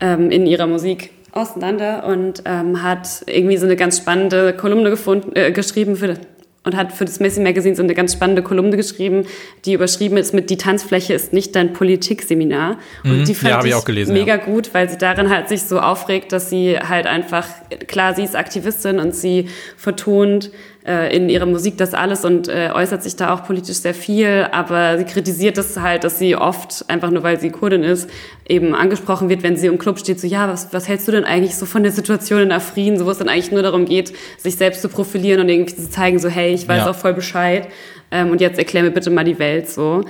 ähm, 0.01 0.31
in 0.31 0.47
ihrer 0.47 0.67
Musik 0.67 1.11
auseinander 1.35 2.07
und 2.07 2.43
ähm, 2.45 2.82
hat 2.82 3.24
irgendwie 3.26 3.57
so 3.57 3.66
eine 3.66 3.76
ganz 3.76 3.99
spannende 3.99 4.53
Kolumne 4.55 4.91
gefunden, 4.91 5.32
äh, 5.35 5.53
geschrieben 5.53 5.97
für 5.97 6.16
und 6.64 6.76
hat 6.76 6.93
für 6.93 7.05
das 7.05 7.20
Messi 7.20 7.41
Magazine 7.41 7.76
so 7.76 7.82
eine 7.82 7.95
ganz 7.95 8.14
spannende 8.14 8.43
Kolumne 8.43 8.76
geschrieben, 8.76 9.26
die 9.66 9.74
überschrieben 9.74 10.16
ist 10.16 10.32
mit 10.32 10.49
Die 10.49 10.57
Tanzfläche 10.57 11.12
ist 11.12 11.32
nicht 11.32 11.55
dein 11.55 11.74
Politikseminar. 11.74 12.78
Und 13.05 13.20
mhm. 13.20 13.24
die 13.26 13.35
fand 13.35 13.51
ja, 13.51 13.61
ich, 13.61 13.66
ich 13.66 13.74
auch 13.74 13.85
gelesen, 13.85 14.14
mega 14.14 14.37
ja. 14.37 14.43
gut, 14.43 14.72
weil 14.72 14.89
sie 14.89 14.97
darin 14.97 15.28
halt 15.28 15.49
sich 15.49 15.62
so 15.64 15.78
aufregt, 15.78 16.32
dass 16.32 16.49
sie 16.49 16.78
halt 16.78 17.07
einfach, 17.07 17.47
klar, 17.87 18.14
sie 18.14 18.24
ist 18.24 18.35
Aktivistin 18.35 18.99
und 18.99 19.14
sie 19.14 19.49
vertont 19.76 20.51
äh, 20.87 21.16
in 21.16 21.28
ihrer 21.30 21.47
Musik 21.47 21.78
das 21.78 21.95
alles 21.95 22.24
und 22.24 22.49
äh, 22.49 22.70
äußert 22.74 23.03
sich 23.03 23.16
da 23.16 23.32
auch 23.32 23.45
politisch 23.45 23.76
sehr 23.78 23.95
viel, 23.95 24.47
aber 24.53 24.99
sie 24.99 25.05
kritisiert 25.05 25.57
das 25.57 25.78
halt, 25.80 26.05
dass 26.05 26.18
sie 26.18 26.37
oft, 26.37 26.85
einfach 26.89 27.11
nur 27.11 27.22
weil 27.22 27.41
sie 27.41 27.51
Kurdin 27.51 27.82
ist, 27.82 28.09
eben 28.47 28.74
angesprochen 28.74 29.28
wird, 29.28 29.43
wenn 29.43 29.57
sie 29.57 29.66
im 29.66 29.78
Club 29.78 29.99
steht, 29.99 30.20
so, 30.20 30.26
ja, 30.26 30.47
was, 30.49 30.72
was 30.72 30.87
hältst 30.89 31.09
du 31.09 31.12
denn 31.12 31.24
eigentlich 31.24 31.57
so 31.57 31.64
von 31.64 31.82
der 31.82 31.93
Situation 31.93 32.41
in 32.43 32.53
Afrin, 32.53 32.99
so 32.99 33.07
wo 33.07 33.11
es 33.11 33.18
dann 33.18 33.28
eigentlich 33.30 33.51
nur 33.51 33.62
darum 33.62 33.87
geht, 33.87 34.12
sich 34.37 34.57
selbst 34.57 34.82
zu 34.82 34.89
profilieren 34.89 35.41
und 35.41 35.49
irgendwie 35.49 35.74
zu 35.74 35.89
zeigen, 35.89 36.18
so, 36.18 36.28
hey, 36.28 36.53
ich 36.53 36.68
weiß 36.68 36.78
Ja. 36.85 36.91
auch 36.91 36.95
voll 36.97 37.14
Bescheid. 37.14 37.68
Ähm, 38.11 38.30
und 38.30 38.41
jetzt 38.43 38.59
erklär 38.59 38.82
mir 38.82 38.91
bitte 38.91 39.11
mal 39.11 39.24
die 39.24 39.39
Welt, 39.39 39.68
so 39.70 40.05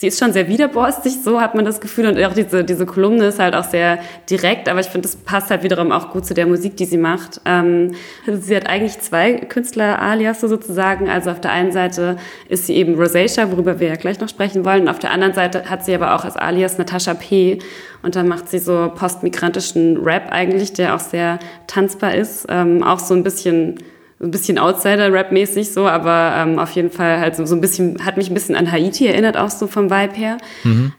sie 0.00 0.06
ist 0.06 0.18
schon 0.18 0.32
sehr 0.32 0.48
widerborstig, 0.48 1.18
so 1.22 1.42
hat 1.42 1.54
man 1.54 1.66
das 1.66 1.78
Gefühl. 1.78 2.06
Und 2.06 2.24
auch 2.24 2.32
diese, 2.32 2.64
diese 2.64 2.86
Kolumne 2.86 3.26
ist 3.26 3.38
halt 3.38 3.54
auch 3.54 3.64
sehr 3.64 3.98
direkt, 4.30 4.66
aber 4.66 4.80
ich 4.80 4.86
finde, 4.86 5.06
das 5.06 5.14
passt 5.14 5.50
halt 5.50 5.62
wiederum 5.62 5.92
auch 5.92 6.10
gut 6.10 6.24
zu 6.24 6.32
der 6.32 6.46
Musik, 6.46 6.74
die 6.78 6.86
sie 6.86 6.96
macht. 6.96 7.42
Ähm, 7.44 7.92
sie 8.26 8.56
hat 8.56 8.66
eigentlich 8.66 8.98
zwei 9.00 9.34
Künstler-Alias 9.34 10.40
sozusagen. 10.40 11.10
Also 11.10 11.30
auf 11.30 11.42
der 11.42 11.52
einen 11.52 11.70
Seite 11.70 12.16
ist 12.48 12.66
sie 12.66 12.76
eben 12.76 12.94
Rosacea, 12.94 13.50
worüber 13.50 13.78
wir 13.78 13.88
ja 13.88 13.96
gleich 13.96 14.18
noch 14.20 14.30
sprechen 14.30 14.64
wollen. 14.64 14.82
Und 14.84 14.88
auf 14.88 15.00
der 15.00 15.10
anderen 15.10 15.34
Seite 15.34 15.68
hat 15.68 15.84
sie 15.84 15.94
aber 15.94 16.14
auch 16.14 16.24
als 16.24 16.36
Alias 16.36 16.78
Natascha 16.78 17.12
P. 17.12 17.58
Und 18.02 18.16
dann 18.16 18.26
macht 18.26 18.48
sie 18.48 18.58
so 18.58 18.90
postmigrantischen 18.94 19.98
Rap 19.98 20.28
eigentlich, 20.30 20.72
der 20.72 20.94
auch 20.94 21.00
sehr 21.00 21.38
tanzbar 21.66 22.14
ist. 22.14 22.46
Ähm, 22.48 22.82
auch 22.82 23.00
so 23.00 23.12
ein 23.12 23.22
bisschen 23.22 23.78
ein 24.22 24.30
bisschen 24.30 24.58
Outsider-Rap-mäßig 24.58 25.72
so, 25.72 25.88
aber 25.88 26.34
ähm, 26.36 26.58
auf 26.58 26.72
jeden 26.72 26.90
Fall 26.90 27.20
halt 27.20 27.36
so, 27.36 27.46
so 27.46 27.54
ein 27.54 27.62
bisschen, 27.62 28.04
hat 28.04 28.18
mich 28.18 28.28
ein 28.30 28.34
bisschen 28.34 28.54
an 28.54 28.70
Haiti 28.70 29.06
erinnert, 29.06 29.38
auch 29.38 29.48
so 29.50 29.66
vom 29.66 29.90
Vibe 29.90 30.14
her. 30.14 30.36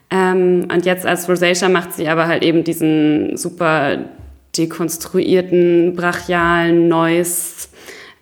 Ähm, 0.10 0.68
und 0.74 0.86
jetzt 0.86 1.06
als 1.06 1.30
Rosacea 1.30 1.70
macht 1.70 1.94
sie 1.94 2.08
aber 2.08 2.26
halt 2.28 2.44
eben 2.44 2.64
diesen 2.64 3.38
super 3.38 4.00
dekonstruierten, 4.58 5.94
brachialen, 5.96 6.88
Noise, 6.88 7.68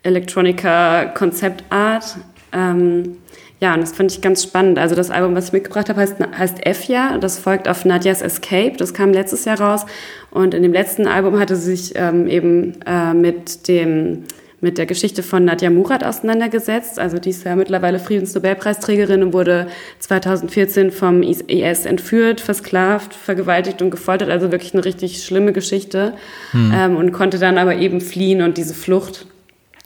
Electronica-Konzeptart. 0.04 2.18
Ähm, 2.52 3.20
ja, 3.62 3.74
und 3.74 3.82
das 3.82 3.94
finde 3.94 4.14
ich 4.14 4.22
ganz 4.22 4.44
spannend. 4.44 4.80
Also 4.80 4.96
das 4.96 5.12
Album, 5.12 5.36
was 5.36 5.48
ich 5.48 5.54
mitgebracht 5.54 5.90
habe, 5.90 6.00
heißt, 6.00 6.16
heißt 6.38 6.66
Efja. 6.66 7.18
Das 7.18 7.40
folgt 7.40 7.68
auf 7.68 7.84
Nadias 7.84 8.22
Escape. 8.22 8.74
Das 8.78 8.94
kam 8.94 9.12
letztes 9.12 9.44
Jahr 9.46 9.60
raus. 9.60 9.86
Und 10.32 10.54
in 10.54 10.64
dem 10.64 10.72
letzten 10.72 11.08
Album 11.08 11.40
hatte 11.40 11.56
sie 11.56 11.76
sich 11.76 11.94
ähm, 11.96 12.28
eben 12.28 12.82
äh, 12.86 13.14
mit 13.14 13.68
dem 13.68 14.24
mit 14.62 14.78
der 14.78 14.86
Geschichte 14.86 15.24
von 15.24 15.46
Nadja 15.46 15.70
Murat 15.70 16.04
auseinandergesetzt. 16.04 17.00
Also 17.00 17.18
die 17.18 17.30
ist 17.30 17.46
ja 17.46 17.56
mittlerweile 17.56 18.00
Friedensnobelpreisträgerin 18.00 19.24
und 19.24 19.34
wurde 19.34 19.68
2014 20.00 20.92
vom 20.92 21.24
IS 21.24 21.86
entführt, 21.86 22.42
versklavt, 22.42 23.14
vergewaltigt 23.14 23.82
und 23.82 23.90
gefoltert. 23.90 24.30
Also 24.30 24.52
wirklich 24.52 24.74
eine 24.74 24.84
richtig 24.84 25.24
schlimme 25.24 25.54
Geschichte. 25.54 26.14
Ähm, 26.54 26.98
und 26.98 27.12
konnte 27.12 27.40
dann 27.40 27.58
aber 27.58 27.76
eben 27.76 28.02
fliehen 28.02 28.42
und 28.42 28.58
diese 28.58 28.74
Flucht 28.74 29.26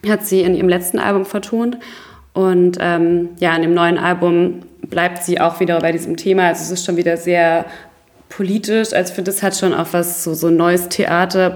hat 0.08 0.26
sie 0.26 0.42
in 0.42 0.56
ihrem 0.56 0.70
letzten 0.70 1.00
Album 1.00 1.26
vertont. 1.26 1.78
Und 2.34 2.78
ähm, 2.82 3.30
ja, 3.40 3.56
in 3.56 3.62
dem 3.62 3.74
neuen 3.74 3.98
Album 3.98 4.62
bleibt 4.82 5.24
sie 5.24 5.40
auch 5.40 5.60
wieder 5.60 5.80
bei 5.80 5.92
diesem 5.92 6.18
Thema. 6.18 6.48
Also 6.48 6.64
es 6.64 6.72
ist 6.72 6.86
schon 6.86 6.98
wieder 6.98 7.16
sehr 7.16 7.66
politisch. 8.30 8.94
Also 8.94 9.10
ich 9.10 9.16
finde, 9.16 9.32
es 9.32 9.44
hat 9.44 9.56
schon 9.56 9.74
auch 9.74 9.88
was 9.92 10.24
so, 10.24 10.34
so 10.34 10.50
neues 10.50 10.90
Theater, 10.90 11.52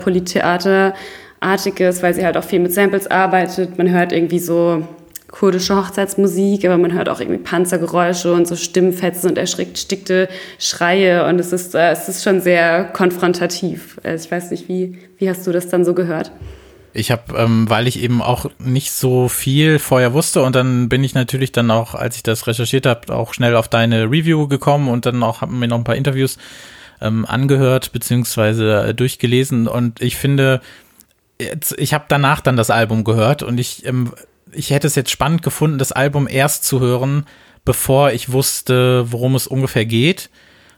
Polittheater-artiges, 1.40 2.04
weil 2.04 2.14
sie 2.14 2.26
halt 2.26 2.38
auch 2.38 2.44
viel 2.44 2.60
mit 2.60 2.74
Samples 2.74 3.08
arbeitet. 3.08 3.78
Man 3.78 3.90
hört 3.90 4.12
irgendwie 4.12 4.40
so 4.40 4.88
kurdische 5.30 5.76
Hochzeitsmusik, 5.76 6.66
aber 6.66 6.78
man 6.78 6.94
hört 6.94 7.10
auch 7.10 7.20
irgendwie 7.20 7.40
Panzergeräusche 7.40 8.34
und 8.34 8.48
so 8.48 8.56
Stimmenfetzen 8.56 9.30
und 9.32 9.38
erschreckte 9.38 10.30
Schreie. 10.58 11.26
Und 11.26 11.40
es 11.40 11.52
ist, 11.52 11.76
äh, 11.76 11.92
es 11.92 12.08
ist 12.08 12.24
schon 12.24 12.42
sehr 12.42 12.86
konfrontativ. 12.86 14.00
Also 14.04 14.26
ich 14.26 14.32
weiß 14.32 14.52
nicht, 14.52 14.70
wie, 14.70 14.98
wie 15.18 15.30
hast 15.30 15.46
du 15.46 15.52
das 15.52 15.68
dann 15.68 15.84
so 15.84 15.94
gehört? 15.94 16.32
Ich 16.94 17.12
habe, 17.12 17.38
ähm, 17.38 17.70
weil 17.70 17.88
ich 17.88 18.02
eben 18.02 18.22
auch 18.22 18.50
nicht 18.58 18.92
so 18.92 19.28
viel 19.28 19.78
vorher 19.78 20.14
wusste 20.14 20.42
und 20.42 20.56
dann 20.56 20.90
bin 20.90 21.04
ich 21.04 21.14
natürlich 21.14 21.52
dann 21.52 21.70
auch, 21.70 21.94
als 21.94 22.16
ich 22.16 22.24
das 22.24 22.48
recherchiert 22.48 22.88
habe, 22.88 23.14
auch 23.14 23.36
schnell 23.36 23.56
auf 23.56 23.68
deine 23.68 24.06
Review 24.06 24.48
gekommen 24.48 24.88
und 24.88 25.06
dann 25.06 25.22
auch 25.22 25.42
haben 25.42 25.60
mir 25.60 25.68
noch 25.68 25.78
ein 25.78 25.84
paar 25.84 25.96
Interviews 25.96 26.38
ähm, 27.00 27.26
angehört 27.26 27.92
beziehungsweise 27.92 28.88
äh, 28.88 28.94
durchgelesen 28.96 29.68
und 29.68 30.02
ich 30.02 30.16
finde, 30.16 30.62
jetzt, 31.40 31.76
ich 31.78 31.94
habe 31.94 32.06
danach 32.08 32.42
dann 32.42 32.58
das 32.58 32.70
Album 32.70 33.04
gehört 33.04 33.44
und 33.44 33.60
ich, 33.60 33.86
ähm, 33.86 34.14
ich 34.52 34.72
hätte 34.72 34.88
es 34.88 34.96
jetzt 34.96 35.12
spannend 35.12 35.42
gefunden, 35.42 35.78
das 35.78 35.92
Album 35.92 36.28
erst 36.30 36.64
zu 36.66 36.80
hören, 36.80 37.26
bevor 37.66 38.12
ich 38.12 38.32
wusste, 38.32 39.12
worum 39.12 39.36
es 39.36 39.48
ungefähr 39.48 39.86
geht 39.86 40.30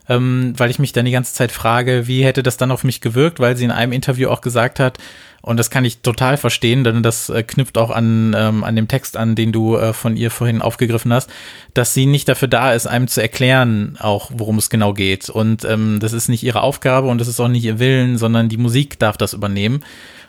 ähm, 0.10 0.54
weil 0.58 0.72
ich 0.72 0.80
mich 0.80 0.92
dann 0.92 1.06
die 1.06 1.12
ganze 1.12 1.34
Zeit 1.34 1.52
frage, 1.52 2.08
wie 2.08 2.26
hätte 2.26 2.44
das 2.44 2.58
dann 2.58 2.72
auf 2.72 2.84
mich 2.84 3.00
gewirkt, 3.00 3.40
weil 3.40 3.56
sie 3.56 3.66
in 3.66 3.72
einem 3.72 3.94
Interview 3.94 4.30
auch 4.30 4.42
gesagt 4.42 4.80
hat, 4.80 4.98
und 5.42 5.56
das 5.58 5.70
kann 5.70 5.86
ich 5.86 6.02
total 6.02 6.36
verstehen, 6.36 6.84
denn 6.84 7.02
das 7.02 7.30
äh, 7.30 7.44
knüpft 7.44 7.78
auch 7.78 7.92
an, 7.92 8.36
ähm, 8.38 8.66
an 8.66 8.76
dem 8.76 8.90
Text 8.90 9.16
an, 9.16 9.36
den 9.36 9.54
du 9.54 9.78
äh, 9.78 9.94
von 9.94 10.18
ihr 10.18 10.32
vorhin 10.32 10.62
aufgegriffen 10.62 11.14
hast, 11.14 11.30
dass 11.74 11.94
sie 11.94 12.08
nicht 12.08 12.28
dafür 12.28 12.50
da 12.50 12.74
ist, 12.74 12.88
einem 12.88 13.08
zu 13.08 13.22
erklären, 13.22 13.98
auch 14.02 14.32
worum 14.34 14.58
es 14.58 14.70
genau 14.70 14.94
geht. 14.94 15.30
Und 15.30 15.64
ähm, 15.64 16.00
das 16.02 16.12
ist 16.12 16.28
nicht 16.28 16.44
ihre 16.44 16.62
Aufgabe 16.62 17.08
und 17.08 17.22
das 17.22 17.30
ist 17.30 17.40
auch 17.40 17.48
nicht 17.48 17.64
ihr 17.64 17.80
Willen, 17.80 18.18
sondern 18.18 18.50
die 18.50 18.58
Musik 18.58 19.00
darf 19.00 19.16
das 19.16 19.34
übernehmen. 19.34 19.82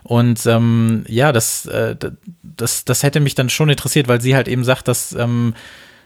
Und 0.03 0.47
ähm, 0.47 1.05
ja, 1.09 1.33
das, 1.33 1.67
äh, 1.67 1.97
das, 2.43 2.85
das 2.85 3.03
hätte 3.03 3.21
mich 3.21 3.35
dann 3.35 3.51
schon 3.51 3.69
interessiert, 3.69 4.09
weil 4.09 4.21
sie 4.21 4.35
halt 4.35 4.49
eben 4.49 4.65
sagt, 4.65 4.89
dass 4.89 5.13
ähm, 5.13 5.55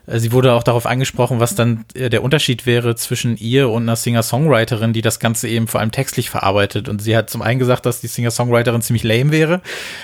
Sie 0.07 0.33
wurde 0.33 0.53
auch 0.53 0.63
darauf 0.63 0.85
angesprochen, 0.85 1.41
was 1.41 1.55
dann 1.55 1.87
äh, 1.95 2.11
der 2.11 2.23
Unterschied 2.23 2.67
wäre 2.67 2.95
zwischen 2.95 3.39
ihr 3.39 3.71
und 3.71 3.85
einer 3.85 3.97
Singer-Songwriterin, 3.97 4.93
die 4.93 5.01
das 5.01 5.19
Ganze 5.19 5.49
eben 5.49 5.67
vor 5.67 5.81
allem 5.81 5.93
textlich 5.93 6.29
verarbeitet. 6.29 6.91
Und 6.91 7.01
sie 7.01 7.17
hat 7.17 7.31
zum 7.31 7.41
einen 7.41 7.59
gesagt, 7.59 7.87
dass 7.87 8.03
die 8.03 8.09
Singer-Songwriterin 8.09 8.83
ziemlich 8.83 9.03
lame 9.03 9.31
wäre 9.31 9.63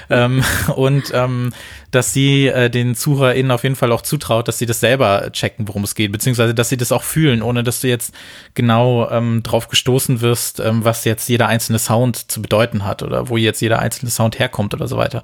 ähm, 0.09 0.43
und 0.75 1.13
ähm, 1.13 1.53
dass 1.91 2.15
sie 2.15 2.47
äh, 2.47 2.71
den 2.71 2.95
ZuhörerInnen 2.95 3.51
auf 3.51 3.63
jeden 3.63 3.77
Fall 3.77 3.93
auch 3.93 4.01
zutraut, 4.01 4.49
dass 4.49 4.59
sie 4.59 4.67
das 4.67 4.81
selber 4.81 5.31
checken, 5.33 5.69
worum 5.69 5.85
es 5.85 5.95
geht, 5.95 6.13
beziehungsweise 6.13 6.55
dass 6.55 6.71
sie 6.71 6.79
das 6.79 6.93
auch 6.93 7.03
fühlen, 7.03 7.43
ohne 7.43 7.63
dass 7.63 7.81
du 7.81 7.89
jetzt 7.89 8.15
genau 8.55 9.11
ähm, 9.11 9.43
drauf 9.43 9.69
gestoßen 9.69 10.23
wirst, 10.23 10.61
ähm, 10.61 10.83
was 10.83 11.05
jetzt 11.05 11.29
jeder 11.29 11.49
einzelne 11.49 11.79
Sound 11.79 12.31
zu 12.31 12.41
bedeuten 12.41 12.87
hat 12.87 13.03
oder 13.03 13.29
wo 13.29 13.37
jetzt 13.37 13.61
jeder 13.61 13.81
einzelne 13.81 14.11
Sound 14.11 14.39
herkommt 14.39 14.73
oder 14.73 14.89
so 14.89 14.97
weiter. 14.97 15.23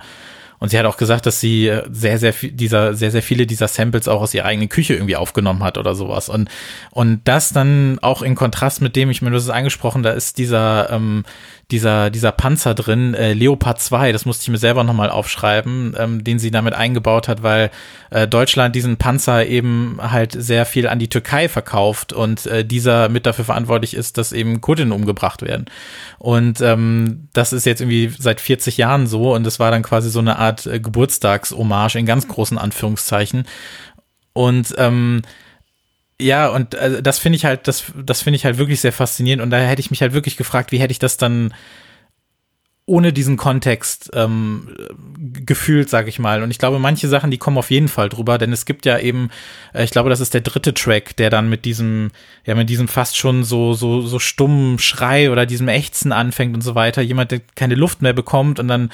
Und 0.59 0.71
sie 0.71 0.79
hat 0.79 0.87
auch 0.87 0.97
gesagt, 0.97 1.27
dass 1.27 1.41
sie 1.41 1.69
äh, 1.69 1.85
sehr, 1.91 2.19
sehr 2.19 2.33
viel 2.33 2.53
dieser, 2.53 2.95
sehr, 2.95 3.11
sehr 3.11 3.23
viele 3.23 3.47
dieser 3.47 3.69
Samples 3.69 4.09
auch 4.09 4.21
aus 4.21 4.35
ihrer 4.35 4.47
eigenen 4.47 4.69
Küche 4.69 4.95
irgendwie 4.95 5.17
aufgenommen 5.17 5.63
hat 5.63 5.79
oder 5.79 5.95
sowas. 5.95 6.29
Und, 6.29 6.49
und 6.91 7.21
das 7.25 7.53
dann 7.53 7.99
auch 8.01 8.23
in 8.23 8.35
Kontrast 8.35 8.81
mit 8.81 8.97
dem, 8.97 9.11
ich 9.11 9.23
meine, 9.23 9.33
du 9.33 9.37
hast 9.39 9.45
es 9.45 9.51
angesprochen, 9.51 10.03
da 10.03 10.11
ist 10.11 10.39
dieser, 10.39 10.91
ähm, 10.91 11.25
dieser, 11.73 12.11
dieser 12.11 12.31
Panzer 12.31 12.75
drin, 12.75 13.14
äh, 13.14 13.33
Leopard 13.33 13.81
2, 13.81 14.12
das 14.12 14.25
musste 14.25 14.43
ich 14.43 14.49
mir 14.51 14.59
selber 14.59 14.85
nochmal 14.85 15.11
aufschreiben, 15.11 15.97
ähm, 15.99 16.23
den 16.23 16.39
sie 16.39 16.53
damit 16.53 16.75
eingebaut 16.75 17.27
hat, 17.27 17.43
weil 17.43 17.71
äh, 18.11 18.29
Deutschland 18.29 18.77
diesen 18.77 18.99
Panzer 18.99 19.47
eben 19.47 19.99
halt 20.01 20.31
sehr 20.33 20.64
viel 20.64 20.87
an 20.87 21.01
die 21.01 21.09
Türkei 21.09 21.49
verkauft 21.49 22.12
und 22.12 22.47
äh, 22.47 22.64
dieser 22.64 23.09
mit 23.09 23.27
dafür 23.27 23.45
verantwortlich 23.45 23.95
ist, 23.95 24.17
dass 24.17 24.33
eben 24.33 24.61
Kurdinnen 24.61 24.93
umgebracht 24.93 25.43
werden. 25.43 25.67
Und 26.19 26.61
ähm, 26.61 27.29
das 27.33 27.53
ist 27.53 27.67
jetzt 27.67 27.81
irgendwie 27.81 28.12
seit 28.17 28.41
40 28.41 28.77
Jahren 28.77 29.09
so 29.09 29.35
und 29.35 29.43
das 29.43 29.59
war 29.59 29.73
dann 29.73 29.83
quasi 29.83 30.09
so 30.09 30.21
eine 30.21 30.39
Art 30.39 30.67
äh, 30.67 30.79
Geburtstagshommage 30.79 31.97
in 31.97 32.07
ganz 32.07 32.29
großen 32.29 32.59
Anführungszeichen. 32.59 33.45
Und 34.33 34.73
ähm, 34.79 35.23
ja, 36.21 36.49
und 36.49 36.75
äh, 36.75 37.03
das 37.03 37.19
finde 37.19 37.37
ich 37.37 37.45
halt, 37.45 37.69
das, 37.69 37.85
das 37.95 38.23
finde 38.23 38.37
ich 38.37 38.45
halt 38.45 38.59
wirklich 38.59 38.81
sehr 38.81 38.93
faszinierend. 38.93 39.43
Und 39.43 39.51
da 39.51 39.59
hätte 39.59 39.81
ich 39.81 39.91
mich 39.91 40.01
halt 40.01 40.12
wirklich 40.12 40.37
gefragt, 40.37 40.73
wie 40.73 40.79
hätte 40.79 40.93
ich 40.93 40.99
das 40.99 41.17
dann 41.17 41.53
ohne 42.89 43.12
diesen 43.12 43.37
Kontext 43.37 44.11
ähm, 44.14 44.69
gefühlt, 45.45 45.91
sage 45.91 46.09
ich 46.09 46.21
mal. 46.21 46.45
Und 46.45 46.53
ich 46.53 46.59
glaube, 46.59 46.79
manche 46.79 47.09
Sachen, 47.09 47.33
die 47.33 47.37
kommen 47.37 47.59
auf 47.59 47.73
jeden 47.73 47.89
Fall 47.89 48.09
drüber, 48.09 48.39
denn 48.39 48.53
es 48.53 48.64
gibt 48.64 48.87
ja 48.87 49.01
eben, 49.01 49.31
äh, 49.75 49.83
ich 49.83 49.91
glaube, 49.91 50.09
das 50.09 50.21
ist 50.21 50.35
der 50.35 50.41
dritte 50.41 50.73
Track, 50.73 51.17
der 51.17 51.29
dann 51.29 51.51
mit 51.51 51.64
diesem, 51.64 52.12
ja, 52.45 52.55
mit 52.55 52.71
diesem 52.71 52.87
fast 52.87 53.17
schon 53.17 53.43
so 53.43 53.75
so 53.75 54.03
so 54.03 54.21
stummen 54.21 54.79
Schrei 54.79 55.33
oder 55.33 55.47
diesem 55.47 55.67
Ächzen 55.67 56.12
anfängt 56.12 56.55
und 56.55 56.61
so 56.61 56.77
weiter. 56.77 57.03
Jemand, 57.03 57.33
der 57.33 57.41
keine 57.57 57.75
Luft 57.75 58.03
mehr 58.03 58.12
bekommt 58.12 58.61
und 58.61 58.69
dann 58.69 58.91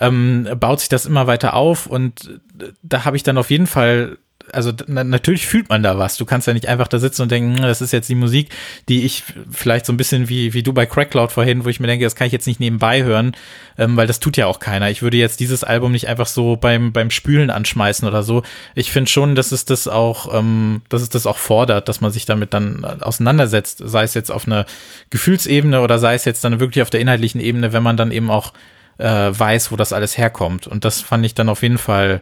ähm, 0.00 0.48
baut 0.58 0.80
sich 0.80 0.88
das 0.88 1.04
immer 1.04 1.26
weiter 1.26 1.52
auf 1.52 1.86
und 1.86 2.40
äh, 2.58 2.68
da 2.82 3.04
habe 3.04 3.18
ich 3.18 3.24
dann 3.24 3.36
auf 3.36 3.50
jeden 3.50 3.66
Fall 3.66 4.16
also 4.52 4.72
na, 4.86 5.04
natürlich 5.04 5.46
fühlt 5.46 5.68
man 5.68 5.82
da 5.82 5.98
was. 5.98 6.16
Du 6.16 6.24
kannst 6.24 6.46
ja 6.46 6.54
nicht 6.54 6.68
einfach 6.68 6.88
da 6.88 6.98
sitzen 6.98 7.22
und 7.22 7.30
denken, 7.30 7.56
hm, 7.56 7.62
das 7.62 7.80
ist 7.80 7.92
jetzt 7.92 8.08
die 8.08 8.14
Musik, 8.14 8.50
die 8.88 9.04
ich 9.04 9.22
vielleicht 9.50 9.86
so 9.86 9.92
ein 9.92 9.96
bisschen 9.96 10.28
wie, 10.28 10.54
wie 10.54 10.62
du 10.62 10.72
bei 10.72 10.86
Crackcloud 10.86 11.32
vorhin, 11.32 11.64
wo 11.64 11.68
ich 11.68 11.80
mir 11.80 11.86
denke, 11.86 12.04
das 12.04 12.14
kann 12.14 12.26
ich 12.26 12.32
jetzt 12.32 12.46
nicht 12.46 12.60
nebenbei 12.60 13.02
hören, 13.02 13.32
ähm, 13.78 13.96
weil 13.96 14.06
das 14.06 14.20
tut 14.20 14.36
ja 14.36 14.46
auch 14.46 14.58
keiner. 14.58 14.90
Ich 14.90 15.02
würde 15.02 15.16
jetzt 15.16 15.40
dieses 15.40 15.64
Album 15.64 15.92
nicht 15.92 16.08
einfach 16.08 16.26
so 16.26 16.56
beim, 16.56 16.92
beim 16.92 17.10
Spülen 17.10 17.50
anschmeißen 17.50 18.06
oder 18.06 18.22
so. 18.22 18.42
Ich 18.74 18.92
finde 18.92 19.10
schon, 19.10 19.34
dass 19.34 19.52
es 19.52 19.64
das 19.64 19.88
auch, 19.88 20.34
ähm, 20.34 20.82
dass 20.88 21.02
es 21.02 21.08
das 21.08 21.26
auch 21.26 21.38
fordert, 21.38 21.88
dass 21.88 22.00
man 22.00 22.10
sich 22.10 22.26
damit 22.26 22.54
dann 22.54 22.84
auseinandersetzt, 22.84 23.82
sei 23.84 24.04
es 24.04 24.14
jetzt 24.14 24.30
auf 24.30 24.46
einer 24.46 24.66
Gefühlsebene 25.10 25.80
oder 25.80 25.98
sei 25.98 26.14
es 26.14 26.24
jetzt 26.24 26.44
dann 26.44 26.60
wirklich 26.60 26.82
auf 26.82 26.90
der 26.90 27.00
inhaltlichen 27.00 27.40
Ebene, 27.40 27.72
wenn 27.72 27.82
man 27.82 27.96
dann 27.96 28.12
eben 28.12 28.30
auch 28.30 28.52
äh, 28.98 29.06
weiß, 29.06 29.72
wo 29.72 29.76
das 29.76 29.92
alles 29.92 30.18
herkommt. 30.18 30.66
Und 30.66 30.84
das 30.84 31.00
fand 31.00 31.24
ich 31.26 31.34
dann 31.34 31.48
auf 31.48 31.62
jeden 31.62 31.78
Fall 31.78 32.20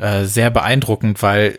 äh, 0.00 0.24
sehr 0.24 0.50
beeindruckend, 0.50 1.22
weil 1.22 1.58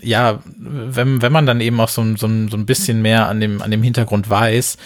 ja, 0.00 0.42
wenn, 0.56 1.22
wenn 1.22 1.32
man 1.32 1.46
dann 1.46 1.60
eben 1.60 1.80
auch 1.80 1.88
so, 1.88 2.02
so, 2.16 2.26
so 2.26 2.56
ein 2.56 2.66
bisschen 2.66 3.02
mehr 3.02 3.28
an 3.28 3.40
dem, 3.40 3.62
an 3.62 3.70
dem 3.70 3.82
Hintergrund 3.82 4.28
weiß, 4.28 4.76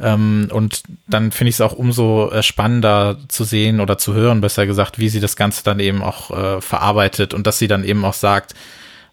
ähm, 0.00 0.48
und 0.52 0.82
dann 1.08 1.32
finde 1.32 1.48
ich 1.48 1.56
es 1.56 1.60
auch 1.60 1.72
umso 1.72 2.30
äh, 2.30 2.42
spannender 2.42 3.18
zu 3.28 3.44
sehen 3.44 3.80
oder 3.80 3.98
zu 3.98 4.14
hören, 4.14 4.40
besser 4.40 4.66
gesagt, 4.66 4.98
wie 4.98 5.08
sie 5.08 5.20
das 5.20 5.34
Ganze 5.34 5.64
dann 5.64 5.80
eben 5.80 6.02
auch 6.02 6.30
äh, 6.30 6.60
verarbeitet 6.60 7.34
und 7.34 7.46
dass 7.46 7.58
sie 7.58 7.66
dann 7.66 7.82
eben 7.82 8.04
auch 8.04 8.14
sagt, 8.14 8.54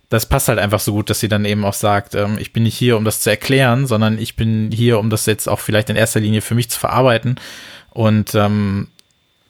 das 0.10 0.28
passt 0.28 0.48
halt 0.48 0.60
einfach 0.60 0.80
so 0.80 0.94
gut, 0.94 1.10
dass 1.10 1.20
sie 1.20 1.28
dann 1.28 1.46
eben 1.46 1.66
auch 1.66 1.74
sagt, 1.74 2.14
ähm, 2.14 2.38
ich 2.40 2.54
bin 2.54 2.64
nicht 2.64 2.78
hier, 2.78 2.98
um 2.98 3.06
das 3.06 3.22
zu 3.22 3.32
erklären, 3.32 3.88
sondern 3.88 4.20
ich 4.20 4.36
bin 4.36 4.72
hier, 4.72 5.00
um 5.00 5.10
das 5.10 5.26
jetzt 5.26 5.50
auch 5.50 5.60
vielleicht 5.60 5.90
in 5.90 5.96
erster 5.96 6.20
Linie 6.20 6.42
für 6.42 6.54
mich 6.54 6.70
zu 6.70 6.80
verarbeiten. 6.80 7.40
Und 7.90 8.36
ähm, 8.36 8.90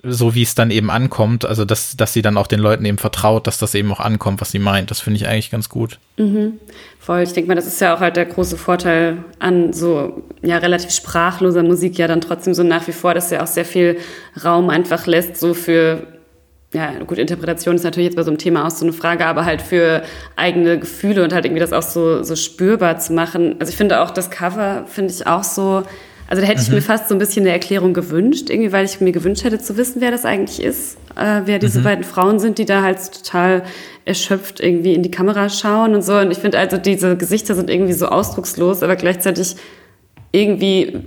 so 0.08 0.36
wie 0.36 0.44
es 0.44 0.56
dann 0.56 0.72
eben 0.72 0.90
ankommt, 0.90 1.46
also 1.46 1.66
dass, 1.66 1.98
dass 1.98 2.14
sie 2.14 2.22
dann 2.22 2.38
auch 2.38 2.48
den 2.48 2.60
Leuten 2.60 2.86
eben 2.86 2.98
vertraut, 2.98 3.48
dass 3.48 3.58
das 3.58 3.76
eben 3.76 3.92
auch 3.92 4.00
ankommt, 4.00 4.42
was 4.42 4.52
sie 4.52 4.60
meint. 4.60 4.92
Das 4.92 5.00
finde 5.00 5.18
ich 5.18 5.28
eigentlich 5.28 5.52
ganz 5.52 5.70
gut. 5.70 6.00
Mhm. 6.18 6.60
Voll, 7.00 7.22
ich 7.22 7.34
denke 7.34 7.48
mal, 7.48 7.56
das 7.56 7.68
ist 7.68 7.82
ja 7.82 7.96
auch 7.96 8.00
halt 8.00 8.16
der 8.16 8.26
große 8.26 8.58
Vorteil 8.58 9.18
an 9.40 9.74
so 9.74 10.24
ja 10.42 10.58
relativ 10.58 10.92
sprachloser 10.92 11.64
Musik 11.64 11.98
ja 11.98 12.08
dann 12.08 12.22
trotzdem 12.22 12.54
so 12.54 12.64
nach 12.64 12.88
wie 12.88 12.92
vor, 12.92 13.14
dass 13.14 13.32
ja 13.32 13.44
auch 13.44 13.48
sehr 13.48 13.66
viel 13.66 13.98
Raum 14.44 14.70
einfach 14.70 15.06
lässt, 15.06 15.38
so 15.38 15.54
für 15.54 16.08
ja, 16.74 16.92
gut, 17.08 17.18
Interpretation 17.18 17.76
ist 17.76 17.84
natürlich 17.84 18.08
jetzt 18.08 18.18
bei 18.18 18.24
so 18.24 18.32
einem 18.32 18.38
Thema 18.38 18.68
auch 18.68 18.72
so 18.72 18.86
eine 18.86 18.92
Frage, 18.92 19.26
aber 19.26 19.46
halt 19.46 19.62
für 19.62 20.04
eigene 20.36 20.78
Gefühle 20.78 21.24
und 21.24 21.32
halt 21.32 21.46
irgendwie 21.46 21.62
das 21.62 21.72
auch 21.72 21.84
so, 21.84 22.22
so 22.22 22.36
spürbar 22.36 23.00
zu 23.00 23.14
machen. 23.14 23.56
Also 23.60 23.70
ich 23.70 23.78
finde 23.78 24.02
auch 24.02 24.12
das 24.12 24.30
Cover, 24.30 24.84
finde 24.86 25.14
ich 25.14 25.26
auch 25.26 25.44
so, 25.44 25.84
also 26.28 26.42
da 26.42 26.48
hätte 26.48 26.62
ich 26.62 26.70
mir 26.70 26.78
mhm. 26.78 26.82
fast 26.82 27.08
so 27.08 27.16
ein 27.16 27.20
bisschen 27.20 27.44
eine 27.44 27.52
Erklärung 27.52 27.94
gewünscht, 27.94 28.50
irgendwie, 28.50 28.72
weil 28.72 28.86
ich 28.86 29.00
mir 29.00 29.12
gewünscht 29.12 29.44
hätte 29.44 29.60
zu 29.60 29.78
wissen, 29.78 30.02
wer 30.02 30.10
das 30.10 30.26
eigentlich 30.26 30.62
ist, 30.62 30.98
äh, 31.16 31.42
wer 31.46 31.60
diese 31.60 31.80
mhm. 31.80 31.84
beiden 31.84 32.04
Frauen 32.04 32.40
sind, 32.40 32.58
die 32.58 32.66
da 32.66 32.82
halt 32.82 33.00
total 33.14 33.64
erschöpft 34.06 34.60
irgendwie 34.60 34.94
in 34.94 35.04
die 35.04 35.12
Kamera 35.12 35.50
schauen 35.50 35.94
und 35.94 36.02
so. 36.02 36.18
Und 36.18 36.32
ich 36.32 36.40
finde 36.40 36.58
also, 36.58 36.78
diese 36.78 37.16
Gesichter 37.16 37.54
sind 37.54 37.70
irgendwie 37.70 37.94
so 37.94 38.08
ausdruckslos, 38.08 38.82
aber 38.82 38.96
gleichzeitig 38.96 39.56
irgendwie, 40.32 41.00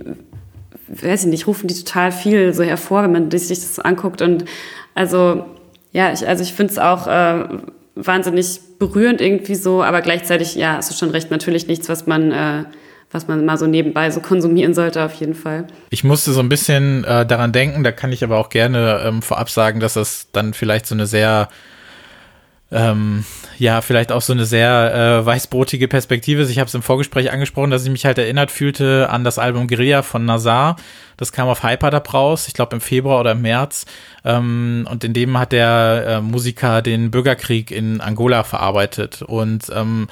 weiß 0.87 1.25
ich 1.25 1.29
nicht, 1.29 1.47
rufen 1.47 1.67
die 1.67 1.75
total 1.75 2.11
viel 2.13 2.53
so 2.53 2.63
hervor, 2.63 3.03
wenn 3.03 3.11
man 3.11 3.31
sich 3.31 3.59
das 3.59 3.79
anguckt. 3.79 4.21
Und 4.21 4.45
also, 4.95 5.43
ja, 5.91 6.13
ich, 6.13 6.25
also 6.25 6.43
ich 6.43 6.53
finde 6.53 6.71
es 6.71 6.79
auch 6.79 7.07
äh, 7.07 7.43
wahnsinnig 7.95 8.61
berührend 8.79 9.19
irgendwie 9.19 9.55
so, 9.55 9.83
aber 9.83 9.99
gleichzeitig, 9.99 10.55
ja, 10.55 10.77
ist 10.77 10.97
schon 10.97 11.09
recht, 11.09 11.29
natürlich 11.29 11.67
nichts, 11.67 11.89
was 11.89 12.07
man 12.07 12.31
äh, 12.31 12.63
was 13.11 13.27
man 13.27 13.45
mal 13.45 13.57
so 13.57 13.65
nebenbei 13.65 14.11
so 14.11 14.19
konsumieren 14.19 14.73
sollte, 14.73 15.03
auf 15.03 15.13
jeden 15.15 15.35
Fall. 15.35 15.67
Ich 15.89 16.03
musste 16.03 16.31
so 16.31 16.39
ein 16.39 16.49
bisschen 16.49 17.03
äh, 17.03 17.25
daran 17.25 17.51
denken, 17.51 17.83
da 17.83 17.91
kann 17.91 18.11
ich 18.11 18.23
aber 18.23 18.37
auch 18.37 18.49
gerne 18.49 19.01
ähm, 19.05 19.21
vorab 19.21 19.49
sagen, 19.49 19.79
dass 19.79 19.95
das 19.95 20.27
dann 20.31 20.53
vielleicht 20.53 20.85
so 20.85 20.95
eine 20.95 21.07
sehr 21.07 21.49
ähm, 22.71 23.25
ja, 23.57 23.81
vielleicht 23.81 24.11
auch 24.11 24.21
so 24.21 24.33
eine 24.33 24.45
sehr 24.45 24.93
äh, 24.93 25.25
weißbrotige 25.25 25.87
Perspektive 25.87 26.43
ist. 26.43 26.51
Ich 26.51 26.59
habe 26.59 26.67
es 26.67 26.75
im 26.75 26.83
Vorgespräch 26.83 27.31
angesprochen, 27.31 27.71
dass 27.71 27.83
ich 27.83 27.89
mich 27.89 28.05
halt 28.05 28.19
erinnert 28.19 28.51
fühlte 28.51 29.09
an 29.09 29.23
das 29.23 29.39
Album 29.39 29.67
Guerilla 29.67 30.03
von 30.03 30.25
Nazar. 30.25 30.75
Das 31.17 31.31
kam 31.31 31.47
auf 31.47 31.63
Hyperdub 31.63 32.13
raus, 32.13 32.47
ich 32.47 32.53
glaube 32.53 32.75
im 32.75 32.81
Februar 32.81 33.19
oder 33.19 33.31
im 33.31 33.41
März. 33.41 33.85
Ähm, 34.23 34.87
und 34.89 35.03
in 35.03 35.13
dem 35.13 35.37
hat 35.37 35.51
der 35.51 36.03
äh, 36.07 36.21
Musiker 36.21 36.83
den 36.83 37.09
Bürgerkrieg 37.09 37.71
in 37.71 38.01
Angola 38.01 38.43
verarbeitet. 38.43 39.23
Und 39.23 39.65
ähm, 39.75 40.07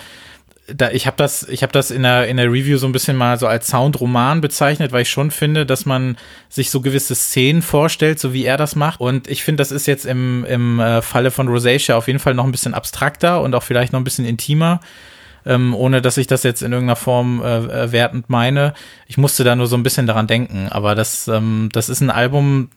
da, 0.74 0.91
ich 0.91 1.07
habe 1.07 1.18
das, 1.18 1.47
ich 1.47 1.63
habe 1.63 1.72
das 1.72 1.91
in 1.91 2.03
der, 2.03 2.28
in 2.28 2.38
der 2.38 2.47
Review 2.47 2.78
so 2.78 2.88
ein 2.88 2.91
bisschen 2.91 3.15
mal 3.15 3.39
so 3.39 3.47
als 3.47 3.68
Soundroman 3.68 4.41
bezeichnet, 4.41 4.91
weil 4.91 5.03
ich 5.03 5.09
schon 5.09 5.32
finde, 5.32 5.65
dass 5.65 5.86
man 5.86 6.18
sich 6.49 6.70
so 6.70 6.82
gewisse 6.82 7.15
Szenen 7.15 7.61
vorstellt, 7.61 8.20
so 8.20 8.34
wie 8.34 8.43
er 8.43 8.57
das 8.57 8.76
macht. 8.76 8.99
Und 8.99 9.30
ich 9.30 9.43
finde, 9.43 9.61
das 9.61 9.72
ist 9.72 9.88
jetzt 9.88 10.05
im, 10.05 10.43
im 10.45 10.80
äh, 10.80 11.01
Falle 11.01 11.32
von 11.32 11.47
Rosacea 11.47 11.95
auf 11.95 12.07
jeden 12.07 12.20
Fall 12.20 12.34
noch 12.34 12.43
ein 12.43 12.51
bisschen 12.51 12.74
abstrakter 12.74 13.41
und 13.41 13.55
auch 13.55 13.63
vielleicht 13.63 13.93
noch 13.93 13.99
ein 13.99 14.03
bisschen 14.03 14.26
intimer. 14.26 14.82
Ähm, 15.45 15.74
ohne 15.74 16.01
dass 16.01 16.18
ich 16.18 16.28
das 16.28 16.43
jetzt 16.43 16.61
in 16.61 16.74
irgendeiner 16.74 16.97
Form 16.97 17.41
äh, 17.41 17.57
äh 17.57 17.91
wertend 17.93 18.30
meine. 18.30 18.74
Ich 19.07 19.18
musste 19.18 19.45
da 19.45 19.55
nur 19.55 19.68
so 19.68 19.78
ein 19.78 19.84
bisschen 19.84 20.05
daran 20.05 20.28
denken. 20.28 20.68
Aber 20.70 20.93
das, 20.93 21.30
ähm, 21.30 21.70
das 21.72 21.88
ist 21.88 22.01
ein 22.01 22.09
Album, 22.09 22.70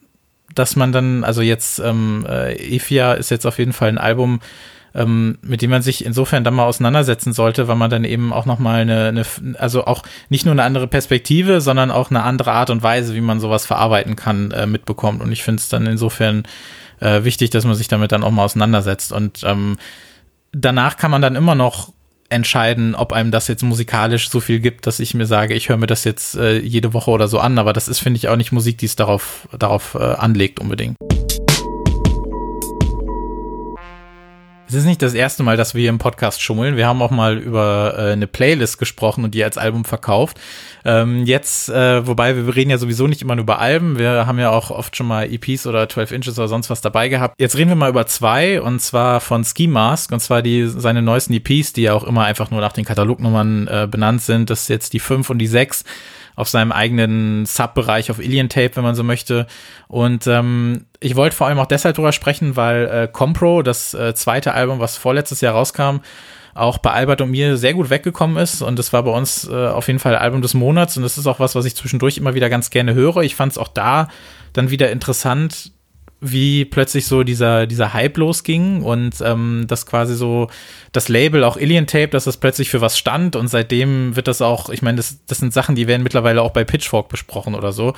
das 0.55 0.77
man 0.77 0.93
dann, 0.93 1.25
also 1.25 1.41
jetzt, 1.41 1.79
ähm, 1.79 2.25
äh, 2.29 2.53
Efia 2.53 3.13
ist 3.13 3.29
jetzt 3.29 3.45
auf 3.45 3.59
jeden 3.59 3.73
Fall 3.73 3.89
ein 3.89 3.97
Album, 3.97 4.39
ähm, 4.93 5.37
mit 5.41 5.61
dem 5.61 5.69
man 5.69 5.81
sich 5.81 6.05
insofern 6.05 6.43
dann 6.43 6.53
mal 6.53 6.65
auseinandersetzen 6.65 7.33
sollte, 7.33 7.67
weil 7.67 7.75
man 7.75 7.89
dann 7.89 8.03
eben 8.03 8.33
auch 8.33 8.45
nochmal 8.45 8.81
eine, 8.81 9.07
eine, 9.07 9.25
also 9.57 9.85
auch 9.85 10.03
nicht 10.29 10.45
nur 10.45 10.53
eine 10.53 10.63
andere 10.63 10.87
Perspektive, 10.87 11.61
sondern 11.61 11.91
auch 11.91 12.09
eine 12.09 12.23
andere 12.23 12.51
Art 12.51 12.69
und 12.69 12.83
Weise, 12.83 13.15
wie 13.15 13.21
man 13.21 13.39
sowas 13.39 13.65
verarbeiten 13.65 14.15
kann, 14.15 14.51
äh, 14.51 14.67
mitbekommt. 14.67 15.21
Und 15.21 15.31
ich 15.31 15.43
finde 15.43 15.61
es 15.61 15.69
dann 15.69 15.85
insofern 15.85 16.43
äh, 16.99 17.23
wichtig, 17.23 17.49
dass 17.49 17.65
man 17.65 17.75
sich 17.75 17.87
damit 17.87 18.11
dann 18.11 18.23
auch 18.23 18.31
mal 18.31 18.43
auseinandersetzt. 18.43 19.13
Und 19.13 19.41
ähm, 19.43 19.77
danach 20.51 20.97
kann 20.97 21.11
man 21.11 21.21
dann 21.21 21.35
immer 21.35 21.55
noch 21.55 21.93
entscheiden, 22.29 22.95
ob 22.95 23.11
einem 23.11 23.31
das 23.31 23.47
jetzt 23.47 23.63
musikalisch 23.63 24.29
so 24.29 24.39
viel 24.39 24.59
gibt, 24.59 24.87
dass 24.87 24.99
ich 24.99 25.13
mir 25.13 25.25
sage, 25.25 25.53
ich 25.53 25.67
höre 25.67 25.77
mir 25.77 25.87
das 25.87 26.05
jetzt 26.05 26.35
äh, 26.35 26.59
jede 26.59 26.93
Woche 26.93 27.11
oder 27.11 27.27
so 27.27 27.39
an. 27.39 27.59
Aber 27.59 27.73
das 27.73 27.87
ist, 27.87 27.99
finde 27.99 28.17
ich, 28.17 28.29
auch 28.29 28.37
nicht 28.37 28.51
Musik, 28.51 28.77
die 28.77 28.85
es 28.85 28.95
darauf, 28.95 29.47
darauf 29.57 29.95
äh, 29.95 29.99
anlegt 29.99 30.59
unbedingt. 30.59 30.95
Es 34.71 34.77
ist 34.77 34.85
nicht 34.85 35.01
das 35.01 35.13
erste 35.13 35.43
Mal, 35.43 35.57
dass 35.57 35.75
wir 35.75 35.81
hier 35.81 35.89
im 35.89 35.97
Podcast 35.97 36.41
schummeln. 36.41 36.77
Wir 36.77 36.87
haben 36.87 37.01
auch 37.01 37.11
mal 37.11 37.37
über 37.37 37.93
äh, 37.97 38.13
eine 38.13 38.25
Playlist 38.25 38.77
gesprochen 38.77 39.25
und 39.25 39.35
die 39.35 39.43
als 39.43 39.57
Album 39.57 39.83
verkauft. 39.83 40.39
Ähm, 40.85 41.25
jetzt, 41.25 41.67
äh, 41.67 42.07
wobei 42.07 42.37
wir 42.37 42.55
reden 42.55 42.71
ja 42.71 42.77
sowieso 42.77 43.05
nicht 43.05 43.21
immer 43.21 43.35
nur 43.35 43.43
über 43.43 43.59
Alben. 43.59 43.99
Wir 43.99 44.25
haben 44.27 44.39
ja 44.39 44.49
auch 44.49 44.71
oft 44.71 44.95
schon 44.95 45.07
mal 45.07 45.29
EPs 45.29 45.67
oder 45.67 45.89
12 45.89 46.13
Inches 46.13 46.39
oder 46.39 46.47
sonst 46.47 46.69
was 46.69 46.79
dabei 46.79 47.09
gehabt. 47.09 47.35
Jetzt 47.37 47.57
reden 47.57 47.67
wir 47.67 47.75
mal 47.75 47.89
über 47.89 48.07
zwei 48.07 48.61
und 48.61 48.81
zwar 48.81 49.19
von 49.19 49.43
Ski 49.43 49.67
Mask 49.67 50.09
und 50.13 50.21
zwar 50.21 50.41
die 50.41 50.65
seine 50.65 51.01
neuesten 51.01 51.33
EPs, 51.33 51.73
die 51.73 51.81
ja 51.81 51.93
auch 51.93 52.05
immer 52.05 52.23
einfach 52.23 52.49
nur 52.49 52.61
nach 52.61 52.71
den 52.71 52.85
Katalognummern 52.85 53.67
äh, 53.67 53.87
benannt 53.91 54.21
sind. 54.21 54.49
Das 54.49 54.61
ist 54.61 54.67
jetzt 54.69 54.93
die 54.93 54.99
5 54.99 55.29
und 55.31 55.39
die 55.39 55.47
6 55.47 55.83
auf 56.35 56.49
seinem 56.49 56.71
eigenen 56.71 57.45
Sub-Bereich 57.45 58.11
auf 58.11 58.19
Alien 58.19 58.49
Tape, 58.49 58.75
wenn 58.75 58.83
man 58.83 58.95
so 58.95 59.03
möchte. 59.03 59.47
Und 59.87 60.27
ähm, 60.27 60.85
ich 60.99 61.15
wollte 61.15 61.35
vor 61.35 61.47
allem 61.47 61.59
auch 61.59 61.65
deshalb 61.65 61.95
drüber 61.95 62.11
sprechen, 62.11 62.55
weil 62.55 62.87
äh, 62.87 63.07
Compro, 63.11 63.61
das 63.61 63.93
äh, 63.93 64.13
zweite 64.13 64.53
Album, 64.53 64.79
was 64.79 64.97
vorletztes 64.97 65.41
Jahr 65.41 65.53
rauskam, 65.53 65.99
auch 66.53 66.77
bei 66.77 66.91
Albert 66.91 67.21
und 67.21 67.31
mir 67.31 67.57
sehr 67.57 67.73
gut 67.73 67.89
weggekommen 67.89 68.37
ist. 68.37 68.61
Und 68.61 68.77
das 68.77 68.91
war 68.93 69.03
bei 69.03 69.11
uns 69.11 69.47
äh, 69.47 69.67
auf 69.67 69.87
jeden 69.87 69.99
Fall 69.99 70.15
Album 70.15 70.41
des 70.41 70.53
Monats. 70.53 70.97
Und 70.97 71.03
das 71.03 71.17
ist 71.17 71.27
auch 71.27 71.39
was, 71.39 71.55
was 71.55 71.65
ich 71.65 71.75
zwischendurch 71.75 72.17
immer 72.17 72.33
wieder 72.33 72.49
ganz 72.49 72.69
gerne 72.69 72.93
höre. 72.93 73.17
Ich 73.17 73.35
fand 73.35 73.53
es 73.53 73.57
auch 73.57 73.69
da 73.69 74.07
dann 74.53 74.69
wieder 74.69 74.91
interessant, 74.91 75.71
wie 76.23 76.65
plötzlich 76.65 77.07
so 77.07 77.23
dieser, 77.23 77.65
dieser 77.65 77.93
Hype 77.93 78.17
losging 78.17 78.83
und 78.83 79.15
ähm, 79.25 79.65
das 79.67 79.87
quasi 79.87 80.15
so 80.15 80.49
das 80.91 81.09
Label 81.09 81.43
auch 81.43 81.57
Alien 81.57 81.87
Tape, 81.87 82.09
dass 82.09 82.25
das 82.25 82.37
plötzlich 82.37 82.69
für 82.69 82.79
was 82.79 82.97
stand 82.97 83.35
und 83.35 83.47
seitdem 83.47 84.15
wird 84.15 84.27
das 84.27 84.41
auch, 84.43 84.69
ich 84.69 84.83
meine, 84.83 84.97
das, 84.97 85.25
das 85.25 85.39
sind 85.39 85.51
Sachen, 85.51 85.73
die 85.73 85.87
werden 85.87 86.03
mittlerweile 86.03 86.43
auch 86.43 86.51
bei 86.51 86.63
Pitchfork 86.63 87.09
besprochen 87.09 87.55
oder 87.55 87.71
so. 87.71 87.93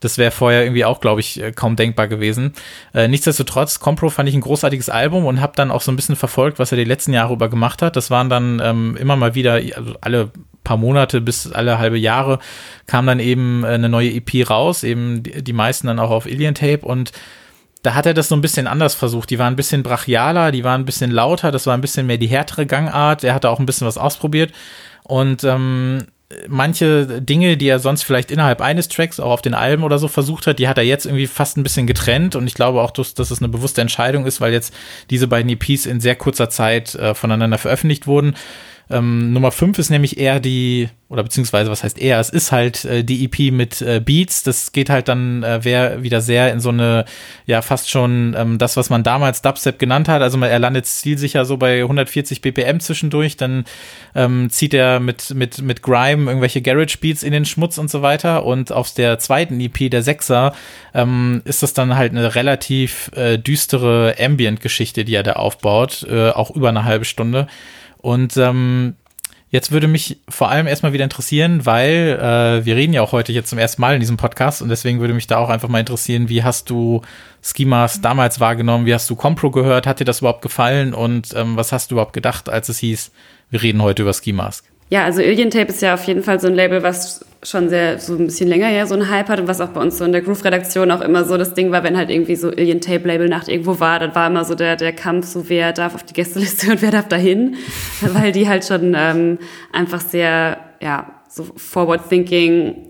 Das 0.00 0.18
wäre 0.18 0.32
vorher 0.32 0.64
irgendwie 0.64 0.84
auch, 0.84 1.00
glaube 1.00 1.20
ich, 1.20 1.40
äh, 1.40 1.52
kaum 1.52 1.76
denkbar 1.76 2.08
gewesen. 2.08 2.52
Äh, 2.92 3.06
nichtsdestotrotz, 3.06 3.78
Compro 3.78 4.10
fand 4.10 4.28
ich 4.28 4.34
ein 4.34 4.40
großartiges 4.40 4.90
Album 4.90 5.24
und 5.24 5.40
habe 5.40 5.52
dann 5.54 5.70
auch 5.70 5.82
so 5.82 5.92
ein 5.92 5.96
bisschen 5.96 6.16
verfolgt, 6.16 6.58
was 6.58 6.72
er 6.72 6.78
die 6.78 6.84
letzten 6.84 7.12
Jahre 7.12 7.32
über 7.32 7.48
gemacht 7.48 7.80
hat. 7.80 7.94
Das 7.94 8.10
waren 8.10 8.28
dann 8.28 8.60
ähm, 8.60 8.96
immer 8.96 9.14
mal 9.14 9.36
wieder, 9.36 9.52
also 9.54 9.94
alle 10.00 10.32
paar 10.64 10.76
Monate 10.76 11.22
bis 11.22 11.50
alle 11.50 11.78
halbe 11.78 11.96
Jahre 11.96 12.40
kam 12.86 13.06
dann 13.06 13.20
eben 13.20 13.64
äh, 13.64 13.68
eine 13.68 13.88
neue 13.88 14.10
EP 14.10 14.50
raus, 14.50 14.82
eben 14.82 15.22
die, 15.22 15.42
die 15.42 15.52
meisten 15.52 15.86
dann 15.86 15.98
auch 15.98 16.10
auf 16.10 16.26
Alien 16.26 16.54
Tape 16.54 16.80
und 16.82 17.12
da 17.88 17.94
hat 17.94 18.04
er 18.04 18.12
das 18.12 18.28
so 18.28 18.34
ein 18.34 18.42
bisschen 18.42 18.66
anders 18.66 18.94
versucht. 18.94 19.30
Die 19.30 19.38
waren 19.38 19.54
ein 19.54 19.56
bisschen 19.56 19.82
brachialer, 19.82 20.52
die 20.52 20.62
waren 20.62 20.82
ein 20.82 20.84
bisschen 20.84 21.10
lauter, 21.10 21.50
das 21.50 21.66
war 21.66 21.72
ein 21.72 21.80
bisschen 21.80 22.06
mehr 22.06 22.18
die 22.18 22.26
härtere 22.26 22.66
Gangart. 22.66 23.24
Er 23.24 23.32
hatte 23.32 23.48
auch 23.48 23.58
ein 23.58 23.64
bisschen 23.64 23.86
was 23.86 23.96
ausprobiert. 23.96 24.52
Und 25.04 25.42
ähm, 25.42 26.04
manche 26.48 27.22
Dinge, 27.22 27.56
die 27.56 27.66
er 27.66 27.78
sonst 27.78 28.02
vielleicht 28.02 28.30
innerhalb 28.30 28.60
eines 28.60 28.88
Tracks 28.88 29.18
auch 29.18 29.30
auf 29.30 29.40
den 29.40 29.54
Alben 29.54 29.84
oder 29.84 29.98
so 29.98 30.06
versucht 30.06 30.46
hat, 30.46 30.58
die 30.58 30.68
hat 30.68 30.76
er 30.76 30.84
jetzt 30.84 31.06
irgendwie 31.06 31.26
fast 31.26 31.56
ein 31.56 31.62
bisschen 31.62 31.86
getrennt. 31.86 32.36
Und 32.36 32.46
ich 32.46 32.52
glaube 32.52 32.82
auch, 32.82 32.90
dass, 32.90 33.14
dass 33.14 33.30
es 33.30 33.38
eine 33.38 33.48
bewusste 33.48 33.80
Entscheidung 33.80 34.26
ist, 34.26 34.42
weil 34.42 34.52
jetzt 34.52 34.74
diese 35.08 35.26
beiden 35.26 35.50
EPs 35.50 35.86
in 35.86 36.02
sehr 36.02 36.14
kurzer 36.14 36.50
Zeit 36.50 36.94
äh, 36.94 37.14
voneinander 37.14 37.56
veröffentlicht 37.56 38.06
wurden. 38.06 38.34
Ähm, 38.90 39.32
Nummer 39.32 39.52
5 39.52 39.78
ist 39.78 39.90
nämlich 39.90 40.18
eher 40.18 40.40
die, 40.40 40.88
oder 41.08 41.22
beziehungsweise 41.22 41.70
was 41.70 41.84
heißt 41.84 41.98
eher, 41.98 42.18
es 42.20 42.30
ist 42.30 42.52
halt 42.52 42.84
äh, 42.86 43.04
die 43.04 43.24
EP 43.24 43.52
mit 43.52 43.82
äh, 43.82 44.00
Beats. 44.00 44.42
Das 44.42 44.72
geht 44.72 44.88
halt 44.88 45.08
dann 45.08 45.42
äh, 45.42 45.62
wieder 46.02 46.20
sehr 46.20 46.52
in 46.52 46.60
so 46.60 46.70
eine, 46.70 47.04
ja, 47.44 47.60
fast 47.60 47.90
schon 47.90 48.34
ähm, 48.36 48.58
das, 48.58 48.76
was 48.76 48.88
man 48.88 49.02
damals 49.02 49.42
Dubstep 49.42 49.78
genannt 49.78 50.08
hat. 50.08 50.22
Also 50.22 50.38
er 50.40 50.58
landet 50.58 50.86
zielsicher 50.86 51.44
so 51.44 51.58
bei 51.58 51.82
140 51.82 52.40
BPM 52.40 52.80
zwischendurch, 52.80 53.36
dann 53.36 53.64
ähm, 54.14 54.48
zieht 54.50 54.72
er 54.72 55.00
mit, 55.00 55.34
mit, 55.34 55.60
mit 55.60 55.82
Grime 55.82 56.30
irgendwelche 56.30 56.62
Garage 56.62 56.98
Beats 56.98 57.22
in 57.22 57.32
den 57.32 57.44
Schmutz 57.44 57.76
und 57.76 57.90
so 57.90 58.00
weiter. 58.00 58.44
Und 58.44 58.72
auf 58.72 58.92
der 58.94 59.18
zweiten 59.18 59.60
EP, 59.60 59.90
der 59.90 60.02
Sechser, 60.02 60.54
ähm, 60.94 61.42
ist 61.44 61.62
das 61.62 61.74
dann 61.74 61.96
halt 61.96 62.12
eine 62.12 62.34
relativ 62.34 63.10
äh, 63.14 63.36
düstere 63.36 64.14
Ambient-Geschichte, 64.18 65.04
die 65.04 65.14
er 65.14 65.22
da 65.22 65.34
aufbaut, 65.34 66.06
äh, 66.08 66.30
auch 66.30 66.50
über 66.50 66.70
eine 66.70 66.84
halbe 66.84 67.04
Stunde. 67.04 67.48
Und 67.98 68.36
ähm, 68.36 68.94
jetzt 69.50 69.72
würde 69.72 69.88
mich 69.88 70.18
vor 70.28 70.50
allem 70.50 70.66
erstmal 70.66 70.92
wieder 70.92 71.04
interessieren, 71.04 71.66
weil 71.66 72.18
äh, 72.20 72.64
wir 72.64 72.76
reden 72.76 72.92
ja 72.92 73.02
auch 73.02 73.12
heute 73.12 73.32
jetzt 73.32 73.50
zum 73.50 73.58
ersten 73.58 73.80
Mal 73.80 73.94
in 73.94 74.00
diesem 74.00 74.16
Podcast 74.16 74.62
und 74.62 74.68
deswegen 74.68 75.00
würde 75.00 75.14
mich 75.14 75.26
da 75.26 75.38
auch 75.38 75.48
einfach 75.48 75.68
mal 75.68 75.80
interessieren, 75.80 76.28
wie 76.28 76.44
hast 76.44 76.70
du 76.70 77.02
Schemas 77.42 78.00
damals 78.00 78.40
wahrgenommen, 78.40 78.86
wie 78.86 78.94
hast 78.94 79.08
du 79.10 79.16
Compro 79.16 79.50
gehört, 79.50 79.86
hat 79.86 80.00
dir 80.00 80.04
das 80.04 80.20
überhaupt 80.20 80.42
gefallen? 80.42 80.94
Und 80.94 81.34
ähm, 81.34 81.56
was 81.56 81.72
hast 81.72 81.90
du 81.90 81.94
überhaupt 81.94 82.12
gedacht, 82.12 82.48
als 82.48 82.68
es 82.68 82.78
hieß, 82.78 83.10
wir 83.50 83.62
reden 83.62 83.82
heute 83.82 84.02
über 84.02 84.12
Ski 84.12 84.32
Mask? 84.32 84.64
Ja, 84.90 85.04
also 85.04 85.20
Alien 85.20 85.50
Tape 85.50 85.68
ist 85.68 85.82
ja 85.82 85.94
auf 85.94 86.04
jeden 86.04 86.22
Fall 86.22 86.40
so 86.40 86.46
ein 86.46 86.54
Label, 86.54 86.82
was 86.82 87.24
schon 87.42 87.68
sehr, 87.68 87.98
so 87.98 88.14
ein 88.14 88.26
bisschen 88.26 88.48
länger 88.48 88.66
her 88.66 88.86
so 88.86 88.94
einen 88.94 89.10
Hype 89.10 89.28
hat 89.28 89.38
und 89.38 89.46
was 89.46 89.60
auch 89.60 89.68
bei 89.68 89.80
uns 89.80 89.98
so 89.98 90.04
in 90.04 90.12
der 90.12 90.22
Groove-Redaktion 90.22 90.90
auch 90.90 91.02
immer 91.02 91.24
so 91.24 91.36
das 91.36 91.54
Ding 91.54 91.70
war, 91.70 91.84
wenn 91.84 91.96
halt 91.96 92.10
irgendwie 92.10 92.36
so 92.36 92.48
Alien 92.48 92.80
Tape 92.80 93.06
Label 93.06 93.28
Nacht 93.28 93.48
irgendwo 93.48 93.78
war, 93.80 93.98
dann 94.00 94.14
war 94.14 94.26
immer 94.26 94.44
so 94.44 94.54
der, 94.54 94.76
der 94.76 94.92
Kampf, 94.92 95.26
so 95.26 95.48
wer 95.48 95.72
darf 95.72 95.94
auf 95.94 96.02
die 96.02 96.14
Gästeliste 96.14 96.72
und 96.72 96.82
wer 96.82 96.90
darf 96.90 97.06
dahin, 97.06 97.56
weil 98.00 98.32
die 98.32 98.48
halt 98.48 98.64
schon 98.64 98.94
ähm, 98.96 99.38
einfach 99.72 100.00
sehr, 100.00 100.58
ja, 100.80 101.12
so 101.28 101.44
forward 101.56 102.08
thinking 102.08 102.87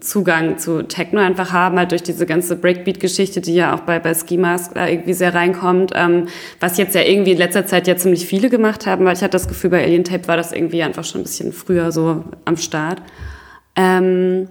Zugang 0.00 0.56
zu 0.58 0.82
Techno 0.82 1.20
einfach 1.20 1.52
haben, 1.52 1.78
halt 1.78 1.90
durch 1.90 2.02
diese 2.02 2.24
ganze 2.24 2.56
Breakbeat-Geschichte, 2.56 3.42
die 3.42 3.54
ja 3.54 3.74
auch 3.74 3.80
bei, 3.80 3.98
bei 3.98 4.14
Ski 4.14 4.38
Mask 4.38 4.72
da 4.74 4.88
irgendwie 4.88 5.12
sehr 5.12 5.34
reinkommt, 5.34 5.92
ähm, 5.94 6.28
was 6.60 6.78
jetzt 6.78 6.94
ja 6.94 7.02
irgendwie 7.02 7.32
in 7.32 7.38
letzter 7.38 7.66
Zeit 7.66 7.86
ja 7.86 7.96
ziemlich 7.96 8.26
viele 8.26 8.48
gemacht 8.48 8.86
haben, 8.86 9.04
weil 9.04 9.14
ich 9.14 9.22
hatte 9.22 9.32
das 9.32 9.48
Gefühl, 9.48 9.70
bei 9.70 9.84
Alien 9.84 10.04
Tape 10.04 10.26
war 10.28 10.38
das 10.38 10.52
irgendwie 10.52 10.82
einfach 10.82 11.04
schon 11.04 11.20
ein 11.20 11.24
bisschen 11.24 11.52
früher 11.52 11.92
so 11.92 12.24
am 12.46 12.56
Start. 12.56 13.02
Ähm, 13.76 14.48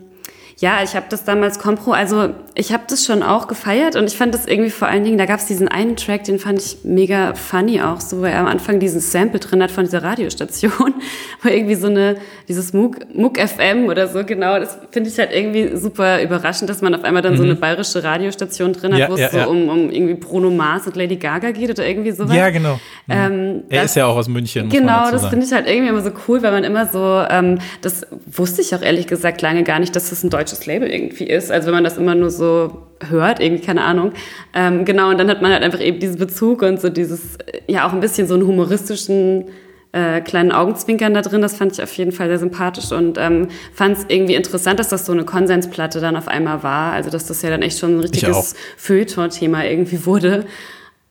ja, 0.62 0.84
ich 0.84 0.96
habe 0.96 1.08
das 1.10 1.24
damals 1.24 1.58
Compro, 1.58 1.92
also 1.92 2.30
ich 2.54 2.72
habe 2.72 2.84
das 2.88 3.04
schon 3.04 3.24
auch 3.24 3.48
gefeiert 3.48 3.96
und 3.96 4.06
ich 4.06 4.16
fand 4.16 4.32
das 4.36 4.46
irgendwie 4.46 4.70
vor 4.70 4.88
allen 4.88 5.04
Dingen, 5.04 5.18
da 5.18 5.26
gab 5.26 5.40
es 5.40 5.48
diesen 5.48 5.68
einen 5.68 5.96
Track, 5.96 6.26
den 6.26 6.38
fand 6.38 6.60
ich 6.62 6.78
mega 6.84 7.34
funny 7.34 7.82
auch, 7.82 8.00
so, 8.00 8.22
weil 8.22 8.34
er 8.34 8.42
am 8.42 8.46
Anfang 8.46 8.80
diesen 8.80 9.02
Sample 9.02 9.40
drin 9.40 9.64
hat 9.64 9.72
von 9.72 9.86
dieser 9.86 10.04
Radiostation, 10.04 10.94
wo 11.42 11.50
irgendwie 11.50 11.74
so 11.74 11.88
eine, 11.88 12.18
dieses 12.48 12.74
Muck, 12.74 12.98
Muck 13.16 13.40
FM 13.40 13.88
oder 13.88 14.08
so, 14.08 14.24
genau, 14.24 14.60
das 14.60 14.78
finde 14.92 15.10
ich 15.10 15.18
halt 15.18 15.32
irgendwie 15.34 15.76
super 15.78 16.22
überraschend, 16.22 16.70
dass 16.70 16.84
man 16.84 16.94
auf 16.94 17.04
einmal 17.06 17.24
dann 17.24 17.34
mhm. 17.34 17.38
so 17.38 17.44
eine 17.44 17.56
bayerische 17.56 18.04
Radiostation 18.04 18.74
drin 18.74 18.94
hat, 18.94 19.00
ja, 19.00 19.10
wo 19.10 19.16
ja, 19.16 19.26
es 19.26 19.32
so 19.32 19.38
ja. 19.40 19.46
um, 19.46 19.68
um 19.68 19.90
irgendwie 19.90 20.14
Bruno 20.14 20.52
Mars 20.52 20.86
und 20.86 20.96
Lady 20.96 21.16
Gaga 21.16 21.50
geht 21.50 21.72
oder 21.72 21.88
irgendwie 21.88 22.12
sowas. 22.12 22.36
Ja, 22.36 22.52
genau. 22.52 22.76
Mhm. 23.08 23.14
Ähm, 23.14 23.64
er 23.68 23.82
das, 23.82 23.92
ist 23.92 23.96
ja 23.96 24.06
auch 24.06 24.16
aus 24.16 24.28
München. 24.28 24.70
Genau, 24.70 25.10
das 25.10 25.26
finde 25.26 25.44
ich 25.44 25.52
halt 25.54 25.68
irgendwie 25.68 25.90
immer 25.90 26.02
so 26.02 26.12
cool, 26.28 26.44
weil 26.44 26.52
man 26.52 26.64
immer 26.64 26.86
so, 26.86 27.24
ähm, 27.32 27.58
das 27.82 28.06
wusste 28.28 28.62
ich 28.62 28.76
auch 28.76 28.84
ehrlich 28.84 29.08
gesagt 29.08 29.42
lange 29.42 29.64
gar 29.64 29.80
nicht, 29.80 29.96
dass 29.96 30.12
das 30.12 30.24
ein 30.24 30.30
deutsches 30.30 30.51
deutsches 30.52 30.66
Label 30.66 30.90
irgendwie 30.90 31.26
ist. 31.26 31.52
Also 31.52 31.68
wenn 31.68 31.76
man 31.76 31.84
das 31.84 31.98
immer 31.98 32.16
nur 32.16 32.30
so 32.30 32.88
hört, 33.10 33.40
irgendwie, 33.40 33.64
keine 33.64 33.84
Ahnung. 33.84 34.12
Ähm, 34.54 34.86
genau, 34.86 35.10
und 35.10 35.18
dann 35.18 35.30
hat 35.30 35.42
man 35.42 35.52
halt 35.52 35.64
einfach 35.64 35.82
eben 35.82 36.00
diesen 36.00 36.18
Bezug 36.18 36.62
und 36.62 36.80
so 36.80 36.90
dieses, 36.90 37.38
ja, 37.68 37.88
auch 37.88 37.94
ein 37.94 38.00
bisschen 38.00 38.28
so 38.28 38.36
einen 38.36 38.46
humoristischen 38.46 39.46
äh, 39.94 40.22
kleinen 40.22 40.52
Augenzwinkern 40.52 41.14
da 41.14 41.22
drin. 41.22 41.42
Das 41.42 41.56
fand 41.56 41.74
ich 41.74 41.82
auf 41.82 41.94
jeden 41.94 42.12
Fall 42.12 42.28
sehr 42.28 42.40
sympathisch 42.40 42.92
und 42.92 43.18
ähm, 43.18 43.48
fand 43.74 43.98
es 43.98 44.06
irgendwie 44.08 44.36
interessant, 44.36 44.80
dass 44.80 44.90
das 44.90 45.06
so 45.06 45.12
eine 45.12 45.26
Konsensplatte 45.26 46.00
dann 46.00 46.16
auf 46.16 46.28
einmal 46.28 46.64
war. 46.64 46.94
Also 46.94 47.10
dass 47.10 47.26
das 47.26 47.42
ja 47.42 47.50
dann 47.50 47.62
echt 47.62 47.80
schon 47.80 47.98
ein 47.98 48.00
richtiges 48.00 48.56
Feuilleton-Thema 48.78 49.66
irgendwie 49.66 50.06
wurde. 50.06 50.46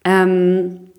Ähm, 0.04 0.89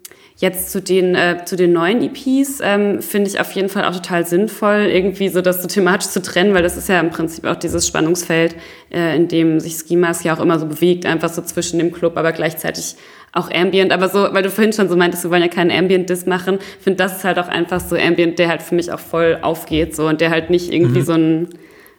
Jetzt 0.42 0.72
zu 0.72 0.82
den, 0.82 1.14
äh, 1.14 1.46
zu 1.46 1.56
den 1.56 1.72
neuen 1.72 2.02
EPs 2.02 2.62
ähm, 2.64 3.00
finde 3.04 3.30
ich 3.30 3.39
auf 3.39 3.52
jeden 3.52 3.70
Fall 3.70 3.86
auch 3.86 3.94
total 3.94 4.26
sinnvoll, 4.26 4.89
irgendwie 4.92 5.30
so 5.30 5.39
das 5.39 5.62
so 5.62 5.68
thematisch 5.68 6.10
zu 6.10 6.20
trennen, 6.20 6.56
weil 6.56 6.64
das 6.64 6.78
ist 6.78 6.89
ja 6.89 7.00
im 7.00 7.12
Prinzip 7.12 7.46
auch 7.46 7.58
dieses 7.58 7.86
Spannungsfeld, 7.86 8.56
äh, 8.92 9.16
in 9.16 9.28
dem 9.28 9.60
sich 9.60 9.88
Mask 9.96 10.26
ja 10.26 10.36
auch 10.36 10.39
immer 10.39 10.58
so 10.58 10.66
bewegt, 10.66 11.06
einfach 11.06 11.30
so 11.30 11.44
zwischen 11.44 11.78
dem 11.78 11.92
Club, 11.92 12.18
aber 12.18 12.32
gleichzeitig 12.32 12.96
auch 13.34 13.52
Ambient, 13.52 13.92
aber 13.92 14.10
so, 14.10 14.30
weil 14.32 14.42
du 14.42 14.50
vorhin 14.50 14.74
schon 14.74 14.89
so 14.89 14.96
meintest, 14.96 15.26
wir 15.26 15.30
wollen 15.30 15.44
ja 15.44 15.48
keinen 15.48 15.70
Ambient-Diss 15.70 16.26
machen, 16.26 16.58
finde 16.80 16.98
das 16.98 17.18
ist 17.18 17.24
halt 17.24 17.38
auch 17.38 17.48
einfach 17.48 17.80
so 17.80 17.96
Ambient, 17.96 18.39
der 18.39 18.48
halt 18.48 18.64
für 18.64 18.74
mich 18.74 18.92
auch 18.92 19.00
voll 19.00 19.38
aufgeht, 19.44 19.96
so, 19.96 20.08
und 20.08 20.22
der 20.22 20.32
halt 20.32 20.50
nicht 20.50 20.74
irgendwie 20.74 21.02
mhm. 21.02 21.06
so 21.06 21.14
ein, 21.14 21.50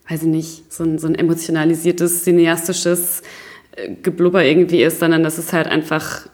weiß 0.08 0.22
ich 0.22 0.28
nicht, 0.28 0.72
so 0.72 0.82
ein, 0.82 0.98
so 0.98 1.06
ein 1.06 1.14
emotionalisiertes, 1.14 2.24
cineastisches 2.24 3.22
äh, 3.76 3.90
Geblubber 4.02 4.44
irgendwie 4.44 4.82
ist, 4.82 4.98
sondern 4.98 5.22
das 5.22 5.38
ist 5.38 5.52
halt 5.52 5.68
einfach 5.68 6.26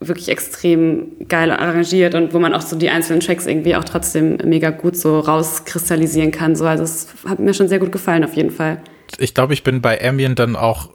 wirklich 0.00 0.28
extrem 0.28 1.12
geil 1.28 1.50
arrangiert 1.50 2.14
und 2.14 2.34
wo 2.34 2.38
man 2.38 2.54
auch 2.54 2.60
so 2.60 2.76
die 2.76 2.90
einzelnen 2.90 3.20
Tracks 3.20 3.46
irgendwie 3.46 3.76
auch 3.76 3.84
trotzdem 3.84 4.36
mega 4.44 4.70
gut 4.70 4.96
so 4.96 5.20
rauskristallisieren 5.20 6.32
kann. 6.32 6.54
So, 6.54 6.66
also 6.66 6.84
es 6.84 7.08
hat 7.26 7.38
mir 7.38 7.54
schon 7.54 7.68
sehr 7.68 7.78
gut 7.78 7.92
gefallen 7.92 8.24
auf 8.24 8.34
jeden 8.34 8.50
Fall. 8.50 8.80
Ich 9.18 9.34
glaube, 9.34 9.54
ich 9.54 9.62
bin 9.62 9.80
bei 9.80 10.02
Ambient 10.06 10.38
dann 10.38 10.56
auch 10.56 10.90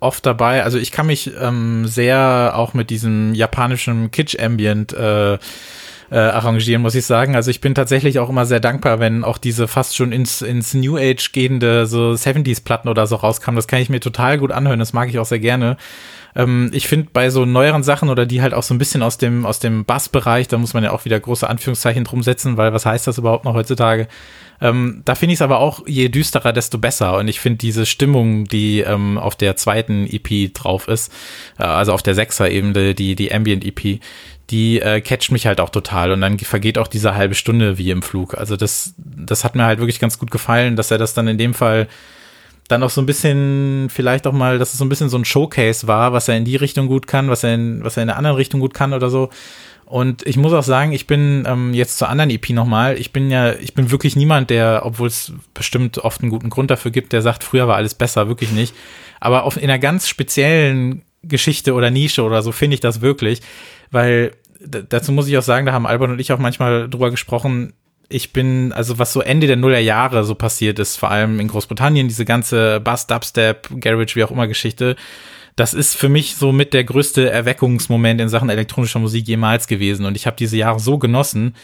oft 0.00 0.26
dabei. 0.26 0.64
Also 0.64 0.78
ich 0.78 0.90
kann 0.90 1.06
mich 1.06 1.30
ähm, 1.40 1.86
sehr 1.86 2.52
auch 2.56 2.74
mit 2.74 2.90
diesem 2.90 3.34
japanischen 3.34 4.10
Kitsch-Ambient 4.10 4.92
äh, 4.92 5.34
äh, 5.34 5.38
arrangieren, 6.10 6.82
muss 6.82 6.94
ich 6.94 7.06
sagen. 7.06 7.36
Also 7.36 7.50
ich 7.50 7.60
bin 7.60 7.74
tatsächlich 7.74 8.18
auch 8.18 8.28
immer 8.28 8.44
sehr 8.44 8.60
dankbar, 8.60 8.98
wenn 8.98 9.22
auch 9.24 9.38
diese 9.38 9.68
fast 9.68 9.96
schon 9.96 10.12
ins, 10.12 10.42
ins 10.42 10.74
New 10.74 10.98
Age 10.98 11.32
gehende 11.32 11.86
so 11.86 12.10
70s-Platten 12.10 12.88
oder 12.88 13.06
so 13.06 13.16
rauskamen. 13.16 13.56
Das 13.56 13.68
kann 13.68 13.80
ich 13.80 13.88
mir 13.88 14.00
total 14.00 14.38
gut 14.38 14.50
anhören. 14.50 14.80
Das 14.80 14.92
mag 14.92 15.08
ich 15.08 15.18
auch 15.18 15.24
sehr 15.24 15.38
gerne. 15.38 15.76
Ähm, 16.34 16.70
ich 16.72 16.88
finde 16.88 17.08
bei 17.12 17.30
so 17.30 17.44
neueren 17.44 17.82
Sachen 17.82 18.08
oder 18.08 18.26
die 18.26 18.42
halt 18.42 18.54
auch 18.54 18.62
so 18.62 18.74
ein 18.74 18.78
bisschen 18.78 19.02
aus 19.02 19.18
dem, 19.18 19.46
aus 19.46 19.58
dem 19.58 19.84
Bass-Bereich, 19.84 20.48
da 20.48 20.58
muss 20.58 20.74
man 20.74 20.84
ja 20.84 20.92
auch 20.92 21.04
wieder 21.04 21.18
große 21.18 21.48
Anführungszeichen 21.48 22.04
drum 22.04 22.22
setzen, 22.22 22.56
weil 22.56 22.72
was 22.72 22.86
heißt 22.86 23.06
das 23.06 23.18
überhaupt 23.18 23.44
noch 23.44 23.54
heutzutage? 23.54 24.08
Ähm, 24.60 25.02
da 25.04 25.16
finde 25.16 25.32
ich 25.32 25.38
es 25.38 25.42
aber 25.42 25.58
auch, 25.58 25.82
je 25.86 26.08
düsterer, 26.08 26.52
desto 26.52 26.78
besser. 26.78 27.16
Und 27.18 27.26
ich 27.26 27.40
finde 27.40 27.58
diese 27.58 27.84
Stimmung, 27.84 28.44
die 28.44 28.80
ähm, 28.80 29.18
auf 29.18 29.34
der 29.34 29.56
zweiten 29.56 30.06
EP 30.06 30.54
drauf 30.54 30.86
ist, 30.86 31.12
äh, 31.58 31.64
also 31.64 31.92
auf 31.92 32.02
der 32.02 32.14
Sechser-Ebene, 32.14 32.94
die, 32.94 33.16
die 33.16 33.34
Ambient-EP, 33.34 34.00
die 34.50 34.80
äh, 34.80 35.00
catcht 35.00 35.32
mich 35.32 35.46
halt 35.46 35.60
auch 35.60 35.70
total. 35.70 36.12
Und 36.12 36.20
dann 36.20 36.38
vergeht 36.38 36.78
auch 36.78 36.86
diese 36.86 37.16
halbe 37.16 37.34
Stunde 37.34 37.76
wie 37.76 37.90
im 37.90 38.02
Flug. 38.02 38.34
Also 38.34 38.56
das, 38.56 38.94
das 38.98 39.42
hat 39.42 39.56
mir 39.56 39.64
halt 39.64 39.80
wirklich 39.80 39.98
ganz 39.98 40.18
gut 40.18 40.30
gefallen, 40.30 40.76
dass 40.76 40.92
er 40.92 40.98
das 40.98 41.12
dann 41.12 41.26
in 41.26 41.38
dem 41.38 41.54
Fall 41.54 41.88
dann 42.72 42.82
auch 42.82 42.90
so 42.90 43.00
ein 43.00 43.06
bisschen, 43.06 43.88
vielleicht 43.90 44.26
auch 44.26 44.32
mal, 44.32 44.58
dass 44.58 44.72
es 44.72 44.78
so 44.78 44.84
ein 44.84 44.88
bisschen 44.88 45.08
so 45.08 45.18
ein 45.18 45.24
Showcase 45.24 45.86
war, 45.86 46.12
was 46.12 46.28
er 46.28 46.36
in 46.36 46.44
die 46.44 46.56
Richtung 46.56 46.88
gut 46.88 47.06
kann, 47.06 47.28
was 47.28 47.44
er 47.44 47.54
in, 47.54 47.84
was 47.84 47.96
er 47.96 48.02
in 48.02 48.08
der 48.08 48.16
anderen 48.16 48.36
Richtung 48.36 48.60
gut 48.60 48.74
kann 48.74 48.92
oder 48.92 49.10
so. 49.10 49.30
Und 49.84 50.26
ich 50.26 50.38
muss 50.38 50.54
auch 50.54 50.62
sagen, 50.62 50.92
ich 50.92 51.06
bin 51.06 51.44
ähm, 51.46 51.74
jetzt 51.74 51.98
zur 51.98 52.08
anderen 52.08 52.30
EP 52.30 52.48
nochmal, 52.50 52.98
ich 52.98 53.12
bin 53.12 53.30
ja, 53.30 53.52
ich 53.52 53.74
bin 53.74 53.90
wirklich 53.90 54.16
niemand, 54.16 54.48
der, 54.48 54.82
obwohl 54.84 55.08
es 55.08 55.34
bestimmt 55.52 55.98
oft 55.98 56.22
einen 56.22 56.30
guten 56.30 56.48
Grund 56.48 56.70
dafür 56.70 56.90
gibt, 56.90 57.12
der 57.12 57.20
sagt, 57.20 57.44
früher 57.44 57.68
war 57.68 57.76
alles 57.76 57.94
besser, 57.94 58.26
wirklich 58.26 58.52
nicht. 58.52 58.74
Aber 59.20 59.44
auf, 59.44 59.56
in 59.56 59.64
einer 59.64 59.78
ganz 59.78 60.08
speziellen 60.08 61.02
Geschichte 61.22 61.74
oder 61.74 61.90
Nische 61.90 62.22
oder 62.22 62.42
so 62.42 62.52
finde 62.52 62.74
ich 62.74 62.80
das 62.80 63.02
wirklich, 63.02 63.42
weil 63.90 64.32
dazu 64.66 65.12
muss 65.12 65.28
ich 65.28 65.36
auch 65.36 65.42
sagen, 65.42 65.66
da 65.66 65.72
haben 65.72 65.86
Albert 65.86 66.10
und 66.10 66.20
ich 66.20 66.32
auch 66.32 66.38
manchmal 66.38 66.88
drüber 66.88 67.10
gesprochen, 67.10 67.74
ich 68.12 68.32
bin, 68.32 68.72
also 68.72 68.98
was 68.98 69.12
so 69.12 69.20
Ende 69.20 69.46
der 69.46 69.56
Nullerjahre 69.56 70.24
so 70.24 70.34
passiert 70.34 70.78
ist, 70.78 70.96
vor 70.96 71.10
allem 71.10 71.40
in 71.40 71.48
Großbritannien, 71.48 72.08
diese 72.08 72.24
ganze 72.24 72.80
Bass, 72.80 73.06
Dubstep, 73.06 73.68
Garage, 73.80 74.16
wie 74.16 74.24
auch 74.24 74.30
immer 74.30 74.46
Geschichte, 74.46 74.96
das 75.56 75.74
ist 75.74 75.94
für 75.94 76.08
mich 76.08 76.36
so 76.36 76.52
mit 76.52 76.72
der 76.72 76.84
größte 76.84 77.30
Erweckungsmoment 77.30 78.20
in 78.20 78.28
Sachen 78.28 78.48
elektronischer 78.48 78.98
Musik 78.98 79.28
jemals 79.28 79.66
gewesen. 79.66 80.06
Und 80.06 80.16
ich 80.16 80.26
habe 80.26 80.36
diese 80.36 80.56
Jahre 80.56 80.80
so 80.80 80.98
genossen. 80.98 81.54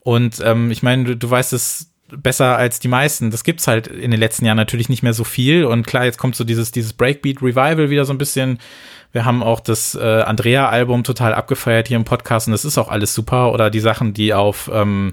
Und 0.00 0.40
ähm, 0.44 0.70
ich 0.70 0.82
meine, 0.82 1.04
du, 1.04 1.16
du 1.16 1.30
weißt 1.30 1.54
es 1.54 1.92
besser 2.10 2.56
als 2.56 2.78
die 2.80 2.88
meisten. 2.88 3.30
Das 3.30 3.44
gibt's 3.44 3.66
halt 3.66 3.86
in 3.86 4.10
den 4.10 4.20
letzten 4.20 4.44
Jahren 4.44 4.56
natürlich 4.56 4.88
nicht 4.88 5.02
mehr 5.02 5.14
so 5.14 5.24
viel. 5.24 5.64
Und 5.64 5.86
klar, 5.86 6.04
jetzt 6.04 6.18
kommt 6.18 6.36
so 6.36 6.44
dieses, 6.44 6.72
dieses 6.72 6.92
Breakbeat 6.92 7.42
Revival 7.42 7.90
wieder 7.90 8.04
so 8.04 8.12
ein 8.12 8.18
bisschen. 8.18 8.58
Wir 9.12 9.24
haben 9.24 9.42
auch 9.42 9.60
das 9.60 9.94
äh, 9.94 10.22
Andrea-Album 10.22 11.04
total 11.04 11.32
abgefeiert 11.32 11.88
hier 11.88 11.96
im 11.96 12.04
Podcast 12.04 12.46
und 12.46 12.52
das 12.52 12.66
ist 12.66 12.76
auch 12.76 12.88
alles 12.88 13.14
super. 13.14 13.52
Oder 13.52 13.70
die 13.70 13.80
Sachen, 13.80 14.12
die 14.12 14.34
auf, 14.34 14.70
ähm, 14.72 15.12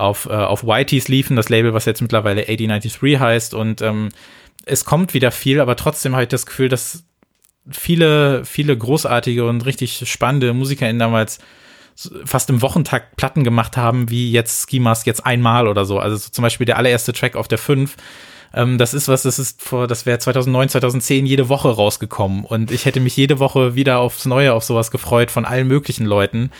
auf, 0.00 0.26
äh, 0.26 0.32
auf 0.32 0.64
Whiteys 0.64 1.08
liefen, 1.08 1.36
das 1.36 1.48
Label, 1.48 1.74
was 1.74 1.84
jetzt 1.84 2.00
mittlerweile 2.00 2.42
8093 2.42 3.20
heißt. 3.20 3.54
Und 3.54 3.82
ähm, 3.82 4.08
es 4.64 4.84
kommt 4.84 5.14
wieder 5.14 5.30
viel, 5.30 5.60
aber 5.60 5.76
trotzdem 5.76 6.12
habe 6.12 6.24
ich 6.24 6.28
das 6.28 6.46
Gefühl, 6.46 6.68
dass 6.68 7.04
viele, 7.70 8.44
viele 8.44 8.76
großartige 8.76 9.46
und 9.46 9.66
richtig 9.66 10.10
spannende 10.10 10.52
MusikerInnen 10.52 10.98
damals 10.98 11.38
fast 12.24 12.48
im 12.48 12.62
Wochentakt 12.62 13.16
Platten 13.16 13.44
gemacht 13.44 13.76
haben, 13.76 14.10
wie 14.10 14.30
jetzt 14.30 14.68
Ski 14.68 14.82
jetzt 15.04 15.26
einmal 15.26 15.68
oder 15.68 15.84
so. 15.84 15.98
Also 15.98 16.16
so 16.16 16.30
zum 16.30 16.42
Beispiel 16.42 16.64
der 16.64 16.78
allererste 16.78 17.12
Track 17.12 17.36
auf 17.36 17.48
der 17.48 17.58
5. 17.58 17.96
Ähm, 18.54 18.78
das 18.78 18.94
ist 18.94 19.08
was, 19.08 19.22
das 19.22 19.38
ist 19.38 19.62
vor, 19.62 19.86
das 19.86 20.06
wäre 20.06 20.18
2009, 20.18 20.70
2010 20.70 21.26
jede 21.26 21.48
Woche 21.48 21.68
rausgekommen. 21.68 22.44
Und 22.44 22.70
ich 22.70 22.86
hätte 22.86 23.00
mich 23.00 23.16
jede 23.16 23.38
Woche 23.38 23.74
wieder 23.74 23.98
aufs 23.98 24.24
Neue 24.24 24.54
auf 24.54 24.64
sowas 24.64 24.90
gefreut 24.90 25.30
von 25.30 25.44
allen 25.44 25.68
möglichen 25.68 26.06
Leuten, 26.06 26.50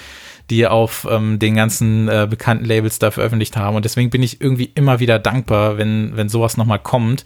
die 0.51 0.67
auf 0.67 1.07
ähm, 1.11 1.39
den 1.39 1.55
ganzen 1.55 2.09
äh, 2.09 2.27
bekannten 2.29 2.65
Labels 2.65 2.99
da 2.99 3.11
veröffentlicht 3.11 3.57
haben. 3.57 3.77
Und 3.77 3.85
deswegen 3.85 4.11
bin 4.11 4.23
ich 4.23 4.41
irgendwie 4.41 4.71
immer 4.75 5.01
wieder 5.01 5.19
dankbar, 5.19 5.79
wenn, 5.79 6.17
wenn 6.17 6.29
sowas 6.29 6.57
nochmal 6.57 6.81
kommt. 6.81 7.25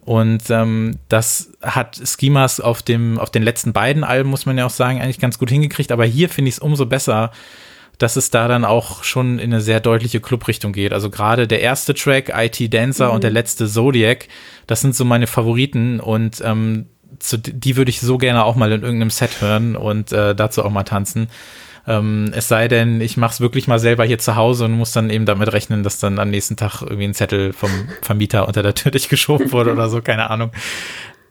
Und 0.00 0.50
ähm, 0.50 0.98
das 1.08 1.52
hat 1.62 2.00
Schemas 2.02 2.60
auf 2.60 2.82
dem, 2.82 3.18
auf 3.18 3.30
den 3.30 3.42
letzten 3.42 3.72
beiden 3.72 4.04
Alben, 4.04 4.30
muss 4.30 4.46
man 4.46 4.56
ja 4.56 4.64
auch 4.64 4.70
sagen, 4.70 5.00
eigentlich 5.00 5.18
ganz 5.18 5.38
gut 5.38 5.50
hingekriegt. 5.50 5.92
Aber 5.92 6.04
hier 6.04 6.28
finde 6.28 6.48
ich 6.48 6.56
es 6.56 6.60
umso 6.60 6.86
besser, 6.86 7.32
dass 7.98 8.16
es 8.16 8.30
da 8.30 8.46
dann 8.46 8.64
auch 8.64 9.04
schon 9.04 9.38
in 9.38 9.52
eine 9.52 9.60
sehr 9.60 9.80
deutliche 9.80 10.20
Clubrichtung 10.20 10.72
geht. 10.72 10.92
Also 10.92 11.10
gerade 11.10 11.46
der 11.46 11.60
erste 11.60 11.94
Track, 11.94 12.32
IT 12.34 12.72
Dancer 12.72 13.08
mhm. 13.08 13.14
und 13.14 13.24
der 13.24 13.30
letzte 13.30 13.66
Zodiac, 13.66 14.28
das 14.66 14.80
sind 14.80 14.94
so 14.94 15.04
meine 15.04 15.26
Favoriten 15.26 16.00
und 16.00 16.40
ähm, 16.44 16.86
zu, 17.18 17.38
die 17.38 17.76
würde 17.76 17.90
ich 17.90 18.00
so 18.00 18.18
gerne 18.18 18.44
auch 18.44 18.56
mal 18.56 18.72
in 18.72 18.82
irgendeinem 18.82 19.10
Set 19.10 19.40
hören 19.40 19.76
und 19.76 20.12
äh, 20.12 20.34
dazu 20.34 20.64
auch 20.64 20.70
mal 20.70 20.84
tanzen. 20.84 21.28
Ähm, 21.86 22.32
es 22.34 22.48
sei 22.48 22.68
denn, 22.68 23.00
ich 23.00 23.16
mache 23.16 23.32
es 23.34 23.40
wirklich 23.40 23.68
mal 23.68 23.78
selber 23.78 24.04
hier 24.04 24.18
zu 24.18 24.36
Hause 24.36 24.64
und 24.64 24.72
muss 24.72 24.92
dann 24.92 25.10
eben 25.10 25.24
damit 25.24 25.52
rechnen, 25.52 25.82
dass 25.82 25.98
dann 25.98 26.18
am 26.18 26.30
nächsten 26.30 26.56
Tag 26.56 26.82
irgendwie 26.82 27.04
ein 27.04 27.14
Zettel 27.14 27.52
vom 27.52 27.70
Vermieter 28.02 28.48
unter 28.48 28.62
der 28.62 28.74
Tür 28.74 28.90
durchgeschoben 28.92 29.52
wurde 29.52 29.72
oder 29.72 29.88
so, 29.88 30.02
keine 30.02 30.30
Ahnung. 30.30 30.50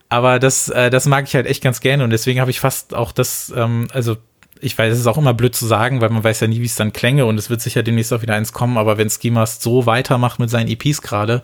Aber 0.07 0.39
das, 0.39 0.69
äh, 0.69 0.89
das 0.89 1.07
mag 1.07 1.25
ich 1.27 1.35
halt 1.35 1.47
echt 1.47 1.63
ganz 1.63 1.81
gerne 1.81 2.03
und 2.03 2.11
deswegen 2.11 2.39
habe 2.39 2.51
ich 2.51 2.59
fast 2.59 2.93
auch 2.93 3.11
das, 3.11 3.51
ähm, 3.55 3.87
also 3.91 4.17
ich 4.61 4.77
weiß, 4.77 4.93
es 4.93 4.99
ist 4.99 5.07
auch 5.07 5.17
immer 5.17 5.33
blöd 5.33 5.55
zu 5.55 5.65
sagen, 5.65 5.99
weil 5.99 6.09
man 6.09 6.23
weiß 6.23 6.39
ja 6.39 6.47
nie, 6.47 6.61
wie 6.61 6.65
es 6.65 6.75
dann 6.75 6.93
klänge 6.93 7.25
und 7.25 7.37
es 7.37 7.49
wird 7.49 7.61
sicher 7.61 7.83
demnächst 7.83 8.13
auch 8.13 8.21
wieder 8.21 8.35
eins 8.35 8.53
kommen, 8.53 8.77
aber 8.77 8.97
wenn 8.97 9.09
Schemas 9.09 9.61
so 9.61 9.85
weitermacht 9.85 10.39
mit 10.39 10.49
seinen 10.49 10.69
EPs 10.69 11.01
gerade, 11.01 11.43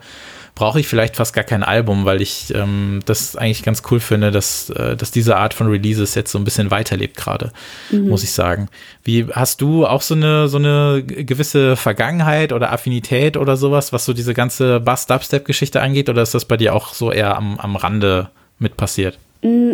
brauche 0.54 0.80
ich 0.80 0.86
vielleicht 0.86 1.16
fast 1.16 1.34
gar 1.34 1.44
kein 1.44 1.62
Album, 1.62 2.04
weil 2.04 2.20
ich 2.20 2.52
ähm, 2.54 3.00
das 3.06 3.36
eigentlich 3.36 3.62
ganz 3.62 3.82
cool 3.90 4.00
finde, 4.00 4.30
dass, 4.30 4.68
äh, 4.70 4.96
dass 4.96 5.10
diese 5.10 5.36
Art 5.36 5.54
von 5.54 5.68
Releases 5.68 6.14
jetzt 6.14 6.30
so 6.30 6.38
ein 6.38 6.44
bisschen 6.44 6.70
weiterlebt 6.70 7.16
gerade, 7.16 7.52
mhm. 7.90 8.08
muss 8.08 8.22
ich 8.22 8.32
sagen. 8.32 8.68
Wie 9.02 9.26
hast 9.32 9.62
du 9.62 9.86
auch 9.86 10.02
so 10.02 10.14
eine 10.14 10.48
so 10.48 10.58
eine 10.58 11.02
gewisse 11.02 11.76
Vergangenheit 11.76 12.52
oder 12.52 12.72
Affinität 12.72 13.36
oder 13.36 13.56
sowas, 13.56 13.92
was 13.92 14.04
so 14.04 14.12
diese 14.12 14.34
ganze 14.34 14.80
Bass-Dubstep-Geschichte 14.80 15.80
angeht, 15.80 16.08
oder 16.08 16.22
ist 16.22 16.34
das 16.34 16.44
bei 16.44 16.56
dir 16.56 16.74
auch 16.74 16.92
so 16.92 17.10
eher 17.10 17.36
am, 17.36 17.58
am 17.58 17.76
Rande 17.76 18.28
mit 18.58 18.76
passiert? 18.76 19.18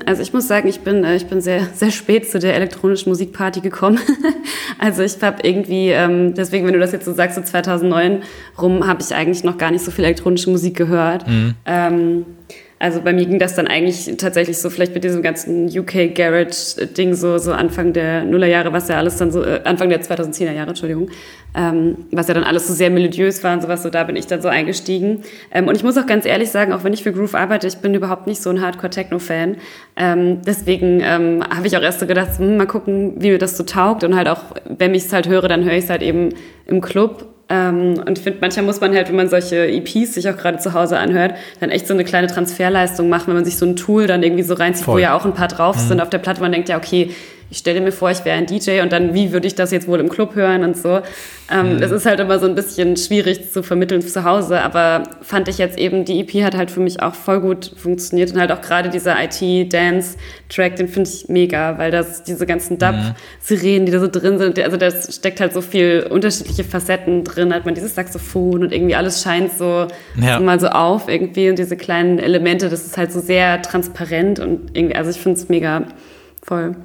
Also 0.07 0.23
ich 0.23 0.33
muss 0.33 0.49
sagen, 0.49 0.67
ich 0.67 0.81
bin, 0.81 1.05
äh, 1.05 1.17
ich 1.17 1.27
bin 1.27 1.43
sehr, 1.43 1.67
sehr 1.75 1.91
spät 1.91 2.31
zu 2.31 2.39
der 2.39 2.55
elektronischen 2.55 3.11
Musikparty 3.11 3.61
gekommen. 3.61 3.99
also 4.79 5.03
ich 5.03 5.21
habe 5.21 5.47
irgendwie, 5.47 5.91
ähm, 5.91 6.35
deswegen, 6.35 6.67
wenn 6.67 6.73
du 6.73 6.81
das 6.81 6.93
jetzt 6.93 7.05
so 7.05 7.13
sagst, 7.13 7.37
so 7.37 7.43
2009 7.43 8.23
rum, 8.61 8.87
habe 8.87 9.03
ich 9.03 9.15
eigentlich 9.15 9.45
noch 9.45 9.59
gar 9.59 9.71
nicht 9.71 9.85
so 9.85 9.91
viel 9.91 10.05
elektronische 10.05 10.49
Musik 10.51 10.75
gehört. 10.77 11.29
Mhm. 11.29 11.55
Ähm, 11.67 12.27
also 12.81 13.01
bei 13.01 13.13
mir 13.13 13.27
ging 13.27 13.41
das 13.41 13.57
dann 13.57 13.67
eigentlich 13.67 14.17
tatsächlich 14.19 14.59
so 14.59 14.71
vielleicht 14.71 14.95
mit 14.95 15.03
diesem 15.03 15.21
ganzen 15.21 15.67
UK 15.67 16.15
Garage 16.15 16.87
Ding 16.97 17.15
so 17.15 17.39
so 17.39 17.53
Anfang 17.53 17.93
der 17.93 18.25
Nullerjahre, 18.25 18.73
was 18.73 18.89
ja 18.89 18.97
alles 18.99 19.17
dann 19.17 19.33
so 19.33 19.43
äh, 19.43 19.61
Anfang 19.65 19.89
der 19.89 20.01
2010er 20.01 20.53
Jahre, 20.53 20.69
Entschuldigung, 20.69 21.11
ähm, 21.59 21.97
was 22.13 22.29
ja 22.29 22.35
dann 22.35 22.45
alles 22.45 22.69
so 22.69 22.73
sehr 22.73 22.89
melodiös 22.89 23.43
war 23.43 23.53
und 23.53 23.63
sowas. 23.63 23.83
So 23.83 23.91
da 23.91 24.05
bin 24.05 24.15
ich 24.15 24.29
dann 24.29 24.41
so 24.41 24.49
eingestiegen. 24.49 25.25
Ähm, 25.53 25.67
und 25.67 25.77
ich 25.77 25.83
muss 25.83 25.99
auch 25.99 26.07
ganz 26.07 26.25
ehrlich 26.25 26.51
sagen, 26.51 26.73
auch 26.73 26.85
wenn 26.85 26.93
ich 26.93 27.03
für 27.03 27.13
Groove 27.13 27.35
arbeite, 27.35 27.67
ich 27.67 27.79
bin 27.79 27.95
überhaupt 27.95 28.29
nicht 28.29 28.41
so 28.41 28.51
ein 28.51 28.61
Hardcore 28.61 28.91
Techno 28.91 29.19
Fan. 29.19 29.57
Ähm, 29.97 30.41
deswegen 30.47 31.01
ähm, 31.03 31.43
habe 31.55 31.67
ich 31.67 31.77
auch 31.77 31.83
erst 31.83 31.99
so 31.99 32.07
gedacht, 32.07 32.39
hm, 32.39 32.57
mal 32.57 32.67
gucken, 32.67 33.15
wie 33.19 33.31
mir 33.31 33.39
das 33.39 33.57
so 33.57 33.65
taugt 33.65 34.05
und 34.05 34.15
halt 34.15 34.29
auch, 34.29 34.43
wenn 34.69 34.95
ich 34.95 35.07
es 35.07 35.13
halt 35.13 35.29
höre, 35.29 35.49
dann 35.49 35.65
höre 35.65 35.73
ich 35.73 35.85
es 35.85 35.91
halt 35.91 36.03
eben 36.03 36.31
im 36.67 36.81
Club 36.81 37.27
ähm, 37.51 37.95
und 38.07 38.19
ich 38.19 38.25
finde, 38.25 38.41
manchmal 38.41 38.67
muss 38.67 38.81
man 38.81 38.95
halt, 38.95 39.09
wenn 39.09 39.17
man 39.17 39.29
solche 39.29 39.67
EPs 39.67 40.15
sich 40.15 40.29
auch 40.29 40.37
gerade 40.37 40.59
zu 40.59 40.75
Hause 40.75 40.99
anhört, 40.99 41.35
dann 41.61 41.71
echt 41.71 41.87
so 41.87 41.95
eine 41.95 42.05
kleine 42.05 42.27
Transferleistung 42.27 43.09
machen, 43.09 43.29
wenn 43.29 43.37
man 43.37 43.45
sich 43.45 43.57
so 43.57 43.65
ein 43.65 43.75
Tool 43.75 44.07
dann 44.07 44.23
irgendwie 44.23 44.43
so 44.43 44.55
reinzieht, 44.55 44.85
Voll. 44.85 44.97
wo 44.97 44.99
ja 44.99 45.17
auch 45.17 45.25
ein 45.25 45.33
paar 45.33 45.49
drauf 45.49 45.77
mhm. 45.77 45.89
sind 45.89 46.01
auf 46.01 46.11
der 46.11 46.19
Platte. 46.19 46.43
Man 46.43 46.53
denkt 46.53 46.69
ja, 46.69 46.77
okay, 46.77 47.11
ich 47.51 47.59
stelle 47.59 47.81
mir 47.81 47.93
vor, 47.93 48.11
ich 48.11 48.25
wäre 48.25 48.37
ein 48.37 48.47
DJ 48.47 48.81
und 48.81 48.93
dann, 48.93 49.15
wie 49.15 49.33
würde 49.33 49.47
ich 49.47 49.55
das 49.55 49.71
jetzt 49.71 49.89
wohl 49.89 50.01
im 50.01 50.09
Club 50.09 50.35
hören 50.35 50.65
und 50.65 50.77
so. 50.77 51.01
Ähm, 51.51 51.77
mhm. 51.77 51.81
Das 51.81 51.91
ist 51.91 52.05
halt 52.05 52.21
immer 52.21 52.39
so 52.39 52.47
ein 52.47 52.55
bisschen 52.55 52.97
schwierig 52.99 53.51
zu 53.51 53.63
vermitteln 53.63 54.03
zu 54.03 54.25
Hause, 54.25 54.61
aber 54.61 55.05
fand 55.23 55.49
ich 55.49 55.57
jetzt 55.57 55.79
eben, 55.79 56.05
die 56.05 56.21
EP 56.21 56.45
hat 56.45 56.55
halt 56.55 56.71
für 56.71 56.81
mich 56.81 57.03
auch 57.03 57.15
voll 57.15 57.41
gut 57.41 57.73
funktioniert 57.77 58.33
und 58.33 58.39
halt 58.39 58.53
auch 58.53 58.61
gerade 58.61 58.91
dieser 58.91 59.17
IT-Dance-Track, 59.23 60.77
den 60.77 60.89
finde 60.89 61.09
ich 61.09 61.29
mega, 61.29 61.79
weil 61.79 61.91
das 61.91 62.23
diese 62.23 62.45
ganzen 62.45 62.75
mhm. 62.75 62.81
Dub-Sirenen, 62.81 63.87
die 63.87 63.93
da 63.93 64.01
so 64.01 64.09
drin 64.09 64.39
sind, 64.39 64.59
also 64.59 64.77
da 64.77 64.91
steckt 64.91 65.41
halt 65.41 65.55
so 65.55 65.63
viel 65.63 66.07
unterschiedliche 66.11 66.65
Facetten 66.65 67.25
drin, 67.25 67.55
hat 67.55 67.65
man 67.65 67.75
dieses 67.75 67.95
Saxophon 67.95 68.65
und 68.65 68.73
irgendwie 68.73 68.95
alles 68.95 69.23
scheint 69.23 69.53
so, 69.57 69.87
ja. 70.21 70.37
so 70.37 70.45
mal 70.45 70.61
so 70.61 70.69
auf 70.69 71.09
irgendwie 71.09 71.49
und 71.49 71.59
diese 71.59 71.79
kleinen 71.79 72.19
Elemente, 72.19 72.69
das 72.69 72.85
ist 72.85 72.99
halt 72.99 73.11
so 73.11 73.21
sehr 73.21 73.63
transparent 73.63 74.39
und 74.39 74.77
irgendwie, 74.77 74.97
also 74.97 75.11
ich 75.11 75.19
finde 75.19 75.41
es 75.41 75.49
mega 75.49 75.85
voll. 76.43 76.77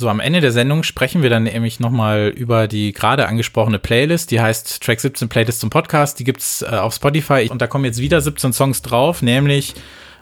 So, 0.00 0.08
am 0.08 0.20
Ende 0.20 0.40
der 0.40 0.52
Sendung 0.52 0.84
sprechen 0.84 1.24
wir 1.24 1.28
dann 1.28 1.42
nämlich 1.42 1.80
nochmal 1.80 2.28
über 2.28 2.68
die 2.68 2.92
gerade 2.92 3.26
angesprochene 3.26 3.80
Playlist. 3.80 4.30
Die 4.30 4.40
heißt 4.40 4.80
Track 4.80 5.00
17 5.00 5.28
Playlist 5.28 5.58
zum 5.58 5.70
Podcast. 5.70 6.20
Die 6.20 6.24
gibt's 6.24 6.62
äh, 6.62 6.66
auf 6.66 6.94
Spotify. 6.94 7.48
Und 7.50 7.60
da 7.60 7.66
kommen 7.66 7.84
jetzt 7.84 7.98
wieder 7.98 8.20
17 8.20 8.52
Songs 8.52 8.80
drauf, 8.82 9.22
nämlich 9.22 9.74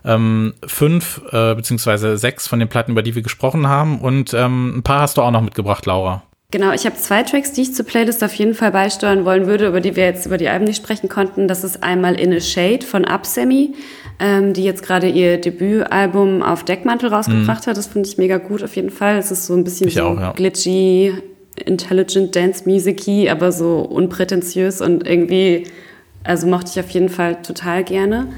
ähm, 0.02 0.54
fünf 0.66 1.20
äh, 1.30 1.54
beziehungsweise 1.54 2.16
sechs 2.16 2.48
von 2.48 2.58
den 2.58 2.68
Platten, 2.68 2.92
über 2.92 3.02
die 3.02 3.14
wir 3.14 3.20
gesprochen 3.20 3.68
haben. 3.68 4.00
Und 4.00 4.32
ähm, 4.32 4.78
ein 4.78 4.82
paar 4.82 5.02
hast 5.02 5.18
du 5.18 5.22
auch 5.22 5.30
noch 5.30 5.42
mitgebracht, 5.42 5.84
Laura. 5.84 6.22
Genau, 6.56 6.72
ich 6.72 6.86
habe 6.86 6.96
zwei 6.96 7.22
Tracks, 7.22 7.52
die 7.52 7.60
ich 7.60 7.74
zur 7.74 7.84
Playlist 7.84 8.24
auf 8.24 8.32
jeden 8.32 8.54
Fall 8.54 8.70
beisteuern 8.70 9.26
wollen 9.26 9.46
würde, 9.46 9.66
über 9.66 9.82
die 9.82 9.94
wir 9.94 10.04
jetzt 10.04 10.24
über 10.24 10.38
die 10.38 10.48
Alben 10.48 10.64
nicht 10.64 10.78
sprechen 10.78 11.10
konnten. 11.10 11.48
Das 11.48 11.64
ist 11.64 11.82
einmal 11.82 12.18
In 12.18 12.32
a 12.32 12.40
Shade 12.40 12.86
von 12.86 13.04
Upsemi 13.04 13.74
ähm, 14.18 14.52
die 14.52 14.64
jetzt 14.64 14.82
gerade 14.82 15.08
ihr 15.08 15.38
Debütalbum 15.38 16.42
auf 16.42 16.64
Deckmantel 16.64 17.10
rausgebracht 17.10 17.66
mhm. 17.66 17.70
hat. 17.70 17.76
Das 17.76 17.86
finde 17.86 18.08
ich 18.08 18.18
mega 18.18 18.38
gut 18.38 18.62
auf 18.62 18.74
jeden 18.76 18.90
Fall. 18.90 19.18
Es 19.18 19.30
ist 19.30 19.46
so 19.46 19.54
ein 19.54 19.64
bisschen 19.64 19.90
so 19.90 20.02
auch, 20.02 20.18
ja. 20.18 20.32
glitchy, 20.32 21.12
intelligent 21.56 22.34
Dance 22.34 22.62
Musicy, 22.66 23.28
aber 23.28 23.52
so 23.52 23.80
unprätentiös 23.80 24.80
und 24.80 25.06
irgendwie, 25.06 25.66
also 26.24 26.46
mochte 26.46 26.70
ich 26.72 26.80
auf 26.80 26.90
jeden 26.90 27.08
Fall 27.08 27.42
total 27.42 27.84
gerne. 27.84 28.28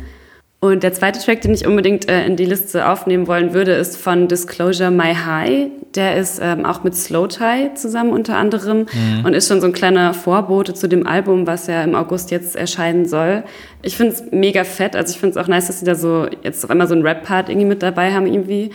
Und 0.61 0.83
der 0.83 0.93
zweite 0.93 1.21
Track, 1.21 1.43
den 1.43 1.55
ich 1.55 1.67
unbedingt 1.67 2.09
äh, 2.09 2.27
in 2.27 2.35
die 2.35 2.45
Liste 2.45 2.89
aufnehmen 2.89 3.29
wollen 3.29 3.55
würde, 3.55 3.73
ist 3.73 3.97
von 3.97 4.27
Disclosure 4.27 4.91
My 4.91 5.15
High. 5.15 5.69
Der 5.95 6.17
ist 6.17 6.41
ähm, 6.43 6.67
auch 6.67 6.83
mit 6.83 6.97
Slow 6.97 7.29
Tie 7.29 7.75
zusammen 7.75 8.11
unter 8.11 8.37
anderem 8.37 8.87
mhm. 8.93 9.25
und 9.25 9.35
ist 9.35 9.47
schon 9.47 9.61
so 9.61 9.69
ein 9.69 9.73
kleiner 9.73 10.15
Vorbote 10.15 10.75
zu 10.75 10.89
dem 10.89 11.07
Album, 11.07 11.47
was 11.47 11.69
ja 11.69 11.85
im 11.85 11.95
August 11.95 12.33
jetzt 12.33 12.57
erscheinen 12.57 13.07
soll. 13.07 13.45
Ich 13.83 13.97
finde 13.97 14.15
es 14.15 14.25
mega 14.33 14.65
fett. 14.65 14.97
Also 14.97 15.13
ich 15.13 15.21
finde 15.21 15.39
es 15.39 15.45
auch 15.45 15.49
nice, 15.49 15.69
dass 15.69 15.79
sie 15.79 15.87
da 15.87 15.95
so 15.95 16.27
jetzt 16.43 16.65
auf 16.65 16.71
einmal 16.71 16.89
so 16.89 16.95
einen 16.95 17.07
Rap-Part 17.07 17.49
irgendwie 17.49 17.69
mit 17.69 17.83
dabei 17.85 18.13
haben 18.13 18.27
irgendwie. 18.27 18.71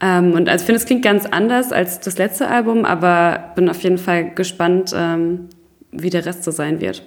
Ähm, 0.00 0.32
und 0.32 0.48
also 0.48 0.62
ich 0.62 0.66
finde, 0.66 0.80
es 0.80 0.86
klingt 0.86 1.04
ganz 1.04 1.24
anders 1.24 1.70
als 1.70 2.00
das 2.00 2.18
letzte 2.18 2.48
Album, 2.48 2.84
aber 2.84 3.52
bin 3.54 3.68
auf 3.68 3.80
jeden 3.84 3.98
Fall 3.98 4.30
gespannt, 4.34 4.92
ähm, 4.92 5.48
wie 5.92 6.10
der 6.10 6.26
Rest 6.26 6.42
so 6.42 6.50
sein 6.50 6.80
wird. 6.80 7.04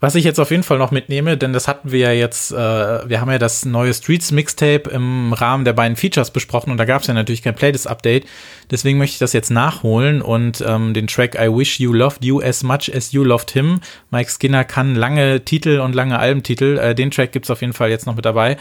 Was 0.00 0.14
ich 0.14 0.22
jetzt 0.22 0.38
auf 0.38 0.52
jeden 0.52 0.62
Fall 0.62 0.78
noch 0.78 0.92
mitnehme, 0.92 1.36
denn 1.36 1.52
das 1.52 1.66
hatten 1.66 1.90
wir 1.90 1.98
ja 1.98 2.12
jetzt, 2.12 2.52
äh, 2.52 2.56
wir 2.56 3.20
haben 3.20 3.30
ja 3.32 3.38
das 3.38 3.64
neue 3.64 3.92
Streets 3.92 4.30
Mixtape 4.30 4.88
im 4.90 5.32
Rahmen 5.32 5.64
der 5.64 5.72
beiden 5.72 5.96
Features 5.96 6.30
besprochen 6.30 6.70
und 6.70 6.76
da 6.76 6.84
gab 6.84 7.00
es 7.00 7.08
ja 7.08 7.14
natürlich 7.14 7.42
kein 7.42 7.56
Playlist-Update. 7.56 8.24
Deswegen 8.70 8.98
möchte 8.98 9.14
ich 9.14 9.18
das 9.18 9.32
jetzt 9.32 9.50
nachholen 9.50 10.22
und 10.22 10.62
ähm, 10.64 10.94
den 10.94 11.08
Track 11.08 11.34
I 11.34 11.48
Wish 11.48 11.80
You 11.80 11.92
Loved 11.92 12.24
You 12.24 12.40
As 12.40 12.62
Much 12.62 12.94
As 12.94 13.10
You 13.10 13.24
Loved 13.24 13.50
Him. 13.50 13.80
Mike 14.12 14.30
Skinner 14.30 14.62
kann 14.62 14.94
lange 14.94 15.44
Titel 15.44 15.80
und 15.80 15.96
lange 15.96 16.20
Albentitel. 16.20 16.78
Äh, 16.78 16.94
den 16.94 17.10
Track 17.10 17.32
gibt's 17.32 17.50
auf 17.50 17.60
jeden 17.60 17.72
Fall 17.72 17.90
jetzt 17.90 18.06
noch 18.06 18.14
mit 18.14 18.24
dabei. 18.24 18.56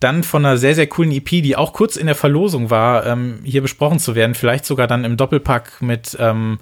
Dann 0.00 0.22
von 0.22 0.44
einer 0.44 0.58
sehr, 0.58 0.74
sehr 0.74 0.86
coolen 0.86 1.12
EP, 1.12 1.30
die 1.30 1.56
auch 1.56 1.72
kurz 1.72 1.96
in 1.96 2.06
der 2.06 2.14
Verlosung 2.14 2.68
war, 2.68 3.06
ähm, 3.06 3.38
hier 3.42 3.62
besprochen 3.62 4.00
zu 4.00 4.14
werden. 4.14 4.34
Vielleicht 4.34 4.66
sogar 4.66 4.86
dann 4.86 5.04
im 5.04 5.16
Doppelpack 5.16 5.80
mit 5.80 6.14
ähm, 6.20 6.58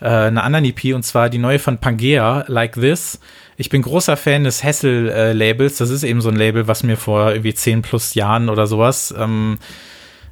äh, 0.00 0.06
einer 0.08 0.42
anderen 0.42 0.64
EP 0.64 0.94
und 0.94 1.04
zwar 1.04 1.30
die 1.30 1.38
neue 1.38 1.60
von 1.60 1.78
Pangea, 1.78 2.44
Like 2.48 2.72
This. 2.72 3.20
Ich 3.56 3.68
bin 3.68 3.82
großer 3.82 4.16
Fan 4.16 4.44
des 4.44 4.62
Hessel-Labels. 4.62 5.76
das 5.76 5.90
ist 5.90 6.02
eben 6.02 6.20
so 6.20 6.30
ein 6.30 6.36
Label, 6.36 6.68
was 6.68 6.82
mir 6.82 6.96
vor 6.96 7.30
irgendwie 7.30 7.54
zehn 7.54 7.82
plus 7.82 8.14
Jahren 8.14 8.48
oder 8.48 8.66
sowas 8.66 9.14
ähm, 9.16 9.58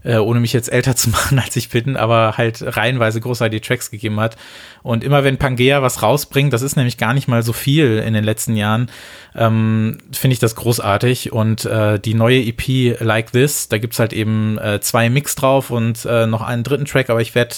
äh, 0.02 0.16
ohne 0.16 0.40
mich 0.40 0.52
jetzt 0.52 0.72
älter 0.72 0.96
zu 0.96 1.10
machen, 1.10 1.38
als 1.38 1.56
ich 1.56 1.68
bin, 1.68 1.96
aber 1.96 2.34
halt 2.36 2.62
reihenweise 2.76 3.20
großartige 3.20 3.60
Tracks 3.60 3.90
gegeben 3.90 4.20
hat. 4.20 4.36
Und 4.82 5.04
immer 5.04 5.24
wenn 5.24 5.36
Pangea 5.36 5.82
was 5.82 6.02
rausbringt, 6.02 6.52
das 6.52 6.62
ist 6.62 6.76
nämlich 6.76 6.96
gar 6.96 7.14
nicht 7.14 7.28
mal 7.28 7.42
so 7.42 7.52
viel 7.52 7.98
in 7.98 8.14
den 8.14 8.24
letzten 8.24 8.56
Jahren, 8.56 8.90
ähm, 9.34 9.98
finde 10.12 10.34
ich 10.34 10.40
das 10.40 10.54
großartig. 10.54 11.32
Und 11.32 11.64
äh, 11.64 11.98
die 11.98 12.14
neue 12.14 12.40
EP 12.40 13.00
Like 13.00 13.32
This, 13.32 13.68
da 13.68 13.78
gibt's 13.78 13.98
halt 13.98 14.12
eben 14.12 14.58
äh, 14.58 14.80
zwei 14.80 15.10
Mix 15.10 15.34
drauf 15.34 15.70
und 15.70 16.04
äh, 16.04 16.26
noch 16.26 16.42
einen 16.42 16.62
dritten 16.62 16.84
Track, 16.84 17.10
aber 17.10 17.20
ich 17.20 17.34
werde 17.34 17.56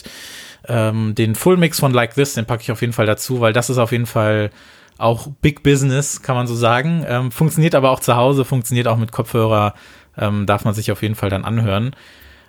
ähm, 0.68 1.14
den 1.14 1.34
Full 1.34 1.56
Mix 1.56 1.80
von 1.80 1.92
Like 1.92 2.14
This, 2.14 2.34
den 2.34 2.46
packe 2.46 2.62
ich 2.62 2.72
auf 2.72 2.80
jeden 2.80 2.92
Fall 2.92 3.06
dazu, 3.06 3.40
weil 3.40 3.52
das 3.52 3.70
ist 3.70 3.78
auf 3.78 3.92
jeden 3.92 4.06
Fall 4.06 4.50
auch 5.02 5.28
Big 5.40 5.62
Business, 5.62 6.22
kann 6.22 6.36
man 6.36 6.46
so 6.46 6.54
sagen. 6.54 7.04
Ähm, 7.08 7.30
funktioniert 7.30 7.74
aber 7.74 7.90
auch 7.90 8.00
zu 8.00 8.16
Hause, 8.16 8.44
funktioniert 8.44 8.88
auch 8.88 8.96
mit 8.96 9.12
Kopfhörer, 9.12 9.74
ähm, 10.16 10.46
darf 10.46 10.64
man 10.64 10.74
sich 10.74 10.92
auf 10.92 11.02
jeden 11.02 11.14
Fall 11.14 11.30
dann 11.30 11.44
anhören. 11.44 11.94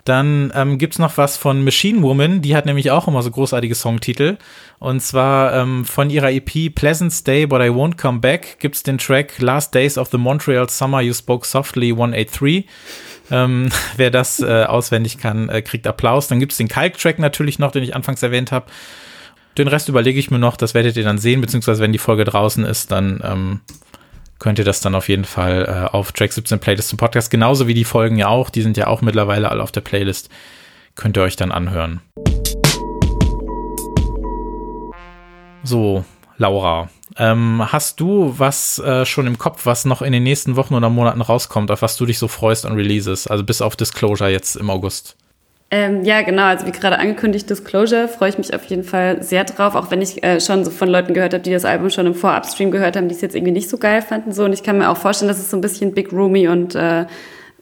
Dann 0.04 0.52
ähm, 0.54 0.76
gibt 0.76 0.98
noch 0.98 1.16
was 1.16 1.38
von 1.38 1.64
Machine 1.64 2.02
Woman, 2.02 2.42
die 2.42 2.54
hat 2.54 2.66
nämlich 2.66 2.90
auch 2.90 3.08
immer 3.08 3.22
so 3.22 3.30
großartige 3.30 3.74
Songtitel. 3.74 4.36
Und 4.78 5.00
zwar 5.00 5.54
ähm, 5.54 5.86
von 5.86 6.10
ihrer 6.10 6.30
EP 6.30 6.74
Pleasant 6.74 7.10
Stay 7.10 7.46
But 7.46 7.62
I 7.62 7.70
Won't 7.70 7.96
Come 7.96 8.18
Back 8.18 8.58
gibt's 8.58 8.82
den 8.82 8.98
Track 8.98 9.40
Last 9.40 9.74
Days 9.74 9.96
of 9.96 10.10
the 10.10 10.18
Montreal 10.18 10.68
Summer 10.68 11.00
You 11.00 11.14
Spoke 11.14 11.46
Softly 11.46 11.92
183. 11.92 12.66
Ähm, 13.30 13.70
wer 13.96 14.10
das 14.10 14.40
äh, 14.40 14.64
auswendig 14.64 15.16
kann, 15.16 15.48
äh, 15.48 15.62
kriegt 15.62 15.86
Applaus. 15.86 16.28
Dann 16.28 16.38
gibt's 16.38 16.58
den 16.58 16.68
Kalk-Track 16.68 17.18
natürlich 17.18 17.58
noch, 17.58 17.72
den 17.72 17.82
ich 17.82 17.96
anfangs 17.96 18.22
erwähnt 18.22 18.52
habe. 18.52 18.66
Den 19.56 19.68
Rest 19.68 19.88
überlege 19.88 20.18
ich 20.18 20.32
mir 20.32 20.40
noch, 20.40 20.56
das 20.56 20.74
werdet 20.74 20.96
ihr 20.96 21.04
dann 21.04 21.18
sehen, 21.18 21.40
beziehungsweise 21.40 21.80
wenn 21.80 21.92
die 21.92 21.98
Folge 21.98 22.24
draußen 22.24 22.64
ist, 22.64 22.90
dann 22.90 23.20
ähm, 23.22 23.60
könnt 24.40 24.58
ihr 24.58 24.64
das 24.64 24.80
dann 24.80 24.96
auf 24.96 25.08
jeden 25.08 25.24
Fall 25.24 25.64
äh, 25.68 25.94
auf 25.94 26.10
Track 26.10 26.32
17 26.32 26.58
Playlist 26.58 26.88
zum 26.88 26.98
Podcast, 26.98 27.30
genauso 27.30 27.68
wie 27.68 27.74
die 27.74 27.84
Folgen 27.84 28.18
ja 28.18 28.26
auch, 28.26 28.50
die 28.50 28.62
sind 28.62 28.76
ja 28.76 28.88
auch 28.88 29.00
mittlerweile 29.00 29.50
alle 29.50 29.62
auf 29.62 29.70
der 29.70 29.80
Playlist, 29.80 30.28
könnt 30.96 31.16
ihr 31.16 31.22
euch 31.22 31.36
dann 31.36 31.52
anhören. 31.52 32.00
So, 35.62 36.04
Laura, 36.36 36.88
ähm, 37.16 37.62
hast 37.64 38.00
du 38.00 38.34
was 38.36 38.80
äh, 38.80 39.06
schon 39.06 39.28
im 39.28 39.38
Kopf, 39.38 39.66
was 39.66 39.84
noch 39.84 40.02
in 40.02 40.12
den 40.12 40.24
nächsten 40.24 40.56
Wochen 40.56 40.74
oder 40.74 40.90
Monaten 40.90 41.20
rauskommt, 41.20 41.70
auf 41.70 41.80
was 41.80 41.96
du 41.96 42.06
dich 42.06 42.18
so 42.18 42.26
freust 42.26 42.66
an 42.66 42.74
Releases? 42.74 43.28
Also 43.28 43.44
bis 43.44 43.62
auf 43.62 43.76
Disclosure 43.76 44.30
jetzt 44.30 44.56
im 44.56 44.68
August. 44.68 45.16
Ähm, 45.70 46.04
ja, 46.04 46.22
genau. 46.22 46.44
Also 46.44 46.66
wie 46.66 46.72
gerade 46.72 46.98
angekündigt, 46.98 47.50
Disclosure, 47.50 48.06
freue 48.06 48.28
ich 48.28 48.38
mich 48.38 48.54
auf 48.54 48.64
jeden 48.66 48.84
Fall 48.84 49.22
sehr 49.22 49.44
drauf, 49.44 49.74
auch 49.74 49.90
wenn 49.90 50.02
ich 50.02 50.22
äh, 50.22 50.40
schon 50.40 50.64
so 50.64 50.70
von 50.70 50.88
Leuten 50.88 51.14
gehört 51.14 51.34
habe, 51.34 51.42
die 51.42 51.50
das 51.50 51.64
Album 51.64 51.90
schon 51.90 52.06
im 52.06 52.14
Vorabstream 52.14 52.70
gehört 52.70 52.96
haben, 52.96 53.08
die 53.08 53.14
es 53.14 53.20
jetzt 53.20 53.34
irgendwie 53.34 53.52
nicht 53.52 53.68
so 53.68 53.78
geil 53.78 54.02
fanden. 54.02 54.32
So. 54.32 54.44
Und 54.44 54.52
ich 54.52 54.62
kann 54.62 54.78
mir 54.78 54.88
auch 54.88 54.96
vorstellen, 54.96 55.28
dass 55.28 55.38
es 55.38 55.50
so 55.50 55.56
ein 55.56 55.60
bisschen 55.60 55.92
big 55.92 56.12
roomy 56.12 56.48
und 56.48 56.74
äh, 56.74 57.06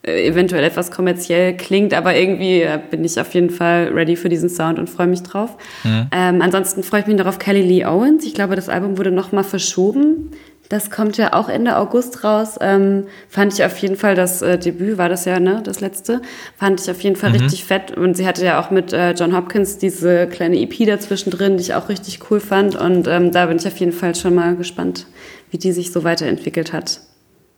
eventuell 0.03 0.63
etwas 0.65 0.91
kommerziell 0.91 1.55
klingt, 1.55 1.93
aber 1.93 2.15
irgendwie 2.15 2.61
äh, 2.61 2.77
bin 2.91 3.05
ich 3.05 3.19
auf 3.19 3.33
jeden 3.33 3.49
Fall 3.49 3.87
ready 3.93 4.17
für 4.17 4.27
diesen 4.27 4.49
Sound 4.49 4.77
und 4.77 4.89
freue 4.89 5.07
mich 5.07 5.23
drauf. 5.23 5.55
Mhm. 5.83 6.07
Ähm, 6.11 6.41
ansonsten 6.41 6.83
freue 6.83 7.01
ich 7.01 7.07
mich 7.07 7.15
noch 7.15 7.25
auf 7.25 7.39
Kelly 7.39 7.61
Lee 7.61 7.85
Owens. 7.85 8.25
Ich 8.25 8.33
glaube, 8.33 8.55
das 8.55 8.67
Album 8.67 8.97
wurde 8.97 9.11
nochmal 9.11 9.45
verschoben 9.45 10.31
das 10.73 10.89
kommt 10.89 11.17
ja 11.17 11.33
auch 11.33 11.49
Ende 11.49 11.77
August 11.77 12.23
raus. 12.23 12.55
Ähm, 12.59 13.05
fand 13.29 13.53
ich 13.53 13.63
auf 13.63 13.77
jeden 13.77 13.95
Fall, 13.95 14.15
das 14.15 14.41
äh, 14.41 14.57
Debüt 14.57 14.97
war 14.97 15.07
das 15.07 15.25
ja, 15.25 15.39
ne, 15.39 15.61
das 15.63 15.81
letzte. 15.81 16.19
Fand 16.57 16.81
ich 16.81 16.89
auf 16.89 16.99
jeden 17.01 17.15
Fall 17.15 17.29
mhm. 17.29 17.41
richtig 17.41 17.63
fett. 17.63 17.95
Und 17.95 18.17
sie 18.17 18.25
hatte 18.25 18.43
ja 18.43 18.59
auch 18.59 18.71
mit 18.71 18.91
äh, 18.91 19.11
John 19.11 19.35
Hopkins 19.35 19.77
diese 19.77 20.25
kleine 20.25 20.59
EP 20.59 20.87
dazwischen 20.87 21.29
drin, 21.29 21.57
die 21.57 21.61
ich 21.61 21.75
auch 21.75 21.89
richtig 21.89 22.31
cool 22.31 22.39
fand. 22.39 22.75
Und 22.75 23.07
ähm, 23.07 23.31
da 23.31 23.45
bin 23.45 23.57
ich 23.57 23.67
auf 23.67 23.77
jeden 23.77 23.91
Fall 23.91 24.15
schon 24.15 24.33
mal 24.33 24.55
gespannt, 24.55 25.05
wie 25.51 25.59
die 25.59 25.73
sich 25.73 25.91
so 25.91 26.03
weiterentwickelt 26.03 26.73
hat. 26.73 27.01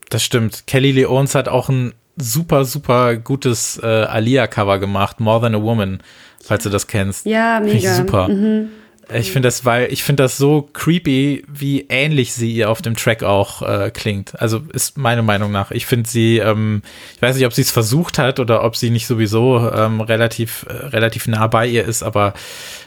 Das 0.10 0.22
stimmt. 0.22 0.68
Kelly 0.68 0.92
Leons 0.92 1.36
hat 1.36 1.48
auch 1.48 1.70
ein 1.70 1.94
super, 2.18 2.66
super 2.66 3.16
gutes 3.16 3.80
äh, 3.82 3.86
Alia-Cover 3.86 4.78
gemacht, 4.80 5.22
More 5.22 5.40
Than 5.40 5.56
a 5.56 5.62
Woman, 5.62 6.04
falls 6.44 6.66
du 6.66 6.70
das 6.70 6.88
kennst. 6.88 7.26
Ja, 7.26 7.62
mega. 7.62 7.72
Find 7.72 7.84
ich 7.84 7.90
super. 7.92 8.28
Mhm. 8.28 8.70
Ich 9.14 9.32
finde 9.32 9.48
das, 9.48 9.66
weil 9.66 9.92
ich 9.92 10.04
finde 10.04 10.24
das 10.24 10.38
so 10.38 10.70
creepy, 10.74 11.44
wie 11.48 11.86
ähnlich 11.90 12.34
sie 12.34 12.52
ihr 12.52 12.70
auf 12.70 12.82
dem 12.82 12.96
Track 12.96 13.24
auch 13.24 13.62
äh, 13.62 13.92
klingt. 13.92 14.40
Also 14.42 14.62
ist 14.74 14.98
meine 14.98 15.22
Meinung 15.22 15.52
nach. 15.52 15.72
Ich 15.72 15.86
finde 15.86 16.10
sie, 16.10 16.38
ähm, 16.38 16.82
ich 17.16 17.22
weiß 17.22 17.36
nicht, 17.36 17.46
ob 17.46 17.54
sie 17.54 17.62
es 17.62 17.72
versucht 17.72 18.18
hat 18.18 18.40
oder 18.40 18.64
ob 18.64 18.76
sie 18.76 18.90
nicht 18.90 19.08
sowieso 19.08 19.70
ähm, 19.70 20.02
relativ, 20.02 20.66
äh, 20.70 20.88
relativ 20.88 21.28
nah 21.28 21.48
bei 21.48 21.68
ihr 21.68 21.86
ist, 21.86 22.04
aber 22.04 22.34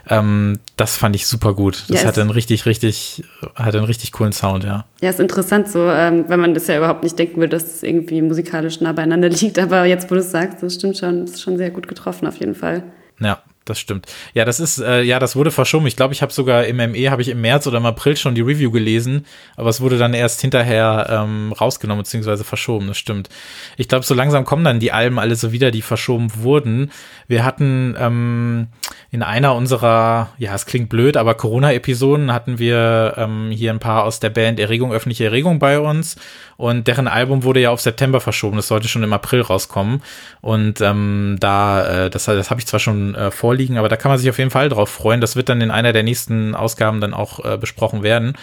ähm, 0.09 0.59
das 0.77 0.97
fand 0.97 1.15
ich 1.15 1.27
super 1.27 1.55
gut. 1.55 1.85
Das 1.89 2.03
ja, 2.03 2.09
hat 2.09 2.19
einen 2.19 2.31
richtig, 2.31 2.67
richtig, 2.67 3.25
hat 3.55 3.75
einen 3.75 3.85
richtig 3.85 4.13
coolen 4.13 4.33
Sound, 4.33 4.65
ja. 4.65 4.87
Ja, 5.01 5.11
ist 5.11 5.21
interessant 5.21 5.69
so, 5.69 5.89
ähm, 5.89 6.25
wenn 6.29 6.41
man 6.41 6.55
das 6.55 6.67
ja 6.67 6.79
überhaupt 6.79 7.05
nicht 7.05 7.19
denken 7.19 7.41
will, 7.41 7.49
dass 7.49 7.65
es 7.65 7.83
irgendwie 7.83 8.23
musikalisch 8.23 8.81
nah 8.81 8.93
beieinander 8.93 9.29
liegt. 9.29 9.59
Aber 9.59 9.85
jetzt, 9.85 10.11
wo 10.11 10.15
du 10.15 10.21
es 10.21 10.31
sagst, 10.31 10.63
das 10.63 10.75
stimmt 10.75 10.97
schon, 10.97 11.25
ist 11.25 11.41
schon 11.41 11.57
sehr 11.57 11.71
gut 11.71 11.87
getroffen 11.87 12.27
auf 12.27 12.37
jeden 12.37 12.55
Fall. 12.55 12.83
Ja, 13.21 13.43
das 13.69 13.79
stimmt. 13.79 14.07
Ja, 14.35 14.45
das 14.45 14.61
ist, 14.61 14.79
äh, 14.79 15.03
ja, 15.03 15.19
das 15.19 15.37
wurde 15.37 15.51
verschoben. 15.51 15.87
Ich 15.87 15.97
glaube, 15.97 16.15
ich 16.15 16.23
habe 16.23 16.33
sogar 16.33 16.65
im 16.65 16.77
ME, 16.77 17.11
habe 17.11 17.23
ich 17.23 17.29
im 17.29 17.41
März 17.41 17.67
oder 17.67 17.79
im 17.79 17.87
April 17.87 18.17
schon 18.17 18.35
die 18.35 18.41
Review 18.41 18.71
gelesen, 18.71 19.27
aber 19.57 19.71
es 19.71 19.81
wurde 19.81 19.99
dann 19.99 20.15
erst 20.15 20.41
hinterher 20.41 21.07
ähm, 21.11 21.53
rausgenommen 21.53 22.03
bzw. 22.03 22.45
verschoben, 22.45 22.89
das 22.89 22.99
stimmt. 22.99 23.29
Ich 23.77 23.89
glaube, 23.89 24.05
so 24.05 24.15
langsam 24.15 24.45
kommen 24.45 24.65
dann 24.65 24.81
die 24.81 24.93
Alben 24.93 25.19
alle 25.19 25.37
so 25.37 25.53
wieder, 25.53 25.71
die 25.71 25.83
verschoben 25.83 26.33
wurden. 26.37 26.91
Wir 27.27 27.45
hatten 27.45 27.97
ähm, 27.99 28.69
in 29.11 29.23
einer 29.23 29.55
unserer, 29.55 30.31
ja, 30.39 30.55
es 30.55 30.67
klingt 30.67 30.89
blöd, 30.89 31.17
aber 31.17 31.35
Corona-Episoden 31.35 32.33
hatten 32.33 32.59
wir 32.59 33.15
ähm, 33.17 33.51
hier 33.51 33.73
ein 33.73 33.81
paar 33.81 34.05
aus 34.05 34.21
der 34.21 34.31
Band 34.31 34.61
Erregung, 34.61 34.93
öffentliche 34.93 35.25
Erregung 35.25 35.59
bei 35.59 35.79
uns 35.79 36.17
und 36.59 36.89
deren 36.89 37.07
Album 37.07 37.45
wurde 37.45 37.61
ja 37.61 37.71
auf 37.71 37.81
September 37.81 38.21
verschoben. 38.21 38.57
Das 38.57 38.67
sollte 38.67 38.89
schon 38.89 39.05
im 39.05 39.13
April 39.13 39.43
rauskommen. 39.43 40.03
Und 40.41 40.81
ähm, 40.81 41.37
da, 41.39 42.07
äh, 42.07 42.11
das, 42.11 42.25
das 42.25 42.51
habe 42.51 42.61
ich 42.61 42.67
zwar 42.67 42.81
schon 42.81 43.15
äh, 43.15 43.31
vorliegen, 43.31 43.58
aber 43.67 43.89
da 43.89 43.97
kann 43.97 44.11
man 44.11 44.19
sich 44.19 44.31
auf 44.31 44.39
jeden 44.39 44.51
Fall 44.51 44.69
drauf 44.69 44.89
freuen. 44.89 45.21
Das 45.21 45.35
wird 45.35 45.49
dann 45.49 45.61
in 45.61 45.71
einer 45.71 45.93
der 45.93 46.05
nächsten 46.05 46.55
Ausgaben 46.55 47.01
dann 47.01 47.15
auch 47.15 47.45
äh, 47.45 47.57
besprochen 47.59 48.03
werden. 48.03 48.35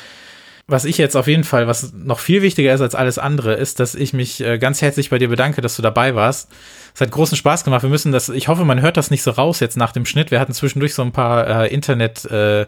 Was 0.68 0.84
ich 0.84 0.98
jetzt 0.98 1.16
auf 1.16 1.28
jeden 1.28 1.44
Fall, 1.44 1.68
was 1.68 1.94
noch 1.94 2.20
viel 2.20 2.42
wichtiger 2.42 2.74
ist 2.74 2.82
als 2.82 2.96
alles 2.96 3.20
andere, 3.20 3.54
ist, 3.54 3.80
dass 3.80 3.94
ich 3.94 4.14
mich 4.14 4.42
äh, 4.44 4.58
ganz 4.58 4.82
herzlich 4.82 5.12
bei 5.12 5.20
dir 5.20 5.30
bedanke, 5.30 5.62
dass 5.62 5.76
du 5.76 5.82
dabei 5.82 6.16
warst. 6.16 6.52
Es 6.94 7.02
hat 7.02 7.12
großen 7.12 7.38
Spaß 7.38 7.64
gemacht. 7.64 7.84
Wir 7.84 7.90
müssen 7.90 8.12
das, 8.12 8.30
ich 8.30 8.48
hoffe, 8.48 8.66
man 8.66 8.82
hört 8.82 8.98
das 8.98 9.12
nicht 9.12 9.22
so 9.22 9.32
raus 9.32 9.60
jetzt 9.60 9.78
nach 9.78 9.92
dem 9.92 10.06
Schnitt. 10.06 10.32
Wir 10.32 10.40
hatten 10.40 10.54
zwischendurch 10.54 10.96
so 10.96 11.04
ein 11.04 11.12
paar 11.12 11.66
äh, 11.66 11.74
Internet- 11.74 12.26
äh, 12.26 12.66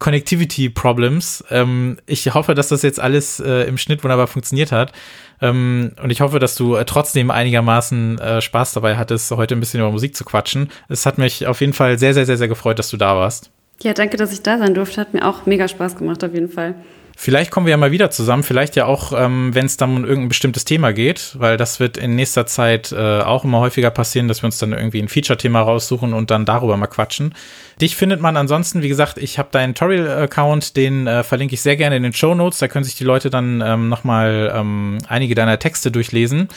Connectivity 0.00 0.70
Problems. 0.70 1.44
Ähm, 1.50 1.98
ich 2.06 2.34
hoffe, 2.34 2.54
dass 2.54 2.68
das 2.68 2.82
jetzt 2.82 2.98
alles 2.98 3.38
äh, 3.38 3.68
im 3.68 3.78
Schnitt 3.78 4.02
wunderbar 4.02 4.26
funktioniert 4.26 4.72
hat. 4.72 4.92
Ähm, 5.40 5.92
und 6.02 6.10
ich 6.10 6.22
hoffe, 6.22 6.40
dass 6.40 6.56
du 6.56 6.74
äh, 6.74 6.84
trotzdem 6.84 7.30
einigermaßen 7.30 8.18
äh, 8.18 8.40
Spaß 8.40 8.72
dabei 8.72 8.96
hattest, 8.96 9.30
heute 9.30 9.54
ein 9.54 9.60
bisschen 9.60 9.80
über 9.80 9.92
Musik 9.92 10.16
zu 10.16 10.24
quatschen. 10.24 10.70
Es 10.88 11.06
hat 11.06 11.18
mich 11.18 11.46
auf 11.46 11.60
jeden 11.60 11.74
Fall 11.74 11.98
sehr, 11.98 12.14
sehr, 12.14 12.26
sehr, 12.26 12.38
sehr 12.38 12.48
gefreut, 12.48 12.78
dass 12.78 12.88
du 12.88 12.96
da 12.96 13.14
warst. 13.14 13.50
Ja, 13.82 13.92
danke, 13.94 14.16
dass 14.16 14.32
ich 14.32 14.42
da 14.42 14.58
sein 14.58 14.74
durfte. 14.74 15.00
Hat 15.00 15.14
mir 15.14 15.26
auch 15.26 15.46
mega 15.46 15.68
Spaß 15.68 15.96
gemacht, 15.96 16.24
auf 16.24 16.34
jeden 16.34 16.50
Fall. 16.50 16.74
Vielleicht 17.22 17.50
kommen 17.50 17.66
wir 17.66 17.72
ja 17.72 17.76
mal 17.76 17.90
wieder 17.90 18.10
zusammen, 18.10 18.42
vielleicht 18.42 18.76
ja 18.76 18.86
auch, 18.86 19.12
ähm, 19.12 19.54
wenn 19.54 19.66
es 19.66 19.76
dann 19.76 19.94
um 19.94 20.04
irgendein 20.06 20.30
bestimmtes 20.30 20.64
Thema 20.64 20.94
geht, 20.94 21.34
weil 21.38 21.58
das 21.58 21.78
wird 21.78 21.98
in 21.98 22.14
nächster 22.14 22.46
Zeit 22.46 22.92
äh, 22.92 23.20
auch 23.20 23.44
immer 23.44 23.60
häufiger 23.60 23.90
passieren, 23.90 24.26
dass 24.26 24.40
wir 24.40 24.46
uns 24.46 24.56
dann 24.56 24.72
irgendwie 24.72 25.02
ein 25.02 25.08
Feature-Thema 25.08 25.60
raussuchen 25.60 26.14
und 26.14 26.30
dann 26.30 26.46
darüber 26.46 26.78
mal 26.78 26.86
quatschen. 26.86 27.34
Dich 27.78 27.94
findet 27.94 28.22
man 28.22 28.38
ansonsten, 28.38 28.80
wie 28.80 28.88
gesagt, 28.88 29.18
ich 29.18 29.38
habe 29.38 29.50
deinen 29.52 29.74
Toriel-Account, 29.74 30.78
den 30.78 31.06
äh, 31.06 31.22
verlinke 31.22 31.52
ich 31.52 31.60
sehr 31.60 31.76
gerne 31.76 31.96
in 31.96 32.04
den 32.04 32.14
Show 32.14 32.34
Notes. 32.34 32.58
Da 32.58 32.68
können 32.68 32.86
sich 32.86 32.94
die 32.94 33.04
Leute 33.04 33.28
dann 33.28 33.62
ähm, 33.62 33.90
nochmal 33.90 34.50
ähm, 34.56 34.96
einige 35.06 35.34
deiner 35.34 35.58
Texte 35.58 35.90
durchlesen. 35.90 36.48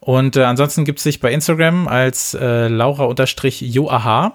Und 0.00 0.34
äh, 0.34 0.42
ansonsten 0.42 0.84
gibt 0.84 0.98
es 0.98 1.04
sich 1.04 1.20
bei 1.20 1.30
Instagram 1.30 1.86
als 1.86 2.34
äh, 2.34 2.66
Laura-Joaha. 2.66 4.32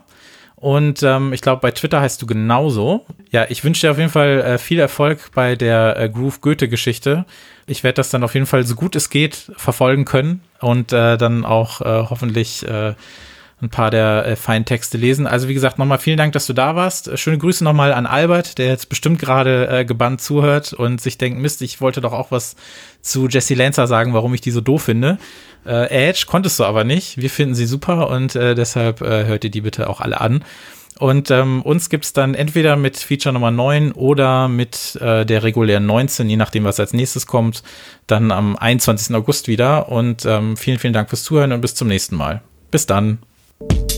Und 0.64 1.04
ähm, 1.04 1.34
ich 1.34 1.42
glaube, 1.42 1.60
bei 1.60 1.72
Twitter 1.72 2.00
heißt 2.00 2.22
du 2.22 2.26
genauso. 2.26 3.06
Ja, 3.32 3.48
ich 3.50 3.66
wünsche 3.66 3.86
dir 3.86 3.92
auf 3.92 3.98
jeden 3.98 4.10
Fall 4.10 4.40
äh, 4.40 4.58
viel 4.58 4.80
Erfolg 4.80 5.32
bei 5.36 5.58
der 5.58 6.00
äh, 6.00 6.08
Groove 6.08 6.40
Goethe-Geschichte. 6.40 7.26
Ich 7.68 7.84
werde 7.84 7.96
das 7.96 8.12
dann 8.12 8.24
auf 8.24 8.34
jeden 8.34 8.46
Fall 8.46 8.64
so 8.64 8.74
gut 8.76 8.96
es 8.96 9.10
geht 9.10 9.52
verfolgen 9.58 10.06
können 10.06 10.42
und 10.62 10.94
äh, 10.94 11.18
dann 11.18 11.44
auch 11.44 11.82
äh, 11.82 12.06
hoffentlich 12.10 12.66
äh, 12.66 12.94
ein 13.62 13.70
paar 13.70 13.92
der 13.92 14.26
äh, 14.26 14.36
feinen 14.36 14.66
Texte 14.66 14.98
lesen. 14.98 15.26
Also 15.26 15.48
wie 15.48 15.54
gesagt, 15.54 15.80
nochmal 15.80 15.98
vielen 15.98 16.18
Dank, 16.18 16.34
dass 16.34 16.48
du 16.48 16.54
da 16.54 16.76
warst. 16.76 17.08
Äh, 17.08 17.18
schöne 17.18 17.38
Grüße 17.38 17.64
nochmal 17.64 17.94
an 17.94 18.06
Albert, 18.06 18.58
der 18.58 18.68
jetzt 18.68 18.90
bestimmt 18.90 19.20
gerade 19.20 19.68
äh, 19.70 19.86
gebannt 19.86 20.22
zuhört 20.22 20.74
und 20.74 21.02
sich 21.02 21.18
denkt, 21.18 21.40
Mist, 21.40 21.62
ich 21.62 21.80
wollte 21.80 22.02
doch 22.02 22.14
auch 22.14 22.32
was 22.32 22.56
zu 23.02 23.28
Jesse 23.28 23.56
Lancer 23.56 23.88
sagen, 23.88 24.14
warum 24.14 24.34
ich 24.34 24.42
die 24.42 24.52
so 24.52 24.62
doof 24.62 24.84
finde. 24.84 25.18
Äh, 25.66 26.10
Edge 26.10 26.26
konntest 26.28 26.60
du 26.60 26.66
aber 26.66 26.84
nicht. 26.84 27.18
Wir 27.18 27.30
finden 27.30 27.56
sie 27.56 27.66
super 27.66 28.10
und 28.10 28.36
äh, 28.36 28.56
deshalb 28.56 29.02
äh, 29.02 29.26
hört 29.26 29.44
ihr 29.44 29.52
die 29.52 29.62
bitte 29.62 29.90
auch 29.90 30.02
alle 30.02 30.20
an. 30.20 30.44
Und 31.00 31.32
ähm, 31.32 31.62
uns 31.64 31.90
gibt's 31.90 32.14
dann 32.14 32.36
entweder 32.36 32.76
mit 32.76 32.98
Feature 32.98 33.34
Nummer 33.34 33.52
9 33.52 33.94
oder 33.94 34.48
mit 34.48 34.96
äh, 35.02 35.26
der 35.26 35.44
regulären 35.44 35.86
19, 35.86 36.30
je 36.30 36.38
nachdem, 36.38 36.66
was 36.66 36.80
als 36.80 36.94
nächstes 36.94 37.26
kommt, 37.26 37.64
dann 38.06 38.32
am 38.32 38.56
21. 38.56 39.16
August 39.16 39.48
wieder. 39.48 39.90
Und 39.90 40.26
ähm, 40.26 40.56
vielen, 40.56 40.80
vielen 40.80 40.94
Dank 40.94 41.10
fürs 41.10 41.24
Zuhören 41.24 41.52
und 41.52 41.62
bis 41.62 41.76
zum 41.76 41.88
nächsten 41.88 42.16
Mal. 42.16 42.42
Bis 42.70 42.86
dann. 42.86 43.20
you 43.72 43.93